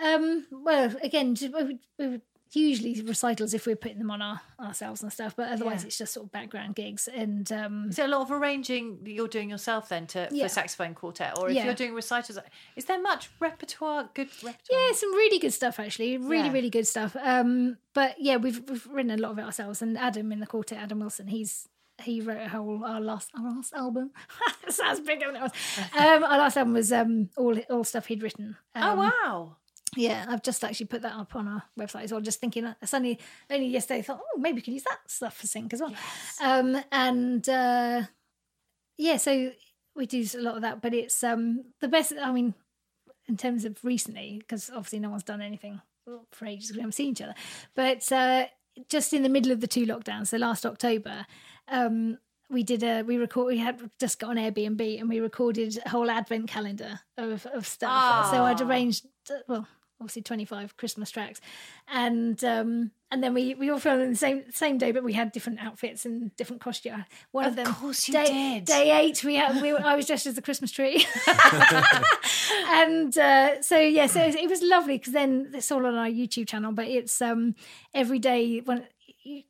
um, 0.00 0.46
well, 0.50 0.94
again, 1.02 1.36
we 1.40 1.78
we 1.98 2.08
would 2.08 2.22
usually 2.52 3.00
recitals 3.02 3.52
if 3.54 3.66
we're 3.66 3.76
putting 3.76 3.98
them 3.98 4.10
on 4.10 4.22
our, 4.22 4.40
ourselves 4.60 5.02
and 5.02 5.12
stuff, 5.12 5.34
but 5.36 5.50
otherwise 5.50 5.82
Yeah. 5.82 5.86
it's 5.88 5.98
just 5.98 6.12
sort 6.14 6.26
of 6.26 6.32
background 6.32 6.74
gigs. 6.74 7.08
And 7.08 7.50
um, 7.52 7.90
there 7.90 8.06
a 8.06 8.08
lot 8.08 8.22
of 8.22 8.30
arranging 8.30 8.98
that 9.04 9.10
you're 9.10 9.28
doing 9.28 9.50
yourself 9.50 9.88
then 9.88 10.06
to 10.08 10.28
Yeah. 10.30 10.44
for 10.44 10.48
saxophone 10.48 10.94
quartet, 10.94 11.38
or 11.38 11.48
if 11.48 11.56
Yeah. 11.56 11.64
you're 11.66 11.74
doing 11.74 11.94
recitals? 11.94 12.38
Is 12.76 12.84
there 12.86 13.00
much 13.02 13.30
repertoire? 13.40 14.10
Good 14.14 14.28
repertoire. 14.42 14.80
yeah, 14.88 14.92
some 14.92 15.12
really 15.12 15.38
good 15.38 15.52
stuff 15.52 15.78
actually, 15.80 16.16
really 16.18 16.50
really 16.50 16.70
good 16.70 16.86
stuff. 16.86 17.16
Um, 17.20 17.78
but 17.94 18.14
yeah, 18.20 18.36
we've 18.36 18.62
we've 18.68 18.86
written 18.86 19.10
a 19.10 19.16
lot 19.16 19.32
of 19.32 19.38
it 19.38 19.42
ourselves. 19.44 19.82
And 19.82 19.98
Adam 19.98 20.30
in 20.32 20.40
the 20.40 20.46
quartet, 20.46 20.78
Adam 20.78 21.00
Wilson, 21.00 21.26
he's 21.28 21.68
he 22.02 22.20
wrote 22.20 22.42
a 22.42 22.48
whole 22.48 22.84
our 22.84 23.00
last 23.00 23.30
our 23.36 23.42
last 23.54 23.72
album. 23.74 24.10
sounds 24.68 25.00
bigger 25.00 25.26
than 25.26 25.36
it 25.36 25.42
was. 25.42 25.52
Um, 25.98 26.24
our 26.24 26.38
last 26.38 26.56
album 26.56 26.74
was 26.74 26.92
um 26.92 27.30
all 27.36 27.58
all 27.70 27.84
stuff 27.84 28.06
he'd 28.06 28.22
written. 28.22 28.56
oh 28.74 28.80
Um, 28.92 28.98
wow. 28.98 29.56
Yeah, 29.96 30.26
I've 30.28 30.42
just 30.42 30.62
actually 30.62 30.86
put 30.86 31.02
that 31.02 31.14
up 31.14 31.34
on 31.34 31.48
our 31.48 31.62
website 31.78 32.04
as 32.04 32.12
well. 32.12 32.20
Just 32.20 32.40
thinking, 32.40 32.66
I 32.66 32.74
suddenly 32.84 33.18
only 33.50 33.66
yesterday 33.66 34.00
I 34.00 34.02
thought, 34.02 34.20
oh, 34.22 34.38
maybe 34.38 34.56
we 34.56 34.62
can 34.62 34.74
use 34.74 34.84
that 34.84 34.98
stuff 35.08 35.36
for 35.38 35.46
sync 35.46 35.72
as 35.72 35.80
well. 35.80 35.94
Um, 36.42 36.76
and 36.92 37.48
uh, 37.48 38.02
yeah, 38.98 39.16
so 39.16 39.52
we 39.94 40.06
do 40.06 40.24
a 40.36 40.42
lot 40.42 40.56
of 40.56 40.62
that, 40.62 40.82
but 40.82 40.92
it's 40.94 41.24
um 41.24 41.64
the 41.80 41.88
best. 41.88 42.12
I 42.20 42.30
mean, 42.32 42.54
in 43.26 43.36
terms 43.36 43.64
of 43.64 43.82
recently, 43.84 44.36
because 44.38 44.68
obviously 44.70 44.98
no 45.00 45.10
one's 45.10 45.24
done 45.24 45.40
anything 45.40 45.80
for 46.30 46.46
ages. 46.46 46.72
We 46.72 46.78
haven't 46.80 46.92
seen 46.92 47.10
each 47.12 47.22
other, 47.22 47.34
but 47.74 48.10
uh, 48.12 48.46
just 48.88 49.12
in 49.14 49.22
the 49.22 49.28
middle 49.28 49.52
of 49.52 49.60
the 49.60 49.66
two 49.66 49.86
lockdowns, 49.86 50.28
so 50.28 50.36
last 50.36 50.66
October. 50.66 51.26
Um, 51.68 52.18
we 52.48 52.62
did 52.62 52.84
a 52.84 53.02
we 53.02 53.16
record 53.16 53.48
we 53.48 53.58
had 53.58 53.90
just 53.98 54.20
got 54.20 54.30
on 54.30 54.36
Airbnb 54.36 55.00
and 55.00 55.08
we 55.08 55.18
recorded 55.18 55.82
a 55.84 55.88
whole 55.88 56.08
advent 56.08 56.46
calendar 56.48 57.00
of, 57.18 57.44
of 57.46 57.66
stuff. 57.66 58.30
So 58.30 58.44
I'd 58.44 58.60
Ah. 58.62 58.64
arranged 58.64 59.04
uh, 59.28 59.38
well 59.48 59.66
obviously 60.00 60.20
25 60.22 60.76
Christmas 60.76 61.10
tracks 61.10 61.40
and 61.88 62.42
um 62.44 62.90
and 63.10 63.22
then 63.22 63.32
we 63.32 63.54
we 63.54 63.70
all 63.70 63.78
filmed 63.78 64.02
in 64.02 64.10
the 64.10 64.16
same 64.16 64.44
same 64.52 64.76
day 64.76 64.92
but 64.92 65.02
we 65.02 65.14
had 65.14 65.32
different 65.32 65.58
outfits 65.64 66.04
and 66.04 66.36
different 66.36 66.60
costume 66.60 67.04
one 67.32 67.44
of, 67.46 67.52
Of 67.52 67.56
them 67.64 67.74
course 67.74 68.06
you 68.06 68.12
day, 68.12 68.26
did. 68.56 68.64
day 68.66 68.90
eight 68.98 69.24
we 69.24 69.36
had 69.36 69.62
we, 69.62 69.72
I 69.72 69.94
was 69.96 70.06
dressed 70.06 70.26
as 70.26 70.34
the 70.34 70.42
Christmas 70.42 70.70
tree 70.70 71.06
and 72.68 73.16
uh, 73.16 73.62
so 73.62 73.78
yeah 73.78 74.06
so 74.06 74.20
it 74.22 74.48
was 74.50 74.62
lovely 74.62 74.98
because 74.98 75.12
then 75.12 75.50
it's 75.54 75.70
all 75.72 75.86
on 75.86 75.94
our 75.94 76.08
YouTube 76.08 76.48
channel 76.48 76.72
but 76.72 76.86
it's 76.88 77.20
um 77.22 77.54
every 77.94 78.18
day 78.18 78.60
when 78.60 78.84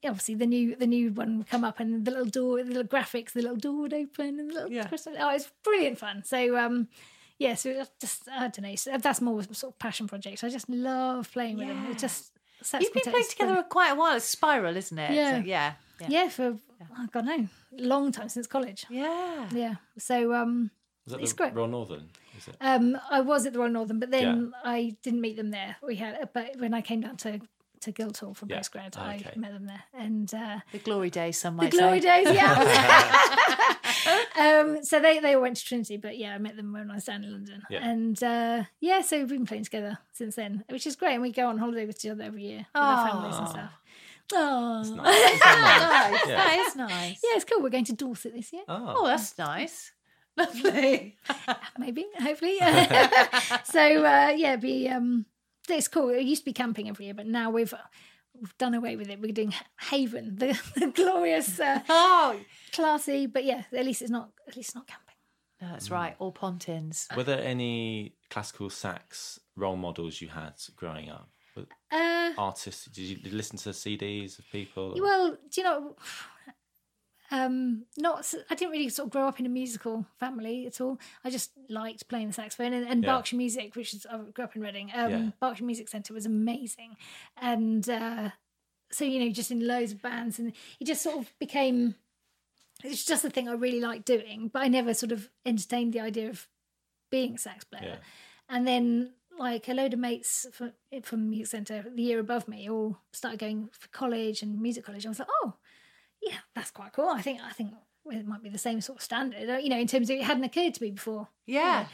obviously 0.04 0.34
the 0.34 0.46
new 0.46 0.74
the 0.76 0.86
new 0.86 1.10
one 1.12 1.38
would 1.38 1.48
come 1.48 1.64
up 1.64 1.80
and 1.80 2.04
the 2.04 2.10
little 2.10 2.26
door 2.26 2.62
the 2.62 2.68
little 2.72 2.84
graphics 2.84 3.32
the 3.32 3.42
little 3.42 3.56
door 3.56 3.80
would 3.82 3.94
open 3.94 4.38
and 4.40 4.50
the 4.50 4.54
little 4.54 4.70
Yeah. 4.72 4.86
Christmas 4.86 5.16
oh 5.20 5.30
it's 5.34 5.50
brilliant 5.64 5.98
fun 5.98 6.22
so 6.24 6.56
um 6.56 6.88
yeah 7.38 7.54
so 7.54 7.70
it's 7.70 7.90
just 8.00 8.28
I 8.30 8.48
don't 8.48 8.60
know 8.62 8.74
so 8.76 8.96
that's 8.98 9.20
more 9.20 9.38
of 9.40 9.50
a 9.50 9.54
sort 9.54 9.74
of 9.74 9.78
passion 9.78 10.06
project 10.08 10.42
I 10.44 10.48
just 10.48 10.68
love 10.68 11.30
playing 11.32 11.58
with 11.58 11.68
them 11.68 11.84
Yeah. 11.84 11.90
it 11.90 11.98
just 11.98 12.32
sax 12.62 12.84
You've 12.84 12.92
been 12.94 13.02
playing 13.12 13.26
together 13.28 13.48
brilliant. 13.48 13.68
quite 13.70 13.90
a 13.90 13.94
while. 13.94 14.16
It's 14.16 14.24
Spiral, 14.24 14.76
isn't 14.76 14.98
it? 14.98 15.12
Yeah. 15.12 15.30
So, 15.40 15.44
yeah. 15.46 15.72
Yeah. 16.00 16.06
yeah 16.10 16.28
for 16.28 16.56
oh 16.98 17.06
god 17.12 17.24
no 17.26 17.48
long 17.72 18.12
time 18.12 18.28
since 18.28 18.46
college 18.46 18.86
Yeah. 18.90 19.48
yeah 19.52 19.74
so 19.98 20.32
um 20.34 20.70
Was 21.04 21.12
that 21.14 21.22
It's 21.22 21.32
the 21.32 21.36
great. 21.38 21.54
Royal 21.54 21.68
Northern? 21.68 22.08
Is 22.38 22.48
it? 22.48 22.56
Um, 22.60 22.98
I 23.10 23.20
was 23.22 23.46
at 23.46 23.52
the 23.54 23.58
Royal 23.60 23.70
Northern, 23.70 23.98
but 23.98 24.10
then 24.10 24.52
I 24.64 24.96
didn't 25.02 25.22
meet 25.22 25.36
them 25.36 25.50
there. 25.52 25.76
We 25.82 25.96
had, 25.96 26.28
but 26.34 26.56
when 26.58 26.74
I 26.74 26.82
came 26.82 27.00
down 27.00 27.16
to 27.18 27.40
to 27.80 27.92
Guildhall 27.92 28.34
for 28.34 28.46
Yeah. 28.48 28.58
postgrad, 28.58 28.96
Okay. 28.96 29.30
I 29.34 29.38
met 29.38 29.52
them 29.52 29.66
there, 29.66 29.84
and 29.94 30.28
uh, 30.34 30.58
The 30.72 30.78
glory 30.78 31.08
days, 31.10 31.38
some 31.38 31.56
might 31.56 31.70
the 31.70 31.78
glory 31.78 32.00
say. 32.00 32.24
days, 32.24 32.34
yeah. 32.34 32.54
um, 34.40 34.82
so 34.84 35.00
they 35.00 35.18
they 35.20 35.34
all 35.34 35.42
went 35.42 35.56
to 35.56 35.64
Trinity, 35.64 35.96
but 35.96 36.16
yeah, 36.18 36.34
I 36.34 36.38
met 36.38 36.56
them 36.56 36.72
when 36.72 36.90
I 36.90 36.94
was 36.96 37.04
down 37.04 37.24
in 37.24 37.32
London, 37.32 37.62
Yeah. 37.70 37.86
and 37.88 38.22
uh, 38.22 38.64
yeah, 38.80 39.00
so 39.02 39.18
we've 39.18 39.28
been 39.28 39.46
playing 39.46 39.64
together 39.64 39.98
since 40.12 40.36
then, 40.36 40.64
which 40.70 40.86
is 40.86 40.96
great. 40.96 41.14
And 41.14 41.22
we 41.22 41.32
go 41.32 41.48
on 41.48 41.58
holiday 41.58 41.86
with 41.86 42.04
each 42.04 42.10
other 42.10 42.24
every 42.24 42.42
year 42.44 42.58
with 42.58 42.66
our 42.74 43.08
families 43.08 43.36
and 43.36 43.48
stuff. 43.48 43.72
Oh, 44.34 44.80
It's 44.80 44.90
nice. 44.90 45.04
Nice? 45.40 45.40
Nice. 45.40 46.26
Yeah. 46.28 46.36
That 46.36 46.64
is 46.68 46.76
nice. 46.76 47.20
yeah, 47.22 47.30
it's 47.36 47.44
cool. 47.44 47.62
We're 47.62 47.70
going 47.70 47.84
to 47.84 47.92
Dorset 47.92 48.34
this 48.34 48.52
year. 48.52 48.62
Oh. 48.68 48.94
Oh, 48.98 49.06
that's 49.06 49.36
nice. 49.38 49.92
Lovely. 50.36 51.16
maybe 51.78 52.04
hopefully 52.18 52.58
so 53.64 54.04
uh 54.04 54.32
yeah 54.36 54.56
be 54.56 54.86
um 54.86 55.24
it's 55.66 55.88
cool 55.88 56.10
it 56.10 56.22
used 56.24 56.42
to 56.42 56.44
be 56.44 56.52
camping 56.52 56.90
every 56.90 57.06
year 57.06 57.14
but 57.14 57.26
now 57.26 57.48
we've 57.50 57.72
we've 58.40 58.56
done 58.58 58.74
away 58.74 58.96
with 58.96 59.08
it. 59.10 59.20
We're 59.20 59.32
doing 59.32 59.52
Haven, 59.80 60.36
the, 60.36 60.58
the 60.76 60.88
glorious, 60.88 61.58
uh, 61.60 61.80
Oh, 61.88 62.38
classy, 62.72 63.26
but 63.26 63.44
yeah, 63.44 63.62
at 63.72 63.84
least 63.84 64.02
it's 64.02 64.10
not. 64.10 64.30
At 64.48 64.56
least 64.56 64.74
not 64.74 64.86
camping. 64.86 65.14
no, 65.60 65.68
that's 65.70 65.90
right. 65.90 66.14
All 66.18 66.32
Pontins. 66.32 67.08
Were 67.16 67.24
there 67.24 67.42
any 67.42 68.14
classical 68.30 68.70
sax 68.70 69.38
role 69.56 69.76
models 69.76 70.20
you 70.20 70.28
had 70.28 70.54
growing 70.76 71.10
up? 71.10 71.28
Were- 71.56 71.66
Uh, 71.90 72.32
Artists? 72.38 72.84
Did 72.86 72.98
you, 72.98 73.16
did 73.16 73.26
you 73.32 73.36
listen 73.36 73.56
to 73.58 73.70
CDs 73.70 74.38
of 74.38 74.44
people? 74.52 74.92
or- 74.98 75.02
Well, 75.02 75.30
do 75.50 75.60
you 75.60 75.62
know? 75.64 75.96
Um, 77.30 77.84
not. 77.96 78.32
I 78.50 78.54
didn't 78.54 78.72
really 78.72 78.88
sort 78.88 79.06
of 79.06 79.12
grow 79.12 79.26
up 79.26 79.40
in 79.40 79.46
a 79.46 79.48
musical 79.50 80.06
family 80.20 80.66
at 80.66 80.80
all. 80.80 80.98
I 81.24 81.30
just 81.30 81.50
liked 81.68 82.08
playing 82.08 82.28
the 82.28 82.32
saxophone 82.32 82.72
and, 82.72 82.86
and 82.86 83.02
Yeah. 83.02 83.16
Berkshire 83.16 83.36
Music, 83.36 83.74
which 83.74 83.94
is 83.94 84.06
I 84.06 84.18
grew 84.32 84.44
up 84.44 84.54
in 84.56 84.62
Reading. 84.62 84.90
Um, 84.94 85.10
Yeah. 85.10 85.30
Berkshire 85.40 85.64
Music 85.64 85.88
Centre 85.88 86.14
was 86.14 86.26
amazing, 86.26 86.96
and 87.36 87.88
uh, 87.88 88.30
so 88.90 89.04
you 89.04 89.18
know, 89.20 89.30
just 89.30 89.50
in 89.50 89.66
loads 89.66 89.92
of 89.92 90.02
bands, 90.02 90.38
and 90.38 90.52
it 90.80 90.84
just 90.84 91.02
sort 91.02 91.18
of 91.18 91.32
became. 91.38 91.96
It's 92.84 93.04
just 93.06 93.24
a 93.24 93.30
thing 93.30 93.48
I 93.48 93.52
really 93.54 93.80
liked 93.80 94.04
doing, 94.04 94.48
but 94.52 94.62
I 94.62 94.68
never 94.68 94.92
sort 94.92 95.10
of 95.10 95.30
entertained 95.46 95.94
the 95.94 96.00
idea 96.00 96.28
of 96.28 96.46
being 97.10 97.34
a 97.34 97.38
sax 97.38 97.64
player. 97.64 97.82
Yeah. 97.84 97.96
And 98.50 98.68
then, 98.68 99.12
like 99.38 99.66
a 99.68 99.72
load 99.74 99.94
of 99.94 99.98
mates 99.98 100.46
from, 100.52 100.72
from 101.02 101.30
music 101.30 101.50
centre 101.50 101.84
the 101.92 102.02
year 102.02 102.20
above 102.20 102.46
me 102.48 102.68
all 102.70 102.98
started 103.12 103.40
going 103.40 103.70
for 103.72 103.88
college 103.88 104.42
and 104.42 104.60
music 104.60 104.84
college. 104.84 105.06
I 105.06 105.08
was 105.08 105.18
like, 105.18 105.28
oh, 105.42 105.54
yeah, 106.26 106.38
that's 106.54 106.70
quite 106.70 106.92
cool. 106.92 107.08
I 107.08 107.22
think 107.22 107.40
I 107.42 107.52
think 107.52 107.72
it 108.10 108.26
might 108.26 108.42
be 108.42 108.48
the 108.50 108.58
same 108.58 108.80
sort 108.80 108.98
of 108.98 109.02
standard, 109.02 109.48
uh, 109.48 109.56
you 109.56 109.68
know, 109.68 109.78
in 109.78 109.86
terms 109.86 110.10
of 110.10 110.16
it 110.16 110.22
hadn't 110.24 110.44
occurred 110.44 110.74
to 110.74 110.82
me 110.82 110.90
before. 110.90 111.28
Yeah. 111.46 111.86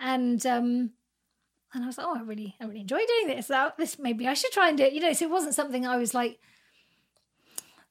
And 0.00 0.44
um, 0.46 0.90
and 1.74 1.84
I 1.84 1.86
was 1.86 1.98
like, 1.98 2.06
oh, 2.06 2.16
I 2.16 2.22
really 2.22 2.56
I 2.60 2.64
really 2.64 2.80
enjoy 2.80 3.00
doing 3.06 3.36
this. 3.36 3.46
So 3.48 3.72
this 3.78 3.98
maybe 3.98 4.26
I 4.28 4.34
should 4.34 4.52
try 4.52 4.68
and 4.68 4.78
do 4.78 4.84
it. 4.84 4.92
You 4.92 5.00
know, 5.00 5.12
so 5.12 5.24
it 5.26 5.30
wasn't 5.30 5.54
something 5.54 5.86
I 5.86 5.96
was 5.96 6.14
like. 6.14 6.38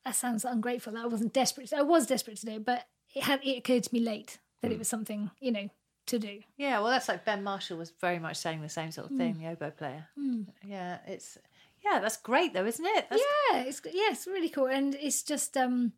That 0.05 0.15
sounds 0.15 0.45
ungrateful. 0.45 0.93
That 0.93 1.03
I 1.03 1.07
wasn't 1.07 1.33
desperate. 1.33 1.73
I 1.73 1.81
was 1.81 2.07
desperate 2.07 2.37
to 2.37 2.45
do, 2.45 2.51
it, 2.53 2.65
but 2.65 2.87
it 3.13 3.23
had 3.23 3.41
it 3.43 3.57
occurred 3.57 3.83
to 3.83 3.93
me 3.93 3.99
late 3.99 4.37
that 4.61 4.71
it 4.71 4.79
was 4.79 4.87
something 4.87 5.31
you 5.41 5.51
know 5.51 5.69
to 6.05 6.17
do. 6.19 6.39
Yeah, 6.55 6.79
well, 6.79 6.89
that's 6.89 7.09
like 7.09 7.25
Ben 7.25 7.43
Marshall 7.43 7.77
was 7.77 7.91
very 7.99 8.17
much 8.17 8.37
saying 8.37 8.61
the 8.61 8.69
same 8.69 8.91
sort 8.91 9.07
of 9.07 9.13
Mm. 9.13 9.17
thing, 9.17 9.37
the 9.39 9.47
oboe 9.49 9.71
player. 9.71 10.07
Yeah, 10.65 10.99
it's 11.05 11.37
yeah, 11.91 11.99
that's 11.99 12.17
great 12.17 12.53
though, 12.53 12.65
isn't 12.65 12.85
it? 12.85 13.07
That's, 13.09 13.21
yeah, 13.51 13.61
it's 13.63 13.81
yeah, 13.85 14.11
it's 14.11 14.27
really 14.27 14.49
cool, 14.49 14.67
and 14.67 14.95
it's 14.95 15.23
just 15.23 15.55
um, 15.57 15.93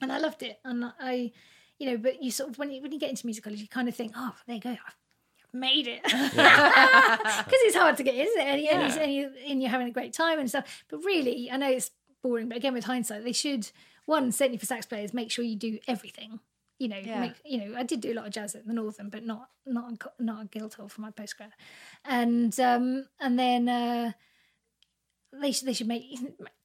and 0.00 0.12
I 0.12 0.18
loved 0.18 0.42
it, 0.42 0.58
and 0.64 0.92
I, 1.00 1.32
you 1.78 1.90
know, 1.90 1.96
but 1.96 2.22
you 2.22 2.30
sort 2.30 2.50
of 2.50 2.58
when 2.58 2.70
you 2.70 2.82
when 2.82 2.92
you 2.92 2.98
get 2.98 3.10
into 3.10 3.26
music 3.26 3.44
college, 3.44 3.60
you 3.60 3.68
kind 3.68 3.88
of 3.88 3.94
think, 3.94 4.12
oh, 4.16 4.34
there 4.46 4.56
you 4.56 4.62
go, 4.62 4.70
I've 4.70 4.96
made 5.52 5.86
it, 5.88 6.02
because 6.02 6.32
it's 7.62 7.76
hard 7.76 7.96
to 7.96 8.02
get, 8.02 8.14
in, 8.14 8.20
isn't 8.26 8.40
it? 8.40 8.46
And, 8.46 8.60
you- 8.62 8.68
and, 8.70 8.82
you- 8.94 9.00
and, 9.00 9.12
you, 9.14 9.30
and 9.50 9.62
you're 9.62 9.70
having 9.70 9.88
a 9.88 9.92
great 9.92 10.12
time 10.12 10.38
and 10.38 10.48
stuff, 10.48 10.84
but 10.88 11.04
really, 11.04 11.50
I 11.50 11.56
know 11.56 11.68
it's 11.70 11.90
boring, 12.22 12.48
but 12.48 12.56
again, 12.56 12.74
with 12.74 12.84
hindsight, 12.84 13.24
they 13.24 13.32
should 13.32 13.70
one 14.06 14.32
certainly 14.32 14.58
for 14.58 14.66
sax 14.66 14.84
players 14.86 15.14
make 15.14 15.30
sure 15.30 15.44
you 15.44 15.56
do 15.56 15.78
everything. 15.88 16.40
You 16.78 16.88
know, 16.88 16.98
Yeah. 16.98 17.20
make 17.20 17.34
you 17.44 17.58
know. 17.58 17.78
I 17.78 17.84
did 17.84 18.00
do 18.00 18.12
a 18.12 18.14
lot 18.14 18.26
of 18.26 18.32
jazz 18.32 18.54
at 18.56 18.66
the 18.66 18.72
Northern, 18.74 19.08
but 19.08 19.24
not 19.24 19.48
not 19.64 19.84
on 19.84 19.96
co- 19.96 20.10
not 20.18 20.38
on 20.40 20.46
Guildhall 20.48 20.88
for 20.88 21.00
my 21.02 21.10
postgrad, 21.12 21.52
and 22.04 22.58
um 22.60 23.06
and 23.20 23.38
then. 23.38 23.68
uh 23.68 24.12
they 25.40 25.52
should 25.52 25.68
they 25.68 25.72
should 25.72 25.86
make 25.88 26.04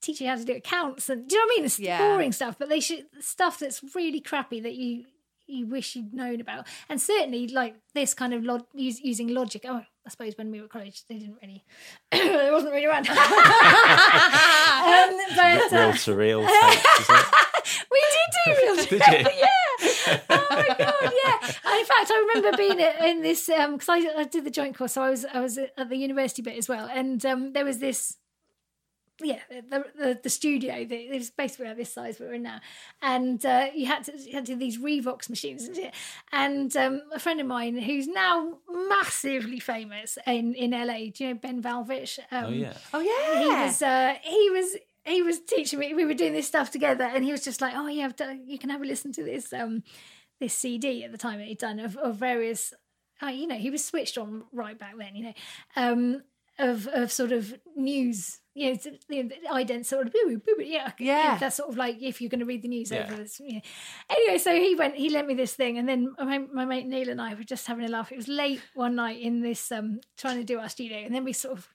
teach 0.01 0.21
you 0.21 0.27
how 0.27 0.35
to 0.35 0.43
do 0.45 0.53
accounts 0.53 1.09
and 1.09 1.27
do 1.27 1.35
you 1.35 1.41
know 1.41 1.45
what 1.45 1.53
I 1.53 1.55
mean? 1.57 1.65
It's 1.65 1.79
Yeah. 1.79 1.97
boring 1.99 2.31
stuff, 2.31 2.57
but 2.59 2.69
they 2.69 2.79
should 2.79 3.05
stuff 3.19 3.59
that's 3.59 3.81
really 3.95 4.19
crappy 4.21 4.59
that 4.61 4.75
you 4.75 5.05
you 5.47 5.65
wish 5.65 5.95
you'd 5.95 6.13
known 6.13 6.39
about. 6.41 6.67
And 6.89 7.01
certainly 7.01 7.47
like 7.47 7.73
this 7.95 8.13
kind 8.13 8.35
of 8.35 8.43
log, 8.43 8.65
use, 8.75 8.99
using 9.01 9.29
logic. 9.29 9.65
Oh, 9.67 9.81
I 10.05 10.09
suppose 10.09 10.37
when 10.37 10.51
we 10.51 10.59
were 10.59 10.65
at 10.65 10.69
college, 10.71 11.01
they 11.09 11.17
didn't 11.17 11.37
really, 11.41 11.63
it 12.11 12.51
wasn't 12.53 12.71
really 12.71 12.85
around. 12.85 13.09
um, 13.09 13.15
but 15.35 15.71
Real 15.71 15.89
uh, 15.89 15.93
surreal 15.93 16.47
tapes, 16.47 17.09
we 17.91 17.99
did 17.99 18.29
do 18.45 18.51
real 18.61 18.75
Did 18.75 18.91
you? 18.91 18.99
yeah. 19.39 20.19
Oh 20.29 20.47
my 20.51 20.67
god, 20.67 21.13
yeah. 21.25 21.37
And 21.65 21.79
in 21.79 21.85
fact, 21.85 22.11
I 22.11 22.25
remember 22.35 22.55
being 22.57 22.79
in 22.79 23.21
this 23.23 23.45
because 23.47 23.89
I, 23.89 23.99
I 24.17 24.23
did 24.25 24.45
the 24.45 24.51
joint 24.51 24.77
course, 24.77 24.93
so 24.93 25.01
I 25.01 25.09
was 25.09 25.25
I 25.25 25.39
was 25.39 25.57
at 25.57 25.89
the 25.89 25.95
university 25.97 26.41
bit 26.43 26.57
as 26.57 26.69
well, 26.69 26.87
and 26.93 27.25
um, 27.25 27.53
there 27.53 27.65
was 27.65 27.79
this. 27.79 28.17
Yeah, 29.21 29.39
the, 29.49 29.85
the 29.97 30.19
the 30.23 30.29
studio. 30.29 30.85
The, 30.85 30.95
it 30.95 31.17
was 31.17 31.29
basically 31.29 31.65
about 31.65 31.77
this 31.77 31.93
size 31.93 32.19
we're 32.19 32.33
in 32.33 32.43
now, 32.43 32.61
and 33.01 33.45
uh, 33.45 33.67
you 33.73 33.85
had 33.85 34.03
to 34.05 34.17
you 34.17 34.33
had 34.33 34.45
to 34.45 34.53
do 34.53 34.59
these 34.59 34.77
Revox 34.77 35.29
machines 35.29 35.65
and 35.65 35.75
shit. 35.75 35.93
And 36.31 36.75
um, 36.77 37.01
a 37.13 37.19
friend 37.19 37.39
of 37.41 37.47
mine 37.47 37.77
who's 37.77 38.07
now 38.07 38.59
massively 38.69 39.59
famous 39.59 40.17
in 40.25 40.53
in 40.53 40.71
LA. 40.71 41.09
Do 41.13 41.23
you 41.23 41.29
know 41.29 41.35
Ben 41.35 41.61
Wallfisch? 41.61 42.19
Um, 42.31 42.45
Oh 42.45 42.49
yeah. 42.49 42.73
Oh 42.93 42.99
yeah. 42.99 43.39
he 43.41 43.65
was 43.65 43.81
uh, 43.81 44.15
he 44.23 44.49
was 44.49 44.75
he 45.05 45.21
was 45.21 45.39
teaching 45.39 45.79
me 45.79 45.93
we 45.93 46.05
were 46.05 46.13
doing 46.13 46.33
this 46.33 46.47
stuff 46.47 46.69
together 46.71 47.03
and 47.03 47.23
he 47.23 47.31
was 47.31 47.43
just 47.43 47.61
like 47.61 47.73
oh 47.75 47.87
yeah 47.87 48.05
I've 48.05 48.15
done, 48.15 48.43
you 48.45 48.59
can 48.59 48.69
have 48.69 48.81
a 48.81 48.85
listen 48.85 49.11
to 49.13 49.23
this 49.23 49.51
um 49.53 49.81
this 50.39 50.53
cd 50.53 51.03
at 51.03 51.11
the 51.11 51.17
time 51.17 51.39
that 51.39 51.47
he'd 51.47 51.57
done 51.57 51.79
of, 51.79 51.97
of 51.97 52.15
various 52.17 52.73
uh, 53.23 53.27
you 53.27 53.47
know 53.47 53.55
he 53.55 53.69
was 53.71 53.83
switched 53.83 54.17
on 54.17 54.43
right 54.51 54.77
back 54.77 54.93
then 54.97 55.15
you 55.15 55.23
know 55.23 55.33
um 55.75 56.21
of 56.59 56.87
of 56.87 57.11
sort 57.11 57.31
of 57.31 57.53
news 57.75 58.39
you 58.55 58.65
know, 58.65 58.71
it's- 58.73 58.95
you 59.09 59.23
know 59.23 59.29
ident 59.51 59.85
sort 59.85 60.07
of 60.07 60.11
boo, 60.13 60.41
boo, 60.45 60.55
boo, 60.57 60.63
yeah 60.63 60.91
Yeah. 60.99 61.37
that's 61.39 61.55
sort 61.57 61.69
of 61.69 61.77
like 61.77 62.01
if 62.01 62.19
you're 62.19 62.29
going 62.29 62.39
to 62.41 62.45
read 62.45 62.61
the 62.61 62.67
news 62.67 62.91
Yeah. 62.91 63.05
over 63.05 63.15
this 63.15 63.39
you 63.39 63.53
know. 63.55 63.61
anyway 64.09 64.37
so 64.37 64.53
he 64.53 64.75
went 64.75 64.95
he 64.95 65.09
lent 65.09 65.27
me 65.27 65.33
this 65.35 65.53
thing 65.53 65.77
and 65.77 65.87
then 65.87 66.13
my, 66.19 66.39
my 66.39 66.65
mate 66.65 66.85
Neil 66.87 67.09
and 67.09 67.21
I 67.21 67.33
were 67.35 67.43
just 67.43 67.67
having 67.67 67.85
a 67.85 67.89
laugh 67.89 68.11
it 68.11 68.17
was 68.17 68.27
late 68.27 68.61
one 68.73 68.95
night 68.95 69.19
in 69.21 69.41
this 69.41 69.71
um 69.71 69.99
trying 70.17 70.37
to 70.37 70.43
do 70.43 70.59
our 70.59 70.69
studio 70.69 70.97
and 70.97 71.13
then 71.15 71.23
we 71.23 71.33
sort 71.33 71.57
of 71.57 71.67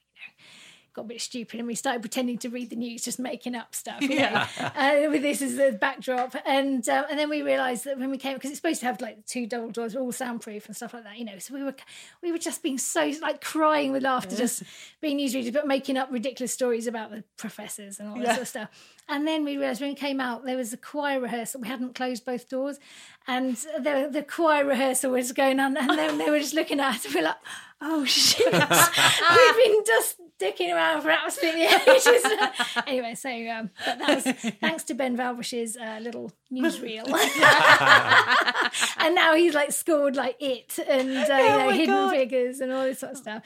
got 0.95 1.05
a 1.05 1.07
bit 1.09 1.21
stupid 1.21 1.59
and 1.59 1.67
we 1.67 1.75
started 1.75 2.01
pretending 2.01 2.37
to 2.39 2.49
read 2.49 2.69
the 2.69 2.75
news, 2.75 3.03
just 3.03 3.19
making 3.19 3.55
up 3.55 3.75
stuff. 3.75 4.01
You 4.01 4.19
know, 4.19 4.45
uh, 4.59 5.07
with 5.09 5.21
this 5.21 5.41
as 5.41 5.57
the 5.57 5.77
backdrop, 5.79 6.35
and 6.45 6.87
uh, 6.87 7.05
and 7.09 7.19
then 7.19 7.29
we 7.29 7.41
realised 7.41 7.85
that 7.85 7.99
when 7.99 8.09
we 8.09 8.17
came 8.17 8.35
because 8.35 8.49
it's 8.49 8.59
supposed 8.59 8.79
to 8.79 8.85
have 8.85 9.01
like 9.01 9.25
two 9.25 9.45
double 9.45 9.71
doors, 9.71 9.95
all 9.95 10.11
soundproof 10.11 10.67
and 10.67 10.75
stuff 10.75 10.93
like 10.93 11.03
that. 11.03 11.17
You 11.17 11.25
know, 11.25 11.37
so 11.39 11.53
we 11.53 11.63
were 11.63 11.75
we 12.21 12.31
were 12.31 12.37
just 12.37 12.63
being 12.63 12.77
so 12.77 13.11
like 13.21 13.41
crying 13.41 13.91
with 13.91 14.03
laughter, 14.03 14.35
just 14.35 14.63
being 15.01 15.17
newsreaders, 15.17 15.53
but 15.53 15.67
making 15.67 15.97
up 15.97 16.09
ridiculous 16.11 16.53
stories 16.53 16.87
about 16.87 17.11
the 17.11 17.23
professors 17.37 17.99
and 17.99 18.09
all 18.09 18.17
that 18.17 18.27
sort 18.27 18.41
of 18.41 18.47
stuff. 18.47 18.69
And 19.07 19.27
then 19.27 19.45
we 19.45 19.57
realised 19.57 19.81
when 19.81 19.91
we 19.91 19.95
came 19.95 20.19
out, 20.19 20.45
there 20.45 20.57
was 20.57 20.73
a 20.73 20.77
choir 20.77 21.19
rehearsal. 21.19 21.61
We 21.61 21.67
hadn't 21.67 21.93
closed 21.93 22.25
both 22.25 22.49
doors, 22.49 22.79
and 23.27 23.55
the 23.55 24.09
the 24.11 24.23
choir 24.23 24.65
rehearsal 24.65 25.11
was 25.11 25.31
going 25.31 25.59
on, 25.59 25.77
and 25.77 25.89
then 25.91 26.17
they 26.17 26.29
were 26.29 26.39
just 26.39 26.55
looking 26.55 26.79
at 26.79 26.95
us. 26.95 27.05
and 27.05 27.13
We're 27.13 27.23
like, 27.23 27.35
"Oh 27.81 28.03
shit, 28.05 28.45
we've 28.51 29.57
been 29.63 29.83
just 29.85 30.17
dicking 30.39 30.73
around 30.73 31.03
for 31.03 31.11
absolutely 31.11 31.65
ages." 31.65 32.25
anyway, 32.87 33.13
so 33.13 33.29
um, 33.29 33.69
but 33.85 33.99
that 33.99 34.15
was 34.15 34.53
thanks 34.59 34.83
to 34.85 34.95
Ben 34.95 35.15
Wallfisch's 35.15 35.77
uh, 35.77 35.99
little 36.01 36.31
newsreel, 36.51 37.05
and 38.97 39.13
now 39.13 39.35
he's 39.35 39.53
like 39.53 39.71
scored 39.71 40.15
like 40.15 40.37
it 40.39 40.79
and 40.87 41.09
uh, 41.29 41.35
you 41.37 41.49
know, 41.49 41.69
hidden 41.69 41.95
God. 41.95 42.11
figures 42.11 42.59
and 42.59 42.71
all 42.71 42.85
this 42.85 42.99
sort 43.01 43.11
of 43.11 43.17
stuff. 43.19 43.43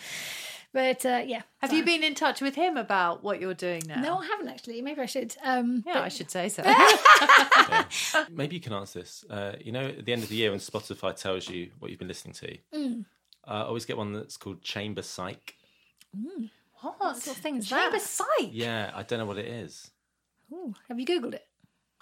But 0.71 1.03
uh, 1.05 1.23
yeah, 1.25 1.41
Have 1.61 1.73
you 1.73 1.83
been 1.83 2.03
in 2.03 2.13
touch 2.13 2.41
with 2.41 2.53
him 2.55 2.77
about 2.77 3.23
what 3.23 3.41
you're 3.41 3.55
doing 3.55 3.81
now? 3.87 4.01
No, 4.01 4.17
I 4.19 4.25
haven't 4.27 4.49
actually. 4.49 4.81
Maybe 4.83 5.01
I 5.01 5.07
should. 5.07 5.35
Um, 5.43 5.83
Yeah, 5.85 5.93
but- 5.95 6.03
I 6.03 6.09
should 6.09 6.29
say 6.29 6.47
so. 6.49 6.61
Maybe 8.31 8.55
you 8.55 8.61
can 8.61 8.73
answer 8.73 8.99
this. 8.99 9.25
Uh, 9.29 9.53
you 9.59 9.71
know, 9.71 9.87
at 9.87 10.05
the 10.05 10.13
end 10.13 10.23
of 10.23 10.29
the 10.29 10.35
year 10.35 10.51
when 10.51 10.59
Spotify 10.59 11.15
tells 11.15 11.49
you 11.49 11.71
what 11.79 11.89
you've 11.89 11.99
been 11.99 12.07
listening 12.07 12.33
to, 12.35 12.57
Mm. 12.75 13.05
uh, 13.47 13.51
I 13.51 13.61
always 13.63 13.85
get 13.85 13.97
one 13.97 14.13
that's 14.13 14.37
called 14.37 14.61
Chamber 14.61 15.01
Psych. 15.01 15.55
what 16.81 17.17
sort 17.17 17.37
of 17.37 17.43
thing 17.43 17.57
is 17.57 17.67
Chamber 17.67 17.97
that? 17.97 18.01
Sight. 18.01 18.51
Yeah, 18.51 18.91
I 18.93 19.03
don't 19.03 19.19
know 19.19 19.25
what 19.25 19.37
it 19.37 19.47
is. 19.47 19.89
Ooh, 20.53 20.73
have 20.87 20.99
you 20.99 21.05
googled 21.05 21.33
it? 21.35 21.47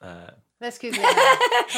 Uh, 0.01 0.31
Let's 0.59 0.77
Google 0.77 0.99
it. 1.03 1.03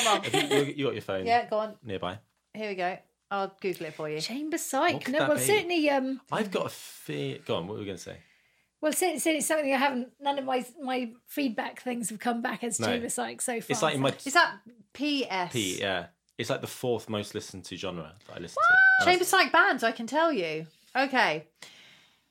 now. 0.03 0.21
Come 0.21 0.41
on. 0.41 0.49
you, 0.51 0.57
you, 0.57 0.73
you 0.77 0.85
got 0.85 0.93
your 0.93 1.01
phone 1.01 1.25
Yeah, 1.25 1.47
go 1.49 1.57
on. 1.59 1.75
nearby? 1.83 2.19
Here 2.53 2.69
we 2.69 2.75
go. 2.75 2.97
I'll 3.31 3.53
Google 3.61 3.87
it 3.87 3.93
for 3.93 4.09
you. 4.09 4.19
Chamber 4.21 4.55
What 4.55 4.61
Psych. 4.61 5.07
No, 5.09 5.19
well, 5.27 5.35
be? 5.37 5.41
certainly. 5.43 5.89
Um, 5.89 6.19
I've 6.31 6.51
got 6.51 6.65
a 6.65 6.69
fear. 6.69 7.37
Go 7.45 7.57
on, 7.57 7.67
what 7.67 7.73
were 7.75 7.79
we 7.79 7.85
going 7.85 7.97
to 7.97 8.03
say? 8.03 8.17
well, 8.81 8.91
certainly, 8.93 9.19
certainly 9.19 9.41
something 9.41 9.73
I 9.73 9.77
haven't. 9.77 10.09
None 10.21 10.39
of 10.39 10.45
my 10.45 10.65
my 10.81 11.11
feedback 11.27 11.81
things 11.81 12.09
have 12.09 12.19
come 12.19 12.41
back 12.41 12.63
as 12.63 12.79
No. 12.79 12.87
Chamber 12.87 13.09
Psych 13.09 13.41
so 13.41 13.53
far. 13.61 13.65
It's 13.69 13.81
like 13.81 13.95
in 13.95 14.01
my 14.01 14.13
Is 14.25 14.33
that 14.33 14.55
PS? 14.93 15.53
P, 15.53 15.79
yeah. 15.79 16.07
It's 16.37 16.49
like 16.49 16.61
the 16.61 16.67
fourth 16.67 17.09
most 17.09 17.35
listened 17.35 17.65
to 17.65 17.75
genre 17.75 18.13
that 18.27 18.37
I 18.37 18.39
listen 18.39 18.55
to. 19.01 19.05
Chamber 19.05 19.25
Psych 19.25 19.51
bands, 19.51 19.83
I 19.83 19.91
can 19.91 20.07
tell 20.07 20.31
you. 20.31 20.65
Okay. 20.95 21.47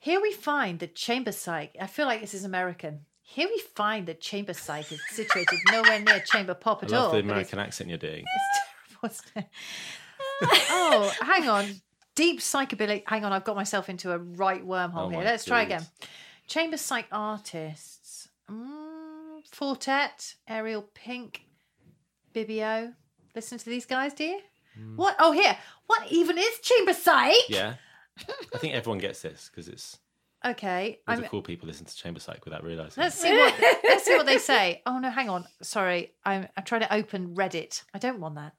Here 0.01 0.21
we 0.21 0.33
find 0.33 0.79
that 0.79 0.95
Chamber 0.95 1.33
Psych, 1.33 1.77
I 1.81 1.87
feel 1.87 2.07
like 2.07 2.21
this 2.23 2.33
is 2.35 2.45
American. 2.45 3.01
Here 3.21 3.47
we 3.47 3.59
find 3.75 4.07
that 4.07 4.21
Chamber 4.23 4.55
Psych 4.55 4.91
is 4.91 5.01
situated 5.11 5.59
nowhere 5.71 6.01
near 6.01 6.21
Chamber 6.21 6.55
Pop 6.55 6.83
I 6.83 6.87
at 6.87 6.93
love 6.93 7.05
all. 7.09 7.13
the 7.13 7.19
American 7.19 7.59
accent 7.59 7.91
you're 7.91 7.99
doing. 7.99 8.25
It's 9.03 9.03
terrible, 9.03 9.15
isn't 9.37 9.45
it? 9.45 9.51
Oh, 10.43 11.13
hang 11.21 11.49
on. 11.49 11.67
Deep 12.15 12.41
psychobilly. 12.41 13.03
Hang 13.07 13.25
on, 13.25 13.33
I've 13.33 13.45
got 13.45 13.57
myself 13.57 13.89
into 13.89 14.13
a 14.13 14.19
right 14.19 14.67
wormhole 14.67 15.07
Oh 15.07 15.09
here. 15.09 15.23
Let's 15.23 15.45
try 15.45 15.63
again. 15.63 15.87
Chamber 16.47 16.77
Psych 16.77 17.07
artists. 17.13 18.29
Mm, 18.51 19.47
Four 19.51 19.77
Tet, 19.77 20.35
Ariel 20.49 20.89
Pink, 20.95 21.45
Bibio. 22.35 22.95
Listen 23.35 23.59
to 23.59 23.67
these 23.67 23.87
guys, 23.87 24.15
do 24.15 24.25
you? 24.25 24.41
What? 24.97 25.17
Oh, 25.19 25.33
here. 25.33 25.57
What 25.87 26.11
even 26.11 26.39
is 26.39 26.61
Chamber 26.61 26.95
Psych? 26.95 27.49
Yeah. 27.49 27.75
I 28.55 28.59
think 28.59 28.75
everyone 28.75 28.99
gets 28.99 29.23
this 29.23 29.51
because 29.51 29.69
it's 29.69 29.99
Okay, 30.47 31.01
Loads 31.09 31.19
I'm, 31.19 31.25
of 31.25 31.31
cool 31.31 31.43
people 31.43 31.67
listen 31.67 31.85
to 31.85 31.97
Chamber 31.97 32.21
Psych 32.21 32.45
without 32.45 32.63
realizing. 32.63 33.03
let's 33.03 33.17
see 33.17 33.33
what 33.33 33.55
let's 33.83 34.05
see 34.05 34.15
what 34.17 34.27
they 34.27 34.39
say. 34.39 34.83
Oh 34.87 34.99
no, 35.01 35.11
hang 35.11 35.29
on. 35.29 35.45
Sorry, 35.63 36.13
I'm 36.25 36.47
I'm 36.57 36.63
trying 36.63 36.83
to 36.83 36.95
open 36.95 37.35
Reddit. 37.35 37.83
I 37.93 37.99
don't 37.99 38.21
want 38.21 38.37
that. 38.37 38.53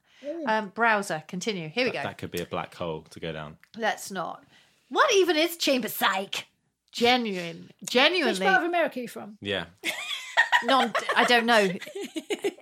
Um, 0.46 0.68
browser. 0.68 1.22
Continue. 1.28 1.68
Here 1.68 1.84
we 1.84 1.90
go. 1.92 2.02
That 2.02 2.18
could 2.18 2.30
be 2.30 2.40
a 2.40 2.46
black 2.46 2.74
hole 2.74 3.02
to 3.10 3.20
go 3.20 3.32
down. 3.32 3.56
Let's 3.76 4.10
not. 4.10 4.44
What 4.88 5.12
even 5.14 5.36
is 5.36 5.56
chamber 5.56 5.88
psych? 5.88 6.46
Genuine, 6.92 7.70
Which 7.80 7.90
genuinely. 7.90 8.40
part 8.46 8.62
of 8.62 8.68
America 8.68 8.98
are 8.98 9.02
you 9.02 9.08
from? 9.08 9.38
Yeah. 9.40 9.66
non 10.64 10.92
I 11.16 11.24
don't 11.24 11.46
know. 11.46 11.70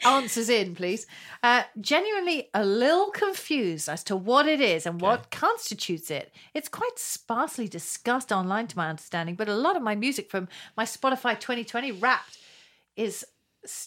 Answers 0.05 0.49
in, 0.51 0.75
please. 0.75 1.07
Uh, 1.43 1.63
genuinely 1.81 2.49
a 2.55 2.65
little 2.65 3.11
confused 3.11 3.89
as 3.89 4.05
to 4.05 4.15
what 4.17 4.47
it 4.47 4.61
is 4.61 4.85
and 4.87 5.01
what 5.01 5.31
constitutes 5.31 6.11
it. 6.11 6.33
It's 6.55 6.69
quite 6.69 6.99
sparsely 6.99 7.69
discussed 7.69 8.31
online, 8.33 8.67
to 8.69 8.77
my 8.77 8.89
understanding, 8.91 9.35
but 9.35 9.49
a 9.49 9.55
lot 9.55 9.77
of 9.77 9.83
my 9.83 9.95
music 9.95 10.31
from 10.31 10.49
my 10.77 10.85
Spotify 10.85 11.35
2020 11.41 11.93
Wrapped 11.93 12.39
is 12.97 13.23
s- 13.23 13.25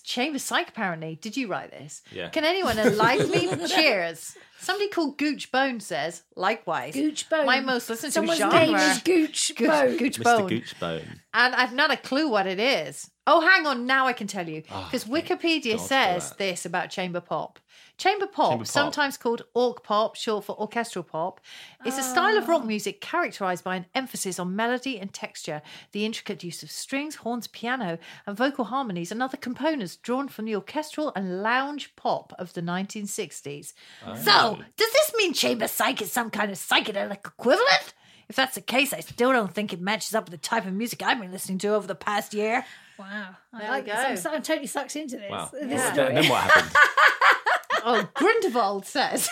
chamber 0.04 0.40
psych. 0.40 0.70
Apparently, 0.70 1.16
did 1.16 1.36
you 1.38 1.48
write 1.48 1.72
this? 1.72 2.02
Yeah. 2.12 2.30
Can 2.30 2.44
anyone 2.44 2.78
enlighten 2.78 3.30
me? 3.32 3.68
Cheers. 3.68 4.36
Somebody 4.60 4.90
called 4.90 5.18
Gooch 5.18 5.52
Bone 5.52 5.80
says, 5.80 6.22
likewise. 6.36 6.94
Gooch 6.94 7.28
Bone. 7.30 7.46
My 7.48 7.62
most 7.62 7.90
listened 7.90 8.14
Someone's 8.14 8.40
to 8.40 8.52
genre. 8.52 8.60
name 8.60 8.76
is 8.76 9.00
Gooch 9.02 9.52
Gooch, 9.56 9.68
Bone. 9.68 9.98
Gooch 9.98 10.20
Mr. 10.20 10.24
Bone. 10.24 10.50
Goochbone. 10.50 11.08
And 11.34 11.56
I've 11.56 11.74
not 11.74 11.92
a 11.92 11.98
clue 11.98 12.30
what 12.30 12.46
it 12.46 12.60
is. 12.60 13.10
Oh, 13.26 13.42
hang 13.42 13.66
on. 13.66 13.86
Now 13.86 14.08
I 14.08 14.14
can 14.14 14.28
tell 14.28 14.48
you. 14.48 14.64
Oh, 14.72 14.88
Because 14.92 15.06
Wikipedia 15.06 15.80
says 15.80 16.32
this 16.38 16.66
about 16.66 16.90
chamber 16.90 17.22
pop. 17.22 17.60
Chamber 18.02 18.26
pop, 18.26 18.50
Chamber 18.54 18.64
pop. 18.64 18.68
sometimes 18.68 19.16
called 19.16 19.44
orc 19.54 19.84
pop, 19.84 20.16
short 20.16 20.46
for 20.46 20.60
orchestral 20.60 21.04
pop, 21.04 21.40
is 21.86 22.00
a 22.00 22.02
style 22.02 22.36
of 22.36 22.46
Ah. 22.46 22.54
rock 22.54 22.66
music 22.66 23.00
characterized 23.00 23.64
by 23.64 23.76
an 23.76 23.86
emphasis 23.94 24.40
on 24.40 24.56
melody 24.56 25.00
and 25.00 25.14
texture, 25.14 25.62
the 25.92 26.04
intricate 26.04 26.44
use 26.44 26.64
of 26.64 26.72
strings, 26.72 27.18
horns, 27.18 27.46
piano, 27.46 28.00
and 28.26 28.36
vocal 28.36 28.66
harmonies, 28.66 29.12
and 29.12 29.22
other 29.22 29.38
components 29.38 29.98
drawn 29.98 30.28
from 30.28 30.46
the 30.46 30.56
orchestral 30.56 31.12
and 31.16 31.44
lounge 31.44 31.96
pop 31.96 32.34
of 32.40 32.54
the 32.54 32.62
1960s. 32.64 33.74
Oh. 34.04 34.16
So, 34.16 34.58
does 34.78 34.92
this 34.92 35.14
mean 35.16 35.34
chamber 35.34 35.68
psych 35.68 36.02
is 36.02 36.12
some 36.12 36.32
kind 36.32 36.50
of 36.50 36.58
psychedelic 36.58 37.24
equivalent? 37.28 37.94
If 38.30 38.36
that's 38.36 38.56
the 38.56 38.62
case, 38.62 38.94
I 38.94 39.02
still 39.02 39.32
don't 39.32 39.54
think 39.54 39.74
it 39.74 39.80
matches 39.82 40.16
up 40.16 40.24
with 40.26 40.32
the 40.32 40.38
type 40.48 40.66
of 40.66 40.74
music 40.74 41.04
I've 41.04 41.20
been 41.22 41.32
listening 41.32 41.60
to 41.60 41.68
over 41.76 41.86
the 41.86 41.94
past 41.94 42.34
year. 42.34 42.66
Wow. 42.98 43.36
I 43.54 43.60
There 43.60 43.70
like 43.70 43.86
we 43.86 43.92
this. 43.92 44.26
I'm, 44.26 44.32
go. 44.32 44.36
I'm 44.38 44.42
totally 44.42 44.68
sucked 44.68 44.96
into 44.96 45.18
this. 45.18 45.30
Wow. 45.30 45.50
this 45.54 45.70
Yeah. 45.70 45.94
story. 45.94 46.14
Then 46.16 46.30
what 46.30 46.42
happened? 46.50 46.76
Oh, 47.84 48.08
Grindelwald 48.14 48.86
says. 48.86 49.30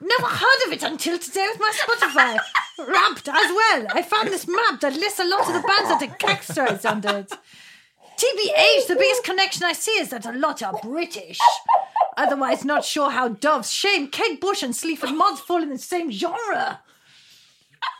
Never 0.00 0.26
heard 0.26 0.66
of 0.66 0.72
it 0.72 0.82
until 0.82 1.18
today 1.18 1.46
with 1.50 1.60
my 1.60 1.72
Spotify. 1.74 2.38
Wrapped 2.78 3.28
as 3.28 3.34
well. 3.50 3.86
I 3.90 4.02
found 4.02 4.28
this 4.28 4.46
map 4.46 4.80
that 4.80 4.94
lists 4.94 5.18
a 5.18 5.24
lot 5.24 5.48
of 5.48 5.54
the 5.54 5.66
bands 5.66 5.88
that 5.88 6.00
the 6.00 6.06
Caxtra 6.06 6.76
is 6.76 6.84
under 6.84 7.18
it. 7.18 7.32
TBH, 8.16 8.86
the 8.88 8.96
biggest 8.96 9.24
connection 9.24 9.64
I 9.64 9.72
see 9.72 9.92
is 9.92 10.10
that 10.10 10.26
a 10.26 10.32
lot 10.32 10.62
are 10.62 10.78
British. 10.82 11.38
Otherwise, 12.16 12.64
not 12.64 12.84
sure 12.84 13.10
how 13.10 13.28
Doves, 13.28 13.70
Shame, 13.70 14.08
Kate 14.08 14.40
Bush, 14.40 14.62
and 14.62 14.74
Sleaford 14.74 15.14
Mods 15.14 15.40
fall 15.40 15.62
in 15.62 15.70
the 15.70 15.78
same 15.78 16.10
genre. 16.10 16.80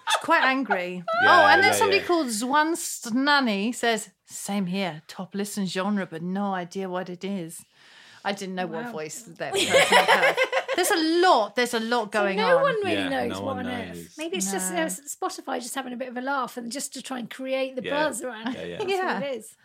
It's 0.08 0.16
quite 0.24 0.42
angry. 0.42 1.04
Yeah, 1.22 1.42
oh, 1.42 1.46
and 1.46 1.62
then 1.62 1.72
yeah, 1.72 1.78
somebody 1.78 2.00
yeah. 2.00 2.06
called 2.06 2.28
Zwan 2.28 2.74
Snanny 2.74 3.74
says, 3.74 4.10
Same 4.26 4.66
here, 4.66 5.02
top 5.06 5.34
listen 5.34 5.66
genre, 5.66 6.06
but 6.06 6.22
no 6.22 6.54
idea 6.54 6.88
what 6.88 7.08
it 7.08 7.22
is. 7.22 7.64
I 8.24 8.32
didn't 8.32 8.54
know 8.56 8.66
what 8.66 8.90
voice 8.90 9.22
that 9.22 9.52
person 9.54 9.66
had. 9.68 10.36
There's 10.76 10.90
a 10.90 11.20
lot. 11.20 11.56
There's 11.56 11.74
a 11.74 11.80
lot 11.80 12.12
going 12.12 12.36
no 12.36 12.44
on. 12.44 12.50
No 12.56 12.62
one 12.62 12.74
really 12.84 12.94
Yeah, 12.94 13.08
knows 13.08 13.32
no 13.32 13.40
what 13.40 13.56
one 13.56 13.66
on 13.66 13.72
earth. 13.72 14.14
Maybe 14.18 14.36
it's 14.38 14.50
just 14.52 14.72
uh, 14.72 14.86
Spotify 14.86 15.60
just 15.60 15.74
having 15.74 15.92
a 15.92 15.96
bit 15.96 16.08
of 16.08 16.16
a 16.16 16.20
laugh 16.20 16.56
and 16.56 16.70
just 16.70 16.92
to 16.94 17.02
try 17.02 17.18
and 17.18 17.28
create 17.30 17.76
the 17.76 17.82
Yeah. 17.82 18.04
buzz 18.04 18.22
around 18.22 18.54
Yeah, 18.54 18.60
it. 18.60 18.68
yeah. 18.70 18.78
That's 18.78 18.90
Yeah. 18.90 19.14
what 19.14 19.22
it 19.22 19.36
is. 19.38 19.56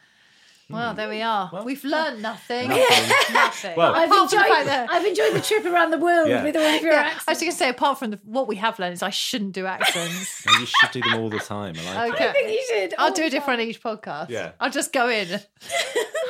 Well, 0.70 0.93
there 0.95 1.10
we 1.10 1.22
are. 1.22 1.51
We've 1.66 1.84
learned 1.84 2.22
nothing. 2.22 2.70
Nothing. 2.70 3.16
nothing. 3.34 3.76
Well- 3.76 3.93
I've 3.93 4.10
enjoyed, 4.10 4.41
the 4.49 4.66
that- 4.66 4.88
I've 4.89 5.06
enjoyed 5.06 5.34
the 5.34 5.41
trip 5.41 5.66
around 5.66 5.91
the 5.91 5.97
world 5.99 6.30
Yeah. 6.30 6.41
with 6.43 6.56
all 6.56 6.64
of 6.64 6.82
your 6.82 6.93
Yeah, 6.93 7.12
I 7.28 7.32
was 7.32 7.39
going 7.39 7.51
to 7.51 7.58
say, 7.58 7.70
apart 7.70 7.99
from 7.99 8.12
the, 8.12 8.20
what 8.24 8.47
we 8.47 8.56
have 8.56 8.80
learned, 8.80 8.93
is 8.93 9.04
I 9.04 9.10
shouldn't 9.12 9.51
do 9.51 9.66
accents. 9.68 10.45
No, 10.47 10.54
you 10.60 10.66
should 10.66 10.91
do 10.91 11.01
them 11.01 11.20
all 11.20 11.30
the 11.30 11.39
time. 11.39 11.76
I 11.89 11.93
like 12.08 12.14
Okay. 12.16 12.24
it. 12.26 12.30
I 12.30 12.34
think 12.34 12.49
you 12.51 12.66
should. 12.70 12.93
I'll 12.97 13.10
all 13.10 13.14
do 13.14 13.24
a 13.26 13.30
different 13.30 13.60
time. 13.60 13.70
each 13.70 13.84
podcast. 13.84 14.30
Yeah. 14.30 14.51
I'll 14.60 14.72
just 14.72 14.93
go 14.93 15.10
in. 15.10 15.28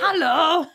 Hello. 0.02 0.66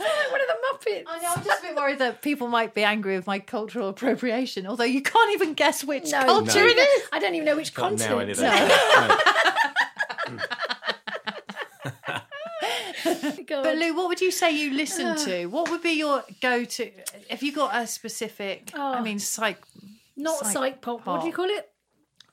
One 0.30 0.40
of 0.40 0.46
the 0.46 0.90
Muppets. 0.90 1.02
I 1.06 1.18
know. 1.20 1.28
I'm 1.36 1.44
just 1.44 1.62
a 1.62 1.66
bit 1.66 1.76
worried 1.76 1.98
that 1.98 2.22
people 2.22 2.48
might 2.48 2.74
be 2.74 2.84
angry 2.84 3.16
with 3.16 3.26
my 3.26 3.38
cultural 3.38 3.88
appropriation. 3.88 4.66
Although 4.66 4.84
you 4.84 5.02
can't 5.02 5.32
even 5.32 5.54
guess 5.54 5.84
which 5.84 6.10
No, 6.12 6.22
culture 6.24 6.60
No. 6.60 6.66
it 6.66 6.78
is. 6.78 7.08
I 7.12 7.18
don't 7.18 7.34
even 7.34 7.44
know 7.46 7.56
which 7.56 7.74
Can't 7.74 7.98
nail 7.98 8.20
any 8.20 8.34
continent. 8.34 8.70
of 8.72 10.30
God. 13.46 13.62
But 13.64 13.76
Lou, 13.76 13.94
what 13.96 14.08
would 14.08 14.20
you 14.20 14.30
say 14.30 14.50
you 14.52 14.72
listen 14.72 15.16
to? 15.26 15.46
What 15.46 15.70
would 15.70 15.82
be 15.82 15.92
your 15.92 16.22
go-to? 16.40 16.90
Have 17.28 17.42
you 17.42 17.52
got 17.52 17.74
a 17.74 17.86
specific? 17.86 18.70
I 18.74 18.98
Oh. 18.98 19.02
mean, 19.02 19.18
psych. 19.18 19.58
Not 20.16 20.38
psych 20.40 20.52
psych 20.52 20.80
pop. 20.82 21.06
What 21.06 21.20
do 21.22 21.26
you 21.28 21.32
call 21.32 21.46
it? 21.46 21.68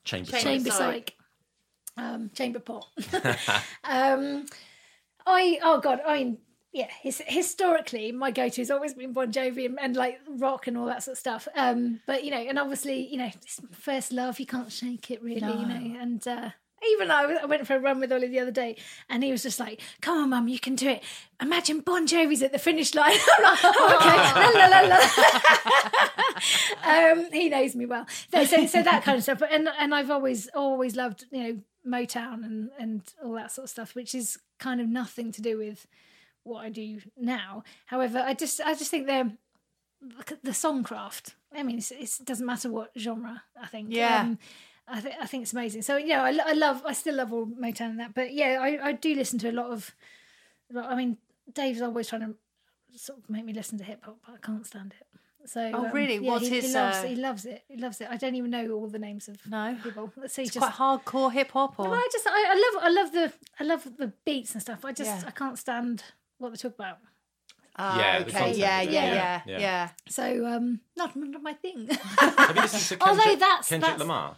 Chamber 0.04 0.32
Chamber 0.32 0.40
Psych. 0.40 0.44
Chamber 0.44 0.70
psych. 0.72 1.14
psych. 1.98 2.00
Um, 2.00 2.30
chamber 2.36 2.60
pop. 2.60 2.84
um, 3.84 4.46
I 5.26 5.60
oh 5.64 5.80
god, 5.82 6.00
I 6.06 6.14
mean, 6.20 6.38
yeah. 6.78 6.88
His, 7.02 7.22
historically, 7.26 8.12
my 8.12 8.32
go-to 8.32 8.62
has 8.62 8.70
always 8.70 8.94
been 8.94 9.12
Bon 9.12 9.32
Jovi 9.32 9.66
and, 9.66 9.80
and 9.80 9.96
like 9.96 10.20
rock 10.28 10.68
and 10.68 10.78
all 10.78 10.86
that 10.86 11.04
sort 11.04 11.14
of 11.14 11.20
stuff. 11.20 11.48
Um, 11.56 12.02
but 12.06 12.24
you 12.24 12.32
know, 12.32 12.38
and 12.38 12.60
obviously, 12.60 13.08
you 13.08 13.18
know, 13.18 13.30
it's 13.34 13.60
first 13.72 14.12
love. 14.12 14.40
You 14.40 14.46
can't 14.46 14.72
shake 14.72 15.10
it, 15.12 15.22
really. 15.22 15.42
You 15.42 15.66
know, 15.66 16.00
and. 16.00 16.28
uh 16.28 16.50
even 16.92 17.10
I, 17.10 17.40
I 17.42 17.46
went 17.46 17.66
for 17.66 17.76
a 17.76 17.80
run 17.80 18.00
with 18.00 18.12
Ollie 18.12 18.28
the 18.28 18.40
other 18.40 18.52
day, 18.52 18.78
and 19.10 19.24
he 19.24 19.32
was 19.32 19.42
just 19.42 19.60
like, 19.60 19.82
"Come 20.00 20.20
on, 20.20 20.30
mum, 20.30 20.48
you 20.48 20.60
can 20.60 20.76
do 20.76 20.90
it. 20.90 21.04
Imagine 21.42 21.80
Bon 21.80 22.06
Jovi's 22.06 22.44
at 22.44 22.52
the 22.52 22.60
finish 22.60 22.94
line." 22.94 23.18
I'm 23.38 23.44
like, 23.44 23.60
oh, 23.64 23.96
"Okay, 23.96 24.16
la, 24.60 24.68
la, 24.68 24.82
la." 26.86 27.12
um, 27.24 27.32
he 27.32 27.50
knows 27.50 27.76
me 27.76 27.88
well. 27.88 28.06
So, 28.32 28.46
so, 28.46 28.68
so 28.68 28.84
that 28.84 29.04
kind 29.04 29.18
of 29.18 29.24
stuff. 29.24 29.40
But 29.40 29.52
and 29.52 29.68
and 29.80 29.96
I've 29.96 30.12
always 30.12 30.50
always 30.50 30.96
loved 30.96 31.26
you 31.32 31.44
know 31.44 31.60
Motown 32.00 32.46
and 32.46 32.70
and 32.78 33.02
all 33.24 33.34
that 33.34 33.52
sort 33.52 33.64
of 33.64 33.70
stuff, 33.72 33.96
which 33.96 34.14
is 34.14 34.38
kind 34.60 34.80
of 34.80 34.88
nothing 34.88 35.32
to 35.32 35.42
do 35.42 35.58
with 35.58 35.88
what 36.48 36.64
I 36.66 36.70
do 36.70 37.00
now. 37.18 37.64
However, 37.86 38.20
I 38.26 38.34
just 38.34 38.60
I 38.62 38.74
just 38.74 38.90
think 38.92 39.08
they're 39.08 39.32
the 40.44 40.52
songcraft. 40.52 41.34
I 41.56 41.64
mean, 41.64 41.78
it's, 41.78 41.92
it's, 41.92 42.20
it 42.20 42.26
doesn't 42.26 42.46
matter 42.46 42.70
what 42.70 42.92
genre. 42.98 43.44
I 43.62 43.68
think. 43.68 43.88
Yeah. 43.92 44.22
Um, 44.22 44.40
I 44.88 45.02
think 45.02 45.16
I 45.22 45.26
think 45.26 45.44
it's 45.44 45.54
amazing. 45.54 45.82
So 45.82 45.98
yeah, 45.98 46.24
I, 46.24 46.30
I 46.46 46.54
love. 46.54 46.82
I 46.86 46.94
still 46.94 47.16
love 47.16 47.34
all 47.34 47.46
Motown 47.46 47.92
and 47.92 48.00
that. 48.00 48.14
But 48.14 48.34
yeah, 48.34 48.60
I, 48.62 48.88
I 48.90 48.92
do 48.94 49.14
listen 49.16 49.40
to 49.40 49.50
a 49.50 49.52
lot 49.52 49.72
of. 49.72 49.96
I 50.76 50.96
mean, 50.96 51.18
Dave's 51.54 51.82
always 51.82 52.08
trying 52.08 52.22
to 52.22 52.36
sort 52.96 53.20
of 53.20 53.30
make 53.30 53.46
me 53.46 53.54
listen 53.54 53.78
to 53.80 53.84
hip 53.84 54.04
hop, 54.04 54.18
but 54.26 54.36
I 54.36 54.38
can't 54.46 54.66
stand 54.66 54.94
it. 55.00 55.08
So 55.50 55.72
Oh, 55.74 55.86
um, 55.86 55.92
really? 55.94 56.16
yeah, 56.18 56.32
What's 56.32 56.48
he, 56.48 56.56
his, 56.56 56.66
He 56.68 56.74
loves, 56.74 56.98
uh, 56.98 57.04
he 57.08 57.16
loves 57.16 57.46
it. 57.46 57.64
He 57.70 57.78
loves 57.78 58.02
it. 58.02 58.08
I 58.12 58.18
don't 58.18 58.36
even 58.36 58.52
know 58.52 58.70
all 58.72 58.88
the 58.88 59.00
names 59.00 59.30
of 59.30 59.38
No? 59.48 59.78
people. 59.82 60.12
Let's 60.18 60.34
see. 60.34 60.42
It's 60.44 60.52
just 60.52 60.74
quite 60.74 61.04
hardcore 61.06 61.32
hip 61.32 61.52
hop, 61.52 61.80
or 61.80 61.86
well, 61.90 61.94
I 61.94 62.08
just 62.12 62.28
I, 62.28 62.46
I 62.50 62.54
love 62.74 62.84
I 62.84 62.90
love 62.90 63.12
the 63.14 63.34
I 63.60 63.64
love 63.64 63.98
the 63.98 64.12
beats 64.26 64.54
and 64.54 64.62
stuff. 64.62 64.84
I 64.84 64.92
just 64.92 65.10
Yeah. 65.22 65.28
I 65.28 65.32
can't 65.32 65.58
stand 65.58 66.04
what 66.38 66.52
they 66.52 66.58
talk 66.58 66.76
about. 66.76 66.98
Ah, 67.80 68.00
Yeah, 68.00 68.20
okay, 68.22 68.32
concept 68.32 68.58
yeah, 68.58 68.82
yeah, 68.82 68.92
yeah, 68.92 69.14
yeah, 69.14 69.42
yeah. 69.46 69.60
yeah. 69.60 69.90
So 70.10 70.46
um, 70.48 70.80
not 70.96 71.16
not 71.16 71.42
my 71.44 71.54
thing. 71.54 71.88
Have 72.20 72.56
you 72.56 72.62
listened 72.62 73.00
to 73.02 73.08
Although 73.08 73.36
that's- 73.36 73.70
Kendrick 73.70 73.82
that's- 73.92 74.00
Lamar? 74.00 74.38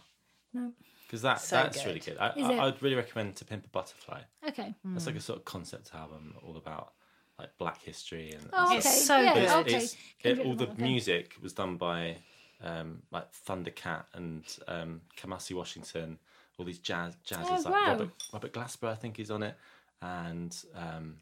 No. 0.52 0.72
Because 1.06 1.22
that, 1.22 1.40
So 1.40 1.56
that's 1.56 1.78
good. 1.78 1.86
really 1.86 1.98
good. 2.00 2.18
I, 2.18 2.28
I, 2.36 2.66
I'd 2.68 2.80
really 2.82 2.94
recommend 2.94 3.34
To 3.36 3.44
Pimp 3.44 3.64
a 3.66 3.68
Butterfly. 3.68 4.20
okay. 4.48 4.74
That's 4.84 5.06
like 5.06 5.16
a 5.16 5.20
sort 5.20 5.40
of 5.40 5.44
concept 5.44 5.90
album 5.94 6.34
all 6.46 6.56
about 6.56 6.92
like 7.38 7.50
black 7.58 7.82
history 7.82 8.30
and, 8.32 8.42
and 8.42 8.50
Oh, 8.52 8.66
okay. 8.66 8.76
It's 8.76 9.06
so 9.06 9.18
yeah, 9.20 9.34
good. 9.34 9.42
It's, 9.42 9.52
okay. 9.54 9.76
it's, 9.76 9.96
it, 10.22 10.38
all 10.46 10.54
the 10.54 10.68
okay. 10.68 10.82
music 10.82 11.34
was 11.42 11.52
done 11.52 11.76
by 11.78 12.16
um, 12.62 13.02
like 13.10 13.26
Thundercat 13.44 14.04
and 14.14 14.44
um, 14.68 15.00
Kamasi 15.16 15.54
Washington. 15.54 16.18
All 16.58 16.64
these 16.64 16.78
jazz 16.78 17.16
jazzes 17.26 17.66
Oh, 17.66 17.70
like. 17.70 17.86
Robert 17.88 18.10
Robert 18.32 18.52
Glasper, 18.52 18.88
I 18.88 18.94
think, 18.94 19.18
is 19.18 19.30
on 19.32 19.42
it, 19.42 19.56
and 20.02 20.54
um, 20.76 21.16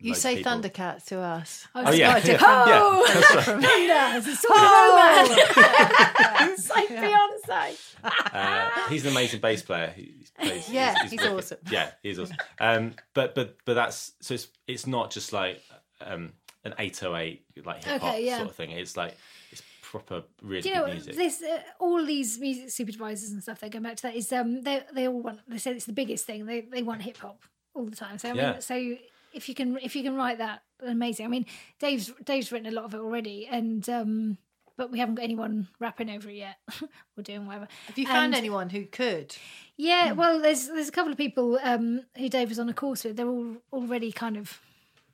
You 0.00 0.14
say 0.14 0.36
people. 0.36 0.52
Thundercat 0.52 1.04
to 1.06 1.18
us. 1.20 1.66
Oh 1.74 1.90
yeah, 1.92 2.12
got 2.14 2.22
a 2.22 2.26
different- 2.26 2.40
yeah. 2.68 2.80
Oh, 2.82 3.06
Thunder! 3.42 4.18
It's 4.18 4.26
a 4.28 4.36
sort 4.36 4.58
of 4.58 4.64
romance. 4.64 5.40
it's 6.58 6.70
like 6.70 6.88
Beyonce. 6.88 7.94
Uh, 8.32 8.88
he's 8.88 9.04
an 9.04 9.10
amazing 9.12 9.40
bass 9.40 9.62
player. 9.62 9.92
He 9.96 10.14
he 10.38 10.48
plays, 10.48 10.68
Yeah, 10.70 10.94
he's 11.02 11.10
wicked. 11.12 11.32
awesome. 11.32 11.58
Yeah, 11.70 11.90
he's 12.02 12.18
awesome. 12.18 12.36
Um, 12.60 12.94
but 13.14 13.34
but 13.34 13.56
but 13.64 13.74
that's 13.74 14.12
so 14.20 14.34
it's 14.34 14.48
it's 14.68 14.86
not 14.86 15.10
just 15.10 15.32
like 15.32 15.60
um, 16.00 16.32
an 16.64 16.74
eight 16.78 17.02
oh 17.02 17.16
eight 17.16 17.44
like 17.64 17.82
hip 17.84 18.00
hop 18.00 18.12
Okay, 18.14 18.24
yeah. 18.26 18.36
sort 18.38 18.50
of 18.50 18.54
thing. 18.56 18.70
It's 18.70 18.96
like 18.96 19.16
it's 19.50 19.62
proper 19.82 20.22
really 20.42 20.62
Do 20.62 20.68
you 20.68 20.74
good 20.76 20.86
know 20.86 20.92
music. 20.92 21.16
this? 21.16 21.42
Uh, 21.42 21.60
all 21.80 22.04
these 22.04 22.38
music 22.38 22.70
supervisors 22.70 23.30
and 23.30 23.42
stuff. 23.42 23.58
They 23.58 23.68
go 23.68 23.80
back 23.80 23.96
to 23.96 24.02
that. 24.04 24.14
Is 24.14 24.32
um 24.32 24.62
they 24.62 24.84
they 24.94 25.08
all 25.08 25.20
want. 25.20 25.40
They 25.48 25.58
say 25.58 25.72
it's 25.72 25.86
the 25.86 25.92
biggest 25.92 26.24
thing. 26.24 26.46
They 26.46 26.60
they 26.60 26.84
want 26.84 27.02
hip 27.02 27.16
hop 27.16 27.42
all 27.74 27.84
the 27.86 27.96
time. 27.96 28.18
So 28.18 28.28
I 28.28 28.32
mean, 28.32 28.40
Yeah. 28.42 28.58
so 28.60 28.96
if 29.32 29.48
you 29.48 29.54
can 29.54 29.78
if 29.82 29.94
you 29.96 30.02
can 30.02 30.14
write 30.16 30.38
that, 30.38 30.62
amazing. 30.84 31.26
I 31.26 31.28
mean, 31.28 31.46
Dave's 31.80 32.12
Dave's 32.24 32.50
written 32.52 32.68
a 32.68 32.74
lot 32.74 32.84
of 32.84 32.94
it 32.94 32.98
already, 33.00 33.46
and 33.50 33.88
um 33.88 34.38
but 34.76 34.92
we 34.92 35.00
haven't 35.00 35.16
got 35.16 35.24
anyone 35.24 35.66
rapping 35.80 36.08
over 36.08 36.30
it 36.30 36.36
yet. 36.36 36.56
We're 37.16 37.24
doing 37.24 37.46
whatever. 37.46 37.66
Have 37.88 37.98
you 37.98 38.06
found 38.06 38.26
And- 38.26 38.34
anyone 38.36 38.70
who 38.70 38.84
could? 38.86 39.34
Yeah, 39.76 40.12
well, 40.12 40.40
there's 40.40 40.66
there's 40.68 40.88
a 40.88 40.92
couple 40.92 41.12
of 41.12 41.18
people 41.18 41.58
um, 41.62 42.02
who 42.16 42.28
Dave 42.28 42.48
was 42.48 42.58
on 42.58 42.68
a 42.68 42.74
course 42.74 43.04
with. 43.04 43.16
They're 43.16 43.28
all 43.28 43.56
already 43.72 44.10
kind 44.12 44.36
of 44.36 44.60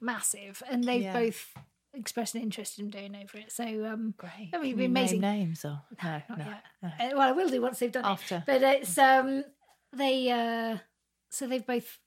massive, 0.00 0.62
and 0.70 0.84
they've 0.84 1.02
Yeah. 1.02 1.12
both 1.12 1.54
expressed 1.92 2.34
an 2.34 2.42
interest 2.42 2.78
in 2.78 2.90
doing 2.90 3.14
over 3.14 3.38
it. 3.38 3.52
So 3.52 3.64
um, 3.86 4.14
Great. 4.16 4.50
I 4.52 4.56
mean, 4.58 4.66
it'd 4.66 4.78
be 4.78 4.84
amazing. 4.86 5.20
names 5.20 5.64
or 5.64 5.80
no? 6.02 6.22
Not 6.28 6.38
no. 6.38 6.44
yet. 6.44 6.62
Uh, 6.82 7.08
well, 7.12 7.20
I 7.28 7.32
will 7.32 7.48
do 7.48 7.60
once 7.62 7.78
they've 7.78 7.92
done 7.92 8.04
After. 8.04 8.36
it. 8.36 8.42
But 8.46 8.62
it's 8.62 8.98
um, 8.98 9.44
they 9.92 10.30
uh, 10.30 10.78
so 11.30 11.46
they've 11.46 11.66
both 11.66 11.98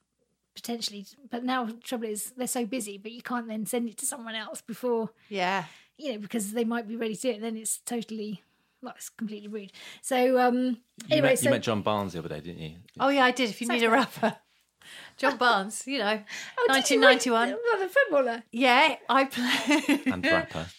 potentially. 0.62 1.06
But 1.30 1.44
now 1.44 1.64
the 1.66 1.74
trouble 1.74 2.06
is 2.08 2.32
they're 2.38 2.48
so 2.48 2.66
busy, 2.66 2.98
but 2.98 3.12
you 3.12 3.22
can't 3.22 3.48
then 3.48 3.66
send 3.66 3.88
it 3.90 3.98
to 3.98 4.06
someone 4.06 4.36
else 4.36 4.62
before 4.62 5.10
Yeah. 5.30 5.66
you 5.98 6.14
know 6.14 6.20
because 6.20 6.52
they 6.54 6.66
might 6.66 6.88
be 6.88 6.96
ready 6.96 7.16
to 7.16 7.22
do 7.22 7.30
it. 7.32 7.42
Then 7.42 7.56
it's 7.58 7.78
totally. 7.80 8.44
Well, 8.82 8.94
it's 8.96 9.10
completely 9.10 9.48
rude. 9.48 9.72
So, 10.04 10.38
um, 10.40 10.56
You, 10.58 10.78
anyway, 11.10 11.30
met, 11.30 11.40
so 11.40 11.46
you 11.46 11.50
met 11.52 11.64
John 11.64 11.82
Barnes 11.82 12.14
the 12.14 12.20
other 12.20 12.30
day, 12.30 12.42
didn't 12.42 12.62
you? 12.62 12.76
Oh 13.00 13.10
yeah, 13.10 13.26
I 13.26 13.32
did. 13.32 13.50
If 13.50 13.60
you 13.62 13.68
need 13.68 13.82
a 13.84 13.90
rapper, 13.90 14.36
John 15.18 15.38
Barnes. 15.38 15.84
You 15.88 16.00
know, 16.00 16.22
Oh, 16.60 16.74
did 16.74 16.90
you 16.92 17.02
1991. 17.02 17.50
really- 17.50 17.62
Well, 17.64 17.80
the 17.80 17.94
footballer. 17.94 18.44
Yeah, 18.52 18.96
I 19.10 19.26
play. 19.26 20.02
And 20.12 20.24
rapper. 20.26 20.68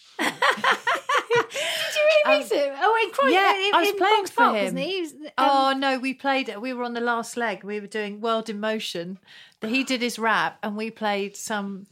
Did 2.23 2.29
you 2.29 2.31
really 2.31 2.43
meet 2.43 2.51
him? 2.51 2.75
Oh, 2.81 3.03
in 3.03 3.11
Croydon. 3.11 3.33
yeah, 3.33 3.67
in, 3.67 3.75
I 3.75 3.79
was 3.81 3.91
playing 3.91 4.21
Box 4.21 4.29
for 4.31 4.35
Park, 4.37 4.55
him. 4.55 4.63
Wasn't 4.63 4.79
he? 4.79 4.95
He 4.95 5.01
was, 5.01 5.13
um, 5.13 5.29
oh 5.37 5.73
no, 5.77 5.99
we 5.99 6.13
played. 6.13 6.49
It. 6.49 6.61
We 6.61 6.73
were 6.73 6.83
on 6.83 6.93
the 6.93 7.01
last 7.01 7.37
leg. 7.37 7.63
We 7.63 7.79
were 7.79 7.87
doing 7.87 8.21
World 8.21 8.49
in 8.49 8.59
Motion. 8.59 9.19
He 9.61 9.83
did 9.83 10.01
his 10.01 10.19
rap, 10.19 10.57
and 10.63 10.77
we 10.77 10.91
played 10.91 11.35
some 11.35 11.87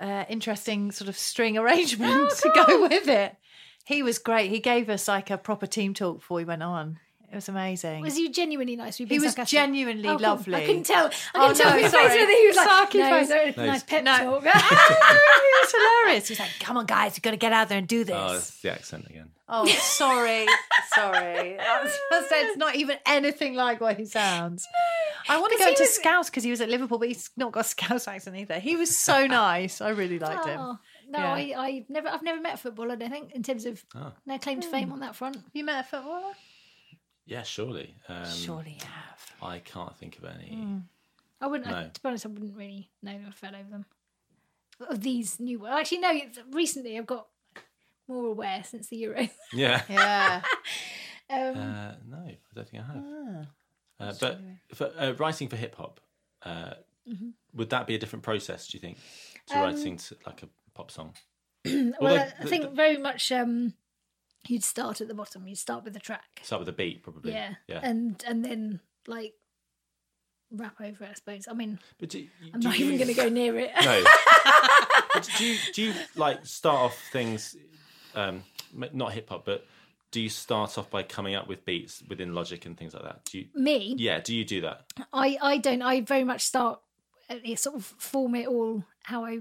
uh, 0.00 0.24
interesting 0.28 0.92
sort 0.92 1.08
of 1.08 1.16
string 1.16 1.58
arrangement 1.58 2.30
to 2.30 2.52
go 2.54 2.82
with 2.82 3.08
it. 3.08 3.36
He 3.84 4.02
was 4.02 4.18
great. 4.18 4.50
He 4.50 4.60
gave 4.60 4.88
us 4.88 5.08
like 5.08 5.30
a 5.30 5.38
proper 5.38 5.66
team 5.66 5.94
talk 5.94 6.18
before 6.18 6.36
we 6.36 6.44
went 6.44 6.62
on. 6.62 6.98
It 7.32 7.36
was 7.36 7.48
amazing. 7.48 8.02
was 8.02 8.16
he 8.16 8.28
genuinely 8.28 8.74
nice? 8.74 8.98
Were 8.98 9.04
you 9.04 9.06
He 9.06 9.10
being 9.10 9.20
was 9.22 9.32
sarcastic? 9.34 9.56
genuinely 9.56 10.08
Oh, 10.08 10.16
lovely. 10.16 10.54
I 10.56 10.66
couldn't 10.66 10.82
tell. 10.82 11.06
I 11.06 11.10
Oh, 11.36 11.40
couldn't 11.48 11.56
tell 11.58 11.66
no, 11.66 11.70
from 11.72 11.80
your 11.80 11.88
sorry. 11.90 12.08
face 12.08 12.18
whether 12.20 12.32
he 12.32 12.46
was 12.48 12.56
like, 12.56 12.68
Sarky 12.68 12.98
no, 12.98 13.10
face. 13.10 13.30
it 13.30 13.46
was 13.46 13.56
a 13.56 13.60
No, 13.60 13.66
nice 13.66 13.82
pep 13.84 14.04
No. 14.04 14.16
talk. 14.18 14.42
he 14.42 14.48
was 15.62 15.72
hilarious. 15.72 16.28
He 16.28 16.32
was 16.32 16.40
like, 16.40 16.50
"Come 16.58 16.76
on, 16.76 16.86
guys, 16.86 17.16
you've 17.16 17.22
got 17.22 17.30
to 17.30 17.36
get 17.36 17.52
out 17.52 17.68
there 17.68 17.78
and 17.78 17.86
do 17.86 18.00
oh, 18.00 18.04
this." 18.04 18.16
Oh, 18.16 18.34
it's 18.36 18.60
the 18.62 18.72
accent 18.72 19.06
again. 19.08 19.30
Oh, 19.48 19.66
sorry, 19.66 20.46
sorry. 20.94 21.56
That's, 21.56 21.98
that's, 22.10 22.28
that's 22.30 22.56
not 22.56 22.74
even 22.76 22.96
anything 23.06 23.54
like 23.54 23.80
what 23.80 23.96
he 23.96 24.04
sounds. 24.06 24.66
No. 25.28 25.34
I 25.34 25.40
want 25.40 25.52
to 25.52 25.58
go 25.58 25.66
he 25.70 25.74
to 25.76 25.82
was- 25.82 25.94
Scouse 25.94 26.30
because 26.30 26.42
he 26.44 26.50
was 26.50 26.60
at 26.60 26.68
Liverpool, 26.68 26.98
but 26.98 27.08
he's 27.08 27.30
not 27.36 27.52
got 27.52 27.60
a 27.60 27.68
Scouse 27.68 28.08
accent 28.08 28.36
either. 28.36 28.58
He 28.58 28.74
was 28.76 28.96
so 28.96 29.26
nice. 29.26 29.80
I 29.80 29.90
really 29.90 30.18
liked 30.18 30.46
him. 30.46 30.58
Oh, 30.60 30.78
no, 31.08 31.18
Yeah. 31.18 31.32
I, 31.60 31.66
I 31.66 31.84
never, 31.88 32.08
I've 32.08 32.22
never 32.22 32.40
met 32.40 32.54
a 32.54 32.58
footballer. 32.58 32.92
I 32.92 32.96
don't 32.96 33.10
think 33.10 33.32
in 33.32 33.42
terms 33.42 33.66
of 33.66 33.84
Oh. 33.94 34.12
no 34.26 34.38
claim 34.38 34.60
to 34.60 34.68
fame 34.68 34.88
hmm. 34.88 34.94
on 34.94 35.00
that 35.00 35.14
front. 35.16 35.36
You 35.52 35.64
met 35.64 35.84
a 35.84 35.88
footballer? 35.88 36.32
Yeah, 37.30 37.42
surely. 37.44 37.94
Um, 38.08 38.26
Surely 38.26 38.72
you 38.80 38.84
have. 38.86 39.32
I 39.40 39.60
can't 39.60 39.96
think 39.96 40.18
of 40.18 40.24
any. 40.24 40.54
Hmm. 40.54 40.78
I 41.40 41.46
wouldn't. 41.46 41.70
I, 41.72 41.84
to 41.84 42.00
be 42.02 42.08
honest, 42.08 42.26
I 42.26 42.28
wouldn't 42.28 42.56
really 42.56 42.90
know 43.02 43.12
if 43.12 43.26
I 43.28 43.30
fell 43.30 43.54
over 43.56 43.70
them. 43.70 43.84
Of 44.88 45.00
these 45.00 45.38
new, 45.38 45.60
well, 45.60 45.78
actually, 45.78 45.98
no. 45.98 46.10
it's- 46.10 46.38
Recently, 46.50 46.98
I've 46.98 47.06
got 47.06 47.28
more 48.08 48.26
aware 48.26 48.62
since 48.64 48.88
the 48.88 48.96
Euro. 48.96 49.28
Yeah. 49.54 49.82
Yeah. 49.88 50.42
um, 51.30 51.56
Uh, 51.56 51.92
no, 52.08 52.16
I 52.26 52.36
don't 52.54 52.68
think 52.68 52.82
I 52.82 52.86
have. 52.86 53.04
Ah. 54.00 54.04
Uh, 54.04 54.14
but 54.20 54.40
for, 54.74 54.92
uh, 54.98 55.12
writing 55.18 55.48
for 55.48 55.56
hip 55.56 55.74
hop, 55.76 56.00
uh, 56.42 56.74
Mm-hmm. 57.08 57.30
would 57.54 57.70
that 57.70 57.86
be 57.86 57.94
a 57.94 57.98
different 57.98 58.22
process? 58.22 58.68
Do 58.68 58.76
you 58.76 58.80
think 58.80 58.98
to 59.48 59.54
Um, 59.56 59.62
writing 59.62 59.96
to, 59.96 60.16
like 60.26 60.42
a 60.42 60.48
pop 60.74 60.90
song? 60.90 61.14
well, 61.64 61.92
Although 62.00 62.14
I, 62.16 62.32
I 62.38 62.42
the- 62.42 62.48
think 62.48 62.62
the- 62.64 62.70
very 62.70 62.98
much. 62.98 63.32
Um, 63.32 63.74
you'd 64.46 64.64
start 64.64 65.00
at 65.00 65.08
the 65.08 65.14
bottom. 65.14 65.46
You'd 65.46 65.58
start 65.58 65.84
with 65.84 65.92
the 65.94 66.00
track. 66.00 66.40
Start 66.42 66.60
with 66.60 66.68
a 66.68 66.72
beat, 66.72 67.02
probably. 67.02 67.32
Yeah. 67.32 67.54
yeah. 67.66 67.80
And 67.82 68.22
and 68.26 68.44
then 68.44 68.80
like 69.06 69.34
rap 70.50 70.76
over 70.80 71.04
it, 71.04 71.10
I 71.10 71.14
suppose. 71.14 71.46
I 71.48 71.52
mean, 71.54 71.78
but 71.98 72.08
do, 72.10 72.26
I'm 72.52 72.60
do 72.60 72.68
not 72.68 72.78
you- 72.78 72.86
even 72.86 72.96
going 72.98 73.08
to 73.08 73.14
go 73.14 73.28
near 73.28 73.58
it. 73.58 73.70
No. 73.84 74.04
But 75.12 75.28
do 75.38 75.44
you 75.44 75.58
do 75.74 75.82
you 75.82 75.94
like 76.14 76.46
start 76.46 76.76
off 76.78 76.96
things, 77.12 77.56
um, 78.14 78.44
not 78.92 79.12
hip 79.12 79.28
hop, 79.28 79.44
but 79.44 79.66
do 80.12 80.20
you 80.20 80.28
start 80.28 80.78
off 80.78 80.88
by 80.88 81.02
coming 81.02 81.34
up 81.34 81.48
with 81.48 81.64
beats 81.64 82.00
within 82.08 82.32
Logic 82.32 82.64
and 82.64 82.76
things 82.78 82.94
like 82.94 83.02
that? 83.02 83.24
Do 83.24 83.40
you? 83.40 83.46
Me, 83.54 83.96
Yeah. 83.98 84.20
Do 84.20 84.32
you 84.36 84.44
do 84.44 84.60
that? 84.60 84.84
I 85.12 85.36
I 85.42 85.58
don't. 85.58 85.82
I 85.82 86.02
very 86.02 86.22
much 86.22 86.42
start. 86.42 86.80
uh, 87.28 87.34
Sort 87.56 87.74
of 87.74 87.84
form 87.84 88.36
it 88.36 88.46
all 88.46 88.84
how 89.02 89.24
I, 89.24 89.40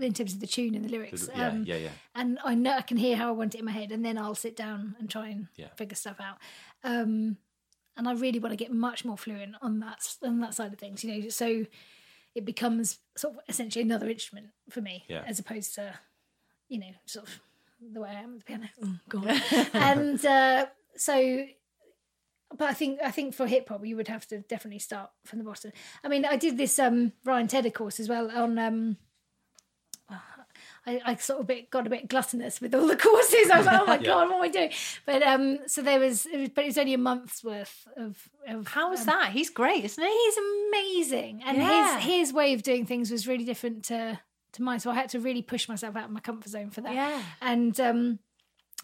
in 0.00 0.12
terms 0.12 0.34
of 0.34 0.40
the 0.40 0.46
tune 0.46 0.74
and 0.74 0.84
the 0.84 0.88
lyrics. 0.88 1.28
Yeah. 1.34 1.48
Um, 1.48 1.64
yeah. 1.66 1.76
Yeah. 1.76 1.88
and 2.14 2.38
I 2.44 2.54
know 2.54 2.72
I 2.76 2.82
can 2.82 2.96
hear 2.96 3.16
how 3.16 3.28
I 3.28 3.32
want 3.32 3.54
it 3.54 3.58
in 3.58 3.64
my 3.64 3.72
head, 3.72 3.92
and 3.92 4.04
then 4.04 4.18
I'll 4.18 4.34
sit 4.34 4.56
down 4.56 4.96
and 4.98 5.08
try 5.10 5.28
and 5.28 5.48
Yeah. 5.56 5.68
figure 5.76 5.96
stuff 5.96 6.20
out. 6.20 6.38
Um, 6.84 7.36
and 7.96 8.08
I 8.08 8.12
really 8.12 8.38
want 8.38 8.52
to 8.52 8.56
get 8.56 8.72
much 8.72 9.04
more 9.04 9.18
fluent 9.18 9.54
on 9.60 9.80
that 9.80 10.16
on 10.22 10.40
that 10.40 10.54
side 10.54 10.72
of 10.72 10.78
things, 10.78 11.04
you 11.04 11.22
know. 11.22 11.28
So 11.28 11.66
it 12.34 12.44
becomes 12.44 12.98
sort 13.16 13.34
of 13.34 13.40
essentially 13.48 13.82
another 13.82 14.08
instrument 14.08 14.48
for 14.70 14.80
me, 14.80 15.04
Yeah. 15.08 15.22
as 15.26 15.38
opposed 15.38 15.74
to, 15.74 15.94
you 16.68 16.78
know, 16.78 16.92
sort 17.06 17.26
of 17.28 17.40
the 17.92 18.00
way 18.00 18.10
I 18.10 18.20
am 18.22 18.32
with 18.34 18.40
the 18.40 18.46
piano. 18.46 18.68
Oh, 18.82 18.98
God. 19.08 19.42
and 19.74 20.24
uh, 20.24 20.66
so, 20.96 21.46
but 22.56 22.68
I 22.70 22.74
think 22.74 23.00
I 23.02 23.10
think 23.10 23.34
for 23.34 23.46
hip 23.46 23.68
hop 23.68 23.84
you 23.84 23.96
would 23.96 24.08
have 24.08 24.26
to 24.28 24.38
definitely 24.40 24.78
start 24.78 25.10
from 25.26 25.38
the 25.40 25.44
bottom. 25.44 25.72
I 26.04 26.08
mean, 26.08 26.24
I 26.24 26.36
did 26.36 26.56
this 26.56 26.78
um, 26.78 27.12
Ryan 27.24 27.48
Tedder 27.48 27.70
course 27.70 28.00
as 28.00 28.08
well 28.08 28.30
on. 28.30 28.58
Um, 28.58 28.96
I, 30.84 31.00
I 31.04 31.14
sort 31.16 31.40
of 31.40 31.46
bit, 31.46 31.70
got 31.70 31.86
a 31.86 31.90
bit 31.90 32.08
gluttonous 32.08 32.60
with 32.60 32.74
all 32.74 32.86
the 32.88 32.96
courses. 33.08 33.50
I 33.50 33.58
was 33.58 33.66
like, 33.66 33.80
oh 33.80 33.86
my 33.86 33.94
Yeah. 34.00 34.06
god, 34.06 34.28
what 34.28 34.36
am 34.36 34.42
I 34.42 34.48
doing? 34.48 34.70
But 35.06 35.22
um, 35.22 35.58
so 35.66 35.80
there 35.82 36.00
was, 36.00 36.26
it 36.26 36.36
was, 36.38 36.48
but 36.48 36.64
it 36.64 36.68
was 36.68 36.78
only 36.78 36.94
a 36.94 36.98
month's 36.98 37.44
worth 37.44 37.86
of. 37.96 38.18
of 38.48 38.66
How 38.68 38.90
was 38.90 39.00
um, 39.02 39.06
that? 39.06 39.30
He's 39.30 39.48
great, 39.50 39.84
isn't 39.84 40.02
he? 40.02 40.10
He's 40.10 40.36
amazing, 41.06 41.42
and 41.46 41.58
Yeah. 41.58 41.98
his 42.00 42.04
his 42.28 42.32
way 42.32 42.52
of 42.52 42.62
doing 42.62 42.84
things 42.86 43.10
was 43.10 43.28
really 43.28 43.44
different 43.44 43.84
to 43.84 44.18
to 44.54 44.62
mine. 44.62 44.80
So 44.80 44.90
I 44.90 44.94
had 44.94 45.08
to 45.10 45.20
really 45.20 45.42
push 45.42 45.68
myself 45.68 45.96
out 45.96 46.04
of 46.06 46.10
my 46.10 46.20
comfort 46.20 46.48
zone 46.50 46.70
for 46.70 46.80
that. 46.82 46.94
Yeah. 46.94 47.22
and 47.40 47.78
um, 47.80 48.18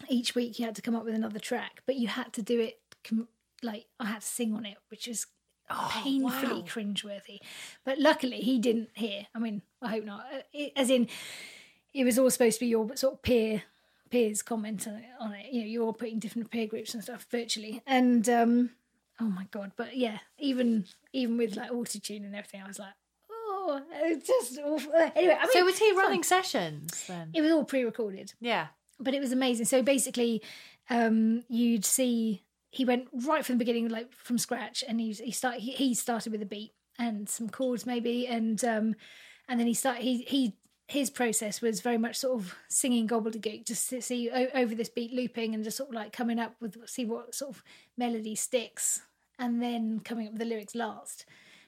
each 0.07 0.33
week 0.35 0.57
you 0.57 0.65
had 0.65 0.75
to 0.75 0.81
come 0.81 0.95
up 0.95 1.03
with 1.05 1.15
another 1.15 1.39
track, 1.39 1.81
but 1.85 1.95
you 1.95 2.07
had 2.07 2.31
to 2.33 2.41
do 2.41 2.59
it 2.61 2.79
com- 3.03 3.27
like 3.61 3.87
I 3.99 4.05
had 4.05 4.21
to 4.21 4.27
sing 4.27 4.53
on 4.55 4.65
it, 4.65 4.77
which 4.89 5.07
is 5.07 5.27
painfully 5.69 6.61
wow. 6.61 6.65
cringeworthy. 6.67 7.39
But 7.85 7.99
luckily, 7.99 8.37
he 8.37 8.57
didn't 8.59 8.89
hear. 8.93 9.27
I 9.35 9.39
mean, 9.39 9.61
I 9.81 9.89
hope 9.89 10.05
not. 10.05 10.25
Uh, 10.33 10.63
As 10.75 10.89
in, 10.89 11.07
it 11.93 12.03
was 12.03 12.19
all 12.19 12.29
supposed 12.29 12.59
to 12.59 12.65
be 12.65 12.67
your 12.69 12.95
sort 12.95 13.13
of 13.15 13.21
peer 13.21 13.63
peers 14.09 14.41
comment 14.41 14.87
on 14.87 14.95
it. 14.95 15.05
On 15.19 15.33
it. 15.33 15.45
You 15.51 15.61
know, 15.61 15.67
you're 15.67 15.83
all 15.83 15.93
putting 15.93 16.19
different 16.19 16.49
peer 16.51 16.67
groups 16.67 16.93
and 16.93 17.03
stuff 17.03 17.25
virtually, 17.29 17.81
and 17.85 18.27
um, 18.29 18.71
oh 19.19 19.25
my 19.29 19.45
god! 19.51 19.71
But 19.75 19.95
yeah, 19.97 20.19
even 20.37 20.85
even 21.13 21.37
with 21.37 21.55
like 21.55 21.71
auto 21.71 21.99
tune 21.99 22.23
and 22.25 22.35
everything, 22.35 22.61
I 22.63 22.67
was 22.67 22.79
like, 22.79 22.93
oh, 23.31 23.81
it's 24.03 24.27
just 24.27 24.59
awful. 24.59 24.91
Anyway, 25.15 25.35
I 25.39 25.43
mean, 25.43 25.51
so 25.53 25.65
was 25.65 25.77
he 25.79 25.91
running 25.93 26.23
sessions 26.23 27.05
then? 27.07 27.31
It 27.33 27.41
was 27.41 27.51
all 27.51 27.63
pre-recorded 27.65 28.33
Yeah. 28.39 28.67
but 28.99 29.13
it 29.13 29.19
was 29.21 29.31
amazing. 29.31 29.65
So 29.65 29.81
basically, 29.83 30.41
um, 30.89 31.43
you'd 31.49 31.85
see 31.85 32.43
he 32.71 32.85
went 32.85 33.07
right 33.25 33.43
from 33.45 33.55
the 33.55 33.59
beginning, 33.65 33.89
like 33.89 34.11
from 34.13 34.37
scratch, 34.37 34.83
and 34.87 34.99
he 34.99 35.13
he 35.13 35.31
start 35.31 35.55
he, 35.57 35.71
he 35.71 35.93
started 35.93 36.31
with 36.31 36.41
a 36.41 36.45
beat 36.45 36.73
and 36.97 37.29
some 37.29 37.49
chords 37.49 37.85
maybe, 37.85 38.27
and 38.27 38.63
um, 38.65 38.95
and 39.47 39.59
then 39.59 39.67
he 39.67 39.73
started 39.73 40.03
he 40.03 40.23
he 40.23 40.55
his 40.89 41.11
process 41.11 41.61
was 41.61 41.81
very 41.81 41.99
much 41.99 42.15
sort 42.15 42.39
of 42.41 42.55
singing 42.67 43.07
gobbledygook, 43.07 43.63
just 43.63 43.89
to 43.91 44.01
see 44.01 44.29
o- 44.31 44.47
over 44.55 44.73
this 44.73 44.89
beat 44.89 45.13
looping 45.13 45.53
and 45.53 45.63
just 45.63 45.77
sort 45.77 45.89
of 45.89 45.95
like 45.95 46.11
coming 46.11 46.39
up 46.39 46.55
with 46.59 46.77
see 46.89 47.05
what 47.05 47.35
sort 47.35 47.55
of 47.55 47.63
melody 47.95 48.33
sticks, 48.35 49.01
and 49.37 49.61
then 49.61 49.99
coming 49.99 50.25
up 50.25 50.33
with 50.33 50.39
the 50.39 50.45
lyrics 50.47 50.73
last, 50.73 51.25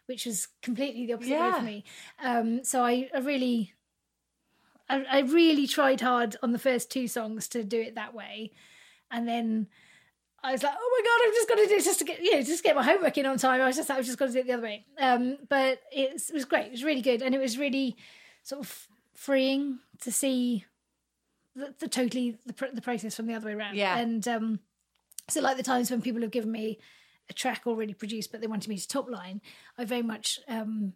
which 0.07 0.25
was 0.25 0.47
completely 0.63 1.05
the 1.05 1.13
opposite 1.13 1.29
way 1.53 1.59
for 1.59 1.63
me. 1.65 1.83
Um, 2.23 2.63
so 2.63 2.83
I, 2.83 3.09
I 3.13 3.19
really 3.19 3.73
I, 4.89 5.03
I 5.03 5.19
really 5.19 5.67
tried 5.67 6.01
hard 6.01 6.35
on 6.41 6.51
the 6.51 6.59
first 6.59 6.89
two 6.89 7.07
songs 7.07 7.47
to 7.49 7.63
do 7.63 7.79
it 7.79 7.93
that 7.95 8.15
way, 8.15 8.51
and 9.11 9.27
then 9.27 9.67
I 10.43 10.51
was 10.51 10.63
like, 10.63 10.73
"Oh 10.75 10.99
my 10.99 11.05
god, 11.07 11.27
I've 11.27 11.35
just 11.35 11.47
got 11.47 11.55
to 11.55 11.67
do 11.67 11.75
it 11.75 11.83
just 11.83 11.99
to 11.99 12.05
get 12.05 12.23
you 12.23 12.35
know 12.35 12.41
just 12.41 12.63
get 12.63 12.75
my 12.75 12.83
homework 12.83 13.17
in 13.19 13.27
on 13.27 13.37
time." 13.37 13.61
I 13.61 13.67
was 13.67 13.75
just 13.75 13.87
like, 13.87 13.99
"I've 13.99 14.05
just 14.05 14.17
got 14.17 14.27
to 14.29 14.33
do 14.33 14.39
it 14.39 14.47
the 14.47 14.53
other 14.53 14.63
way." 14.63 14.85
Um, 14.99 15.37
but 15.47 15.79
it 15.91 16.19
was 16.33 16.45
great. 16.45 16.65
It 16.65 16.71
was 16.71 16.83
really 16.83 17.03
good, 17.03 17.21
and 17.21 17.35
it 17.35 17.39
was 17.39 17.59
really 17.59 17.95
sort 18.43 18.61
of 18.61 18.87
freeing 19.21 19.77
to 20.01 20.11
see 20.11 20.65
the, 21.55 21.75
the 21.79 21.87
totally 21.87 22.37
the, 22.47 22.69
the 22.73 22.81
process 22.81 23.15
from 23.15 23.27
the 23.27 23.35
other 23.35 23.45
way 23.47 23.53
around. 23.53 23.75
Yeah. 23.75 23.97
and 23.99 24.27
um, 24.27 24.59
so 25.29 25.41
like 25.41 25.57
the 25.57 25.63
times 25.63 25.91
when 25.91 26.01
people 26.01 26.21
have 26.21 26.31
given 26.31 26.51
me 26.51 26.79
a 27.29 27.33
track 27.33 27.61
already 27.67 27.93
produced, 27.93 28.31
but 28.31 28.41
they 28.41 28.47
wanted 28.47 28.67
me 28.69 28.77
to 28.77 28.87
top 28.87 29.07
line, 29.07 29.39
I 29.77 29.85
very 29.85 30.01
much 30.01 30.39
um, 30.47 30.93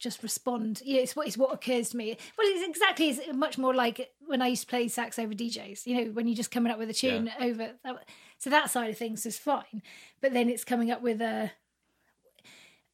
just 0.00 0.22
respond. 0.24 0.82
You 0.84 0.96
know, 0.96 1.02
it's 1.02 1.14
what 1.14 1.28
it's 1.28 1.38
what 1.38 1.54
occurs 1.54 1.90
to 1.90 1.96
me. 1.96 2.16
Well, 2.36 2.46
it's 2.50 2.68
exactly 2.68 3.10
it's 3.10 3.20
much 3.32 3.56
more 3.56 3.72
like 3.72 4.10
when 4.26 4.42
I 4.42 4.48
used 4.48 4.62
to 4.62 4.68
play 4.68 4.88
sax 4.88 5.16
over 5.18 5.32
DJs. 5.32 5.86
You 5.86 5.94
know, 6.04 6.10
when 6.10 6.26
you're 6.26 6.36
just 6.36 6.50
coming 6.50 6.72
up 6.72 6.78
with 6.78 6.90
a 6.90 6.94
tune 6.94 7.30
over. 7.40 7.70
That, 7.84 8.04
So 8.38 8.50
that 8.50 8.68
side 8.70 8.90
of 8.90 8.98
things 8.98 9.24
is 9.26 9.38
fine, 9.38 9.80
but 10.20 10.32
then 10.32 10.48
it's 10.50 10.64
coming 10.64 10.90
up 10.90 11.02
with 11.02 11.22
a 11.22 11.52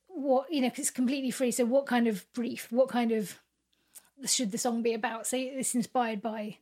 what 0.07 0.53
you 0.53 0.61
know 0.61 0.69
'cause 0.69 0.81
it's 0.81 0.91
completely 0.91 1.31
free. 1.31 1.51
So 1.51 1.65
what 1.65 1.87
kind 1.87 2.07
of 2.07 2.31
brief? 2.35 2.71
What 2.71 2.89
kind 2.91 3.11
of 3.11 3.41
should 4.27 4.53
the 4.53 4.59
song 4.59 4.83
be 4.83 4.95
about? 4.95 5.27
So 5.27 5.37
it's 5.37 5.75
inspired 5.75 6.21
by 6.23 6.59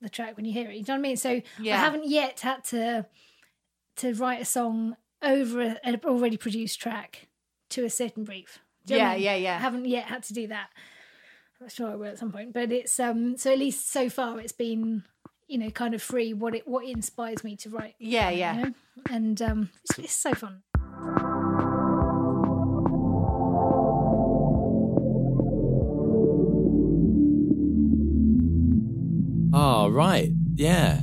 the 0.00 0.08
track 0.08 0.36
when 0.36 0.44
you 0.44 0.52
hear 0.52 0.70
it. 0.70 0.76
You 0.76 0.84
know 0.86 0.94
what 0.94 0.98
I 0.98 1.02
mean? 1.02 1.16
So 1.16 1.42
Yeah. 1.60 1.76
I 1.76 1.78
haven't 1.78 2.06
yet 2.06 2.40
had 2.40 2.64
to 2.64 3.06
to 3.96 4.14
write 4.14 4.42
a 4.42 4.44
song 4.44 4.96
over 5.22 5.78
an 5.82 6.00
already 6.04 6.36
produced 6.36 6.78
track 6.80 7.28
to 7.70 7.84
a 7.84 7.90
certain 7.90 8.24
brief. 8.24 8.58
You 8.86 8.96
what 8.96 9.02
I 9.02 9.04
Yeah, 9.06 9.14
mean? 9.14 9.22
yeah, 9.24 9.34
yeah. 9.36 9.56
I 9.56 9.60
haven't 9.60 9.86
yet 9.86 10.04
had 10.04 10.22
to 10.24 10.34
do 10.34 10.46
that. 10.48 10.68
I'm 11.60 11.68
sure 11.70 11.90
I 11.90 11.94
will 11.96 12.08
at 12.08 12.18
some 12.18 12.30
point, 12.32 12.52
but 12.52 12.70
it's 12.70 13.00
um 13.00 13.36
so 13.38 13.52
at 13.52 13.58
least 13.58 13.90
so 13.90 14.10
far 14.10 14.38
it's 14.38 14.52
been 14.52 15.04
you 15.48 15.56
know 15.58 15.70
kind 15.70 15.94
of 15.94 16.02
free 16.02 16.34
what 16.34 16.54
it 16.54 16.68
what 16.68 16.84
inspires 16.84 17.42
me 17.42 17.56
to 17.56 17.70
write. 17.70 17.94
Yeah, 17.98 18.28
you 18.30 18.38
yeah. 18.38 18.52
know? 18.62 18.74
and 19.10 19.40
um 19.40 19.70
it's, 19.82 19.98
it's 19.98 20.14
so 20.14 20.34
fun. 20.34 20.62
Oh, 29.68 29.88
right. 29.88 30.30
Yeah. 30.54 31.00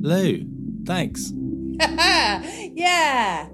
Lou, 0.00 0.46
thanks. 0.86 1.32
yeah. 1.80 3.48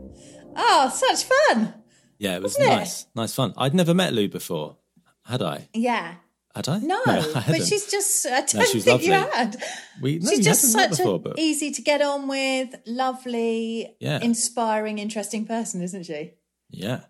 Oh, 0.54 0.90
such 0.94 1.24
fun. 1.24 1.72
Yeah, 2.18 2.36
it 2.36 2.42
was 2.42 2.58
Wasn't 2.58 2.66
it? 2.72 2.76
nice. 2.76 3.06
Nice 3.14 3.34
fun. 3.34 3.54
I'd 3.56 3.74
never 3.74 3.94
met 3.94 4.12
Lou 4.12 4.28
before. 4.28 4.76
Had 5.24 5.40
I? 5.40 5.68
Yeah. 5.72 6.16
Had 6.54 6.68
I? 6.68 6.78
No, 6.80 7.00
I 7.06 7.44
but 7.46 7.62
she's 7.64 7.86
just, 7.90 8.26
I 8.26 8.40
don't 8.42 8.54
No, 8.56 8.64
think 8.66 9.02
you 9.02 9.12
lovely. 9.12 9.34
had. 9.34 9.56
We, 10.02 10.18
no, 10.18 10.28
she's 10.30 10.44
just 10.44 10.70
such 10.72 10.90
before, 10.90 11.14
an 11.16 11.22
but 11.22 11.38
easy 11.38 11.70
to 11.70 11.80
get 11.80 12.02
on 12.02 12.28
with, 12.28 12.74
lovely, 12.86 13.96
Yeah. 13.98 14.18
inspiring, 14.20 14.98
interesting 14.98 15.46
person, 15.46 15.80
isn't 15.82 16.04
she? 16.04 16.32
yeah. 16.68 17.00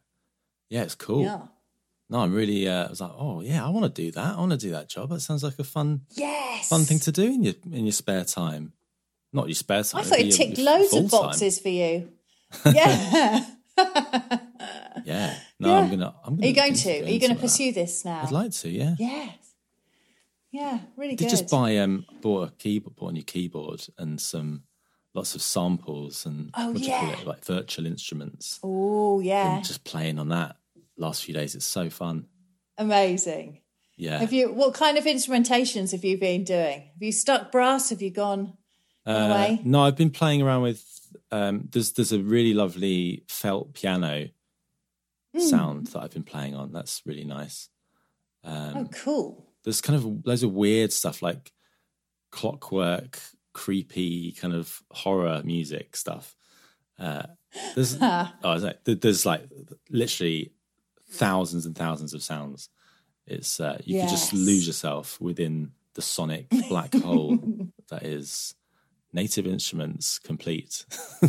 Yeah, 0.69 0.83
it's 0.85 0.95
cool. 0.95 1.25
Yeah. 1.25 1.41
No, 2.11 2.19
I'm 2.19 2.35
really, 2.35 2.69
uh, 2.69 2.87
I 2.87 2.91
was 2.91 3.01
like, 3.01 3.13
oh, 3.17 3.41
yeah, 3.41 3.65
I 3.65 3.69
want 3.71 3.87
to 3.95 4.03
do 4.03 4.11
that. 4.11 4.35
I 4.37 4.39
want 4.41 4.51
to 4.51 4.59
do 4.59 4.73
that 4.73 4.89
job. 4.89 5.11
That 5.11 5.21
sounds 5.21 5.45
like 5.45 5.59
a 5.61 5.65
fun, 5.65 6.01
Yes. 6.17 6.69
fun 6.69 6.83
thing 6.85 6.99
to 7.01 7.13
do 7.13 7.23
in 7.25 7.45
your 7.45 7.55
in 7.73 7.87
your 7.87 7.93
spare 7.93 8.25
time. 8.25 8.73
Not 9.33 9.47
your 9.47 9.55
spare 9.55 9.85
time. 9.85 10.01
I 10.01 10.05
thought 10.05 10.19
it 10.19 10.33
ticked 10.33 10.59
loads 10.59 10.93
of 10.93 11.09
boxes 11.11 11.59
for 11.61 11.69
you. 11.69 12.09
Yeah. 12.67 13.45
Yeah. 15.05 15.35
No, 15.61 15.69
Yeah. 15.69 15.79
I'm 15.79 15.91
gonna. 15.91 16.15
I'm 16.25 16.35
gonna. 16.37 16.47
Are 16.47 16.49
you 16.49 16.55
going 16.55 16.75
to? 16.75 16.91
Are 16.91 17.09
you 17.09 17.21
going 17.21 17.21
to 17.21 17.27
of 17.33 17.37
that. 17.37 17.41
pursue 17.41 17.73
this 17.73 18.05
now? 18.05 18.23
I'd 18.25 18.31
like 18.33 18.51
to. 18.53 18.69
Yeah. 18.69 18.97
Yes. 18.99 19.37
Yeah, 20.53 20.81
really 20.97 21.13
I 21.13 21.17
did 21.17 21.25
good. 21.27 21.31
just 21.31 21.49
buy 21.51 21.77
um 21.77 22.05
bought 22.21 22.49
a 22.49 22.53
keyboard, 22.53 22.97
bought 22.97 23.11
a 23.11 23.13
new 23.13 23.23
keyboard 23.23 23.87
and 23.99 24.21
some 24.21 24.65
lots 25.15 25.35
of 25.37 25.43
samples 25.43 26.27
and 26.27 26.51
Oh, 26.55 26.69
what 26.73 26.77
do 26.79 26.83
you 26.83 26.91
call 26.91 27.09
yeah. 27.09 27.19
it 27.21 27.27
like 27.27 27.45
virtual 27.45 27.87
instruments. 27.87 28.59
Oh, 28.63 29.21
yeah. 29.21 29.57
And 29.57 29.65
just 29.65 29.85
playing 29.85 30.19
on 30.19 30.29
that 30.31 30.57
last 31.01 31.25
few 31.25 31.35
days. 31.35 31.55
It's 31.55 31.65
so 31.67 31.91
fun. 31.91 32.27
Amazing. 32.79 33.61
Yeah. 33.97 34.19
Have 34.19 34.33
you? 34.33 34.53
What 34.53 34.75
kind 34.75 34.97
of 34.99 35.05
instrumentations 35.05 35.93
have 35.93 36.05
you 36.05 36.17
been 36.19 36.45
doing? 36.45 36.81
Have 36.95 37.03
you 37.03 37.13
stuck 37.13 37.51
brass? 37.53 37.91
Have 37.91 38.01
you 38.03 38.11
gone 38.11 38.57
Uh, 39.07 39.11
away? 39.13 39.61
no, 39.65 39.83
I've 39.83 39.97
been 39.97 40.11
playing 40.11 40.43
around 40.43 40.63
with. 40.63 40.85
Um, 41.33 41.69
there's 41.73 41.93
there's 41.93 42.13
a 42.13 42.21
really 42.21 42.55
lovely 42.55 43.25
felt 43.29 43.75
piano 43.75 44.29
Hmm. 45.35 45.41
sound 45.41 45.87
that 45.89 46.01
I've 46.03 46.11
been 46.13 46.25
playing 46.25 46.55
on. 46.55 46.73
That's 46.73 47.03
really 47.07 47.25
nice. 47.25 47.69
Um, 48.43 48.77
oh, 48.77 48.89
cool. 49.05 49.47
there's 49.65 49.81
kind 49.81 49.97
of 49.97 50.27
loads 50.27 50.43
of 50.43 50.53
weird 50.53 50.93
stuff 50.93 51.21
like 51.23 51.53
clockwork, 52.31 53.19
creepy 53.53 54.33
kind 54.33 54.55
of 54.55 54.83
horror 54.91 55.43
music 55.45 55.95
stuff. 55.97 56.35
Uh, 56.99 57.25
there's 57.75 57.97
oh, 58.01 58.29
is 58.55 58.65
there's 58.85 59.27
like 59.27 59.49
literally 59.91 60.53
thousands 61.11 61.67
and 61.67 61.77
thousands 61.77 62.15
of 62.15 62.23
sounds. 62.23 62.69
It's 63.27 63.61
uh, 63.61 63.79
you 63.85 64.01
could 64.01 64.11
just 64.11 64.33
lose 64.33 64.67
yourself 64.67 65.21
within 65.21 65.73
the 65.95 66.03
sonic 66.03 66.49
black 66.69 66.95
hole 66.95 67.39
that 67.91 68.03
is 68.05 68.55
Native 69.13 69.47
Instruments 69.47 70.19
complete. 70.19 70.85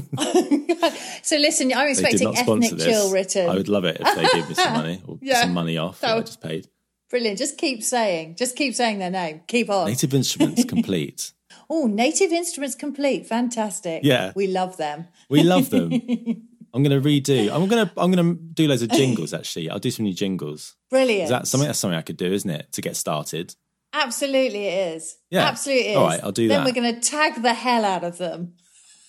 So 1.23 1.37
listen, 1.37 1.71
I'm 1.71 1.87
expecting 1.87 2.35
ethnic 2.35 2.71
this. 2.71 2.83
chill 2.83 3.11
written. 3.11 3.47
I 3.47 3.53
would 3.53 3.69
love 3.69 3.85
it 3.85 3.97
if 3.99 4.15
they 4.15 4.25
gave 4.33 4.49
me 4.49 4.55
some 4.55 4.73
money 4.73 5.01
or 5.05 5.19
Yeah. 5.21 5.41
some 5.41 5.53
money 5.53 5.77
off 5.77 6.01
that 6.01 6.17
I 6.17 6.19
just 6.21 6.41
paid. 6.41 6.67
Brilliant. 7.11 7.37
Just 7.37 7.57
keep 7.59 7.83
saying. 7.83 8.35
Just 8.37 8.55
keep 8.55 8.73
saying 8.73 8.97
their 8.97 9.11
name. 9.11 9.41
Keep 9.47 9.69
on. 9.69 9.87
Native 9.87 10.15
Instruments 10.15 10.63
complete. 10.65 11.33
Oh, 11.69 11.85
native 11.85 12.31
instruments 12.33 12.75
complete. 12.75 13.27
Fantastic. 13.27 14.03
Yeah. 14.03 14.31
We 14.35 14.47
love 14.47 14.77
them. 14.77 15.07
We 15.29 15.43
love 15.43 15.69
them. 15.69 16.47
I'm 16.73 16.83
going 16.83 17.01
to 17.01 17.07
redo. 17.07 17.51
I'm 17.53 17.67
going 17.67 17.85
to. 17.87 17.91
I'm 17.97 18.11
to 18.13 18.33
do 18.53 18.67
loads 18.67 18.81
of 18.81 18.89
jingles. 19.01 19.33
Actually, 19.33 19.69
I'll 19.69 19.79
do 19.79 19.91
some 19.91 20.05
new 20.05 20.13
jingles. 20.13 20.75
Brilliant. 20.89 21.23
Is 21.23 21.29
that 21.29 21.47
something? 21.47 21.67
That's 21.67 21.79
something 21.79 21.97
I 21.97 22.01
could 22.01 22.17
do, 22.17 22.31
isn't 22.31 22.49
it? 22.49 22.71
To 22.73 22.81
get 22.81 22.95
started. 22.95 23.55
Absolutely 23.93 24.67
it 24.67 24.95
is. 24.95 25.17
Yeah. 25.29 25.47
Absolutely 25.47 25.87
it 25.87 25.91
is. 25.91 25.97
All 25.97 26.05
right, 26.05 26.23
I'll 26.23 26.31
do 26.31 26.47
then 26.47 26.63
that. 26.63 26.73
Then 26.73 26.83
we're 26.83 26.89
going 26.89 27.01
to 27.01 27.09
tag 27.09 27.41
the 27.41 27.53
hell 27.53 27.83
out 27.83 28.03
of 28.05 28.17
them. 28.17 28.53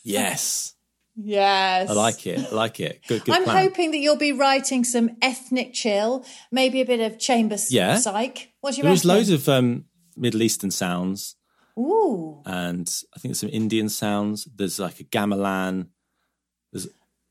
Yes, 0.02 0.74
Yes. 1.16 1.90
I 1.90 1.92
like 1.92 2.26
it. 2.26 2.50
I 2.50 2.54
like 2.54 2.80
it. 2.80 3.02
Good. 3.06 3.24
Good 3.24 3.34
I'm 3.34 3.44
plan. 3.44 3.64
hoping 3.68 3.90
that 3.90 3.98
you'll 3.98 4.16
be 4.16 4.32
writing 4.32 4.82
some 4.82 5.10
ethnic 5.20 5.74
chill, 5.74 6.24
maybe 6.50 6.80
a 6.80 6.86
bit 6.86 7.00
of 7.00 7.18
chamber 7.18 7.56
Yeah. 7.68 7.98
psych. 7.98 8.50
What 8.62 8.72
do 8.74 8.78
you 8.78 8.82
There's 8.84 9.04
reckon? 9.04 9.18
loads 9.18 9.30
of 9.30 9.48
um, 9.48 9.84
Middle 10.16 10.42
Eastern 10.42 10.70
sounds, 10.70 11.36
Ooh, 11.78 12.40
and 12.46 12.88
I 13.14 13.18
think 13.20 13.30
there's 13.32 13.40
some 13.40 13.50
Indian 13.50 13.88
sounds. 13.90 14.48
There's 14.56 14.78
like 14.80 15.00
a 15.00 15.04
gamelan. 15.04 15.88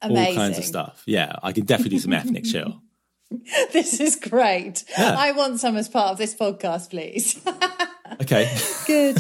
There's 0.01 0.11
amazing. 0.11 0.37
all 0.37 0.43
kinds 0.45 0.57
of 0.57 0.65
stuff. 0.65 1.03
Yeah, 1.05 1.35
I 1.43 1.51
can 1.51 1.65
definitely 1.65 1.97
do 1.97 1.99
some 2.01 2.13
ethnic 2.13 2.43
chill. 2.45 2.81
This 3.71 4.01
is 4.01 4.17
great. 4.17 4.83
Yeah. 4.97 5.15
I 5.17 5.31
want 5.31 5.61
some 5.61 5.77
as 5.77 5.87
part 5.87 6.11
of 6.11 6.17
this 6.17 6.35
podcast, 6.35 6.89
please. 6.89 7.39
Okay, 8.21 8.53
Good. 8.87 9.17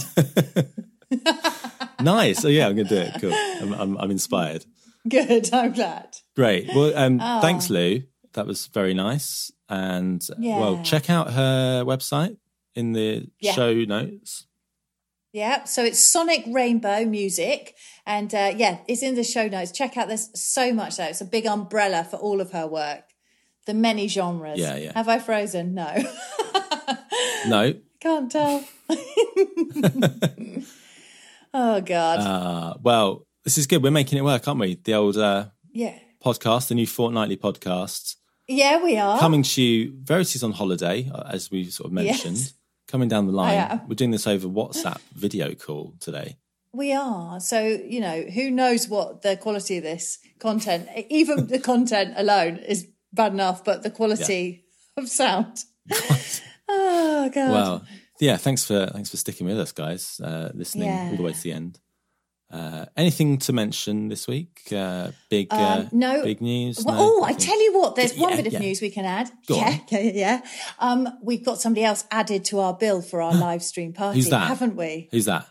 nice. 2.01 2.39
So 2.39 2.47
yeah, 2.49 2.67
I'm 2.67 2.75
going 2.75 2.87
to 2.87 2.95
do 2.95 3.01
it. 3.01 3.21
Cool. 3.21 3.33
I'm, 3.33 3.73
I'm, 3.73 3.97
I'm 3.97 4.11
inspired. 4.11 4.65
Good. 5.07 5.49
I'm 5.53 5.71
glad. 5.71 6.17
Great. 6.35 6.69
Well, 6.75 6.95
um, 6.97 7.19
Oh. 7.21 7.41
thanks, 7.41 7.69
Lou. 7.69 8.03
That 8.33 8.45
was 8.47 8.67
very 8.67 8.93
nice. 8.93 9.49
And 9.69 10.21
well, 10.37 10.81
check 10.83 11.09
out 11.09 11.31
her 11.31 11.83
website 11.85 12.35
in 12.75 12.91
the 12.93 13.27
Yeah. 13.39 13.53
show 13.53 13.73
notes. 13.73 14.45
Yeah, 15.33 15.63
so 15.63 15.85
it's 15.85 16.03
Sonic 16.03 16.43
Rainbow 16.47 17.05
Music, 17.05 17.73
and 18.05 18.33
uh, 18.33 18.53
yeah, 18.55 18.79
it's 18.87 19.03
in 19.03 19.15
the 19.15 19.23
show 19.23 19.47
notes. 19.47 19.71
Check 19.71 19.97
out. 19.97 20.07
There's 20.07 20.29
so 20.39 20.73
much 20.73 20.97
there. 20.97 21.09
It's 21.09 21.21
a 21.21 21.25
big 21.25 21.45
umbrella 21.45 22.03
for 22.03 22.17
all 22.17 22.41
of 22.41 22.51
her 22.51 22.67
work, 22.67 23.03
the 23.65 23.73
many 23.73 24.07
genres. 24.07 24.59
Yeah, 24.59 24.75
yeah. 24.75 24.91
Have 24.95 25.07
I 25.07 25.19
frozen? 25.19 25.73
No, 25.73 25.95
No, 27.47 27.73
can't 27.99 28.31
tell. 28.31 28.63
oh 31.53 31.81
God, 31.81 32.19
uh, 32.19 32.73
well, 32.81 33.27
this 33.43 33.57
is 33.57 33.67
good. 33.67 33.83
We're 33.83 33.91
making 33.91 34.17
it 34.17 34.23
work, 34.23 34.47
aren't 34.47 34.59
we? 34.59 34.75
The 34.75 34.93
old 34.93 35.17
uh, 35.17 35.47
yeah, 35.71 35.97
podcast, 36.23 36.67
the 36.69 36.75
new 36.75 36.87
fortnightly 36.87 37.37
podcast, 37.37 38.15
yeah, 38.47 38.83
we 38.83 38.97
are 38.97 39.19
coming 39.19 39.43
to 39.43 39.61
you. 39.61 39.93
Verity's 40.03 40.43
on 40.43 40.51
holiday, 40.51 41.09
uh, 41.13 41.23
as 41.29 41.49
we 41.51 41.69
sort 41.69 41.87
of 41.87 41.93
mentioned. 41.93 42.37
Yes. 42.37 42.53
Coming 42.87 43.07
down 43.07 43.25
the 43.25 43.31
line, 43.31 43.81
we're 43.87 43.95
doing 43.95 44.11
this 44.11 44.27
over 44.27 44.49
WhatsApp 44.49 44.99
video 45.13 45.53
call 45.53 45.93
today. 46.01 46.35
We 46.73 46.93
are. 46.93 47.39
So, 47.39 47.61
you 47.65 47.99
know, 47.99 48.21
who 48.23 48.49
knows 48.49 48.87
what 48.87 49.21
the 49.23 49.35
quality 49.35 49.77
of 49.77 49.83
this 49.83 50.19
content, 50.39 50.87
even 51.09 51.47
the 51.47 51.59
content 51.59 52.13
alone 52.15 52.57
is 52.57 52.87
bad 53.11 53.33
enough, 53.33 53.63
but 53.63 53.83
the 53.83 53.91
quality 53.91 54.63
of 54.95 55.09
sound. 55.09 55.65
oh, 56.69 57.29
God. 57.33 57.51
Well, 57.51 57.85
yeah. 58.19 58.37
Thanks 58.37 58.63
for 58.63 58.85
thanks 58.87 59.09
for 59.09 59.17
sticking 59.17 59.47
with 59.47 59.59
us, 59.59 59.71
guys. 59.73 60.19
Uh, 60.23 60.51
listening 60.53 60.89
all 60.89 61.17
the 61.17 61.23
way 61.23 61.33
to 61.33 61.41
the 61.43 61.51
end. 61.51 61.79
Uh, 62.51 62.85
anything 62.97 63.37
to 63.37 63.53
mention 63.53 64.09
this 64.09 64.27
week? 64.27 64.61
Uh, 64.75 65.11
big, 65.29 65.47
uh, 65.51 65.55
Um, 65.55 65.89
no. 65.93 66.21
big 66.21 66.41
news. 66.41 66.83
Well, 66.83 66.95
No? 66.95 67.01
oh, 67.01 67.23
I 67.23 67.31
tell 67.31 67.57
you 67.61 67.79
what, 67.79 67.95
there's 67.95 68.13
one 68.17 68.35
bit 68.35 68.45
of 68.45 68.51
yeah. 68.51 68.59
news 68.59 68.81
we 68.81 68.89
can 68.89 69.05
add. 69.05 69.31
Go 69.47 69.55
yeah, 69.55 69.67
on. 69.67 69.81
yeah, 69.89 69.99
yeah, 69.99 70.11
yeah. 70.13 70.41
Um, 70.77 71.07
we've 71.23 71.45
got 71.45 71.61
somebody 71.61 71.85
else 71.85 72.03
added 72.11 72.43
to 72.45 72.59
our 72.59 72.73
bill 72.73 73.01
for 73.01 73.21
our 73.21 73.33
live 73.33 73.63
stream 73.63 73.93
party, 73.93 74.19
Who's 74.19 74.29
that? 74.31 74.47
haven't 74.49 74.75
we? 74.75 75.07
Who's 75.11 75.25
that? 75.25 75.47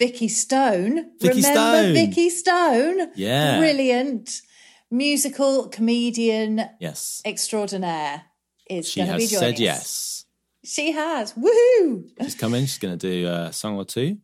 Vikki 0.00 0.28
Stone. 0.28 1.10
Vikki 1.20 1.36
Remember 1.42 1.60
Stone. 1.82 1.92
Vikki 1.94 2.30
Stone? 2.30 3.12
Yeah. 3.14 3.58
Brilliant 3.58 4.42
musical 4.90 5.68
comedian 5.68 6.62
Yes, 6.80 7.22
extraordinaire 7.24 8.22
is 8.68 8.88
she 8.88 9.00
going 9.00 9.10
to 9.12 9.16
be 9.18 9.22
has 9.24 9.30
joining 9.30 9.44
said 9.44 9.54
us. 9.54 9.60
yes. 9.60 10.24
She 10.64 10.92
has. 10.92 11.34
Woohoo! 11.34 12.08
She's 12.22 12.34
coming. 12.34 12.62
She's 12.62 12.78
going 12.78 12.98
to 12.98 13.10
do 13.10 13.28
a 13.28 13.52
song 13.52 13.76
or 13.76 13.84
two. 13.84 14.18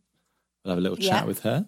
We'll 0.65 0.71
have 0.73 0.77
a 0.79 0.81
little 0.81 0.99
Yeah. 0.99 1.09
chat 1.11 1.27
with 1.27 1.41
her. 1.41 1.67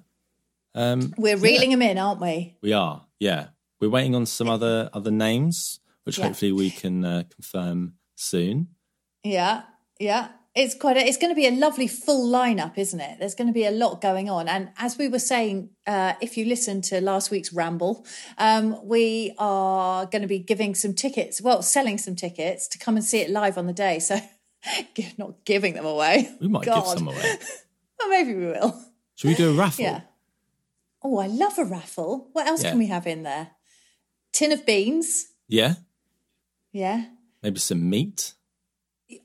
Um, 0.75 1.13
We're 1.17 1.37
reeling 1.37 1.69
them 1.71 1.81
in, 1.81 1.97
aren't 1.97 2.19
we? 2.21 2.57
we 2.61 2.73
are, 2.73 3.05
yeah. 3.19 3.47
We're 3.79 3.89
waiting 3.89 4.15
on 4.15 4.25
some 4.25 4.49
other 4.49 4.89
other 4.93 5.11
names, 5.11 5.79
which 6.03 6.17
Yeah. 6.17 6.25
hopefully 6.27 6.51
we 6.51 6.69
can 6.71 7.05
uh, 7.05 7.23
confirm 7.29 7.93
soon. 8.15 8.69
Yeah, 9.23 9.63
yeah. 9.99 10.29
It's 10.55 10.73
quite. 10.75 10.97
A, 10.97 11.01
it's 11.01 11.17
going 11.17 11.31
to 11.31 11.35
be 11.35 11.45
a 11.47 11.51
lovely 11.51 11.87
full 11.87 12.27
lineup, 12.31 12.77
isn't 12.77 12.99
it? 12.99 13.19
There's 13.19 13.35
going 13.35 13.47
to 13.47 13.53
be 13.53 13.65
a 13.65 13.71
lot 13.71 14.01
going 14.01 14.29
on, 14.29 14.47
and 14.47 14.69
as 14.77 14.97
we 14.97 15.07
were 15.07 15.19
saying, 15.19 15.69
uh, 15.85 16.13
if 16.21 16.37
you 16.37 16.45
listen 16.45 16.81
to 16.83 16.99
last 17.01 17.29
week's 17.29 17.53
ramble, 17.53 18.05
um, 18.37 18.77
we 18.85 19.33
are 19.37 20.05
going 20.07 20.23
to 20.23 20.27
be 20.27 20.39
giving 20.39 20.73
some 20.73 20.93
tickets. 20.93 21.39
Well, 21.41 21.61
selling 21.61 21.97
some 21.99 22.15
tickets 22.15 22.67
to 22.69 22.79
come 22.79 22.95
and 22.95 23.05
see 23.05 23.19
it 23.19 23.29
live 23.29 23.57
on 23.59 23.67
the 23.67 23.73
day. 23.73 23.99
So, 23.99 24.19
not 25.17 25.45
giving 25.45 25.75
them 25.75 25.85
away. 25.85 26.29
We 26.41 26.47
might 26.47 26.65
God. 26.65 26.83
give 26.83 26.97
some 26.99 27.07
away. 27.07 27.37
Well, 28.01 28.09
maybe 28.09 28.33
we 28.33 28.45
will. 28.45 28.81
Should 29.15 29.27
we 29.27 29.35
do 29.35 29.49
a 29.51 29.53
raffle? 29.53 29.83
Yeah. 29.83 30.01
Oh, 31.03 31.17
I 31.17 31.27
love 31.27 31.57
a 31.59 31.65
raffle. 31.65 32.29
What 32.31 32.47
else 32.47 32.63
Yeah. 32.63 32.69
can 32.69 32.79
we 32.79 32.85
have 32.87 33.05
in 33.05 33.23
there? 33.23 33.51
Tin 34.31 34.53
of 34.53 34.65
beans. 34.65 35.27
Yeah? 35.49 35.73
Yeah. 36.71 37.07
Maybe 37.43 37.59
some 37.59 37.89
meat? 37.89 38.35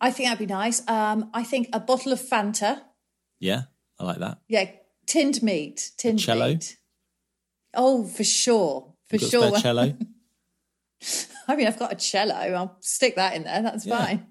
I 0.01 0.11
think 0.11 0.29
that'd 0.29 0.39
be 0.47 0.53
nice. 0.53 0.87
Um, 0.89 1.31
I 1.35 1.45
think 1.45 1.69
a 1.73 1.81
bottle 1.81 2.13
of 2.13 2.21
Fanta. 2.21 2.81
Yeah, 3.39 3.63
I 3.99 4.05
like 4.05 4.19
that. 4.19 4.39
Yeah, 4.49 4.71
tinned 5.07 5.43
meat. 5.43 5.91
Tinned 5.99 6.19
cello? 6.21 6.49
meat. 6.49 6.79
Oh, 7.75 8.07
for 8.07 8.25
sure. 8.25 8.95
For 9.09 9.17
You 9.17 9.21
got 9.23 9.31
sure. 9.31 9.59
cello? 9.61 9.95
I 11.49 11.57
mean, 11.57 11.67
I've 11.67 11.79
got 11.79 11.93
a 11.93 11.97
cello. 11.97 12.35
I'll 12.35 12.77
stick 12.81 13.17
that 13.17 13.35
in 13.35 13.45
there. 13.45 13.61
That's 13.63 13.85
Yeah. 13.85 14.05
fine. 14.05 14.27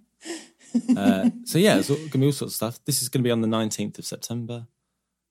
Uh, 0.97 1.30
so 1.45 1.59
yeah, 1.59 1.77
it's 1.77 1.89
going 1.89 2.09
to 2.09 2.17
be 2.17 2.25
all 2.25 2.31
sorts 2.31 2.53
of 2.53 2.55
stuff. 2.55 2.80
This 2.85 3.01
is 3.03 3.09
going 3.09 3.21
to 3.23 3.27
be 3.27 3.31
on 3.31 3.41
the 3.41 3.47
19th 3.47 3.99
of 3.99 4.05
September, 4.05 4.67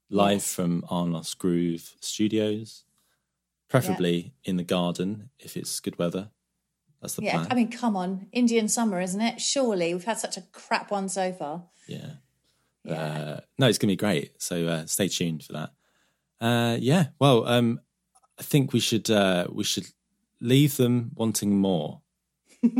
live 0.09 0.35
Yes. 0.36 0.55
from 0.55 0.82
Arnos 0.82 1.36
Groove 1.36 1.97
Studios, 2.01 2.85
preferably 3.69 4.35
in 4.44 4.57
the 4.57 4.62
garden 4.62 5.31
if 5.40 5.57
it's 5.57 5.81
good 5.81 5.99
weather. 5.99 6.31
That's 7.03 7.15
the 7.16 7.23
Yeah, 7.24 7.33
plan. 7.33 7.49
I 7.51 7.55
mean, 7.55 7.70
come 7.70 7.97
on, 7.97 8.29
Indian 8.33 8.69
summer, 8.69 9.01
isn't 9.01 9.20
it? 9.20 9.41
Surely 9.41 9.93
we've 9.93 10.05
had 10.05 10.19
such 10.19 10.37
a 10.39 10.43
crap 10.53 10.91
one 10.91 11.09
so 11.11 11.33
far. 11.33 11.65
yeah. 11.87 12.12
Uh, 12.89 13.39
no, 13.59 13.69
it's 13.69 13.79
going 13.79 13.89
to 13.89 13.93
be 13.93 13.97
great. 13.97 14.41
So 14.43 14.66
uh, 14.66 14.87
stay 14.87 15.07
tuned 15.09 15.45
for 15.45 15.53
that. 15.53 15.70
Uh, 16.41 16.77
yeah. 16.81 17.09
Well, 17.20 17.47
um, 17.47 17.81
I 18.41 18.43
think 18.43 18.73
we 18.73 18.81
should 18.81 19.09
uh, 19.09 19.47
we 19.53 19.62
should 19.62 19.87
leave 20.41 20.77
them 20.79 21.11
wanting 21.15 21.59
more. 21.61 22.01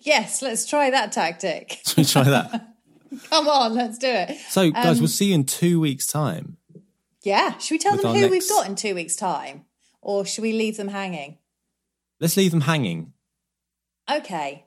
Yes, 0.00 0.42
let's 0.42 0.66
try 0.66 0.90
that 0.90 1.10
tactic. 1.12 1.78
Should 1.86 1.96
we 1.96 2.04
try 2.04 2.24
that? 2.24 2.74
Come 3.30 3.48
on, 3.48 3.74
let's 3.74 3.96
do 3.96 4.06
it. 4.08 4.36
So, 4.50 4.70
guys, 4.70 4.96
Um, 4.96 4.98
we'll 4.98 5.08
see 5.08 5.26
you 5.28 5.34
in 5.36 5.44
two 5.44 5.80
weeks' 5.80 6.06
time. 6.06 6.58
Yeah, 7.22 7.56
should 7.56 7.74
we 7.74 7.78
tell 7.78 7.96
them 7.96 8.14
who 8.14 8.28
we've 8.28 8.46
got 8.48 8.66
in 8.68 8.74
two 8.74 8.94
weeks' 8.94 9.16
time, 9.16 9.64
or 10.02 10.26
should 10.26 10.42
we 10.42 10.52
leave 10.52 10.76
them 10.76 10.88
hanging? 10.88 11.38
Let's 12.20 12.36
leave 12.36 12.50
them 12.50 12.62
hanging. 12.62 13.12
Okay, 14.10 14.64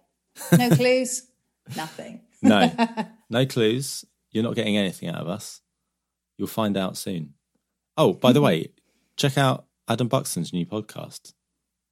no 0.51 0.69
clues, 0.75 1.27
nothing. 1.75 2.21
No, 2.41 2.71
no 3.29 3.45
clues. 3.45 4.05
You're 4.31 4.43
not 4.43 4.55
getting 4.55 4.77
anything 4.77 5.09
out 5.09 5.15
of 5.15 5.27
us. 5.27 5.61
You'll 6.37 6.47
find 6.47 6.77
out 6.77 6.97
soon. 6.97 7.33
Oh, 7.97 8.13
by 8.13 8.31
the 8.31 8.39
mm-hmm. 8.39 8.45
way, 8.45 8.71
check 9.17 9.37
out 9.37 9.65
Adam 9.87 10.07
Buxton's 10.07 10.53
new 10.53 10.65
podcast 10.65 11.33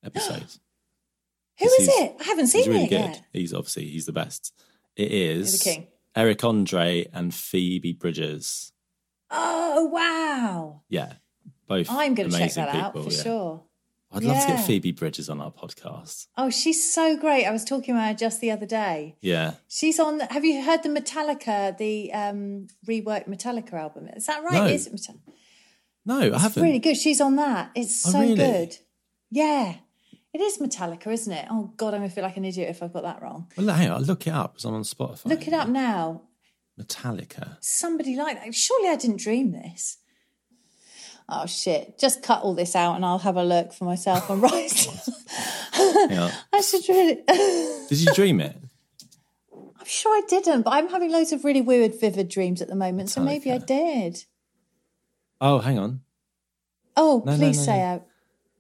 episode. 0.03 0.45
Who 1.59 1.65
is 1.65 1.89
it? 1.89 2.15
I 2.21 2.23
haven't 2.23 2.47
seen 2.47 2.61
He's 2.63 2.67
really 2.69 2.85
it 2.85 2.89
good. 2.89 2.99
yet. 2.99 3.23
He's 3.33 3.53
obviously 3.53 3.85
he's 3.89 4.05
the 4.05 4.13
best. 4.13 4.53
It 4.95 5.11
is 5.11 5.51
He's 5.51 5.59
the 5.59 5.69
king. 5.69 5.87
Eric 6.15 6.43
Andre 6.43 7.07
and 7.13 7.33
Phoebe 7.33 7.93
Bridgers. 7.93 8.71
Oh 9.29 9.85
wow! 9.85 10.81
Yeah, 10.89 11.13
both. 11.67 11.87
I'm 11.89 12.15
going 12.15 12.29
to 12.29 12.37
check 12.37 12.53
that 12.53 12.75
out 12.75 12.93
for 12.93 13.11
yeah. 13.11 13.23
sure. 13.23 13.63
I'd 14.11 14.23
love 14.23 14.41
to 14.41 14.47
get 14.53 14.65
Phoebe 14.65 14.91
Bridgers 14.91 15.29
on 15.29 15.39
our 15.39 15.51
podcast. 15.51 16.27
Oh, 16.35 16.49
she's 16.49 16.91
so 16.91 17.15
great. 17.15 17.45
I 17.45 17.51
was 17.51 17.63
talking 17.63 17.93
about 17.93 18.07
her 18.07 18.13
just 18.15 18.41
the 18.41 18.49
other 18.49 18.65
day. 18.65 19.15
Yeah, 19.21 19.53
She's 19.67 19.99
on. 19.99 20.19
Have 20.21 20.43
you 20.43 20.63
heard 20.63 20.81
the 20.81 20.89
Metallica, 20.89 21.77
the 21.77 22.11
um, 22.13 22.67
reworked 22.87 23.27
Metallica 23.29 23.73
album? 23.73 24.07
Is 24.15 24.25
that 24.25 24.43
right? 24.43 24.53
No. 24.53 24.65
Is 24.65 24.87
it 24.87 24.93
Metallica? 24.93 25.33
no, 26.05 26.19
I 26.21 26.25
It's 26.25 26.41
haven't. 26.41 26.63
really 26.63 26.79
good. 26.79 26.97
She's 26.97 27.21
on 27.21 27.35
that. 27.35 27.69
It's 27.75 28.07
Oh, 28.07 28.11
so 28.11 28.19
really? 28.21 28.35
good. 28.35 28.77
Yeah. 29.29 29.75
It 30.33 30.41
is 30.41 30.57
Metallica, 30.57 31.07
isn't 31.07 31.31
it? 31.33 31.45
Oh 31.51 31.73
God, 31.77 31.93
I'm 31.93 32.01
gonna 32.01 32.09
feel 32.09 32.23
like 32.23 32.37
an 32.37 32.45
idiot 32.45 32.69
if 32.69 32.81
I've 32.81 32.93
got 32.93 33.03
that 33.03 33.21
wrong. 33.21 33.47
Well, 33.57 33.67
hang 33.75 33.89
on, 33.89 33.97
I'll 33.97 34.01
look 34.03 34.25
it 34.27 34.31
up 34.33 34.53
because 34.53 34.65
I'm 34.65 34.73
on 34.75 34.83
Spotify. 34.83 35.25
Look 35.25 35.47
it 35.47 35.53
up 35.53 35.67
now. 35.69 36.21
Metallica. 36.79 37.57
Somebody 37.61 38.15
like 38.15 38.43
that. 38.43 38.55
Surely 38.55 38.89
I 38.89 38.95
didn't 38.95 39.19
dream 39.19 39.51
this. 39.51 39.97
Oh 41.31 41.45
shit! 41.45 41.99
Just 41.99 42.23
cut 42.23 42.41
all 42.41 42.55
this 42.55 42.75
out, 42.75 42.95
and 42.95 43.05
I'll 43.05 43.19
have 43.19 43.37
a 43.37 43.43
look 43.43 43.71
for 43.71 43.85
myself 43.85 44.29
and 44.31 44.41
write. 44.41 44.87
On. 45.79 46.31
I 46.53 46.61
should 46.61 46.89
really. 46.89 47.21
Did 47.87 47.99
you 47.99 48.13
dream 48.13 48.41
it? 48.41 48.57
I'm 49.53 49.85
sure 49.85 50.11
I 50.11 50.21
didn't, 50.27 50.63
but 50.63 50.71
I'm 50.73 50.89
having 50.89 51.11
loads 51.11 51.31
of 51.31 51.45
really 51.45 51.61
weird, 51.61 51.99
vivid 51.99 52.29
dreams 52.29 52.63
at 52.63 52.67
the 52.67 52.75
moment, 52.75 53.11
so 53.11 53.21
maybe 53.21 53.51
I 53.51 53.59
did. 53.59 54.23
Oh, 55.39 55.59
hang 55.59 55.77
on. 55.77 56.01
Oh, 56.97 57.23
No, 57.25 57.37
please 57.37 57.57
no, 57.59 57.63
say 57.63 57.81
out. 57.81 58.05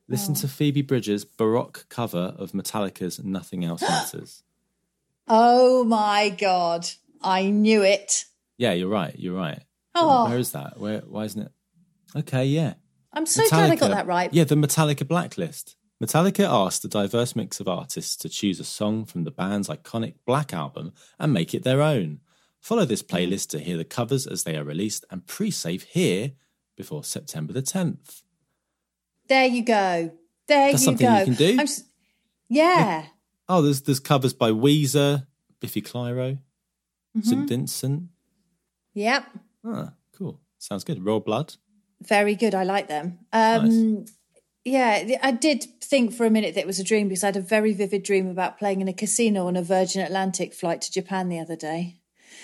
Listen 0.07 0.33
oh. 0.37 0.41
to 0.41 0.47
Phoebe 0.47 0.81
Bridgers' 0.81 1.25
Baroque 1.25 1.87
cover 1.89 2.33
of 2.37 2.53
Metallica's 2.53 3.19
Nothing 3.23 3.65
Else 3.65 3.81
Matters. 3.81 4.43
Oh 5.27 5.83
my 5.83 6.29
god! 6.29 6.87
I 7.21 7.49
knew 7.49 7.83
it. 7.83 8.25
yeah, 8.57 8.73
you're 8.73 8.89
right. 8.89 9.17
You're 9.17 9.35
right. 9.35 9.61
Oh. 9.95 10.29
Where 10.29 10.37
is 10.37 10.51
that? 10.51 10.79
Where? 10.79 10.99
Why 11.01 11.25
isn't 11.25 11.41
it? 11.41 11.51
Okay, 12.15 12.45
yeah. 12.45 12.73
I'm 13.13 13.25
so 13.25 13.47
glad 13.49 13.71
I 13.71 13.75
got 13.75 13.91
that 13.91 14.07
right. 14.07 14.33
Yeah, 14.33 14.43
the 14.43 14.55
Metallica 14.55 15.07
Blacklist. 15.07 15.75
Metallica 16.03 16.45
asked 16.47 16.85
a 16.85 16.87
diverse 16.87 17.35
mix 17.35 17.59
of 17.59 17.67
artists 17.67 18.15
to 18.17 18.29
choose 18.29 18.59
a 18.59 18.63
song 18.63 19.05
from 19.05 19.23
the 19.25 19.31
band's 19.31 19.67
iconic 19.67 20.13
Black 20.25 20.53
album 20.53 20.93
and 21.19 21.33
make 21.33 21.53
it 21.53 21.63
their 21.63 21.81
own. 21.81 22.19
Follow 22.61 22.85
this 22.85 23.03
playlist 23.03 23.49
to 23.49 23.59
hear 23.59 23.77
the 23.77 23.83
covers 23.85 24.25
as 24.27 24.43
they 24.43 24.55
are 24.55 24.63
released 24.63 25.05
and 25.09 25.25
pre-save 25.27 25.83
here 25.83 26.31
before 26.77 27.03
September 27.03 27.51
the 27.53 27.61
10th. 27.61 28.21
There 29.27 29.45
you 29.45 29.63
go. 29.63 30.11
There 30.47 30.71
That's 30.71 30.73
you 30.83 30.85
something 30.85 31.07
go. 31.07 31.17
you 31.19 31.25
can 31.25 31.33
do. 31.35 31.59
S- 31.59 31.83
yeah. 32.49 33.05
Oh, 33.47 33.61
there's 33.61 33.81
there's 33.81 33.99
covers 33.99 34.33
by 34.33 34.51
Weezer, 34.51 35.27
Biffy 35.59 35.81
Clyro, 35.81 36.39
Mm-hmm. 37.17 37.27
St. 37.27 37.49
Vincent. 37.49 38.03
Yep. 38.93 39.25
Ah, 39.65 39.93
cool. 40.15 40.39
Sounds 40.59 40.83
good. 40.83 41.03
Royal 41.03 41.19
Blood. 41.19 41.55
Very 42.01 42.35
good. 42.35 42.55
I 42.55 42.63
like 42.63 42.87
them. 42.87 43.19
Um, 43.33 44.05
Yeah, 44.65 45.07
I 45.23 45.31
did 45.31 45.65
think 45.81 46.13
for 46.13 46.25
a 46.25 46.29
minute 46.29 46.53
that 46.55 46.61
it 46.61 46.67
was 46.67 46.79
a 46.79 46.83
dream 46.83 47.07
because 47.07 47.23
I 47.23 47.27
had 47.27 47.37
a 47.37 47.41
very 47.41 47.73
vivid 47.73 48.03
dream 48.03 48.27
about 48.27 48.59
playing 48.59 48.81
in 48.81 48.87
a 48.87 48.93
casino 48.93 49.47
on 49.47 49.55
a 49.55 49.63
Virgin 49.63 50.01
Atlantic 50.01 50.53
flight 50.53 50.81
to 50.81 50.91
Japan 50.91 51.29
the 51.29 51.39
other 51.39 51.55
day. 51.55 51.95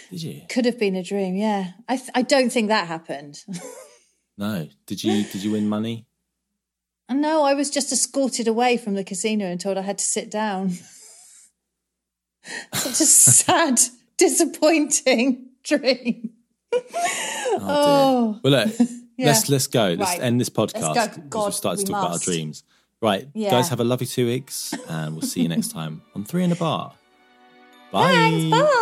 Did 0.10 0.24
you? 0.24 0.42
Could 0.50 0.66
have 0.66 0.80
been 0.80 0.96
a 0.96 1.04
dream. 1.04 1.36
Yeah, 1.36 1.72
I 1.88 1.98
th- 1.98 2.10
I 2.16 2.22
don't 2.22 2.52
think 2.52 2.70
that 2.70 2.88
happened. 2.88 3.44
No. 4.38 4.68
Did 4.86 5.02
you 5.02 5.24
did 5.24 5.44
you 5.44 5.52
win 5.52 5.70
money? 5.70 6.08
no, 7.10 7.44
I 7.44 7.54
was 7.54 7.70
just 7.70 7.94
escorted 7.94 8.50
away 8.50 8.76
from 8.76 8.96
the 8.96 9.04
casino 9.04 9.46
and 9.46 9.62
told 9.62 9.78
I 9.78 9.82
had 9.82 9.98
to 10.00 10.04
sit 10.04 10.30
down. 10.30 10.72
Such 12.74 13.00
a 13.00 13.06
sad, 13.06 13.80
disappointing 14.18 15.52
dream. 15.64 16.32
Oh, 16.74 18.40
dear. 18.44 18.52
Well, 18.52 18.66
look, 18.66 18.76
Yeah. 19.18 19.28
let's 19.28 19.50
let's 19.50 19.68
go. 19.68 19.96
Let's 19.98 20.20
end 20.20 20.40
this 20.42 20.50
podcast. 20.50 20.82
Let's 20.96 21.16
go. 21.16 21.22
because 21.24 21.30
God, 21.30 21.46
we've 21.46 21.54
started 21.56 21.78
to 21.78 21.82
we 21.84 21.94
talk 21.94 22.02
about 22.02 22.06
our 22.08 22.10
must. 22.16 22.26
dreams. 22.26 22.64
Right, 23.02 23.28
Yeah. 23.34 23.52
guys, 23.52 23.70
have 23.70 23.80
a 23.80 23.84
lovely 23.84 24.08
two 24.08 24.26
weeks, 24.26 24.74
and 24.90 25.14
we'll 25.14 25.22
see 25.22 25.42
you 25.42 25.48
next 25.50 25.70
time 25.72 26.02
on 26.16 26.24
Three 26.26 26.44
in 26.44 26.52
a 26.52 26.56
Bar. 26.56 26.94
Bye. 27.92 28.08
Thanks. 28.12 28.52
Bye. 28.58 28.82